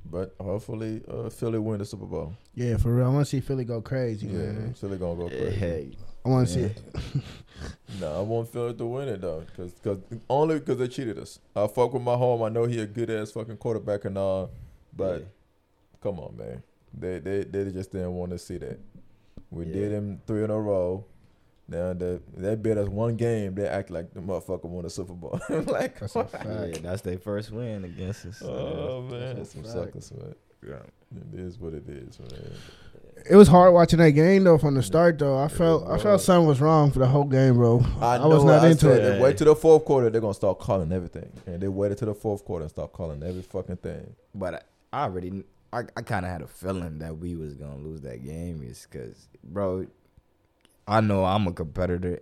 But 0.05 0.35
hopefully, 0.41 1.03
uh, 1.09 1.31
Philly 1.31 1.59
win 1.61 1.79
the 1.79 1.85
Super 1.85 2.05
Bowl. 2.05 2.35
Yeah, 2.55 2.77
for 2.77 2.93
real. 2.95 3.07
I 3.07 3.09
want 3.11 3.25
to 3.27 3.31
see 3.31 3.41
Philly 3.41 3.65
go 3.65 3.81
crazy, 3.81 4.27
Yeah, 4.27 4.33
man. 4.53 4.75
Philly 4.75 4.99
gonna 4.99 5.17
go 5.17 5.29
crazy. 5.29 5.57
Hey, 5.57 5.97
I 6.25 6.29
want 6.29 6.49
to 6.49 6.53
see 6.55 6.61
Yeah. 6.63 6.67
it. 6.67 6.83
No, 8.01 8.19
I 8.19 8.21
want 8.21 8.49
Philly 8.53 8.75
to 8.75 8.85
win 8.85 9.09
it 9.09 9.23
though, 9.23 9.43
cause, 9.57 9.73
cause 9.83 9.97
only 10.29 10.59
because 10.59 10.77
they 10.77 10.89
cheated 10.89 11.19
us. 11.19 11.39
I 11.55 11.67
fuck 11.69 11.95
with 11.95 12.03
my 12.03 12.15
home. 12.17 12.43
I 12.43 12.51
know 12.51 12.65
he 12.65 12.81
a 12.81 12.87
good 12.87 13.09
ass 13.09 13.31
fucking 13.31 13.57
quarterback 13.57 14.05
and 14.05 14.19
all, 14.19 14.51
but 14.95 15.21
Yeah. 15.21 15.27
come 16.03 16.19
on, 16.21 16.37
man. 16.37 16.63
They 16.97 17.19
they 17.19 17.45
they 17.45 17.71
just 17.71 17.93
didn't 17.93 18.15
want 18.15 18.33
to 18.33 18.39
see 18.39 18.59
that. 18.59 18.79
We 19.51 19.67
Yeah. 19.67 19.73
did 19.73 19.93
them 19.93 20.21
three 20.27 20.45
in 20.45 20.51
a 20.51 20.59
row. 20.61 21.05
Now 21.69 21.93
they 21.95 22.19
they 22.37 22.55
bet 22.55 22.79
us 22.79 22.89
one 22.89 23.17
game. 23.17 23.55
They 23.55 23.67
act 23.67 23.91
like 23.91 24.15
the 24.15 24.21
motherfucker 24.21 24.65
won 24.65 24.85
the 24.85 24.91
Super 24.91 25.13
Bowl. 25.15 25.41
like, 25.67 25.99
That's 25.99 26.15
a 26.17 26.29
yeah, 26.73 26.79
that's 26.81 27.03
their 27.03 27.19
first 27.19 27.51
win 27.51 27.85
against 27.85 28.25
us. 28.27 28.43
oh 28.45 29.03
man, 29.03 29.37
That's 29.37 29.53
some 29.53 29.63
fact. 29.63 29.75
suckers, 29.75 30.13
man. 30.13 30.35
Yeah. 30.67 30.77
It 31.35 31.41
is 31.41 31.59
what 31.59 31.75
it 31.75 31.89
is, 31.89 32.19
man. 32.19 32.53
It 33.29 33.35
was 33.35 33.49
hard 33.49 33.73
watching 33.75 33.99
that 33.99 34.11
game 34.13 34.45
though 34.45 34.59
from 34.59 34.75
the 34.75 34.83
start 34.83 35.19
though. 35.19 35.39
I 35.39 35.49
felt 35.49 35.89
I 35.89 35.99
felt 35.99 36.21
something 36.21 36.47
was 36.47 36.61
wrong 36.61 36.93
for 36.93 37.01
the 37.01 37.07
whole 37.07 37.25
game, 37.25 37.55
bro. 37.55 37.85
I, 38.01 38.25
was 38.27 38.45
not 38.45 38.63
I 38.65 38.69
into 38.69 38.87
said, 38.87 39.01
it. 39.05 39.13
they 39.17 39.21
Wait 39.21 39.37
till 39.39 39.47
the 39.47 39.57
fourth 39.57 39.85
quarter. 39.85 40.09
They're 40.11 40.21
gonna 40.21 40.35
start 40.35 40.59
calling 40.61 40.93
everything, 40.93 41.31
and 41.47 41.61
they 41.61 41.69
waited 41.69 41.99
till 41.99 42.09
the 42.09 42.15
fourth 42.15 42.45
quarter 42.45 42.63
and 42.65 42.71
start 42.71 42.93
calling 42.93 43.23
every 43.23 43.43
fucking 43.43 43.79
thing. 43.79 44.15
But 44.35 44.55
I, 44.93 44.99
I 45.01 45.03
already, 45.05 45.43
I, 45.73 45.81
I 45.97 46.03
kind 46.03 46.25
of 46.25 46.31
had 46.33 46.43
a 46.43 46.47
feeling 46.47 46.99
that 47.01 47.19
we 47.19 47.37
was 47.37 47.55
gonna 47.55 47.77
lose 47.79 48.01
that 48.03 48.25
game, 48.25 48.63
is 48.63 48.87
because, 48.91 49.29
bro, 49.45 49.87
I 50.87 51.01
know 51.01 51.25
I'm 51.25 51.47
a 51.47 51.53
competitor, 51.53 52.21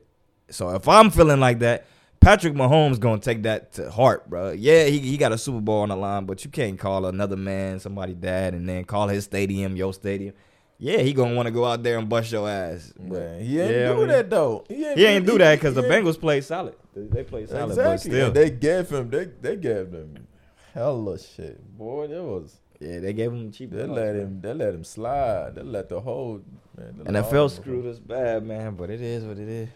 so 0.50 0.70
if 0.70 0.88
I'm 0.88 1.10
feeling 1.10 1.40
like 1.40 1.58
that, 1.60 1.86
Patrick 2.20 2.54
Mahomes 2.54 2.98
gonna 2.98 3.20
take 3.20 3.42
that 3.42 3.74
to 3.74 3.90
heart, 3.90 4.28
bro. 4.30 4.52
Yeah, 4.52 4.86
he 4.86 4.98
he 4.98 5.16
got 5.18 5.32
a 5.32 5.38
Super 5.38 5.60
Bowl 5.60 5.80
on 5.82 5.90
the 5.90 5.96
line, 5.96 6.24
but 6.24 6.44
you 6.44 6.50
can't 6.50 6.78
call 6.78 7.04
another 7.06 7.36
man 7.36 7.78
somebody 7.80 8.14
dad 8.14 8.54
and 8.54 8.66
then 8.68 8.84
call 8.84 9.08
his 9.08 9.24
stadium 9.24 9.76
your 9.76 9.92
stadium. 9.92 10.34
Yeah, 10.78 10.98
he 10.98 11.12
gonna 11.12 11.34
want 11.34 11.46
to 11.46 11.52
go 11.52 11.64
out 11.66 11.82
there 11.82 11.98
and 11.98 12.08
bust 12.08 12.32
your 12.32 12.48
ass. 12.48 12.92
But 12.98 13.40
he 13.40 13.60
ain't 13.60 13.70
Yeah, 13.70 13.90
I 13.90 13.92
do 13.92 13.98
mean- 13.98 14.08
that 14.08 14.30
though. 14.30 14.64
He 14.68 14.84
ain't, 14.86 14.98
he 14.98 15.04
ain't 15.04 15.26
do 15.26 15.36
that 15.38 15.56
because 15.56 15.74
the 15.74 15.82
Bengals 15.82 16.18
played 16.18 16.44
solid. 16.44 16.74
They- 16.96 17.24
played 17.24 17.48
solid, 17.50 17.70
exactly. 17.70 17.92
but 17.92 18.00
still, 18.00 18.26
And 18.28 18.34
they 18.36 18.50
gave 18.50 18.88
him 18.90 19.10
they 19.10 19.24
they 19.26 19.56
gave 19.56 19.92
him 19.92 20.26
hella 20.72 21.18
shit, 21.18 21.62
boy. 21.76 22.06
That 22.08 22.22
was 22.22 22.56
yeah, 22.80 22.98
they 23.00 23.12
gave 23.12 23.32
him 23.32 23.50
cheap. 23.52 23.70
they 23.70 23.84
loss, 23.84 23.96
let 23.96 24.14
man. 24.14 24.22
him 24.26 24.40
they 24.40 24.54
let 24.54 24.74
him 24.74 24.84
slide. 24.84 25.54
They 25.54 25.62
let 25.62 25.88
the 25.88 26.00
whole 26.00 26.40
man. 26.76 26.94
they 27.04 27.12
let 27.12 27.24
NFL 27.24 27.30
them- 27.30 27.48
screwed 27.62 27.86
us 27.86 27.98
bad, 27.98 28.44
man. 28.46 28.74
But 28.74 28.90
it 28.90 29.00
is 29.00 29.24
what 29.24 29.38
it 29.38 29.48
is. 29.48 29.68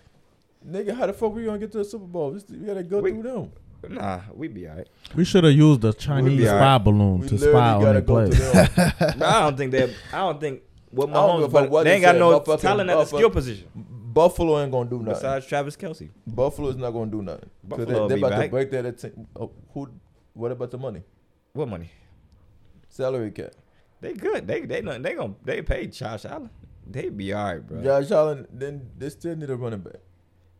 Nigga, 0.68 0.94
how 0.96 1.06
the 1.06 1.12
fuck 1.12 1.32
we 1.34 1.44
gonna 1.44 1.58
get 1.58 1.70
to 1.72 1.78
the 1.78 1.84
Super 1.84 2.04
Bowl? 2.06 2.32
This- 2.32 2.44
We 2.48 2.58
gotta 2.58 2.82
go 2.82 3.00
We- 3.00 3.12
through 3.12 3.22
them. 3.22 3.52
Nah, 3.90 4.20
we 4.34 4.48
be 4.48 4.68
alright. 4.68 4.88
We 5.14 5.24
should 5.24 5.44
have 5.44 5.52
used 5.52 5.82
the 5.82 5.92
Chinese 5.92 6.44
spy 6.48 6.52
alright. 6.52 6.84
balloon 6.84 7.20
We 7.20 7.28
to 7.28 7.38
spy 7.38 7.70
on 7.74 7.80
gotta 7.82 7.92
their 7.92 8.00
go 8.02 8.14
play. 8.14 8.30
through 8.30 8.52
them. 8.52 8.92
But 9.18 9.22
I 9.22 9.40
don't 9.42 9.56
think 9.56 9.70
they. 9.70 9.94
I 10.12 10.18
don't 10.18 10.40
think 10.40 10.62
what 10.90 11.08
I 11.10 11.12
don't 11.12 11.42
Mahomes. 11.42 11.52
But 11.52 11.70
what 11.70 11.84
they 11.84 11.90
they 11.90 11.94
ain't 11.96 12.02
got 12.04 12.16
no 12.16 12.40
Motherfucking- 12.40 12.60
talent 12.60 12.90
at 12.90 12.96
the 12.96 13.04
skill 13.04 13.30
position 13.30 13.68
Buffalo 14.12 14.60
ain't 14.60 14.72
gonna 14.72 14.90
do 14.90 14.96
nothing. 14.98 15.14
besides 15.14 15.46
Travis 15.46 15.76
Kelce. 15.76 16.08
Buffalo's 16.26 16.74
not 16.76 16.90
gonna 16.90 17.08
do 17.10 17.22
nothing. 17.22 17.48
Buffalo 17.62 18.08
they, 18.08 18.14
be 18.16 18.20
they 18.20 18.26
about 18.26 18.42
to 18.42 18.48
break 18.48 18.70
that. 18.72 18.84
At 18.86 19.12
oh, 19.36 19.52
who? 19.72 19.88
What 20.34 20.50
about 20.50 20.72
the 20.72 20.78
money? 20.78 21.02
What 21.52 21.68
money? 21.68 21.88
Salary 22.88 23.30
cap. 23.30 23.52
They 24.00 24.12
good. 24.14 24.46
They 24.46 24.60
they 24.62 24.80
not- 24.80 25.02
they 25.02 25.14
gonna 25.14 25.34
they 25.44 25.62
paid 25.62 25.92
Josh 25.92 26.24
Allen. 26.24 26.50
They 26.86 27.08
be 27.08 27.34
alright, 27.34 27.66
bro. 27.66 27.82
Josh 27.82 28.10
Allen. 28.10 28.46
Then 28.52 28.90
they 28.96 29.10
still 29.10 29.36
need 29.36 29.50
a 29.50 29.56
running 29.56 29.80
back. 29.80 29.96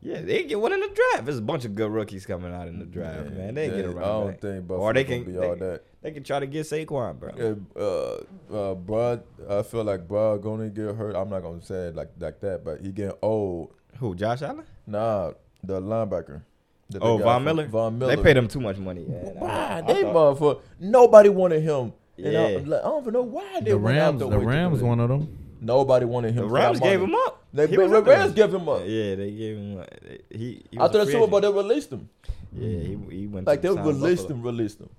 Yeah, 0.01 0.21
they 0.21 0.43
get 0.43 0.59
one 0.61 0.71
in 0.71 0.79
the 0.79 0.87
draft. 0.87 1.25
There's 1.25 1.39
a 1.39 1.41
bunch 1.41 1.65
of 1.65 1.75
good 1.75 1.91
rookies 1.91 2.25
coming 2.25 2.53
out 2.53 2.69
in 2.69 2.79
the 2.79 2.85
draft, 2.85 3.31
Yeah, 3.31 3.37
man. 3.37 3.55
They 3.55 3.67
get 3.67 3.77
a 3.77 3.79
I 3.79 3.83
don't 3.83 3.95
running 3.95 4.27
back. 4.31 4.39
think 4.41 4.67
Buffalo 4.67 4.85
Or 4.87 4.93
they 4.93 5.03
can- 5.03 5.23
be 5.25 5.37
all 5.37 5.55
they- 5.55 5.59
that. 5.59 5.83
They 6.01 6.11
can 6.11 6.23
try 6.23 6.39
to 6.39 6.47
get 6.47 6.65
Saquon, 6.65 7.19
bro. 7.19 7.31
Yeah, 7.37 7.55
uh, 7.81 8.53
uh, 8.71 8.75
Brad, 8.75 9.23
I 9.49 9.61
feel 9.63 9.83
like 9.83 10.07
Brad 10.07 10.41
gonna 10.41 10.69
get 10.69 10.95
hurt. 10.95 11.15
I'm 11.17 11.29
not 11.29 11.41
gonna 11.41 11.61
say 11.61 11.87
it 11.87 11.95
like 11.95 12.11
like 12.19 12.39
that, 12.39 12.63
but 12.63 12.79
he 12.79 12.91
getting 12.93 13.17
old. 13.21 13.73
Who? 13.97 14.15
Josh 14.15 14.41
Allen? 14.41 14.63
Nah, 14.87 15.31
the 15.61 15.81
linebacker. 15.81 16.43
Oh, 17.01 17.17
Von 17.17 17.43
Miller? 17.43 17.67
Von 17.67 17.99
Miller. 17.99 18.15
They 18.15 18.23
paid 18.23 18.37
him 18.37 18.47
too 18.47 18.61
much 18.61 18.77
money. 18.77 19.05
Yeah, 19.09 19.31
Why? 19.33 19.49
I 19.49 19.81
They 19.81 20.03
motherfucker. 20.03 20.61
Nobody 20.79 21.27
wanted 21.29 21.61
him. 21.61 21.91
And 22.23 22.37
I, 22.37 22.49
Yeah. 22.51 22.57
like, 22.65 22.81
I 22.81 22.83
don't 22.83 23.01
even 23.01 23.13
know 23.13 23.21
why 23.23 23.59
they 23.61 23.71
The 23.71 23.77
went 23.77 23.97
out 23.97 24.01
Rams, 24.07 24.19
the, 24.19 24.29
the 24.29 24.37
way 24.37 24.43
to 24.43 24.47
Rams, 24.49 24.79
do 24.79 24.85
it. 24.85 24.87
one 24.87 24.99
of 24.99 25.09
them. 25.09 25.37
Nobody 25.61 26.05
wanted 26.05 26.29
him. 26.29 26.35
The 26.43 26.47
for 26.49 26.53
Rams 26.53 26.79
gave 26.79 26.99
money. 27.01 27.11
him 27.13 27.19
up. 27.27 27.43
They, 27.53 27.67
He 27.67 27.75
the 27.75 27.81
was 27.83 27.91
up 27.93 28.05
there. 28.05 28.17
Rams 28.17 28.33
gave 28.33 28.53
him 28.53 28.69
up. 28.69 28.81
Yeah, 28.85 29.15
they 29.15 29.31
gave 29.31 29.57
him. 29.57 29.79
up. 29.79 29.89
He, 30.29 30.63
he 30.71 30.77
was 30.77 30.85
After 30.85 30.97
a 30.97 30.99
the 31.01 31.05
free 31.05 31.13
Super 31.19 31.27
Bowl, 31.27 31.39
agent. 31.39 31.55
they 31.55 31.61
released 31.61 31.91
him. 31.91 32.09
Yeah, 32.53 32.79
he, 32.79 32.97
he 33.17 33.27
went 33.27 33.47
Like 33.47 33.61
to 33.61 33.67
they 33.69 33.75
sign 33.75 33.85
released 33.85 34.21
Buffalo. 34.23 34.39
him, 34.39 34.45
released 34.45 34.79
him. 34.79 34.89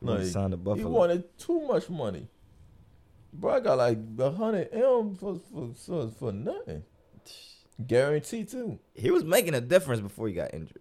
He 0.00 0.06
went 0.06 0.18
to 0.18 0.24
Like, 0.24 0.32
sign 0.32 0.50
to 0.50 0.74
He 0.74 0.84
wanted 0.84 1.38
too 1.38 1.60
much 1.66 1.88
money. 1.88 2.28
Bro, 3.32 3.52
I 3.54 3.60
got 3.60 3.78
like 3.78 3.98
a 4.18 4.30
hundred 4.30 4.68
M 4.72 5.14
for 5.14 5.38
for 5.52 5.68
for, 5.74 6.08
for 6.08 6.32
nothing. 6.32 6.82
Guaranteed 7.86 8.48
too. 8.48 8.78
He 8.94 9.10
was 9.10 9.24
making 9.24 9.54
a 9.54 9.60
difference 9.60 10.00
before 10.00 10.28
he 10.28 10.34
got 10.34 10.54
injured 10.54 10.80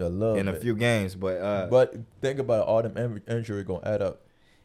I 0.00 0.04
love 0.04 0.36
in 0.36 0.48
a 0.48 0.52
it. 0.52 0.60
few 0.62 0.74
games, 0.74 1.14
but 1.14 1.36
uh, 1.40 1.66
But 1.70 1.94
think 2.20 2.40
about 2.40 2.62
it, 2.62 2.68
all 2.68 2.82
them 2.82 2.96
in- 2.96 3.22
injury 3.36 3.62
gonna 3.62 3.80
add 3.88 4.02
up. 4.02 4.22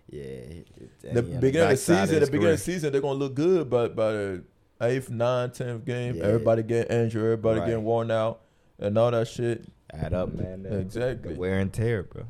Yeah, 0.10 0.22
he- 0.22 0.66
The 1.14 1.22
beginning 1.22 1.62
of 1.64 1.70
the 1.70 1.78
season, 1.78 2.20
the 2.20 2.26
beginning 2.28 2.54
of 2.54 2.58
the 2.60 2.64
season, 2.64 2.92
they're 2.92 3.02
gonna 3.02 3.20
look 3.20 3.34
good, 3.36 3.70
but 3.70 3.96
by 3.96 4.12
the 4.12 4.44
eighth, 4.82 5.10
ninth, 5.10 5.54
tenth 5.58 5.86
game, 5.86 6.16
Yeah. 6.16 6.24
everybody 6.26 6.64
getting 6.64 6.96
injured, 6.98 7.24
everybody 7.24 7.60
Right. 7.60 7.68
getting 7.68 7.84
worn 7.84 8.12
out, 8.12 8.42
and 8.80 8.98
all 8.98 9.12
that 9.12 9.28
shit. 9.28 9.66
add 9.96 10.12
up, 10.14 10.34
man. 10.34 10.66
Exactly. 10.66 11.36
wear 11.36 11.60
and 11.60 11.72
tear, 11.72 12.02
bro. 12.02 12.24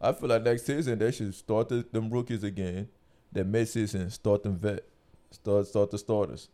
I 0.00 0.10
feel 0.12 0.28
like 0.28 0.42
next 0.42 0.64
season 0.66 0.98
they 0.98 1.12
should 1.12 1.32
start 1.32 1.68
the, 1.68 1.84
them 1.92 2.10
rookies 2.10 2.42
again. 2.42 2.88
Then 3.30 3.52
mid 3.52 3.68
season 3.68 4.10
start 4.10 4.42
them 4.42 4.56
vet, 4.56 4.82
start 5.30 5.68
start 5.68 5.90
the 5.92 5.98
starters, 5.98 6.48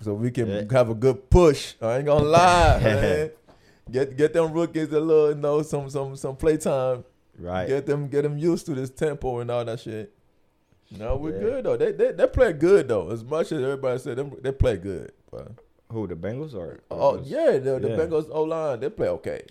so 0.00 0.14
we 0.14 0.30
can 0.30 0.46
Yeah. 0.48 0.62
have 0.70 0.90
a 0.90 0.94
good 0.94 1.28
push. 1.28 1.74
I 1.80 1.96
ain't 1.96 2.06
gonna 2.06 2.24
lie, 2.28 2.80
man. 2.82 3.30
Get 3.90 4.16
get 4.16 4.32
them 4.32 4.52
rookies 4.52 4.92
a 4.92 5.00
little, 5.00 5.30
you 5.30 5.34
know, 5.40 5.62
some 5.62 5.90
some 5.90 6.14
some 6.14 6.36
playtime. 6.36 7.04
Right. 7.42 7.66
Get 7.68 7.86
them 7.86 8.08
get 8.08 8.22
them 8.22 8.38
used 8.38 8.66
to 8.66 8.74
this 8.74 8.90
tempo 8.90 9.40
and 9.40 9.50
all 9.50 9.64
that 9.64 9.80
shit. 9.80 10.14
No, 10.96 11.16
we're 11.16 11.34
Yeah. 11.34 11.40
good 11.40 11.64
though. 11.64 11.76
They, 11.76 11.92
they 11.92 12.12
they 12.12 12.26
play 12.26 12.52
good 12.52 12.88
though. 12.88 13.10
As 13.10 13.24
much 13.24 13.50
as 13.52 13.62
everybody 13.62 13.98
said, 13.98 14.16
them 14.18 14.32
they 14.40 14.52
play 14.52 14.76
good. 14.76 15.12
But 15.30 15.52
Who 15.90 16.06
the 16.06 16.14
Bengals 16.14 16.54
or? 16.54 16.80
oh 16.90 17.20
yeah, 17.24 17.52
the, 17.58 17.78
the 17.78 17.90
Yeah. 17.90 17.96
Bengals 17.96 18.28
O 18.30 18.44
line 18.44 18.80
they 18.80 18.90
play 18.90 19.08
okay. 19.08 19.42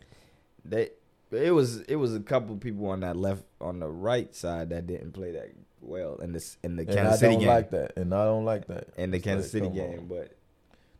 They 0.64 0.92
it 1.32 1.52
was 1.52 1.82
it 1.82 1.96
was 1.98 2.16
a 2.16 2.20
couple 2.20 2.56
people 2.58 2.88
on 2.88 3.02
that 3.02 3.16
left 3.18 3.44
on 3.60 3.80
the 3.80 3.88
right 3.90 4.34
side 4.36 4.70
that 4.70 4.88
didn't 4.88 5.12
play 5.14 5.32
that 5.32 5.50
well 5.82 6.16
in 6.18 6.32
this 6.32 6.58
in 6.64 6.76
the 6.76 6.84
And 6.84 6.92
Kansas 6.94 7.14
I 7.14 7.18
City 7.18 7.32
don't 7.34 7.40
game. 7.42 7.48
like 7.50 7.70
that. 7.72 7.98
And 7.98 8.14
I 8.14 8.26
don't 8.26 8.46
like 8.46 8.68
that. 8.68 8.90
in 8.98 9.12
the 9.12 9.18
It's 9.18 9.26
Kansas 9.26 9.54
like, 9.54 9.64
City 9.64 9.76
come 9.76 9.86
on. 9.90 9.96
game, 9.98 10.08
but 10.08 10.36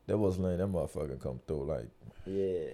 That 0.08 0.18
was 0.18 0.38
lame. 0.40 0.58
That 0.58 0.68
motherfucker 0.68 1.20
come 1.22 1.40
through 1.48 1.66
like. 1.66 1.88
yeah. 2.26 2.74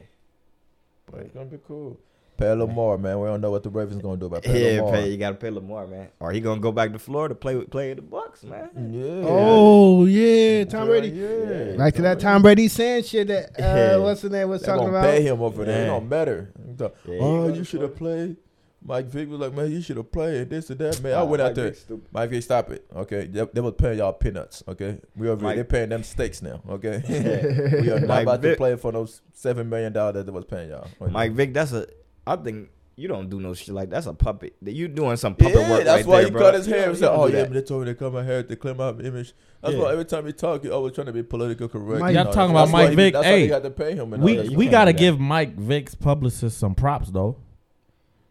But 1.12 1.22
it's 1.22 1.34
gonna 1.34 1.46
be 1.46 1.60
cool. 1.68 1.98
Pay 2.38 2.54
Lamar, 2.54 2.98
man. 2.98 3.20
We 3.20 3.28
don't 3.28 3.42
know 3.42 3.52
what 3.52 3.64
the 3.64 3.70
Ravens 3.70 4.02
gonna 4.02 4.18
do 4.18 4.28
about 4.28 4.44
pay 4.44 4.76
Yeah, 4.76 4.82
Lamar. 4.82 4.94
pay, 4.94 5.10
you 5.10 5.18
gotta 5.18 5.36
pay 5.36 5.50
Lamar, 5.50 5.88
man. 5.88 6.10
Or 6.20 6.32
he 6.32 6.40
gonna 6.40 6.62
go 6.62 6.72
back 6.72 6.94
to 6.94 7.00
Florida 7.00 7.34
play 7.36 7.56
with 7.56 7.70
play 7.70 7.90
with 7.94 7.98
the 7.98 8.04
Bucs, 8.04 8.44
man. 8.44 8.70
Yeah. 8.94 9.24
Oh 9.28 10.06
yeah, 10.06 10.64
Tom 10.66 10.88
Brady. 10.88 11.10
Yeah. 11.10 11.76
Back 11.78 11.96
to 11.96 12.02
that 12.04 12.20
Tom 12.20 12.42
Brady 12.42 12.68
saying 12.68 13.04
shit 13.04 13.28
that 13.28 13.60
uh, 13.60 14.02
what's 14.02 14.22
the 14.22 14.30
name 14.30 14.50
was 14.50 14.62
They 14.62 14.68
talking 14.68 14.86
gonna 14.86 14.98
about. 15.00 15.10
pay 15.10 15.22
him 15.24 15.42
over 15.42 15.66
there. 15.66 15.76
It 15.78 15.82
Yeah. 15.82 15.88
don't 15.88 16.08
matter. 16.10 16.52
Yeah, 16.80 16.90
oh, 17.20 17.48
you 17.54 17.64
should 17.64 17.82
have 17.82 17.96
played. 17.96 18.38
Mike 18.86 19.08
Vick 19.08 19.28
was 19.30 19.40
like, 19.40 19.54
man, 19.54 19.70
you 19.72 19.82
should 19.82 19.98
have 19.98 20.12
played 20.12 20.50
this 20.52 20.70
or 20.72 20.76
that. 20.76 21.02
Man, 21.02 21.12
I 21.14 21.18
Nah, 21.18 21.26
went 21.26 21.42
out 21.42 21.56
there. 21.56 21.72
Vick's. 21.72 21.86
Mike 22.12 22.30
Vick, 22.30 22.44
stop 22.44 22.70
it. 22.70 22.86
Okay, 22.96 23.26
they, 23.26 23.46
they 23.52 23.60
was 23.60 23.74
paying 23.78 23.98
y'all 23.98 24.14
peanuts. 24.14 24.64
Okay, 24.68 25.00
we 25.16 25.28
over 25.28 25.44
Mike- 25.44 25.58
they 25.58 25.64
paying 25.64 25.90
them 25.90 26.04
steaks 26.04 26.42
now. 26.42 26.62
Okay, 26.70 27.02
we 27.82 27.90
are 27.90 28.00
not 28.00 28.08
Mike 28.08 28.24
about 28.24 28.42
to 28.44 28.48
Vick- 28.50 28.58
play 28.58 28.76
for 28.78 28.92
those 28.92 29.22
seven 29.34 29.68
million 29.68 29.92
dollars 29.92 30.14
that 30.14 30.26
they 30.28 30.32
was 30.32 30.46
paying 30.46 30.70
y'all. 30.70 30.88
Mike 31.10 31.32
Vick, 31.34 31.54
that's 31.54 31.74
a. 31.74 31.88
I 32.28 32.36
think 32.36 32.70
you 33.00 33.08
don't 33.08 33.30
do 33.30 33.40
no 33.40 33.54
shit 33.54 33.74
like 33.76 33.90
that's 33.92 34.08
a 34.08 34.14
puppet. 34.14 34.56
That 34.62 34.74
You 34.74 34.88
doing 34.88 35.18
some 35.18 35.36
puppet 35.36 35.56
yeah, 35.56 35.70
work 35.72 35.84
that's 35.84 36.00
right 36.04 36.08
why 36.08 36.16
there, 36.18 36.26
he 36.26 36.32
bro. 36.32 36.42
cut 36.42 36.54
his 36.56 36.68
You 36.68 36.74
hair 36.74 36.82
don't- 36.82 36.90
and 36.90 36.98
you 36.98 37.00
said, 37.06 37.12
"Oh 37.16 37.26
yeah, 37.28 37.44
but 37.44 37.54
they 37.54 37.62
told 37.62 37.82
me 37.82 37.86
to 37.94 37.96
cut 37.96 38.12
my 38.14 38.24
hair 38.24 38.42
to 38.44 38.56
clean 38.56 38.78
my 38.78 38.90
image." 38.90 39.34
That's 39.62 39.76
Yeah. 39.76 39.82
why 39.84 39.92
every 39.92 40.06
time 40.06 40.26
he 40.26 40.34
talk, 40.34 40.64
he 40.64 40.70
always 40.70 40.94
trying 40.94 41.08
to 41.08 41.14
be 41.14 41.24
political 41.24 41.68
correct. 41.68 42.02
Mike- 42.02 42.12
you 42.12 42.16
Y'all 42.16 42.26
know, 42.26 42.32
talking 42.32 42.56
that's 42.56 42.70
about 42.70 42.74
why 42.74 42.82
Mike 42.84 42.90
he- 42.92 42.96
Vick, 42.96 43.14
That's 43.14 43.26
why 43.26 43.32
hey, 43.32 43.42
they 43.42 43.48
got 43.48 43.64
to 43.64 43.70
pay 43.70 43.96
him. 43.96 44.10
We 44.12 44.36
that. 44.38 44.50
we 44.50 44.68
gotta 44.68 44.94
give 44.94 45.20
Mike 45.20 45.56
Vick's 45.56 45.94
publicist 45.96 46.58
some 46.58 46.74
props 46.76 47.12
though, 47.12 47.38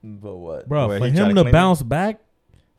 But 0.03 0.37
what? 0.37 0.69
bro. 0.69 0.89
Where 0.89 0.99
for 0.99 1.07
him 1.07 1.15
to 1.29 1.35
to 1.35 1.43
clean 1.43 1.53
bounce 1.53 1.83
back 1.83 2.21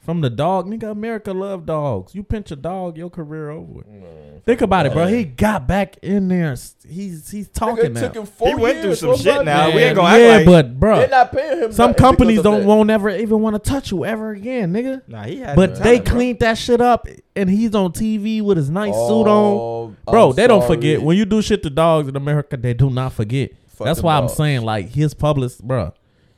from 0.08 0.22
the 0.22 0.30
dog, 0.30 0.68
nigga. 0.68 0.89
America 0.89 1.34
love 1.34 1.66
dogs. 1.66 2.16
You 2.16 2.24
pinch 2.24 2.49
a 2.49 2.55
dog, 2.55 2.97
your 2.97 3.10
career 3.10 3.49
over. 3.49 3.82
Mm, 3.82 4.41
Think 4.45 4.62
about 4.62 4.86
it, 4.86 4.93
bro. 4.93 5.05
He 5.05 5.26
got 5.26 5.68
back 5.68 5.97
in 5.97 6.30
there. 6.30 6.55
He's 6.88 7.30
he's 7.30 7.49
talking 7.49 7.91
Nigga, 7.93 8.14
now. 8.16 8.22
him 8.22 8.26
four 8.26 8.47
He 8.47 8.55
went 8.55 8.80
through 8.80 8.95
some 8.95 9.18
shit 9.18 9.36
five 9.36 9.43
now. 9.43 9.66
years. 9.66 9.76
we 9.76 9.82
ain't 9.84 9.95
gonna 9.97 10.18
yeah, 10.18 10.26
act 10.28 10.47
like. 10.47 10.66
but 10.66 10.80
bro, 10.80 10.95
They're 10.99 11.10
not 11.10 11.34
paying 11.34 11.60
him. 11.64 11.72
some 11.74 11.93
companies 11.93 12.41
don't 12.41 12.62
that. 12.62 12.66
won't 12.66 12.89
ever 12.89 13.10
even 13.10 13.41
want 13.41 13.62
to 13.62 13.70
touch 13.70 13.91
you 13.91 14.05
ever 14.05 14.32
again, 14.32 14.72
nigga. 14.72 15.01
Nah, 15.10 15.24
he 15.24 15.39
had. 15.41 15.58
But 15.58 15.76
the 15.76 15.82
they 15.82 15.84
talent, 15.97 16.05
bro. 16.05 16.14
cleaned 16.14 16.39
that 16.39 16.58
shit 16.58 16.80
up, 16.80 17.05
and 17.36 17.49
he's 17.49 17.76
on 17.76 17.91
TV 17.91 18.41
with 18.41 18.55
his 18.55 18.70
nice 18.70 18.93
suit 18.93 19.28
on. 19.28 19.28
Oh, 19.28 19.95
Bro, 20.10 20.30
I'm 20.30 20.36
they 20.38 20.47
don't 20.47 20.66
forget 20.66 21.01
when 21.01 21.18
you 21.18 21.26
do 21.26 21.41
shit 21.41 21.62
to 21.64 21.70
dogs 21.70 22.08
in 22.08 22.16
America. 22.16 22.55
They 22.55 22.74
do 22.74 22.89
not 22.89 23.12
forget. 23.12 23.51
Fuck 23.68 23.84
That's 23.86 23.99
them 23.99 24.05
why 24.05 24.18
I'm 24.18 24.30
saying 24.30 24.62
like 24.62 24.88
his 24.88 25.14
publicist, 25.14 25.62
bro. 25.68 25.91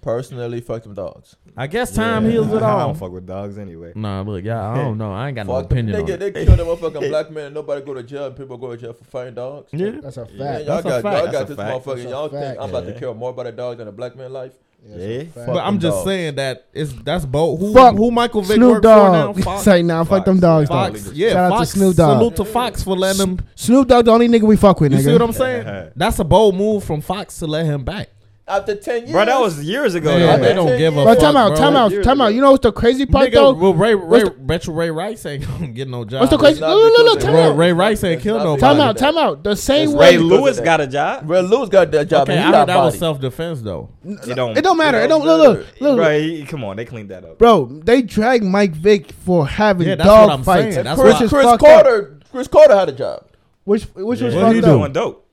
Personally, 0.10 0.62
fuck 0.62 0.82
them 0.84 0.94
dogs. 0.96 1.36
I 1.56 1.68
guess 1.68 1.92
time 1.94 2.26
Yeah. 2.26 2.32
heals 2.32 2.48
it 2.52 2.64
all. 2.64 2.64
I 2.64 2.82
all. 2.82 2.88
don't 2.88 2.98
fuck 2.98 3.12
with 3.12 3.28
dogs 3.28 3.58
anyway. 3.58 3.92
Nah, 3.96 4.22
look, 4.22 4.44
yeah, 4.44 4.72
I 4.72 4.76
don't 4.78 4.98
know. 4.98 5.14
I 5.14 5.28
ain't 5.28 5.36
got 5.36 5.46
no 5.46 5.54
Fuck 5.54 5.70
them. 5.70 5.78
opinion 5.78 5.94
They, 5.96 6.00
on 6.02 6.06
get, 6.08 6.22
it. 6.24 6.34
they 6.34 6.46
kill 6.46 6.56
them 6.56 6.68
motherfucking 6.78 7.10
black 7.10 7.32
man 7.32 7.46
and 7.48 7.56
nobody 7.56 7.86
go 7.86 7.94
to 7.94 8.04
jail 8.04 8.26
and 8.26 8.36
people 8.36 8.58
go 8.58 8.72
to 8.72 8.78
jail 8.78 8.94
for 8.94 9.04
fighting 9.06 9.36
dogs. 9.36 9.70
Yeah, 9.72 9.92
That's 10.02 10.18
a 10.18 10.26
Man, 10.26 10.38
fact. 10.38 10.40
y'all 10.40 10.82
That's 10.82 10.86
a 10.86 10.90
got, 10.90 11.02
fact. 11.04 11.04
y'all 11.04 11.12
That's 11.26 11.32
got 11.32 11.42
a 11.42 11.46
this 11.46 11.58
fact. 11.58 11.86
motherfucker. 11.86 11.96
That's 11.96 12.06
a 12.06 12.10
Y'all 12.10 12.30
fact. 12.30 12.44
think 12.44 12.62
I'm 12.64 12.70
about 12.70 12.86
to 12.86 12.92
Yeah. 12.94 13.00
care 13.00 13.14
more 13.14 13.30
about 13.30 13.48
a 13.48 13.52
dog 13.52 13.78
than 13.78 13.88
a 13.88 13.92
black 13.92 14.16
man 14.16 14.34
life? 14.34 14.54
Yeah. 14.88 15.24
Fuck 15.36 15.46
but 15.48 15.58
I'm 15.58 15.74
them 15.74 15.80
just 15.82 15.98
dogs. 15.98 16.06
saying 16.08 16.36
that 16.36 16.66
it's 16.74 16.94
that's 17.04 17.26
both. 17.26 17.60
Who 17.60 17.74
Fuck 17.74 17.96
who 17.98 18.12
Michael 18.12 18.42
Vick 18.42 18.56
Snoop 18.56 18.72
work 18.76 18.84
for 18.84 18.88
now? 18.88 19.34
Dogg. 19.34 19.44
Fox. 19.44 19.64
Say 19.64 19.82
now, 19.84 20.04
fuck 20.06 20.24
them 20.26 20.40
Fox. 20.40 20.70
dogs. 20.70 20.70
Fox. 20.70 21.04
Dog. 21.04 21.16
Yeah, 21.16 21.30
Shout 21.32 21.38
out 21.38 21.50
to 21.50 21.56
Fox. 21.58 21.70
Snoop 21.72 21.96
Dogg. 21.98 22.18
Salute 22.18 22.36
to 22.38 22.46
Fox 22.46 22.84
for 22.84 22.96
letting 22.96 23.22
him. 23.22 23.40
Snoop 23.56 23.88
Dogg, 23.90 24.06
the 24.06 24.12
only 24.12 24.28
nigga 24.30 24.44
we 24.44 24.56
fuck 24.56 24.80
with, 24.80 24.92
You 24.94 24.98
nigga. 25.00 25.04
see 25.04 25.12
what 25.14 25.22
I'm 25.22 25.34
saying? 25.34 25.92
That's 25.98 26.18
a 26.20 26.24
bold 26.24 26.56
move 26.56 26.84
from 26.86 27.02
Fox 27.02 27.38
to 27.40 27.48
let 27.48 27.66
him 27.66 27.84
back. 27.84 28.10
After 28.50 28.76
10 28.76 29.02
years. 29.02 29.12
Bro, 29.12 29.26
that 29.26 29.40
was 29.40 29.64
years 29.64 29.94
ago. 29.96 30.12
Yeah, 30.18 30.26
though, 30.38 30.42
they 30.42 30.42
man. 30.42 30.56
don't 30.56 30.78
give 30.78 30.98
a 30.98 31.06
But 31.06 31.14
fuck, 31.16 31.20
time 31.24 31.38
out, 31.38 31.48
bro. 31.50 31.58
time 31.58 31.76
out, 31.76 31.92
Years 31.92 32.04
time 32.06 32.20
out. 32.22 32.34
You 32.34 32.42
know 32.42 32.52
what's 32.52 32.64
the 32.64 32.72
crazy 32.72 33.06
part 33.06 33.30
Nigga, 33.30 33.34
though? 33.34 33.54
well, 33.54 33.74
Ray, 33.76 33.94
Ray, 33.94 34.24
What's 34.24 34.24
the- 34.36 34.36
Retro 34.44 34.74
Ray 34.74 34.90
Rice 34.92 35.26
ain't 35.28 35.46
gonna 35.48 35.68
get 35.68 35.88
no 35.88 36.04
job. 36.04 36.22
What's 36.22 36.32
the 36.32 36.38
crazy? 36.40 36.60
not 36.62 36.72
Look, 36.76 36.98
look, 36.98 36.98
look, 36.98 37.14
because 37.20 37.24
time 37.26 37.36
Ray, 37.36 37.44
out. 37.44 37.58
Ray 37.58 37.74
Rice 37.74 38.04
ain't 38.04 38.14
It's 38.16 38.24
killed 38.24 38.38
not 38.40 38.44
nobody. 38.46 38.62
Time 38.62 38.80
out, 38.82 38.98
time 38.98 39.18
out. 39.18 39.44
The 39.44 39.56
same 39.56 39.90
It's 39.90 39.94
way. 39.94 40.18
Ray 40.18 40.24
because 40.24 40.30
Lewis 40.40 40.60
got 40.60 40.82
a 40.82 40.88
job. 40.88 41.30
Red 41.30 41.46
Lewis 41.46 41.70
got 41.70 41.92
that 41.92 42.10
job. 42.10 42.24
Okay, 42.24 42.34
and 42.34 42.40
I 42.40 42.42
he 42.42 42.48
heard 42.48 42.52
got 42.54 42.68
that 42.68 42.78
was 42.78 42.94
body. 42.94 43.00
self 43.00 43.20
defense 43.22 43.62
though. 43.62 43.90
It 44.04 44.36
don't. 44.36 44.58
It 44.58 44.62
don't 44.64 44.78
matter. 44.78 45.00
It 45.00 45.06
It 45.06 45.08
don't 45.10 45.26
don't 45.26 45.38
look, 45.38 45.58
look, 45.60 45.82
look, 45.82 45.98
Bro, 45.98 46.20
he, 46.20 46.46
come 46.46 46.64
on, 46.64 46.76
they 46.78 46.86
cleaned 46.86 47.10
that 47.10 47.24
up. 47.24 47.38
Bro, 47.38 47.82
they 47.86 48.02
dragged 48.02 48.44
Mike 48.44 48.72
Vick 48.74 49.12
for 49.12 49.48
having 49.48 49.88
Yeah, 49.88 49.96
that's 49.96 50.08
what 50.10 50.16
dog 50.16 50.30
I'm 50.32 50.44
fights, 50.44 50.74
saying. 50.74 50.86
That's 50.86 51.00
Chris, 51.00 51.14
which 51.14 51.22
is 51.24 51.30
Chris 51.30 51.44
fucked 51.46 51.64
up. 51.64 51.70
Carter. 51.84 52.20
Cris 52.32 52.48
Carter 52.48 52.76
had 52.76 52.90
a 52.90 52.94
job. 52.94 53.26
Which 53.66 53.84
which 53.96 54.22
was 54.22 54.34
Yeah, 54.34 54.44
What 54.44 54.56
he 54.56 54.62
fucked 54.62 54.66
do? 54.66 54.72
up. 54.72 54.80
doing 54.80 54.94
dope. 54.94 55.26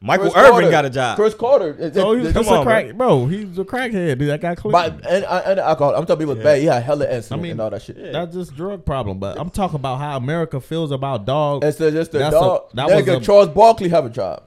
Michael 0.00 0.30
Chris 0.30 0.36
Irvin 0.36 0.52
Carter- 0.52 0.70
got 0.70 0.84
a 0.84 0.90
job. 0.90 1.16
Cris 1.16 1.34
Carter. 1.34 1.76
it- 1.78 1.96
Oh, 1.96 2.12
it- 2.12 2.18
he's 2.20 2.28
it- 2.28 2.32
just 2.34 2.48
come 2.48 2.60
a 2.60 2.62
crack, 2.64 2.94
bro. 2.94 3.26
He's 3.26 3.58
a 3.58 3.64
crackhead. 3.64 4.18
Dude, 4.18 4.28
that 4.28 4.40
guy 4.40 4.54
clean. 4.54 4.70
But 4.72 5.04
and, 5.08 5.24
uh, 5.24 5.42
and 5.44 5.58
alcohol. 5.58 5.94
I'm 5.96 6.06
talking 6.06 6.22
about 6.30 6.42
bad. 6.42 6.60
He 6.60 6.66
had 6.66 6.82
hella 6.84 7.04
incident 7.10 7.40
I 7.40 7.42
mean, 7.42 7.52
and 7.52 7.60
all 7.60 7.70
that 7.70 7.82
shit. 7.82 8.12
That's 8.12 8.32
just 8.34 8.54
drug 8.54 8.84
problem. 8.84 9.18
But 9.18 9.40
I'm 9.40 9.50
talking 9.50 9.76
about 9.76 9.96
how 9.98 10.16
America 10.16 10.60
feels 10.60 10.92
about 10.92 11.24
dogs. 11.24 11.64
And 11.66 11.74
so 11.74 11.90
just 11.90 12.12
the 12.12 12.18
That's 12.18 12.36
a- 12.36 12.38
dog. 12.38 12.62
that 12.74 12.86
was 12.90 13.08
a- 13.08 13.20
Charles 13.20 13.48
Barkley 13.48 13.88
have 13.88 14.04
a 14.06 14.10
job. 14.10 14.44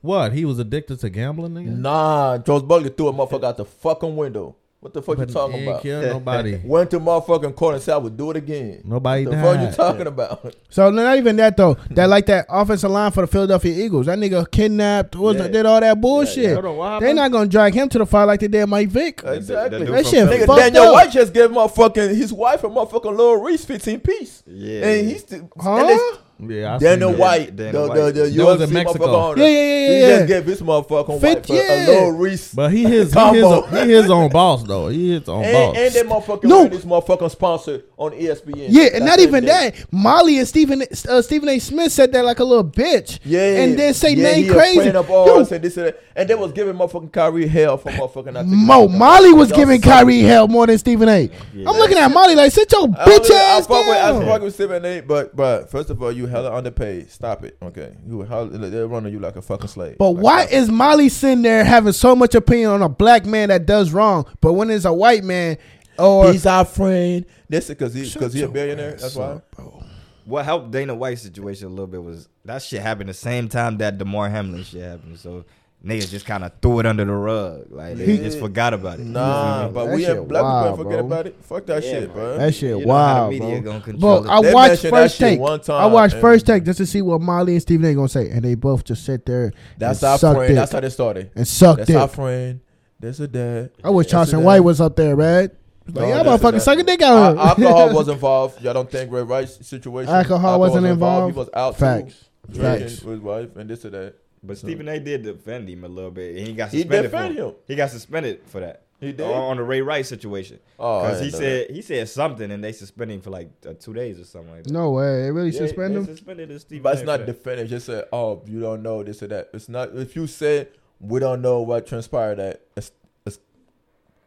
What? 0.00 0.32
He 0.32 0.44
was 0.44 0.58
addicted 0.58 1.00
to 1.00 1.08
gambling, 1.08 1.52
nigga. 1.54 1.78
Nah, 1.78 2.38
Charles 2.38 2.62
Barkley 2.64 2.90
threw 2.90 3.08
a 3.08 3.12
motherfucker 3.12 3.44
out 3.44 3.56
the 3.56 3.64
fucking 3.64 4.16
window. 4.16 4.56
What 4.84 4.92
the 4.92 5.00
fuck 5.00 5.16
But 5.16 5.28
you 5.28 5.34
talking 5.34 5.56
ain't 5.56 5.68
about? 5.68 5.80
killed 5.82 6.04
nobody. 6.04 6.60
Went 6.64 6.90
to 6.90 7.00
motherfucking 7.00 7.54
court 7.56 7.76
and 7.76 7.82
said 7.82 7.94
I 7.94 7.96
would 7.96 8.18
do 8.18 8.30
it 8.32 8.36
again. 8.36 8.82
Nobody 8.84 9.24
the 9.24 9.30
fuck 9.30 9.58
you 9.58 9.64
died. 9.68 9.74
talking 9.74 10.06
about? 10.06 10.54
So 10.68 10.90
not 10.90 11.16
even 11.16 11.36
that 11.36 11.56
though. 11.56 11.78
That 11.92 12.10
like 12.10 12.26
that 12.26 12.44
offensive 12.50 12.90
line 12.90 13.10
for 13.12 13.22
the 13.22 13.26
Philadelphia 13.26 13.82
Eagles. 13.82 14.04
That 14.06 14.18
nigga 14.18 14.50
kidnapped, 14.50 15.16
was 15.16 15.36
Yeah. 15.36 15.48
did 15.48 15.64
all 15.64 15.80
that 15.80 15.98
bullshit. 16.02 16.52
Hold 16.52 16.66
on, 16.66 16.76
what 16.76 17.00
They're 17.00 17.14
not 17.14 17.32
gonna 17.32 17.48
drag 17.48 17.72
him 17.72 17.88
to 17.88 17.98
the 17.98 18.04
fire 18.04 18.26
like 18.26 18.40
they 18.40 18.48
did 18.48 18.66
Mike 18.66 18.88
Vick. 18.90 19.22
Exactly. 19.24 19.78
dude 19.78 19.88
That 19.88 20.02
from 20.02 20.10
shit 20.12 20.28
Philly. 20.28 20.36
Nigga, 20.40 20.46
fucked 20.46 20.58
Daniel 20.58 20.84
up. 20.84 20.92
White 20.92 21.10
just 21.12 21.32
gave 21.32 21.48
motherfucking 21.48 22.14
his 22.14 22.30
wife 22.30 22.62
a 22.64 22.68
motherfucking 22.68 23.04
little 23.16 23.36
Reese 23.36 23.64
15 23.64 24.00
piece. 24.00 24.42
Yeah. 24.46 24.84
And 24.86 25.08
he's 25.08 25.20
still 25.22 25.48
Huh? 25.58 26.16
And 26.38 26.50
it's 26.50 26.58
Yeah, 26.60 26.74
I 26.74 26.78
Daniel 26.78 27.10
seen 27.10 27.18
that. 27.18 27.22
White, 27.24 27.56
Daniel 27.56 27.72
the, 27.88 27.94
the, 27.94 28.00
White. 28.02 28.14
the 28.14 28.20
That 28.30 28.44
was 28.44 28.60
in 28.62 28.68
UFC 28.68 28.72
Mexico. 28.72 29.06
motherfucker 29.06 29.30
owner. 29.30 29.42
Yeah, 29.42 29.48
yeah, 29.48 29.54
yeah, 29.54 29.86
He 29.88 30.00
yeah, 30.00 30.08
just 30.08 30.20
yeah. 30.20 30.26
gave 30.26 30.44
his 30.46 30.62
motherfucking 30.62 31.20
Fit- 31.20 31.38
wife 31.38 31.50
a, 31.50 31.54
yeah. 31.54 31.74
a 31.74 31.86
little 31.86 32.12
Reese. 32.12 32.54
But 32.54 32.72
he 32.72 32.82
his 32.82 32.90
he 32.90 32.96
his 32.98 33.12
Combo. 33.14 33.64
own, 33.66 33.86
he 33.86 33.92
his 33.92 34.10
own 34.10 34.30
boss 34.30 34.62
though. 34.64 34.88
He 34.88 35.10
his 35.12 35.28
own 35.28 35.44
and, 35.44 35.52
boss. 35.52 35.76
and 35.76 35.94
that 35.94 36.06
motherfucker 36.06 36.44
No. 36.44 36.62
no. 36.64 36.68
this 36.68 36.84
motherfucking 36.84 37.30
sponsor 37.30 37.82
on 37.96 38.12
ESPN. 38.12 38.66
Yeah, 38.68 38.88
and 38.94 39.04
not 39.04 39.18
same 39.18 39.28
even 39.28 39.44
day. 39.44 39.70
that. 39.70 39.92
Molly 39.92 40.38
and 40.38 40.48
Stephen 40.48 40.82
uh, 41.08 41.22
Stephen 41.22 41.48
A. 41.48 41.58
Smith 41.58 41.92
said 41.92 42.12
that 42.12 42.24
like 42.24 42.38
a 42.40 42.44
little 42.44 42.64
bitch. 42.64 43.18
Yeah, 43.24 43.40
and 43.62 43.78
then 43.78 43.94
say 43.94 44.14
yeah, 44.14 44.22
name 44.22 44.44
he 44.44 44.50
a 44.50 44.52
crazy. 44.52 44.80
friend 44.80 44.96
of 44.96 45.10
ours 45.10 45.50
Yo, 45.50 45.54
and 45.56 45.64
this 45.64 45.76
and 45.76 45.86
that. 45.86 46.00
And 46.16 46.28
they 46.30 46.34
was 46.36 46.52
giving 46.52 46.74
motherfucking 46.74 47.12
Kyrie 47.12 47.46
hell 47.48 47.76
for 47.76 47.90
motherfucking. 47.90 48.36
I 48.36 48.42
think 48.42 48.46
Mo 48.54 48.86
Molly 48.88 49.32
was 49.32 49.50
Y'all 49.50 49.58
giving 49.58 49.80
suck. 49.82 49.90
Kyrie 49.92 50.20
hell 50.20 50.46
more 50.48 50.66
than 50.66 50.78
Stephen 50.78 51.08
A. 51.08 51.28
am 51.54 51.64
looking 51.76 51.98
at 51.98 52.08
Molly 52.08 52.34
like 52.36 52.52
sit 52.52 52.70
your 52.72 52.82
I 52.82 52.84
don't 52.86 52.94
bitch 53.08 53.24
even- 53.26 53.36
I 53.36 53.40
ass 53.40 53.66
fuck 53.66 53.86
with, 53.86 53.96
I 53.96 54.12
down. 54.12 54.24
fuck 54.26 54.42
with 54.42 54.54
seven 54.54 54.84
eight, 54.84 55.06
but 55.08 55.34
but 55.36 55.70
first 55.70 55.90
of 55.90 56.00
all, 56.02 56.12
you 56.12 56.26
hella 56.34 56.54
underpaid. 56.54 57.10
Stop 57.10 57.44
it, 57.44 57.56
okay? 57.62 57.94
You 58.06 58.22
hella, 58.22 58.46
they're 58.48 58.86
running 58.86 59.12
you 59.12 59.18
like 59.20 59.36
a 59.36 59.42
fucking 59.42 59.68
slave. 59.68 59.96
But 59.98 60.10
Like, 60.10 60.22
why 60.24 60.40
stop 60.42 60.52
it. 60.52 60.56
is 60.56 60.70
Molly 60.70 61.08
sitting 61.08 61.42
there 61.42 61.64
having 61.64 61.92
so 61.92 62.14
much 62.14 62.34
opinion 62.34 62.70
on 62.70 62.82
a 62.82 62.88
black 62.88 63.24
man 63.26 63.48
that 63.48 63.66
does 63.66 63.92
wrong, 63.92 64.26
but 64.40 64.52
when 64.54 64.70
it's 64.70 64.84
a 64.84 64.92
white 64.92 65.24
man 65.24 65.58
or 65.98 66.32
he's 66.32 66.46
our 66.46 66.64
friend? 66.64 67.24
That's 67.48 67.68
because 67.68 67.94
he 67.94 68.04
Shut 68.04 68.14
because 68.14 68.32
he 68.32 68.42
a 68.42 68.48
billionaire. 68.48 68.94
ass 68.94 69.02
That's 69.02 69.16
why. 69.16 69.24
up, 69.26 69.50
bro. 69.52 69.82
What 70.24 70.44
helped 70.46 70.70
Dana 70.70 70.94
White's 70.94 71.22
situation 71.22 71.66
a 71.66 71.70
little 71.70 71.86
bit 71.86 72.02
was 72.02 72.28
that 72.46 72.62
shit 72.62 72.80
happened 72.80 73.10
the 73.10 73.14
same 73.14 73.48
time 73.48 73.76
that 73.78 73.98
Damar 73.98 74.30
Hamlin 74.30 74.62
shit 74.64 74.82
happened. 74.82 75.18
So 75.18 75.44
niggas 75.84 76.08
just 76.10 76.24
kind 76.24 76.44
of 76.44 76.52
threw 76.62 76.78
it 76.80 76.86
under 76.86 77.04
the 77.04 77.12
rug. 77.12 77.66
Like 77.70 77.96
they 77.96 78.14
Yeah. 78.14 78.22
just 78.22 78.38
forgot 78.38 78.72
about 78.74 78.98
it. 79.00 79.04
Nah, 79.06 79.68
but 79.68 79.86
That 79.86 79.94
we 79.96 80.04
shit 80.04 80.16
ain't 80.16 80.28
black 80.28 80.42
wild, 80.42 80.64
people 80.78 80.84
forget 80.84 80.98
bro. 81.00 81.06
about 81.06 81.26
it. 81.26 81.36
Fuck 81.42 81.66
that 81.66 81.84
Yeah, 81.84 81.90
shit, 81.90 82.12
bro. 82.14 82.22
bro. 82.22 82.38
That 82.38 82.54
shit 82.54 82.78
You 82.78 82.86
know 82.86 82.92
how 82.94 83.24
the 83.24 83.30
media 83.38 83.60
bro. 83.60 83.72
gonna 83.72 83.84
control 83.84 84.20
Bro, 84.22 84.30
it. 84.30 84.34
I 84.34 84.42
They 84.42 84.54
watched 84.54 84.86
first 84.86 85.18
take. 85.18 85.40
one 85.40 85.60
I 85.68 85.86
watched 85.86 86.16
first 86.16 86.46
take 86.46 86.64
just 86.64 86.78
to 86.78 86.86
see 86.86 87.02
what 87.02 87.20
Molly 87.20 87.52
and 87.52 87.62
Stephen 87.62 87.84
A. 87.90 87.94
gonna 87.94 88.08
say, 88.08 88.30
and 88.30 88.42
they 88.42 88.54
both 88.54 88.84
just 88.84 89.04
sit 89.04 89.26
there 89.26 89.52
That's 89.78 90.02
and 90.02 90.10
our 90.12 90.18
suck 90.18 90.36
friend. 90.36 90.48
dick 90.48 90.56
That's 90.56 90.72
how 90.72 90.80
they 90.80 90.88
started. 90.90 91.30
and 91.36 91.46
suck 91.46 91.76
That's 91.78 91.86
dick. 91.88 91.96
our 91.96 92.08
friend. 92.08 92.60
That's 93.00 93.20
a 93.20 93.28
dad. 93.28 93.70
I 93.82 93.90
wish 93.90 94.06
That's 94.06 94.12
Charleston 94.12 94.38
a 94.40 94.42
White 94.42 94.60
was 94.60 94.80
up 94.80 94.96
there, 94.96 95.14
man. 95.16 95.50
Like, 95.86 95.96
No, 95.96 96.08
y'all 96.08 96.24
motherfucking 96.38 96.52
dad. 96.52 96.62
sucking 96.62 96.84
dick 96.86 97.02
Al- 97.02 97.38
out. 97.38 97.38
alcohol 97.58 97.92
was 97.94 98.08
involved. 98.08 98.62
Y'all 98.62 98.72
don't 98.72 98.90
think 98.90 99.12
Ray 99.12 99.22
Rice 99.22 99.58
situation? 99.60 100.14
Alcohol 100.14 100.58
wasn't 100.60 100.86
involved? 100.86 101.34
He 101.34 101.38
was 101.38 101.50
out 101.52 101.76
Facts. 101.76 102.24
drinking 102.50 102.80
Facts. 102.88 103.02
with 103.02 103.14
his 103.16 103.20
wife 103.22 103.48
and 103.56 103.68
this 103.68 103.84
and 103.84 103.92
that. 103.92 104.14
But 104.46 104.58
Stephen 104.58 104.88
A. 104.88 105.00
did 105.00 105.22
defend 105.22 105.68
him 105.68 105.84
a 105.84 105.88
little 105.88 106.10
bit, 106.10 106.36
and 106.36 106.46
he 106.46 106.52
got 106.52 106.70
He 106.70 106.80
suspended. 106.82 107.10
for 107.10 107.16
defend 107.16 107.38
him. 107.38 107.52
He 107.66 107.74
got 107.74 107.90
suspended 107.90 108.40
for 108.46 108.60
that. 108.60 108.82
He 109.00 109.12
did? 109.12 109.22
on 109.26 109.56
the 109.56 109.62
Ray 109.62 109.80
Rice 109.82 110.08
situation 110.08 110.60
Oh, 110.78 111.00
because 111.02 111.18
he 111.20 111.26
didn't 111.26 111.40
know 111.40 111.46
said 111.66 111.70
he 111.70 111.82
said 111.82 112.08
something, 112.08 112.50
and 112.50 112.62
they 112.64 112.72
suspended 112.72 113.16
him 113.16 113.20
for 113.22 113.30
like 113.30 113.50
uh, 113.68 113.74
two 113.78 113.92
days 113.92 114.18
or 114.20 114.24
something 114.24 114.50
like 114.52 114.64
that. 114.64 114.72
No 114.72 114.92
way. 114.92 115.22
They 115.22 115.30
really 115.30 115.50
Yeah, 115.50 115.58
suspend 115.66 115.94
they 115.94 115.98
him? 115.98 116.04
Suspended 116.06 116.48
the 116.48 116.58
Stephen 116.60 116.82
But 116.84 116.90
A. 116.90 116.92
it's 116.98 117.06
not 117.06 117.20
for 117.20 117.26
defending. 117.26 117.66
Just 117.66 117.86
said, 117.86 118.04
oh, 118.12 118.42
you 118.46 118.60
don't 118.60 118.82
know 118.82 119.02
this 119.02 119.22
or 119.22 119.26
that. 119.28 119.50
It's 119.52 119.68
not. 119.68 119.94
If 119.96 120.14
you 120.16 120.26
said 120.26 120.68
we 121.00 121.20
don't 121.20 121.42
know 121.42 121.60
what 121.60 121.86
transpired, 121.86 122.36
that 122.38 122.62
it's 122.76 122.92
it's, 123.26 123.38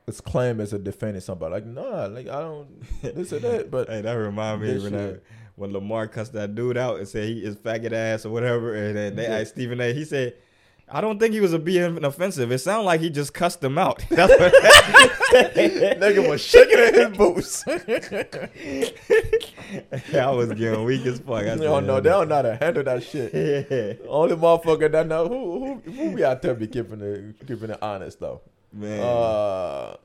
it's 0.07 0.21
claimed 0.21 0.59
as 0.61 0.73
a 0.73 0.79
defending 0.79 1.21
somebody. 1.21 1.53
Like, 1.53 1.65
nah, 1.65 2.05
like 2.07 2.27
I 2.27 2.39
don't 2.41 2.67
this 3.01 3.33
or 3.33 3.39
that. 3.39 3.71
But 3.71 3.89
Hey, 3.89 4.01
that 4.01 4.13
remind 4.13 4.61
me 4.61 4.67
This 4.67 4.83
when 5.57 5.69
I, 5.69 5.73
shit. 5.73 5.73
when 5.73 5.73
Lamar 5.73 6.07
cussed 6.07 6.33
that 6.33 6.55
dude 6.55 6.77
out 6.77 6.97
and 6.99 7.07
said 7.07 7.27
he 7.27 7.43
is 7.43 7.55
faggot 7.55 7.91
ass 7.93 8.25
or 8.25 8.29
whatever, 8.29 8.75
and 8.75 8.95
then 8.95 9.15
they 9.15 9.25
asked 9.25 9.51
Stephen 9.53 9.81
A. 9.81 9.93
He 9.93 10.05
said, 10.05 10.35
"I 10.89 11.01
don't 11.01 11.19
think 11.19 11.33
he 11.33 11.39
was 11.39 11.53
a 11.53 11.59
being 11.59 12.03
offensive. 12.03 12.51
It 12.51 12.59
sounded 12.59 12.85
like 12.85 13.01
he 13.01 13.09
just 13.09 13.33
cussed 13.33 13.63
him 13.63 13.77
out." 13.77 14.03
That's 14.11 14.33
what 14.39 14.53
nigga 15.99 16.27
was 16.29 16.41
shaking 16.41 16.79
in 16.79 16.93
his 16.93 17.17
boots. 17.17 17.63
I 20.15 20.31
was 20.31 20.53
getting 20.53 20.83
weak 20.85 21.05
as 21.05 21.19
fuck. 21.19 21.43
I 21.45 21.55
don't 21.55 21.85
know. 21.85 21.99
They 21.99 22.09
don't 22.09 22.29
know 22.29 22.35
how 22.35 22.41
to 22.43 22.55
handle 22.55 22.83
that 22.83 23.03
shit. 23.03 23.33
Yeah. 23.33 23.93
Only 24.07 24.35
motherfucker 24.35 24.91
that 24.91 25.07
know 25.07 25.27
who 25.27 25.81
who 25.85 25.91
who 25.91 26.15
be 26.15 26.23
out 26.23 26.41
there 26.41 26.53
be 26.55 26.67
keeping 26.67 27.01
it 27.01 27.47
keeping 27.47 27.69
it 27.71 27.81
honest 27.81 28.19
though. 28.19 28.41
Man, 28.73 28.99
Uh, 29.01 29.95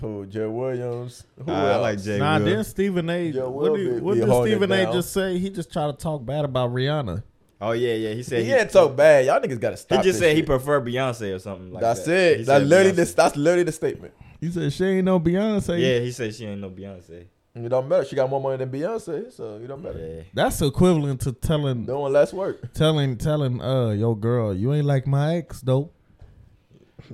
who? 0.00 0.26
Jay 0.26 0.46
Williams. 0.46 1.24
Who 1.44 1.50
I 1.52 1.72
else? 1.72 1.82
like 1.82 2.02
Jay. 2.02 2.18
Nah, 2.18 2.38
Will. 2.38 2.44
then 2.44 2.64
Stephen 2.64 3.08
A. 3.10 3.24
Yeah, 3.28 3.42
what 3.44 3.52
Will 3.72 3.76
did, 3.76 3.94
be- 3.96 4.00
what 4.00 4.14
be 4.14 4.20
did 4.20 4.42
Stephen 4.42 4.72
A. 4.72 4.92
just 4.92 5.12
say? 5.12 5.38
He 5.38 5.50
just 5.50 5.72
tried 5.72 5.86
to 5.86 5.92
talk 5.94 6.24
bad 6.24 6.44
about 6.44 6.70
Rihanna. 6.70 7.22
Oh 7.60 7.72
yeah, 7.72 7.94
yeah. 7.94 8.12
He 8.14 8.22
said 8.22 8.40
He 8.40 8.46
he, 8.46 8.52
ain't 8.52 8.70
talk 8.70 8.94
bad. 8.96 9.24
Y'all 9.26 9.40
niggas 9.40 9.60
gotta 9.60 9.76
stop. 9.76 9.98
he 10.02 10.08
just 10.10 10.18
this 10.20 10.28
said 10.28 10.36
he 10.36 10.42
preferred 10.42 10.84
Beyonce 10.84 11.34
or 11.34 11.38
something 11.38 11.72
like 11.72 11.80
That's 11.80 12.04
that. 12.04 12.12
it. 12.12 12.38
He 12.40 12.44
That's 12.44 12.60
said 12.60 12.66
literally 12.68 12.92
Beyonce. 12.92 12.96
this. 12.96 13.14
That's 13.14 13.36
literally 13.36 13.62
the 13.64 13.72
statement. 13.72 14.14
He 14.40 14.50
said 14.50 14.72
she 14.72 14.84
ain't 14.84 15.04
no 15.06 15.18
Beyonce. 15.20 15.80
Yeah, 15.80 16.00
he 16.00 16.10
said 16.12 16.34
she 16.34 16.44
ain't 16.46 16.60
no 16.60 16.68
Beyonce. 16.70 17.24
It 17.56 17.68
don't 17.68 17.88
matter. 17.88 18.04
She 18.04 18.16
got 18.16 18.28
more 18.28 18.40
money 18.40 18.56
than 18.56 18.68
Beyonce, 18.70 19.32
so 19.32 19.54
it 19.62 19.66
don't 19.68 19.80
matter. 19.80 19.98
Yeah. 20.16 20.22
That's 20.34 20.60
equivalent 20.60 21.20
to 21.22 21.32
telling 21.32 21.86
Doing 21.86 22.12
less 22.12 22.32
work. 22.32 22.74
telling 22.74 23.16
telling 23.16 23.62
uh 23.62 23.90
yo 23.90 24.14
girl, 24.16 24.52
you 24.52 24.74
ain't 24.74 24.86
like 24.86 25.06
my 25.06 25.36
ex 25.36 25.60
though. 25.60 25.90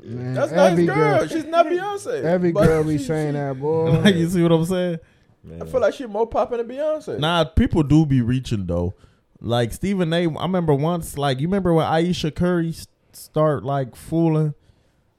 Man, 0.03 0.34
That's 0.34 0.53
nice 0.53 0.72
every 0.72 0.86
girl. 0.86 1.26
She's 1.26 1.45
not 1.45 1.66
Beyonce. 1.66 2.22
Every 2.22 2.53
But 2.53 2.66
girl 2.66 2.84
be 2.84 2.99
she- 2.99 3.05
saying 3.05 3.32
she- 3.32 3.38
that, 3.38 3.61
boy. 3.61 3.91
Like, 4.01 4.14
you 4.14 4.28
see 4.28 4.43
what 4.43 4.53
I'm 4.53 4.64
saying? 4.64 4.99
Man. 5.43 5.62
I 5.62 5.64
feel 5.66 5.80
like 5.80 5.95
she 5.95 6.07
more 6.07 6.26
popping 6.26 6.59
than 6.59 6.68
Beyonce. 6.68 7.18
Nah, 7.18 7.45
people 7.45 7.82
do 7.82 8.05
be 8.07 8.20
reaching 8.20 8.66
though. 8.66 8.95
Like 9.41 9.72
Stephen 9.72 10.12
A. 10.12 10.26
I 10.28 10.43
remember 10.43 10.74
once, 10.74 11.16
like 11.16 11.41
you 11.41 11.49
remember 11.49 11.72
when 11.72 11.86
Ayesha 11.86 12.30
Curry 12.30 12.74
start 13.12 13.64
like 13.64 13.97
fooling, 13.97 14.55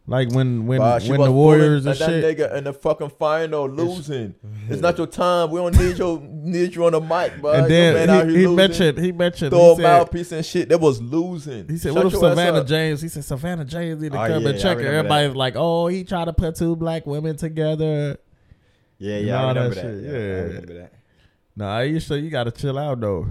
like 0.07 0.29
when 0.31 0.65
when 0.65 0.81
when 0.81 1.21
the 1.21 1.31
Warriors 1.31 1.85
and 1.85 1.95
that 1.95 2.09
shit. 2.09 2.37
nigga 2.37 2.55
in 2.55 2.63
the 2.65 2.73
fucking 2.73 3.09
final 3.11 3.69
losing. 3.69 4.35
It's 4.69 4.81
not 4.81 4.97
your 4.97 5.07
time. 5.07 5.51
We 5.51 5.59
don't 5.59 5.77
need 5.77 5.97
your 5.97 6.19
need 6.21 6.75
you 6.75 6.85
on 6.85 6.93
the 6.93 7.01
mic, 7.01 7.39
bro. 7.41 7.51
And 7.53 7.67
man 7.67 8.07
then 8.07 8.09
here 8.09 8.25
he, 8.25 8.31
he 8.41 8.47
losing. 8.47 8.55
mentioned 8.55 8.97
he 8.99 9.11
mentioned 9.11 9.51
throw 9.51 9.75
he 9.75 9.81
a 9.81 9.83
mouthpiece 9.83 10.31
and 10.31 10.45
shit. 10.45 10.69
That 10.69 10.79
was 10.79 11.01
losing. 11.01 11.67
he 11.67 11.77
said 11.77 11.93
Shut 11.93 12.03
what 12.05 12.13
if 12.13 12.19
Savannah. 12.19 12.63
James? 12.63 13.01
He 13.01 13.09
said 13.09 13.25
Savannah 13.25 13.65
James 13.65 14.01
need 14.01 14.11
to 14.13 14.21
Oh, 14.21 14.27
come 14.27 14.43
yeah, 14.43 14.49
and 14.49 14.59
check 14.59 14.77
remember 14.77 14.97
Everybody's 14.97 15.35
like, 15.35 15.53
oh, 15.57 15.87
he 15.87 16.03
tried 16.03 16.25
to 16.25 16.33
put 16.33 16.55
two 16.55 16.75
black 16.75 17.05
women 17.05 17.35
together. 17.37 18.17
Yeah, 18.97 19.17
yeah, 19.17 19.43
I 19.45 19.53
that 19.53 19.59
remember 19.59 19.75
that. 19.75 19.81
shit, 19.81 20.03
Yeah, 20.03 20.11
yeah. 20.11 20.17
I 20.17 20.41
remember 20.43 20.73
that. 20.75 20.93
Nah, 21.55 21.77
Ayesha, 21.77 22.19
you 22.19 22.29
gotta 22.29 22.51
chill 22.51 22.77
out 22.77 22.99
though. 23.01 23.27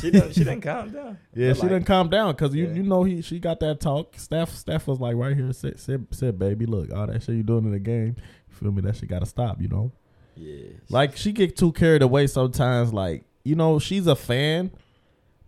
She 0.00 0.10
didn't. 0.10 0.32
She 0.34 0.40
didn't 0.44 0.62
calm 0.62 0.90
down. 0.90 1.18
Yeah, 1.34 1.48
But 1.50 1.56
she 1.56 1.62
like, 1.62 1.70
didn't 1.70 1.86
calm 1.86 2.08
down 2.10 2.32
because 2.32 2.54
you 2.54 2.66
Yeah. 2.66 2.74
you 2.74 2.82
know 2.82 3.04
he 3.04 3.22
she 3.22 3.38
got 3.38 3.60
that 3.60 3.80
talk. 3.80 4.14
Steph 4.18 4.50
Steph 4.54 4.86
was 4.88 4.98
like 5.00 5.14
right 5.16 5.36
here 5.36 5.52
said 5.52 5.78
said, 5.78 6.06
said 6.10 6.38
baby 6.38 6.66
look 6.66 6.92
all 6.92 7.06
that 7.06 7.22
shit 7.22 7.36
you 7.36 7.42
doing 7.42 7.64
in 7.64 7.72
the 7.72 7.78
game. 7.78 8.16
Feel 8.48 8.72
me? 8.72 8.82
That 8.82 8.96
shit 8.96 9.08
gotta 9.08 9.26
stop. 9.26 9.60
You 9.60 9.68
know. 9.68 9.92
Yeah. 10.34 10.70
Like 10.88 11.16
she 11.16 11.32
get 11.32 11.56
too 11.56 11.72
carried 11.72 12.02
away 12.02 12.26
sometimes. 12.26 12.92
Like 12.92 13.24
you 13.44 13.54
know 13.54 13.78
she's 13.78 14.06
a 14.08 14.16
fan, 14.16 14.70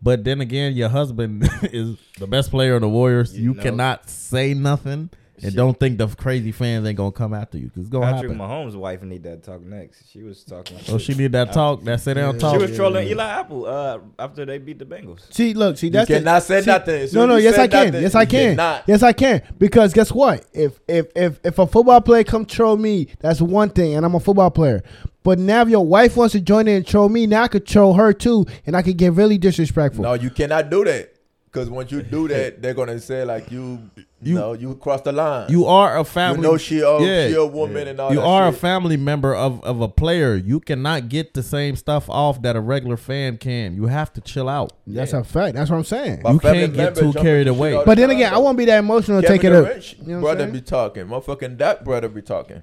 but 0.01 0.23
then 0.25 0.41
again 0.41 0.73
your 0.75 0.89
husband 0.89 1.49
is 1.65 1.97
the 2.19 2.27
best 2.27 2.51
player 2.51 2.77
in 2.77 2.83
the 2.83 2.89
Warriors. 2.89 3.37
You 3.37 3.43
You, 3.51 3.55
know. 3.55 3.63
cannot 3.63 4.09
say 4.09 4.55
nothing 4.55 5.11
and 5.43 5.53
Shit. 5.53 5.57
don't 5.57 5.79
think 5.79 5.99
the 5.99 6.09
crazy 6.09 6.53
fans 6.53 6.87
ain't 6.87 6.97
gonna 6.97 7.13
come 7.13 7.33
after 7.35 7.59
you 7.59 7.67
because 7.67 7.83
it's 7.83 7.89
gonna 7.91 8.13
Patrick 8.13 8.33
happen. 8.33 8.47
Mahomes' 8.47 8.75
wife 8.75 9.03
need 9.03 9.23
that 9.25 9.43
talk 9.43 9.61
next. 9.63 10.11
She 10.11 10.23
was 10.23 10.43
talking. 10.45 10.79
Oh, 10.89 10.99
she 10.99 11.15
need 11.15 11.33
that 11.33 11.53
talk. 11.53 11.83
That 11.85 12.01
sit 12.01 12.15
down 12.15 12.35
Yeah. 12.35 12.41
talk. 12.41 12.55
She 12.55 12.63
was 12.67 12.77
trolling 12.77 13.07
yeah. 13.07 13.13
Eli 13.13 13.25
Apple 13.29 13.67
uh, 13.67 13.99
after 14.19 14.45
they 14.45 14.59
beat 14.59 14.79
the 14.79 14.85
Bengals. 14.85 15.33
See, 15.33 15.55
look, 15.55 15.79
see, 15.79 15.87
You 15.87 15.93
that's 15.93 16.09
the- 16.09 16.15
cannot 16.19 16.43
say 16.43 16.61
see- 16.61 16.67
nothing. 16.67 17.01
As 17.03 17.15
No, 17.15 17.27
no, 17.27 17.37
yes 17.37 17.57
I 17.59 17.67
can. 17.69 17.87
nothing, 17.87 18.03
Yes 18.03 18.15
I 18.15 18.25
can. 18.25 18.57
Yes 18.87 19.03
I 19.03 19.13
can. 19.13 19.43
Because 19.59 19.93
guess 19.93 20.11
what? 20.13 20.45
If 20.53 20.81
if 20.89 21.07
if 21.15 21.39
if 21.45 21.59
a 21.59 21.67
football 21.67 22.01
player 22.01 22.25
come 22.25 22.45
troll 22.45 22.77
me, 22.77 23.09
that's 23.21 23.41
one 23.41 23.71
thing, 23.71 23.95
and 23.95 24.05
I'm 24.05 24.15
a 24.15 24.21
football 24.21 24.51
player. 24.51 24.83
But 25.25 25.39
now 25.39 25.63
if 25.63 25.69
your 25.69 25.85
wife 25.85 26.17
wants 26.17 26.33
to 26.33 26.41
join 26.41 26.69
in 26.69 26.77
and 26.77 26.87
troll 26.87 27.09
me, 27.09 27.27
now 27.27 27.43
I 27.43 27.49
could 27.49 27.67
troll 27.67 27.95
her 27.95 28.13
too, 28.13 28.47
and 28.67 28.75
I 28.77 28.83
could 28.83 28.97
get 28.97 29.13
really 29.13 29.37
disrespectful. 29.37 30.03
No, 30.05 30.15
you 30.15 30.31
cannot 30.31 30.71
do 30.71 30.85
that. 30.85 31.13
Because 31.51 31.71
once 31.71 31.91
you 31.91 32.03
do 32.03 32.29
that, 32.29 32.61
they're 32.63 32.75
gonna 32.75 32.99
say 33.01 33.25
like 33.25 33.51
you, 33.51 33.91
you, 33.97 34.05
You- 34.21 34.35
know, 34.35 34.53
you 34.53 34.75
crossed 34.77 35.05
the 35.05 35.13
line. 35.13 35.51
You 35.51 35.65
are 35.65 35.97
a 35.97 36.01
you 36.01 36.05
family. 36.05 36.43
know 36.43 36.59
she 36.59 36.81
a, 36.81 37.01
Yeah. 37.01 37.29
she 37.29 37.35
a 37.35 37.45
woman 37.47 37.89
and 37.89 37.99
all 37.99 38.11
you 38.11 38.17
that 38.17 38.25
are 38.27 38.49
a 38.49 38.53
family 38.53 38.97
member 38.99 39.35
of, 39.35 39.63
of 39.65 39.81
a 39.81 39.89
player. 39.89 40.35
You 40.35 40.61
cannot 40.61 41.09
get 41.09 41.33
the 41.35 41.43
same 41.43 41.75
stuff 41.77 42.11
off 42.11 42.43
that 42.43 42.55
a 42.55 42.61
regular 42.61 42.97
fan 42.99 43.39
can. 43.39 43.75
You 43.75 43.87
have 43.87 44.13
to 44.13 44.21
chill 44.21 44.49
out. 44.49 44.73
That's 44.87 45.13
a 45.15 45.25
fact. 45.25 45.55
That's 45.55 45.71
what 45.71 45.77
I'm 45.79 45.85
saying. 45.85 46.21
My 46.23 46.33
You 46.33 46.39
can't 46.39 46.75
get 46.75 46.95
too 46.97 47.13
carried 47.15 47.49
away. 47.49 47.73
all 47.73 47.81
the 47.81 47.87
But 47.87 47.97
then 47.97 48.09
time, 48.09 48.17
again, 48.19 48.35
I 48.35 48.39
won't 48.39 48.59
be 48.59 48.67
that 48.67 48.79
emotional 48.81 49.23
Kevin 49.23 49.37
take 49.39 49.45
it 49.45 49.53
up. 49.53 49.83
You 50.07 50.15
know 50.17 50.21
brother 50.21 50.41
saying? 50.41 50.53
be 50.53 50.61
talking. 50.61 51.05
Motherfucking 51.07 51.57
that 51.59 51.85
brother 51.85 52.09
be 52.09 52.21
talking. 52.23 52.63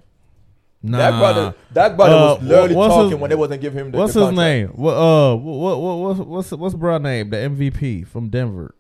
Nah. 0.86 0.98
That 1.00 1.20
brother, 1.20 1.56
that 1.74 1.98
brother 1.98 2.14
Uh, 2.16 2.34
was 2.36 2.44
literally 2.44 2.76
talking 2.76 3.10
his- 3.12 3.20
when 3.20 3.30
they 3.30 3.36
wasn't 3.36 3.62
giving 3.62 3.80
him 3.86 3.92
the 3.92 3.98
What's 3.98 4.14
the 4.14 4.28
his 4.28 4.38
name? 4.38 4.68
What 4.76 4.94
uh 4.94 5.36
what 5.36 5.82
what 5.82 5.96
what's 5.98 6.20
what's 6.20 6.52
what's 6.52 6.76
bro 6.76 6.98
name? 7.00 7.30
The 7.32 7.38
MVP 7.38 8.04
from 8.08 8.30
Denver. 8.30 8.76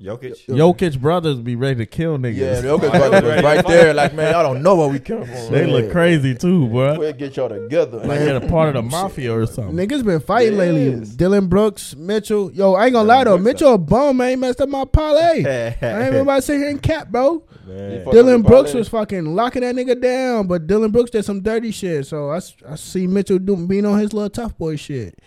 Jokic. 0.00 0.46
Jokic 0.46 1.00
brothers 1.00 1.38
be 1.38 1.56
ready 1.56 1.74
to 1.78 1.86
kill 1.86 2.18
niggas. 2.18 2.36
Yeah, 2.36 2.60
the 2.60 2.68
Jokic 2.78 2.90
brother 2.92 3.26
was 3.34 3.42
right 3.42 3.66
there. 3.66 3.92
Like, 3.92 4.14
man, 4.14 4.32
y'all 4.32 4.44
don't 4.44 4.62
know 4.62 4.76
where 4.76 4.86
we 4.88 5.00
come 5.00 5.24
from. 5.24 5.52
they 5.52 5.66
look 5.66 5.90
crazy 5.90 6.36
too, 6.36 6.68
bro. 6.68 6.96
We'll 7.00 7.12
get 7.14 7.36
y'all 7.36 7.48
together. 7.48 7.98
Like 7.98 8.20
they're 8.20 8.36
a 8.36 8.48
part 8.48 8.68
of 8.68 8.74
the 8.74 8.82
mafia 8.90 9.34
or 9.36 9.46
something. 9.46 9.74
Niggas 9.74 10.04
been 10.04 10.20
fighting 10.20 10.56
lately. 10.56 11.04
Dillon 11.16 11.48
Brooks, 11.48 11.96
Mitchell. 11.96 12.52
Yo, 12.52 12.74
I 12.74 12.84
ain't 12.86 12.92
gonna 12.92 13.08
lie 13.08 13.24
though. 13.24 13.38
Brooks, 13.38 13.44
Mitchell 13.44 13.74
a 13.74 13.78
bum, 13.78 14.18
man. 14.18 14.30
He 14.30 14.36
messed 14.36 14.60
up 14.60 14.68
my 14.68 14.84
parlay. 14.84 15.44
I 15.82 15.84
ain't 15.84 16.08
even 16.08 16.20
about 16.20 16.36
to 16.36 16.42
sit 16.42 16.58
here 16.58 16.68
and 16.68 16.80
cap, 16.80 17.08
bro. 17.08 17.42
Man. 17.66 18.04
Fuck 18.04 18.12
Dillon 18.12 18.42
with 18.42 18.46
Brooks 18.46 18.70
parlay. 18.70 18.78
was 18.78 18.88
fucking 18.88 19.34
locking 19.34 19.62
that 19.62 19.74
nigga 19.74 20.00
down, 20.00 20.46
but 20.46 20.68
Dillon 20.68 20.92
Brooks 20.92 21.10
did 21.10 21.24
some 21.24 21.40
dirty 21.40 21.72
shit. 21.72 22.06
So 22.06 22.30
I, 22.30 22.36
s- 22.36 22.54
I 22.68 22.76
see 22.76 23.08
Mitchell 23.08 23.40
doing 23.40 23.66
being 23.66 23.84
on 23.84 23.98
his 23.98 24.12
little 24.12 24.30
tough 24.30 24.56
boy 24.56 24.76
shit. 24.76 25.18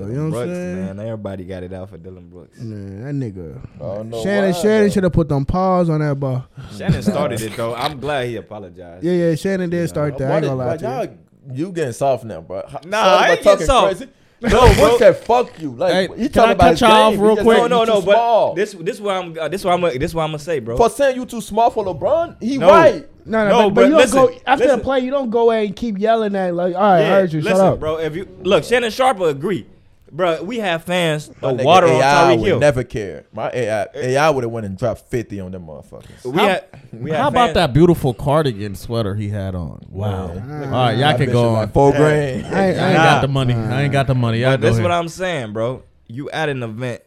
But 0.00 0.08
you 0.08 0.14
know 0.14 0.22
what 0.24 0.30
Brooks, 0.30 0.48
I'm 0.48 0.54
saying? 0.54 0.96
man. 0.96 1.00
Everybody 1.00 1.44
got 1.44 1.62
it 1.62 1.72
out 1.72 1.90
for 1.90 1.98
Dillon 1.98 2.28
Brooks. 2.28 2.58
Man, 2.60 3.20
that 3.20 3.34
nigga. 3.34 3.58
I 3.76 3.78
don't 3.96 4.10
know 4.10 4.22
Shannon 4.22 4.52
why, 4.52 4.60
Shannon 4.60 4.82
though. 4.82 4.88
should 4.90 5.02
have 5.04 5.12
put 5.12 5.28
them 5.28 5.44
paws 5.44 5.88
on 5.90 6.00
that 6.00 6.18
ball. 6.18 6.44
Shannon 6.76 7.02
started 7.02 7.40
it 7.40 7.56
though. 7.56 7.74
I'm 7.74 7.98
glad 8.00 8.26
he 8.28 8.36
apologized. 8.36 9.04
Yeah, 9.04 9.12
yeah, 9.12 9.34
Shannon 9.34 9.70
did 9.70 9.88
start 9.88 10.16
that. 10.18 10.30
I 10.30 10.36
ain't 10.36 10.44
gonna 10.44 10.54
lie 10.56 10.76
to 10.76 10.84
you. 10.84 10.90
y'all, 10.90 11.56
you 11.56 11.72
getting 11.72 11.92
soft 11.92 12.24
now, 12.24 12.40
bro. 12.40 12.62
How- 12.68 12.80
Nah, 12.86 13.02
Sorry 13.02 13.08
I 13.08 13.16
about 13.16 13.30
ain't 13.30 13.42
getting 13.44 13.44
talking 13.44 13.66
soft. 13.66 13.96
Crazy. 13.98 14.12
No, 14.42 14.48
No, 14.48 14.60
bro. 14.60 14.74
Brooks 14.74 14.98
said 15.00 15.16
fuck 15.18 15.60
you. 15.60 15.72
Like 15.72 15.92
Hey, 15.92 16.02
he 16.16 16.22
can 16.28 16.32
talking 16.32 16.48
I 16.48 16.52
about 16.52 16.62
cut 16.64 16.70
his 16.70 16.80
y'all 16.80 16.90
off 16.92 17.12
game. 17.12 17.20
real 17.20 17.34
just 17.36 17.44
quick? 17.44 17.56
saying 17.58 17.68
No, 17.70 17.80
you 17.80 17.86
no, 17.86 17.92
too 17.94 18.00
no. 18.00 18.06
But 18.06 18.12
small. 18.14 18.54
this, 18.54 18.72
this 18.72 19.00
why 19.00 19.16
I'm, 19.18 19.38
uh, 19.38 19.48
this 19.48 19.64
why 19.64 19.72
I'm, 19.74 19.98
this 19.98 20.14
why 20.14 20.22
I'm 20.24 20.28
gonna 20.30 20.38
say, 20.38 20.58
bro. 20.60 20.76
for 20.78 20.88
saying 20.88 21.16
you 21.16 21.26
too 21.26 21.40
small 21.42 21.68
for 21.70 21.84
LeBron. 21.84 22.42
He 22.42 22.56
No. 22.56 22.68
white. 22.68 23.06
No, 23.26 23.44
no, 23.46 23.50
No, 23.50 23.58
but, 23.68 23.68
but 23.68 23.74
but 23.74 23.80
you 23.84 23.88
don't 23.90 23.98
listen, 23.98 24.16
go 24.16 24.32
after 24.46 24.64
listen. 24.64 24.78
the 24.78 24.84
play. 24.84 25.00
You 25.00 25.10
don't 25.10 25.28
go 25.28 25.50
in 25.50 25.66
and 25.66 25.76
keep 25.76 25.98
yelling 25.98 26.34
at 26.34 26.54
like, 26.54 26.74
all 26.74 26.80
right, 26.80 27.02
I 27.02 27.08
heard 27.10 27.32
you. 27.34 27.42
listen, 27.42 27.58
Shut 27.58 27.66
up, 27.74 27.78
bro. 27.80 27.98
If 27.98 28.16
you 28.16 28.26
look, 28.42 28.64
Shannon 28.64 28.90
Sharpe 28.90 29.18
will 29.18 29.28
agree, 29.28 29.66
bro. 30.12 30.42
We 30.42 30.58
have 30.58 30.84
fans 30.84 31.30
My 31.40 31.50
of 31.50 31.56
nigga 31.58 31.64
water 31.64 31.86
on 31.86 31.92
AI 31.94 32.02
Tyreek 32.02 32.38
would 32.40 32.46
Hill. 32.48 32.58
never 32.60 32.84
care. 32.84 33.24
My 33.32 33.50
AI, 33.52 33.86
AI 33.94 34.30
would 34.30 34.44
have 34.44 34.50
went 34.52 34.66
and 34.66 34.76
dropped 34.76 35.08
fifty 35.08 35.40
on 35.40 35.52
them 35.52 35.66
motherfuckers. 35.66 36.24
we 36.24 36.38
How- 36.38 36.48
had, 36.48 36.64
we 36.92 37.10
How 37.10 37.16
had 37.24 37.26
about 37.28 37.46
fans- 37.46 37.54
that 37.54 37.72
beautiful 37.72 38.14
cardigan 38.14 38.74
sweater 38.74 39.14
he 39.14 39.28
had 39.28 39.54
on? 39.54 39.80
Wow. 39.88 40.34
Man. 40.34 40.64
All 40.64 40.70
right, 40.70 40.98
y'all 40.98 41.16
can 41.16 41.30
go 41.30 41.48
on. 41.48 41.54
Like 41.54 41.72
four 41.72 41.92
grand. 41.92 42.46
I 42.46 42.48
ain't, 42.48 42.48
I 42.54 42.58
I 42.60 42.66
ain't 42.66 42.78
ain't 42.78 42.94
Nah. 42.96 43.04
got 43.04 43.20
the 43.22 43.28
money. 43.28 43.54
I 43.54 43.82
ain't 43.82 43.92
got 43.92 44.06
the 44.06 44.14
money. 44.14 44.38
Y'all 44.40 44.52
But 44.52 44.60
go 44.62 44.66
this 44.68 44.76
is 44.76 44.82
what 44.82 44.92
I'm 44.92 45.08
saying, 45.08 45.52
bro. 45.52 45.82
You 46.08 46.28
at 46.30 46.48
an 46.48 46.62
event, 46.62 47.02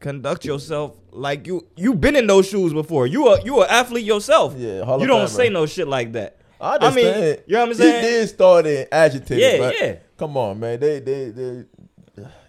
conduct 0.00 0.44
yourself 0.44 0.92
like 1.10 1.46
you 1.46 1.66
you 1.76 1.94
been 1.94 2.16
in 2.16 2.26
those 2.26 2.48
shoes 2.48 2.72
before. 2.72 3.06
You 3.06 3.28
a 3.28 3.42
you 3.42 3.62
an 3.62 3.68
athlete 3.70 4.04
yourself. 4.04 4.54
Yeah, 4.56 4.84
Hall 4.84 5.00
you 5.00 5.06
don't 5.06 5.28
say 5.28 5.48
no 5.48 5.66
shit 5.66 5.88
like 5.88 6.12
that. 6.12 6.36
I 6.60 6.76
I 6.80 6.94
mean, 6.94 7.06
understand. 7.06 7.42
you 7.46 7.52
know 7.54 7.60
what 7.60 7.68
I'm 7.68 7.74
saying? 7.74 8.02
He 8.04 8.08
did 8.10 8.28
start 8.30 8.66
it 8.66 8.88
agitated. 8.90 9.38
Yeah, 9.38 9.58
but 9.58 9.74
yeah. 9.80 9.94
Come 10.16 10.38
on, 10.38 10.58
man. 10.58 10.80
They, 10.80 11.00
they, 11.00 11.28
they. 11.30 11.64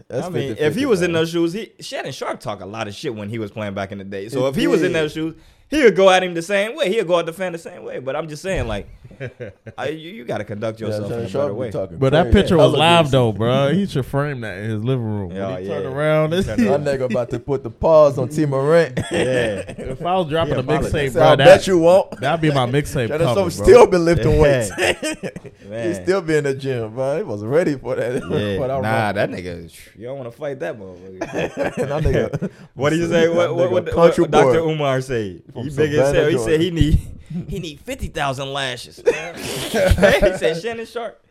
That's 0.07 0.27
I 0.27 0.29
mean, 0.29 0.55
50-50, 0.55 0.57
if 0.59 0.75
he 0.75 0.85
was 0.85 1.01
in 1.01 1.11
those 1.11 1.31
shoes, 1.31 1.53
he 1.53 1.71
Shannon 1.81 2.13
Sharpe 2.13 2.39
talk 2.39 2.61
a 2.61 2.65
lot 2.65 2.87
of 2.87 2.95
shit 2.95 3.13
when 3.13 3.29
he 3.29 3.39
was 3.39 3.51
playing 3.51 3.73
back 3.73 3.91
in 3.91 3.97
the 3.97 4.05
day. 4.05 4.29
So 4.29 4.47
if 4.47 4.55
he 4.55 4.67
was 4.67 4.81
in 4.81 4.93
those 4.93 5.11
shoes, 5.11 5.35
he 5.69 5.83
would 5.83 5.95
go 5.95 6.09
at 6.09 6.23
him 6.23 6.33
the 6.33 6.41
same 6.41 6.77
way. 6.77 6.89
He'd 6.89 7.07
go 7.07 7.19
at 7.19 7.25
the 7.25 7.33
fan 7.33 7.51
the 7.51 7.57
same 7.57 7.83
way. 7.83 7.99
But 7.99 8.15
I'm 8.15 8.29
just 8.29 8.41
saying, 8.41 8.67
like, 8.67 8.87
I, 9.77 9.89
you, 9.89 10.11
you 10.11 10.25
got 10.25 10.39
to 10.39 10.43
conduct 10.43 10.79
yourself 10.79 11.09
Shannon 11.09 11.25
in 11.25 11.29
a 11.29 11.33
better 11.33 11.53
way. 11.53 11.71
But 11.71 12.11
that 12.11 12.31
picture 12.31 12.57
was 12.57 12.73
live 12.73 13.11
though, 13.11 13.31
bro. 13.31 13.73
He 13.77 13.85
should 13.85 14.05
frame 14.05 14.41
that 14.41 14.57
in 14.57 14.69
his 14.69 14.83
living 14.83 15.05
room. 15.05 15.31
Yeah, 15.31 15.47
when 15.49 15.63
he 15.63 15.69
oh, 15.69 15.73
yeah. 15.73 15.81
turned 15.81 15.95
around, 15.95 16.33
He 16.33 16.43
turned 16.43 16.59
That 16.67 16.99
nigga 16.99 17.11
about 17.11 17.29
to 17.31 17.39
put 17.39 17.63
the 17.63 17.69
pause 17.69 18.17
on 18.17 18.29
Tee 18.29 18.45
Morant. 18.45 18.97
Yeah, 19.11 19.63
if 19.67 20.01
I 20.01 20.15
was 20.15 20.27
dropping 20.29 20.55
He 20.55 20.59
a 20.59 20.63
mixtape, 20.63 21.13
bro, 21.13 21.23
I 21.23 21.35
that, 21.35 21.45
bet 21.45 21.67
you 21.67 21.79
won't. 21.79 22.19
that'd 22.19 22.41
be 22.41 22.51
my 22.51 22.65
mixtape 22.65 23.07
Shannon 23.07 23.19
cover, 23.19 23.41
bro. 23.41 23.49
still 23.49 23.87
been 23.87 24.05
lifting 24.05 24.33
Yeah. 24.33 24.41
weights. 24.41 24.71
he 24.75 26.03
still 26.03 26.21
be 26.21 26.37
in 26.37 26.43
the 26.45 26.53
gym, 26.53 26.93
bro. 26.93 27.17
He 27.17 27.23
was 27.23 27.43
ready 27.43 27.77
for 27.77 27.95
that. 27.95 28.23
Yeah, 28.27 28.67
nah, 28.67 28.79
run. 28.79 29.15
that 29.15 29.29
nigga, 29.29 29.71
you 29.97 30.07
don't 30.07 30.17
want 30.17 30.31
to 30.31 30.37
fight 30.37 30.59
that 30.59 30.77
motherfucker. 30.77 31.19
that 31.19 32.03
nigga. 32.03 32.51
what 32.73 32.91
did 32.91 32.99
you 32.99 33.09
say? 33.09 33.29
What, 33.29 33.55
what, 33.55 33.71
what, 33.71 33.95
what, 33.95 34.31
Dr. 34.31 34.59
Umar 34.59 35.01
say? 35.01 35.41
He 35.55 35.69
big 35.69 35.93
as 35.93 36.13
hell. 36.13 36.29
He 36.29 36.37
said 36.37 36.61
he 36.61 36.71
need 36.71 36.99
he 37.47 37.59
need 37.59 37.79
fifty 37.81 38.07
thousand 38.07 38.51
lashes. 38.53 39.01
He 39.07 40.37
said 40.37 40.61
Shannon 40.61 40.85
Sharpe. 40.85 41.21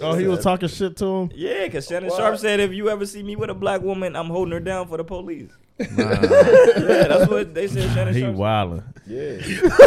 Oh, 0.00 0.14
he 0.14 0.26
was 0.26 0.42
talking 0.42 0.68
shit 0.68 0.96
to 0.96 1.06
him. 1.06 1.30
Yeah, 1.34 1.64
because 1.66 1.86
Shannon 1.86 2.08
What? 2.10 2.18
Sharpe 2.18 2.38
said 2.38 2.60
if 2.60 2.72
you 2.72 2.88
ever 2.90 3.06
see 3.06 3.22
me 3.22 3.36
with 3.36 3.50
a 3.50 3.54
black 3.54 3.80
woman, 3.82 4.16
I'm 4.16 4.26
holding 4.26 4.52
her 4.52 4.60
down 4.60 4.88
for 4.88 4.96
the 4.96 5.04
police. 5.04 5.50
Nah, 5.78 5.86
Yeah, 5.96 7.08
that's 7.08 7.30
what 7.30 7.54
they 7.54 7.68
said. 7.68 7.90
Shannon 7.94 8.14
he 8.14 8.20
Sharpe. 8.20 8.34
wildin'. 8.36 8.91
Yeah. 9.06 9.40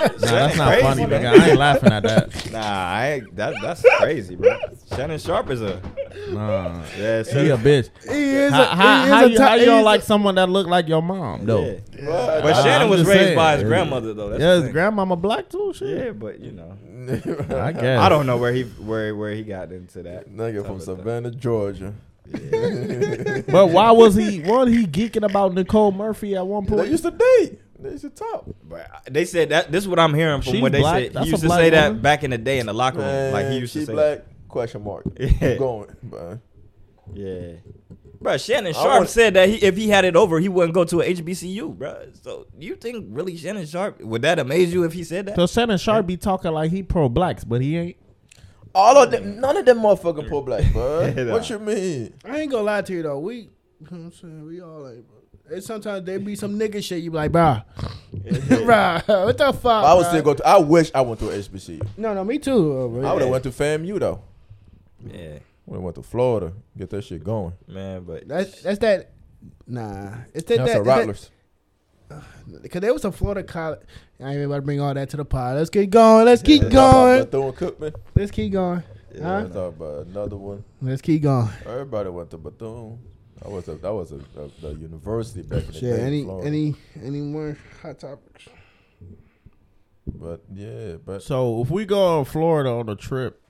Nah, 0.00 0.26
that's 0.26 0.56
not 0.56 0.68
crazy, 0.68 0.82
funny, 0.82 1.06
man. 1.06 1.22
nigga. 1.22 1.40
I 1.40 1.48
ain't 1.50 1.58
laughing 1.58 1.92
at 1.92 2.02
that. 2.04 2.50
Nah, 2.52 2.58
I 2.60 3.08
ain't, 3.12 3.36
that 3.36 3.54
that's 3.60 3.84
crazy, 3.98 4.36
bro. 4.36 4.56
Shannon 4.94 5.18
Sharpe 5.18 5.50
is 5.50 5.60
a 5.60 5.80
Nah, 6.30 6.82
Yeah, 6.96 7.22
she 7.24 7.48
a 7.50 7.56
bitch. 7.56 7.90
He 8.04 8.10
is 8.30 8.52
How, 8.52 8.62
a, 8.62 8.66
how, 8.66 9.04
he 9.04 9.10
how, 9.10 9.18
is 9.20 9.26
a 9.26 9.30
you, 9.30 9.36
ti- 9.36 9.42
how 9.42 9.54
you 9.54 9.64
don't 9.66 9.84
like 9.84 10.00
a- 10.02 10.04
someone 10.04 10.34
that 10.36 10.48
look 10.48 10.66
like 10.68 10.88
your 10.88 11.02
mom 11.02 11.44
though? 11.46 11.64
Yeah. 11.64 11.72
Right. 12.08 12.42
But 12.42 12.54
Shannon 12.62 12.82
I'm 12.82 12.90
was 12.90 13.04
raised 13.04 13.18
saying. 13.20 13.36
by 13.36 13.54
his 13.56 13.64
grandmother 13.64 14.14
though. 14.14 14.28
That's 14.30 14.40
Yeah, 14.40 14.54
his 14.54 14.64
thing. 14.64 14.72
grandmama 14.72 15.16
black 15.16 15.48
too. 15.48 15.72
Shit. 15.74 16.04
Yeah, 16.06 16.12
but 16.12 16.38
you 16.40 16.52
know, 16.52 16.76
I 17.60 17.72
guess. 17.72 18.00
I 18.00 18.08
don't 18.08 18.26
know 18.26 18.36
where 18.36 18.52
he 18.52 18.62
where 18.62 19.14
where 19.16 19.32
he 19.34 19.42
got 19.42 19.72
into 19.72 20.02
that. 20.04 20.30
Nigga 20.30 20.64
from 20.64 20.76
of 20.76 20.82
stuff. 20.82 20.98
Savannah, 20.98 21.30
Georgia. 21.32 21.92
But 23.48 23.68
why 23.70 23.90
was 23.90 24.14
he? 24.14 24.40
Wasn't 24.40 24.76
he 24.76 24.86
geeking 24.86 25.24
about 25.24 25.54
Nicole 25.54 25.92
Murphy 25.92 26.36
at 26.36 26.46
one 26.46 26.64
They 26.64 26.70
point? 26.76 26.88
used 26.90 27.04
to 27.04 27.10
date. 27.10 27.60
They 27.78 27.90
used 27.90 28.02
to 28.04 28.10
talk. 28.10 28.44
But 28.68 28.88
they 29.10 29.24
said 29.24 29.50
that 29.50 29.70
this 29.70 29.84
is 29.84 29.88
what 29.88 29.98
I'm 29.98 30.14
hearing 30.14 30.42
from 30.42 30.52
She's 30.52 30.62
what 30.62 30.72
they 30.72 30.80
black. 30.80 31.02
said. 31.04 31.12
That's 31.14 31.24
He 31.26 31.30
used 31.30 31.42
to 31.42 31.48
black 31.48 31.60
say 31.60 31.70
that 31.70 32.02
back 32.02 32.24
in 32.24 32.30
the 32.30 32.38
day 32.38 32.58
in 32.58 32.66
the 32.66 32.72
locker 32.74 32.98
room. 32.98 33.06
Man, 33.06 33.32
like 33.32 33.46
he 33.48 33.58
used 33.58 33.72
she 33.72 33.80
to 33.80 33.86
say. 33.86 33.92
black? 33.92 34.24
Question 34.48 34.82
mark. 34.84 35.04
Yeah. 35.18 35.28
Keep 35.28 35.58
going, 35.58 35.96
man. 36.02 36.40
Yeah. 37.14 37.52
Bro, 38.20 38.36
Shannon 38.38 38.72
Sharpe 38.72 38.86
want- 38.98 39.08
said 39.08 39.34
that 39.34 39.48
he, 39.48 39.56
if 39.56 39.76
he 39.76 39.88
had 39.88 40.04
it 40.04 40.16
over, 40.16 40.40
he 40.40 40.48
wouldn't 40.48 40.74
go 40.74 40.84
to 40.84 41.00
a 41.02 41.04
HBCU, 41.14 41.78
bro. 41.78 42.08
So 42.20 42.46
you 42.58 42.74
think 42.74 43.06
really 43.10 43.36
Shannon 43.36 43.64
Sharpe 43.64 44.00
would 44.00 44.22
that 44.22 44.40
amaze 44.40 44.72
you 44.72 44.82
if 44.84 44.92
he 44.92 45.04
said 45.04 45.26
that? 45.26 45.36
So 45.36 45.46
Shannon 45.46 45.78
Sharpe 45.78 46.06
be 46.06 46.16
talking 46.16 46.50
like 46.50 46.72
he 46.72 46.82
pro 46.82 47.08
blacks, 47.08 47.44
but 47.44 47.60
he 47.60 47.76
ain't. 47.76 47.96
All 48.74 49.00
of 49.02 49.10
them, 49.12 49.40
none 49.40 49.56
of 49.56 49.64
them 49.66 49.78
motherfucking 49.78 50.26
pro 50.28 50.40
black, 50.42 50.72
bro. 50.72 51.10
Nah. 51.16 51.32
What 51.32 51.48
you 51.48 51.58
mean? 51.60 52.14
I 52.24 52.40
ain't 52.40 52.50
gonna 52.50 52.64
lie 52.64 52.82
to 52.82 52.92
you 52.92 53.02
though. 53.04 53.18
We, 53.20 53.36
you 53.36 53.42
know 53.82 53.86
what 53.90 53.92
I'm 53.98 54.12
saying, 54.12 54.44
we 54.46 54.60
all 54.60 54.80
like, 54.80 55.06
bro. 55.06 55.16
And 55.50 55.62
sometimes 55.64 56.04
they 56.04 56.18
be 56.18 56.34
some 56.34 56.58
nigga 56.58 56.82
shit. 56.82 57.02
You 57.02 57.10
be 57.10 57.16
like, 57.16 57.32
bro, 57.32 57.58
bro, 58.12 59.00
what 59.06 59.38
the 59.38 59.52
fuck? 59.52 59.84
I 59.84 59.94
would 59.94 60.06
still 60.06 60.22
go 60.22 60.34
to. 60.34 60.46
I 60.46 60.58
wish 60.58 60.90
I 60.94 61.00
went 61.00 61.20
to 61.20 61.30
a 61.30 61.32
HBCU. 61.38 61.86
No, 61.96 62.12
no, 62.14 62.24
me 62.24 62.38
too. 62.38 63.02
I 63.04 63.12
would 63.12 63.22
have 63.22 63.30
went 63.30 63.44
to 63.44 63.50
FAMU 63.50 63.98
though. 63.98 64.20
yeah, 65.06 65.38
Would 65.66 65.76
have 65.76 65.82
went 65.82 65.96
to 65.96 66.02
Florida, 66.02 66.52
get 66.76 66.90
that 66.90 67.02
shit 67.02 67.24
going. 67.24 67.54
man, 67.66 68.04
but 68.04 68.28
That's 68.28 68.60
that's 68.62 68.78
that. 68.80 69.12
Nah, 69.66 70.14
it's 70.34 70.44
that. 70.48 70.58
That's 70.58 70.72
that, 70.72 70.78
the 70.78 70.82
Rattlers. 70.82 71.30
Because 72.62 72.80
there 72.82 72.92
was 72.92 73.04
a 73.04 73.12
Florida 73.12 73.42
college. 73.42 73.80
I 74.20 74.34
ain't 74.34 74.44
about 74.44 74.56
to 74.56 74.62
bring 74.62 74.80
all 74.80 74.92
that 74.92 75.10
to 75.10 75.16
the 75.16 75.24
pod. 75.24 75.56
Let's 75.56 75.70
get 75.70 75.90
going. 75.90 76.24
Let's 76.26 76.42
keep 76.42 76.62
Let's 76.62 76.74
talk 76.74 76.92
going. 76.92 77.20
about 77.20 77.30
Bethune 77.30 77.70
Cookman. 77.70 77.94
Let's 78.14 78.30
keep 78.30 78.52
going. 78.52 78.82
Huh? 79.22 79.40
Let's 79.40 79.54
talk 79.54 79.76
about 79.76 80.06
another 80.06 80.36
one. 80.36 80.64
Let's 80.82 81.02
keep 81.02 81.22
going. 81.22 81.48
Everybody 81.66 82.10
went 82.10 82.30
to 82.30 82.38
Bethune. 82.38 82.98
That 83.42 83.50
was 83.50 83.68
a 83.68 83.74
that 83.76 83.92
was 83.94 84.12
a, 84.12 84.20
a, 84.36 84.68
a 84.68 84.72
university 84.74 85.42
back 85.42 85.60
in 85.62 85.66
the 85.68 85.72
Shit, 85.72 85.82
day. 85.82 86.00
in 86.00 86.06
any 86.06 86.22
Florida. 86.24 86.46
any 86.46 86.74
any 87.02 87.20
more 87.20 87.56
hot 87.82 87.98
topics? 87.98 88.48
But 90.06 90.42
yeah, 90.52 90.96
but 91.04 91.22
So 91.22 91.62
if 91.62 91.70
we 91.70 91.84
go 91.84 92.18
on 92.18 92.24
Florida 92.24 92.70
on 92.70 92.88
a 92.88 92.96
trip, 92.96 93.40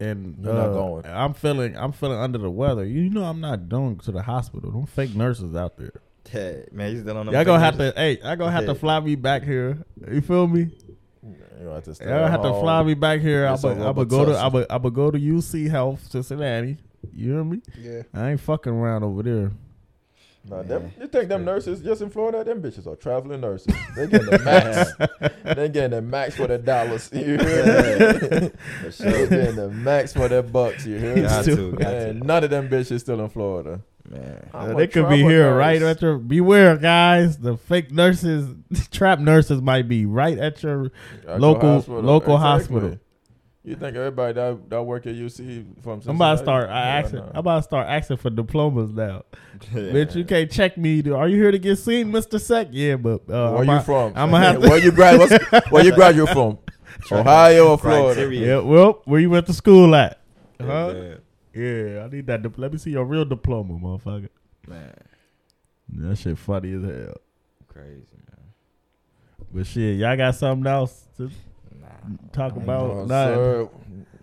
and 0.00 0.36
You're 0.42 0.52
not 0.54 0.70
uh, 0.70 0.72
going. 0.72 1.06
I'm 1.06 1.34
feeling 1.34 1.76
I'm 1.76 1.92
feeling 1.92 2.18
under 2.18 2.38
the 2.38 2.50
weather. 2.50 2.84
You 2.84 3.08
know 3.10 3.24
I'm 3.24 3.40
not 3.40 3.68
going 3.68 3.98
to 3.98 4.12
the 4.12 4.22
hospital. 4.22 4.70
Don't 4.70 4.88
fake 4.88 5.14
nurses 5.14 5.54
out 5.54 5.76
there. 5.76 5.92
yeah, 6.32 6.64
man, 6.72 6.92
he's 6.92 7.02
still 7.02 7.16
on 7.16 7.26
them. 7.26 7.34
Y'all 7.34 7.44
gonna 7.44 7.62
have 7.62 7.76
fingers. 7.76 7.94
to. 7.94 8.00
Hey, 8.00 8.18
I 8.24 8.34
gonna 8.36 8.50
have 8.50 8.66
to 8.66 8.74
fly 8.74 8.98
me 9.00 9.14
back 9.14 9.44
here. 9.44 9.78
You 10.10 10.20
feel 10.20 10.46
me? 10.48 10.70
you 11.22 11.36
don't 11.68 11.74
have 11.74 11.84
to 11.84 11.94
stay 11.94 12.04
Y'all 12.06 12.14
gonna 12.14 12.24
at 12.24 12.30
have 12.32 12.42
to 12.42 12.60
fly 12.60 12.82
me 12.82 12.94
back 12.94 13.20
here. 13.20 13.46
I'm 13.46 13.60
gonna 13.60 14.04
go 14.04 14.24
to. 14.24 14.32
Robitussin. 14.32 14.66
I'm 14.70 14.82
gonna 14.82 14.90
go 14.90 15.10
to 15.10 15.18
UC 15.18 15.70
Health 15.70 16.08
Cincinnati. 16.10 16.78
You 17.14 17.32
hear 17.32 17.44
me? 17.44 17.60
Yeah. 17.80 18.02
I 18.14 18.30
ain't 18.32 18.40
fucking 18.40 18.72
around 18.72 19.02
over 19.04 19.22
there. 19.22 19.50
Nah, 20.44 20.62
them, 20.64 20.90
you 21.00 21.06
think 21.06 21.28
them 21.28 21.44
nurses 21.44 21.82
just 21.82 22.02
in 22.02 22.10
Florida? 22.10 22.42
Them 22.42 22.60
bitches 22.60 22.88
are 22.88 22.96
traveling 22.96 23.40
nurses. 23.42 23.72
They 23.94 24.08
getting 24.08 24.26
the 24.28 24.38
max. 24.40 24.92
they 25.56 25.68
getting 25.68 25.90
the 25.92 26.02
max 26.02 26.34
for 26.34 26.48
their 26.48 26.58
dollars. 26.58 27.08
You 27.12 27.38
hear 27.38 27.38
me? 27.38 28.50
They 28.98 29.28
getting 29.28 29.54
the 29.54 29.70
max 29.72 30.12
for 30.12 30.26
their 30.26 30.42
bucks. 30.42 30.84
You 30.84 30.98
hear 30.98 31.14
me? 31.14 31.22
Got 31.22 31.44
to, 31.44 31.72
got 31.72 31.90
to. 31.90 32.14
None 32.14 32.42
of 32.42 32.50
them 32.50 32.68
bitches 32.68 32.98
still 33.00 33.20
in 33.20 33.28
Florida. 33.28 33.82
Man, 34.10 34.50
Uh, 34.52 34.74
they 34.74 34.88
could 34.88 35.08
be 35.08 35.18
here 35.18 35.44
nurse. 35.50 35.58
right 35.58 35.80
at 35.82 36.02
your. 36.02 36.18
Beware, 36.18 36.76
guys. 36.76 37.38
The 37.38 37.56
fake 37.56 37.92
nurses, 37.92 38.52
trap 38.90 39.20
nurses 39.20 39.62
might 39.62 39.86
be 39.86 40.06
right 40.06 40.36
at 40.38 40.60
your. 40.64 40.86
At 40.86 41.28
your 41.28 41.38
Local- 41.38 41.74
hospital. 41.74 42.00
local 42.02 42.36
hospital. 42.38 42.98
You 43.64 43.76
think 43.76 43.96
everybody 43.96 44.32
that, 44.34 44.70
that 44.70 44.82
work 44.82 45.06
at 45.06 45.14
UC 45.14 45.80
from 45.84 46.02
I'm 46.06 46.16
about 46.16 46.32
to 46.32 46.38
start. 46.38 46.68
I 46.68 46.72
Yeah, 46.72 46.98
asking, 46.98 47.18
nah. 47.20 47.26
I'm 47.30 47.36
about 47.36 47.56
to 47.58 47.62
start 47.62 47.86
asking 47.88 48.16
for 48.16 48.28
diplomas 48.30 48.90
now. 48.90 49.22
Bitch, 49.72 50.16
you 50.16 50.24
can't 50.24 50.50
check 50.50 50.76
me. 50.76 51.08
Are 51.12 51.28
you 51.28 51.36
here 51.36 51.52
to 51.52 51.58
get 51.60 51.76
seen, 51.76 52.10
Mister 52.10 52.40
Sec? 52.40 52.68
Yeah, 52.72 52.96
but 52.96 53.20
uh, 53.30 53.50
Where 53.52 53.58
I'm 53.60 53.64
you 53.66 53.70
out- 53.72 53.84
from? 53.84 54.12
I'ma 54.16 54.38
have 54.38 54.54
to- 54.62 54.68
where 54.68 54.78
you 54.78 54.90
grad? 54.90 55.20
Where 55.70 55.84
you 55.84 55.94
graduate 55.94 56.30
from? 56.30 56.58
Ohio 57.12 57.68
or 57.70 57.78
Florida? 57.78 58.14
Criteria. 58.14 58.46
Yeah, 58.46 58.58
well, 58.62 59.00
where 59.04 59.20
you 59.20 59.30
went 59.30 59.46
to 59.46 59.52
school 59.52 59.94
at? 59.94 60.20
Huh? 60.60 60.92
man. 60.92 61.18
Yeah, 61.54 62.04
I 62.04 62.08
need 62.14 62.26
that. 62.26 62.42
dip- 62.42 62.58
Let 62.58 62.72
me 62.72 62.78
see 62.78 62.90
your 62.90 63.04
real 63.04 63.24
diploma, 63.24 63.74
motherfucker. 63.74 64.28
man, 64.66 64.92
That 65.88 66.16
shit 66.16 66.36
funny 66.38 66.72
as 66.72 66.82
hell. 66.82 67.16
crazy 67.68 68.06
man. 68.28 68.52
But 69.52 69.66
shit, 69.66 69.98
y'all 69.98 70.16
got 70.16 70.34
something 70.34 70.66
else 70.66 71.06
to 71.18 71.24
Nah, 71.24 71.30
talk 72.32 72.56
about? 72.56 73.06
No, 73.06 73.70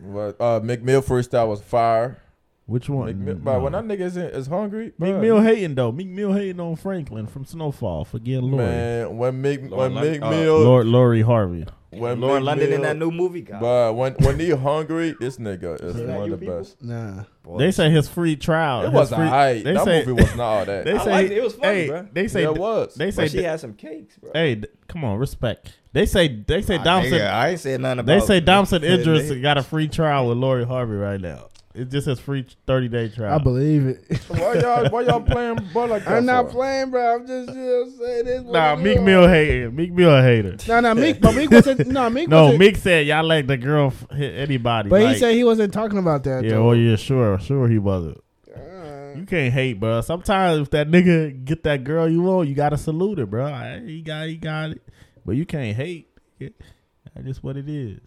sir. 0.04 0.34
Uh, 0.40 0.60
Meek 0.64 0.82
Mill 0.84 1.02
freestyle 1.02 1.48
was 1.48 1.62
fire. 1.62 2.22
Which 2.66 2.88
one? 2.88 3.08
Meek 3.08 3.18
Mill, 3.18 3.36
but 3.36 3.62
when 3.62 3.74
that 3.74 3.84
nigga 3.84 4.02
is, 4.02 4.16
is 4.16 4.48
hungry, 4.48 4.94
Meek 5.00 5.16
bruh, 5.16 5.22
Mill 5.22 5.42
hating 5.42 5.74
though. 5.76 5.92
Meek 5.92 6.08
Mill 6.08 6.34
hating 6.34 6.60
on 6.60 6.76
Franklin 6.76 7.26
from 7.26 7.44
Snowfall 7.44 8.06
Forget 8.06 8.26
getting 8.26 8.52
Lori. 8.52 8.66
man, 8.66 9.18
when 9.18 9.42
Mick, 9.42 9.70
Lauren 9.70 9.96
when 9.96 10.04
Lon- 10.04 10.04
Mick 10.06 10.22
uh, 10.24 10.30
Mill, 10.30 10.60
Lord, 10.60 10.86
Lori 10.86 11.22
Harvey. 11.22 11.66
When 11.92 12.22
Lauren 12.22 12.42
Meek 12.44 12.46
London 12.48 12.74
in 12.74 12.82
that 12.84 12.98
new 12.98 13.10
movie, 13.10 13.42
God. 13.42 13.62
But 13.62 13.94
when 13.96 14.14
when 14.20 14.40
he 14.40 14.52
hungry, 14.52 15.16
this 15.20 15.38
nigga 15.38 15.84
is 15.84 15.96
Is 15.96 16.02
one 16.08 16.24
of 16.24 16.30
the 16.30 16.38
people? 16.38 16.58
best. 16.60 16.84
Nah. 16.84 17.24
They 17.58 17.72
say 17.72 17.90
his 17.90 18.08
free 18.08 18.36
trial. 18.36 18.86
It 18.86 18.92
was 18.94 19.10
free, 19.10 19.18
alright. 19.26 19.64
That 19.64 19.84
say- 19.84 20.06
movie 20.06 20.22
was 20.22 20.36
not 20.36 20.40
all 20.44 20.66
that. 20.66 20.86
They 20.86 20.94
I 20.94 21.04
say 21.04 21.12
liked 21.12 21.32
it. 21.32 21.38
It 21.40 21.44
was 21.44 21.56
funny, 21.56 21.74
hey, 21.80 21.88
bro. 21.88 22.08
They 22.14 22.28
say 22.28 22.42
Yeah, 22.44 22.50
it 22.50 22.58
was. 22.58 22.94
They 22.94 23.10
say 23.10 23.24
but 23.24 23.32
she 23.32 23.38
th- 23.38 23.46
had 23.50 23.60
some 23.60 23.74
cakes, 23.74 24.18
bro. 24.18 24.32
hey, 24.34 24.56
th- 24.56 24.72
come 24.88 25.04
on, 25.04 25.18
respect. 25.18 25.74
They 25.92 26.06
say 26.06 26.28
they 26.28 26.62
say 26.62 26.78
Ah, 26.78 26.84
Damson. 26.84 27.14
nigga, 27.14 27.32
I 27.34 27.50
ain't 27.50 27.60
saying 27.60 27.82
nothing 27.82 28.00
about. 28.00 28.20
They 28.20 28.26
say 28.26 28.40
Damson 28.40 28.84
Yeah, 28.84 28.90
Idris 28.94 29.32
got 29.42 29.58
a 29.58 29.64
free 29.64 29.88
trial 29.88 30.30
with 30.30 30.38
Lori 30.38 30.66
Harvey 30.66 30.94
right 30.96 31.20
now. 31.20 31.48
It's 31.80 31.92
just 31.92 32.08
his 32.08 32.20
free 32.20 32.46
thirty 32.68 32.88
day 32.88 33.10
trial. 33.10 33.34
I 33.34 33.38
believe 33.42 33.88
it. 33.88 34.20
why 34.28 34.56
y'all 34.56 34.90
why 34.90 35.02
y'all 35.02 35.22
playing 35.22 35.56
boy 35.74 35.86
like 35.86 36.04
that? 36.06 36.18
I'm 36.18 36.26
not 36.26 36.48
for? 36.48 36.52
playing, 36.52 36.92
bro. 36.92 37.16
I'm 37.16 37.28
just, 37.28 37.48
just 37.54 37.98
saying 37.98 38.26
this. 38.26 38.42
what 38.44 38.54
Nah, 38.54 38.76
Meek. 38.76 39.02
Mill 39.02 39.28
hating. 39.28 39.76
Meek 39.76 39.92
Mill 39.94 40.16
a 40.16 40.22
hater. 40.22 40.58
No, 40.68 40.80
no, 40.82 40.94
Meek. 40.96 41.22
But 41.22 41.36
Meek 41.36 41.50
wasn't. 41.52 41.88
No, 41.88 42.10
Meek 42.10 42.28
No, 42.28 42.44
wasn't. 42.44 42.60
Meek 42.60 42.76
said 42.78 43.08
y'all 43.08 43.24
let 43.24 43.48
the 43.48 43.58
girl 43.58 43.94
hit 44.12 44.36
anybody. 44.38 44.90
But 44.90 45.02
like- 45.02 45.14
he 45.14 45.20
said 45.20 45.34
he 45.36 45.44
wasn't 45.44 45.74
talking 45.74 45.98
about 45.98 46.24
that. 46.26 46.44
yeah, 46.44 46.52
though. 46.52 46.70
oh 46.70 46.72
yeah, 46.74 46.96
sure, 46.96 47.40
sure 47.40 47.68
he 47.68 47.80
wasn't. 47.80 48.18
Uh, 48.56 49.14
You 49.16 49.26
can't 49.26 49.54
hate, 49.54 49.80
bro. 49.80 50.02
Sometimes 50.02 50.60
if 50.62 50.70
that 50.72 50.90
nigga 50.90 51.44
get 51.46 51.64
that 51.64 51.84
girl 51.84 52.08
you 52.10 52.22
want, 52.22 52.50
you 52.50 52.56
gotta 52.56 52.78
salute 52.78 53.20
it, 53.20 53.30
bro. 53.30 53.46
Alright, 53.46 53.84
He 53.84 54.02
got, 54.02 54.28
he 54.28 54.36
got 54.36 54.72
it, 54.72 54.82
but 55.26 55.36
you 55.36 55.46
can't 55.46 55.76
hate. 55.76 56.08
That's 56.40 57.26
just 57.26 57.44
what 57.44 57.58
it 57.58 57.68
is. 57.70 58.00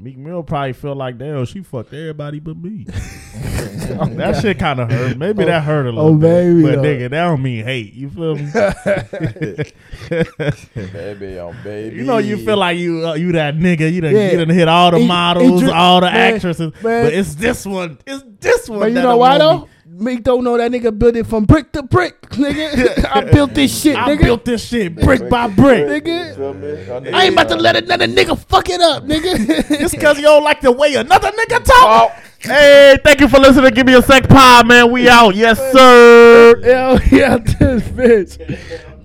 Meek 0.00 0.16
Mill 0.16 0.42
probably 0.42 0.72
feel 0.72 0.94
like 0.94 1.18
damn, 1.18 1.44
she 1.44 1.62
fucked 1.62 1.92
everybody 1.92 2.40
but 2.40 2.56
me. 2.56 2.86
that 3.90 4.40
shit 4.40 4.58
kind 4.58 4.80
of 4.80 4.90
hurt. 4.90 5.18
Maybe 5.18 5.44
that 5.44 5.62
hurt 5.62 5.86
a 5.86 5.92
little 5.92 6.12
oh, 6.12 6.14
bit. 6.14 6.20
baby, 6.20 6.62
but 6.62 6.76
though. 6.76 6.82
nigga, 6.82 7.10
that 7.10 7.24
don't 7.24 7.42
mean 7.42 7.64
hate. 7.64 7.92
You 7.92 8.08
feel 8.08 8.36
me? 8.36 8.50
baby 10.92 11.38
on 11.38 11.56
baby. 11.62 11.96
you 11.96 12.04
know, 12.04 12.18
you 12.18 12.38
feel 12.38 12.56
like 12.56 12.78
you 12.78 13.06
uh, 13.06 13.14
you 13.14 13.32
that 13.32 13.56
nigga. 13.56 13.92
You 13.92 14.00
done, 14.00 14.14
Yeah. 14.14 14.30
you 14.30 14.38
done 14.38 14.48
hit 14.48 14.68
all 14.68 14.90
the 14.90 14.96
He- 14.98 15.02
he 15.02 15.08
models, 15.08 15.60
dri- 15.60 15.70
all 15.70 16.00
the 16.00 16.06
man, 16.06 16.34
actresses, 16.34 16.72
man. 16.82 17.04
but 17.04 17.12
it's 17.12 17.34
this 17.34 17.66
one. 17.66 17.98
It's 18.06 18.24
this 18.40 18.68
one. 18.68 18.80
But 18.80 18.86
you 18.86 18.94
that 18.94 19.02
know 19.02 19.18
why 19.18 19.36
want 19.38 19.68
though? 19.68 19.70
Meek 19.92 20.22
don't 20.22 20.44
know 20.44 20.56
that 20.56 20.70
nigga 20.70 20.96
built 20.96 21.16
it 21.16 21.26
from 21.26 21.44
brick 21.44 21.72
to 21.72 21.82
brick, 21.82 22.20
nigga. 22.30 23.04
I 23.12 23.22
built 23.32 23.54
this 23.54 23.82
shit, 23.82 23.94
me. 23.94 24.00
I 24.00 24.08
nigga. 24.10 24.22
built 24.22 24.44
this 24.44 24.64
shit 24.68 24.94
brick 24.94 25.28
by 25.28 25.48
brick. 25.48 26.04
nigga. 26.04 26.36
Feel 26.36 26.54
me? 26.54 26.70
That 26.70 27.02
nigga- 27.02 27.12
I 27.14 27.24
ain't 27.24 27.32
about 27.32 27.48
to 27.48 27.56
let 27.56 27.74
another 27.76 28.06
nigga 28.06 28.38
fuck 28.38 28.68
it 28.70 28.80
up, 28.80 29.04
nigga. 29.04 29.68
Just 29.80 29.94
because 29.94 30.16
you 30.18 30.22
don't 30.24 30.44
like 30.44 30.60
the 30.60 30.70
way 30.70 30.94
another 30.94 31.32
nigga 31.32 31.64
talk. 31.64 32.12
Hey, 32.38 32.96
thank 33.02 33.20
you 33.20 33.28
for 33.28 33.38
listening. 33.40 33.74
Give 33.74 33.84
me 33.86 33.94
a 33.94 34.02
sec 34.02 34.28
pod, 34.28 34.68
man. 34.68 34.90
We 34.92 35.08
out. 35.08 35.34
Yes, 35.34 35.58
sir. 35.72 36.60
Hell 36.62 37.00
yeah, 37.10 37.36
this 37.38 37.82
bitch. 37.88 38.58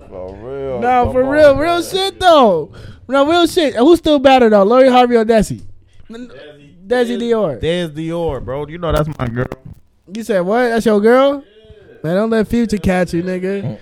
For 0.08 0.34
real. 0.36 0.80
Nah, 0.80 1.04
come 1.04 1.12
for 1.12 1.24
on, 1.24 1.30
real, 1.30 1.54
man. 1.54 1.62
real 1.64 1.82
shit 1.82 2.20
though. 2.20 2.72
No, 3.08 3.26
real 3.28 3.46
shit. 3.48 3.74
Who's 3.74 3.98
still 3.98 4.20
better 4.20 4.48
though, 4.48 4.62
Lori 4.62 4.88
Harvey 4.88 5.16
or 5.16 5.24
Dess? 5.24 5.48
Dess 5.48 7.08
Dior. 7.08 7.60
Dess 7.60 7.90
Dior, 7.90 8.44
bro. 8.44 8.66
You 8.68 8.78
know 8.78 8.92
that's 8.92 9.08
my 9.18 9.26
girl. 9.26 9.46
You 10.12 10.22
said 10.22 10.40
what? 10.40 10.68
That's 10.68 10.86
your 10.86 11.00
girl? 11.00 11.44
Man, 12.02 12.14
don't 12.14 12.30
let 12.30 12.46
Future 12.48 12.78
catch 12.78 13.14
you, 13.14 13.22
nigga. 13.22 13.78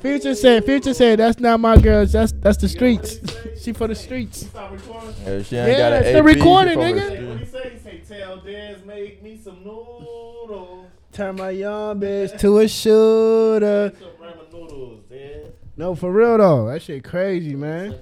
Future 0.00 0.34
said, 0.34 0.64
Future 0.64 0.94
said, 0.94 1.18
that's 1.18 1.40
not 1.40 1.58
my 1.60 1.76
girl. 1.78 2.06
That's 2.06 2.32
that's 2.32 2.58
the 2.58 2.68
streets. 2.68 3.18
she 3.62 3.72
for 3.72 3.88
the 3.88 3.94
streets. 3.94 4.48
Yeah, 4.54 5.42
she 5.42 5.56
ain't 5.56 5.68
Yeah, 5.70 5.76
got 5.78 5.92
an 5.92 5.98
it's 6.02 6.08
still 6.08 6.28
AP, 6.28 6.36
recording, 6.36 6.74
she 6.74 6.78
nigga. 6.80 7.18
the- 7.20 7.26
What 7.26 7.38
he 7.40 7.44
say? 7.46 7.70
He 7.72 8.04
say, 8.04 8.18
tell 8.20 8.38
Dez 8.38 8.84
make 8.84 9.22
me 9.22 9.36
some 9.42 9.58
noodles. 9.64 10.86
Turn 11.12 11.36
my 11.36 11.50
young 11.50 11.98
bitch 12.00 12.38
to 12.40 12.58
a 12.58 12.68
shooter. 12.68 13.92
Some 13.98 14.08
ramen 14.26 14.52
noodles, 14.52 15.00
Dez. 15.10 15.50
No, 15.76 15.94
for 15.94 16.12
real 16.12 16.38
though. 16.38 16.68
That 16.68 16.82
shit 16.82 17.02
crazy, 17.04 17.54
man. 17.56 17.98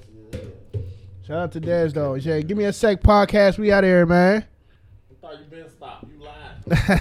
Shout 1.26 1.36
out 1.38 1.52
to 1.52 1.60
Dez 1.60 1.94
though. 1.94 2.14
Yeah, 2.14 2.40
give 2.40 2.58
me 2.58 2.64
a 2.64 2.72
sec 2.72 3.02
podcast. 3.02 3.56
We 3.58 3.72
out 3.72 3.82
here, 3.84 4.04
man. 4.04 4.44
I 4.44 5.14
thought 5.26 5.38
you 5.40 5.46
been 5.46 5.70
stopped. 5.70 6.04
You 6.04 6.20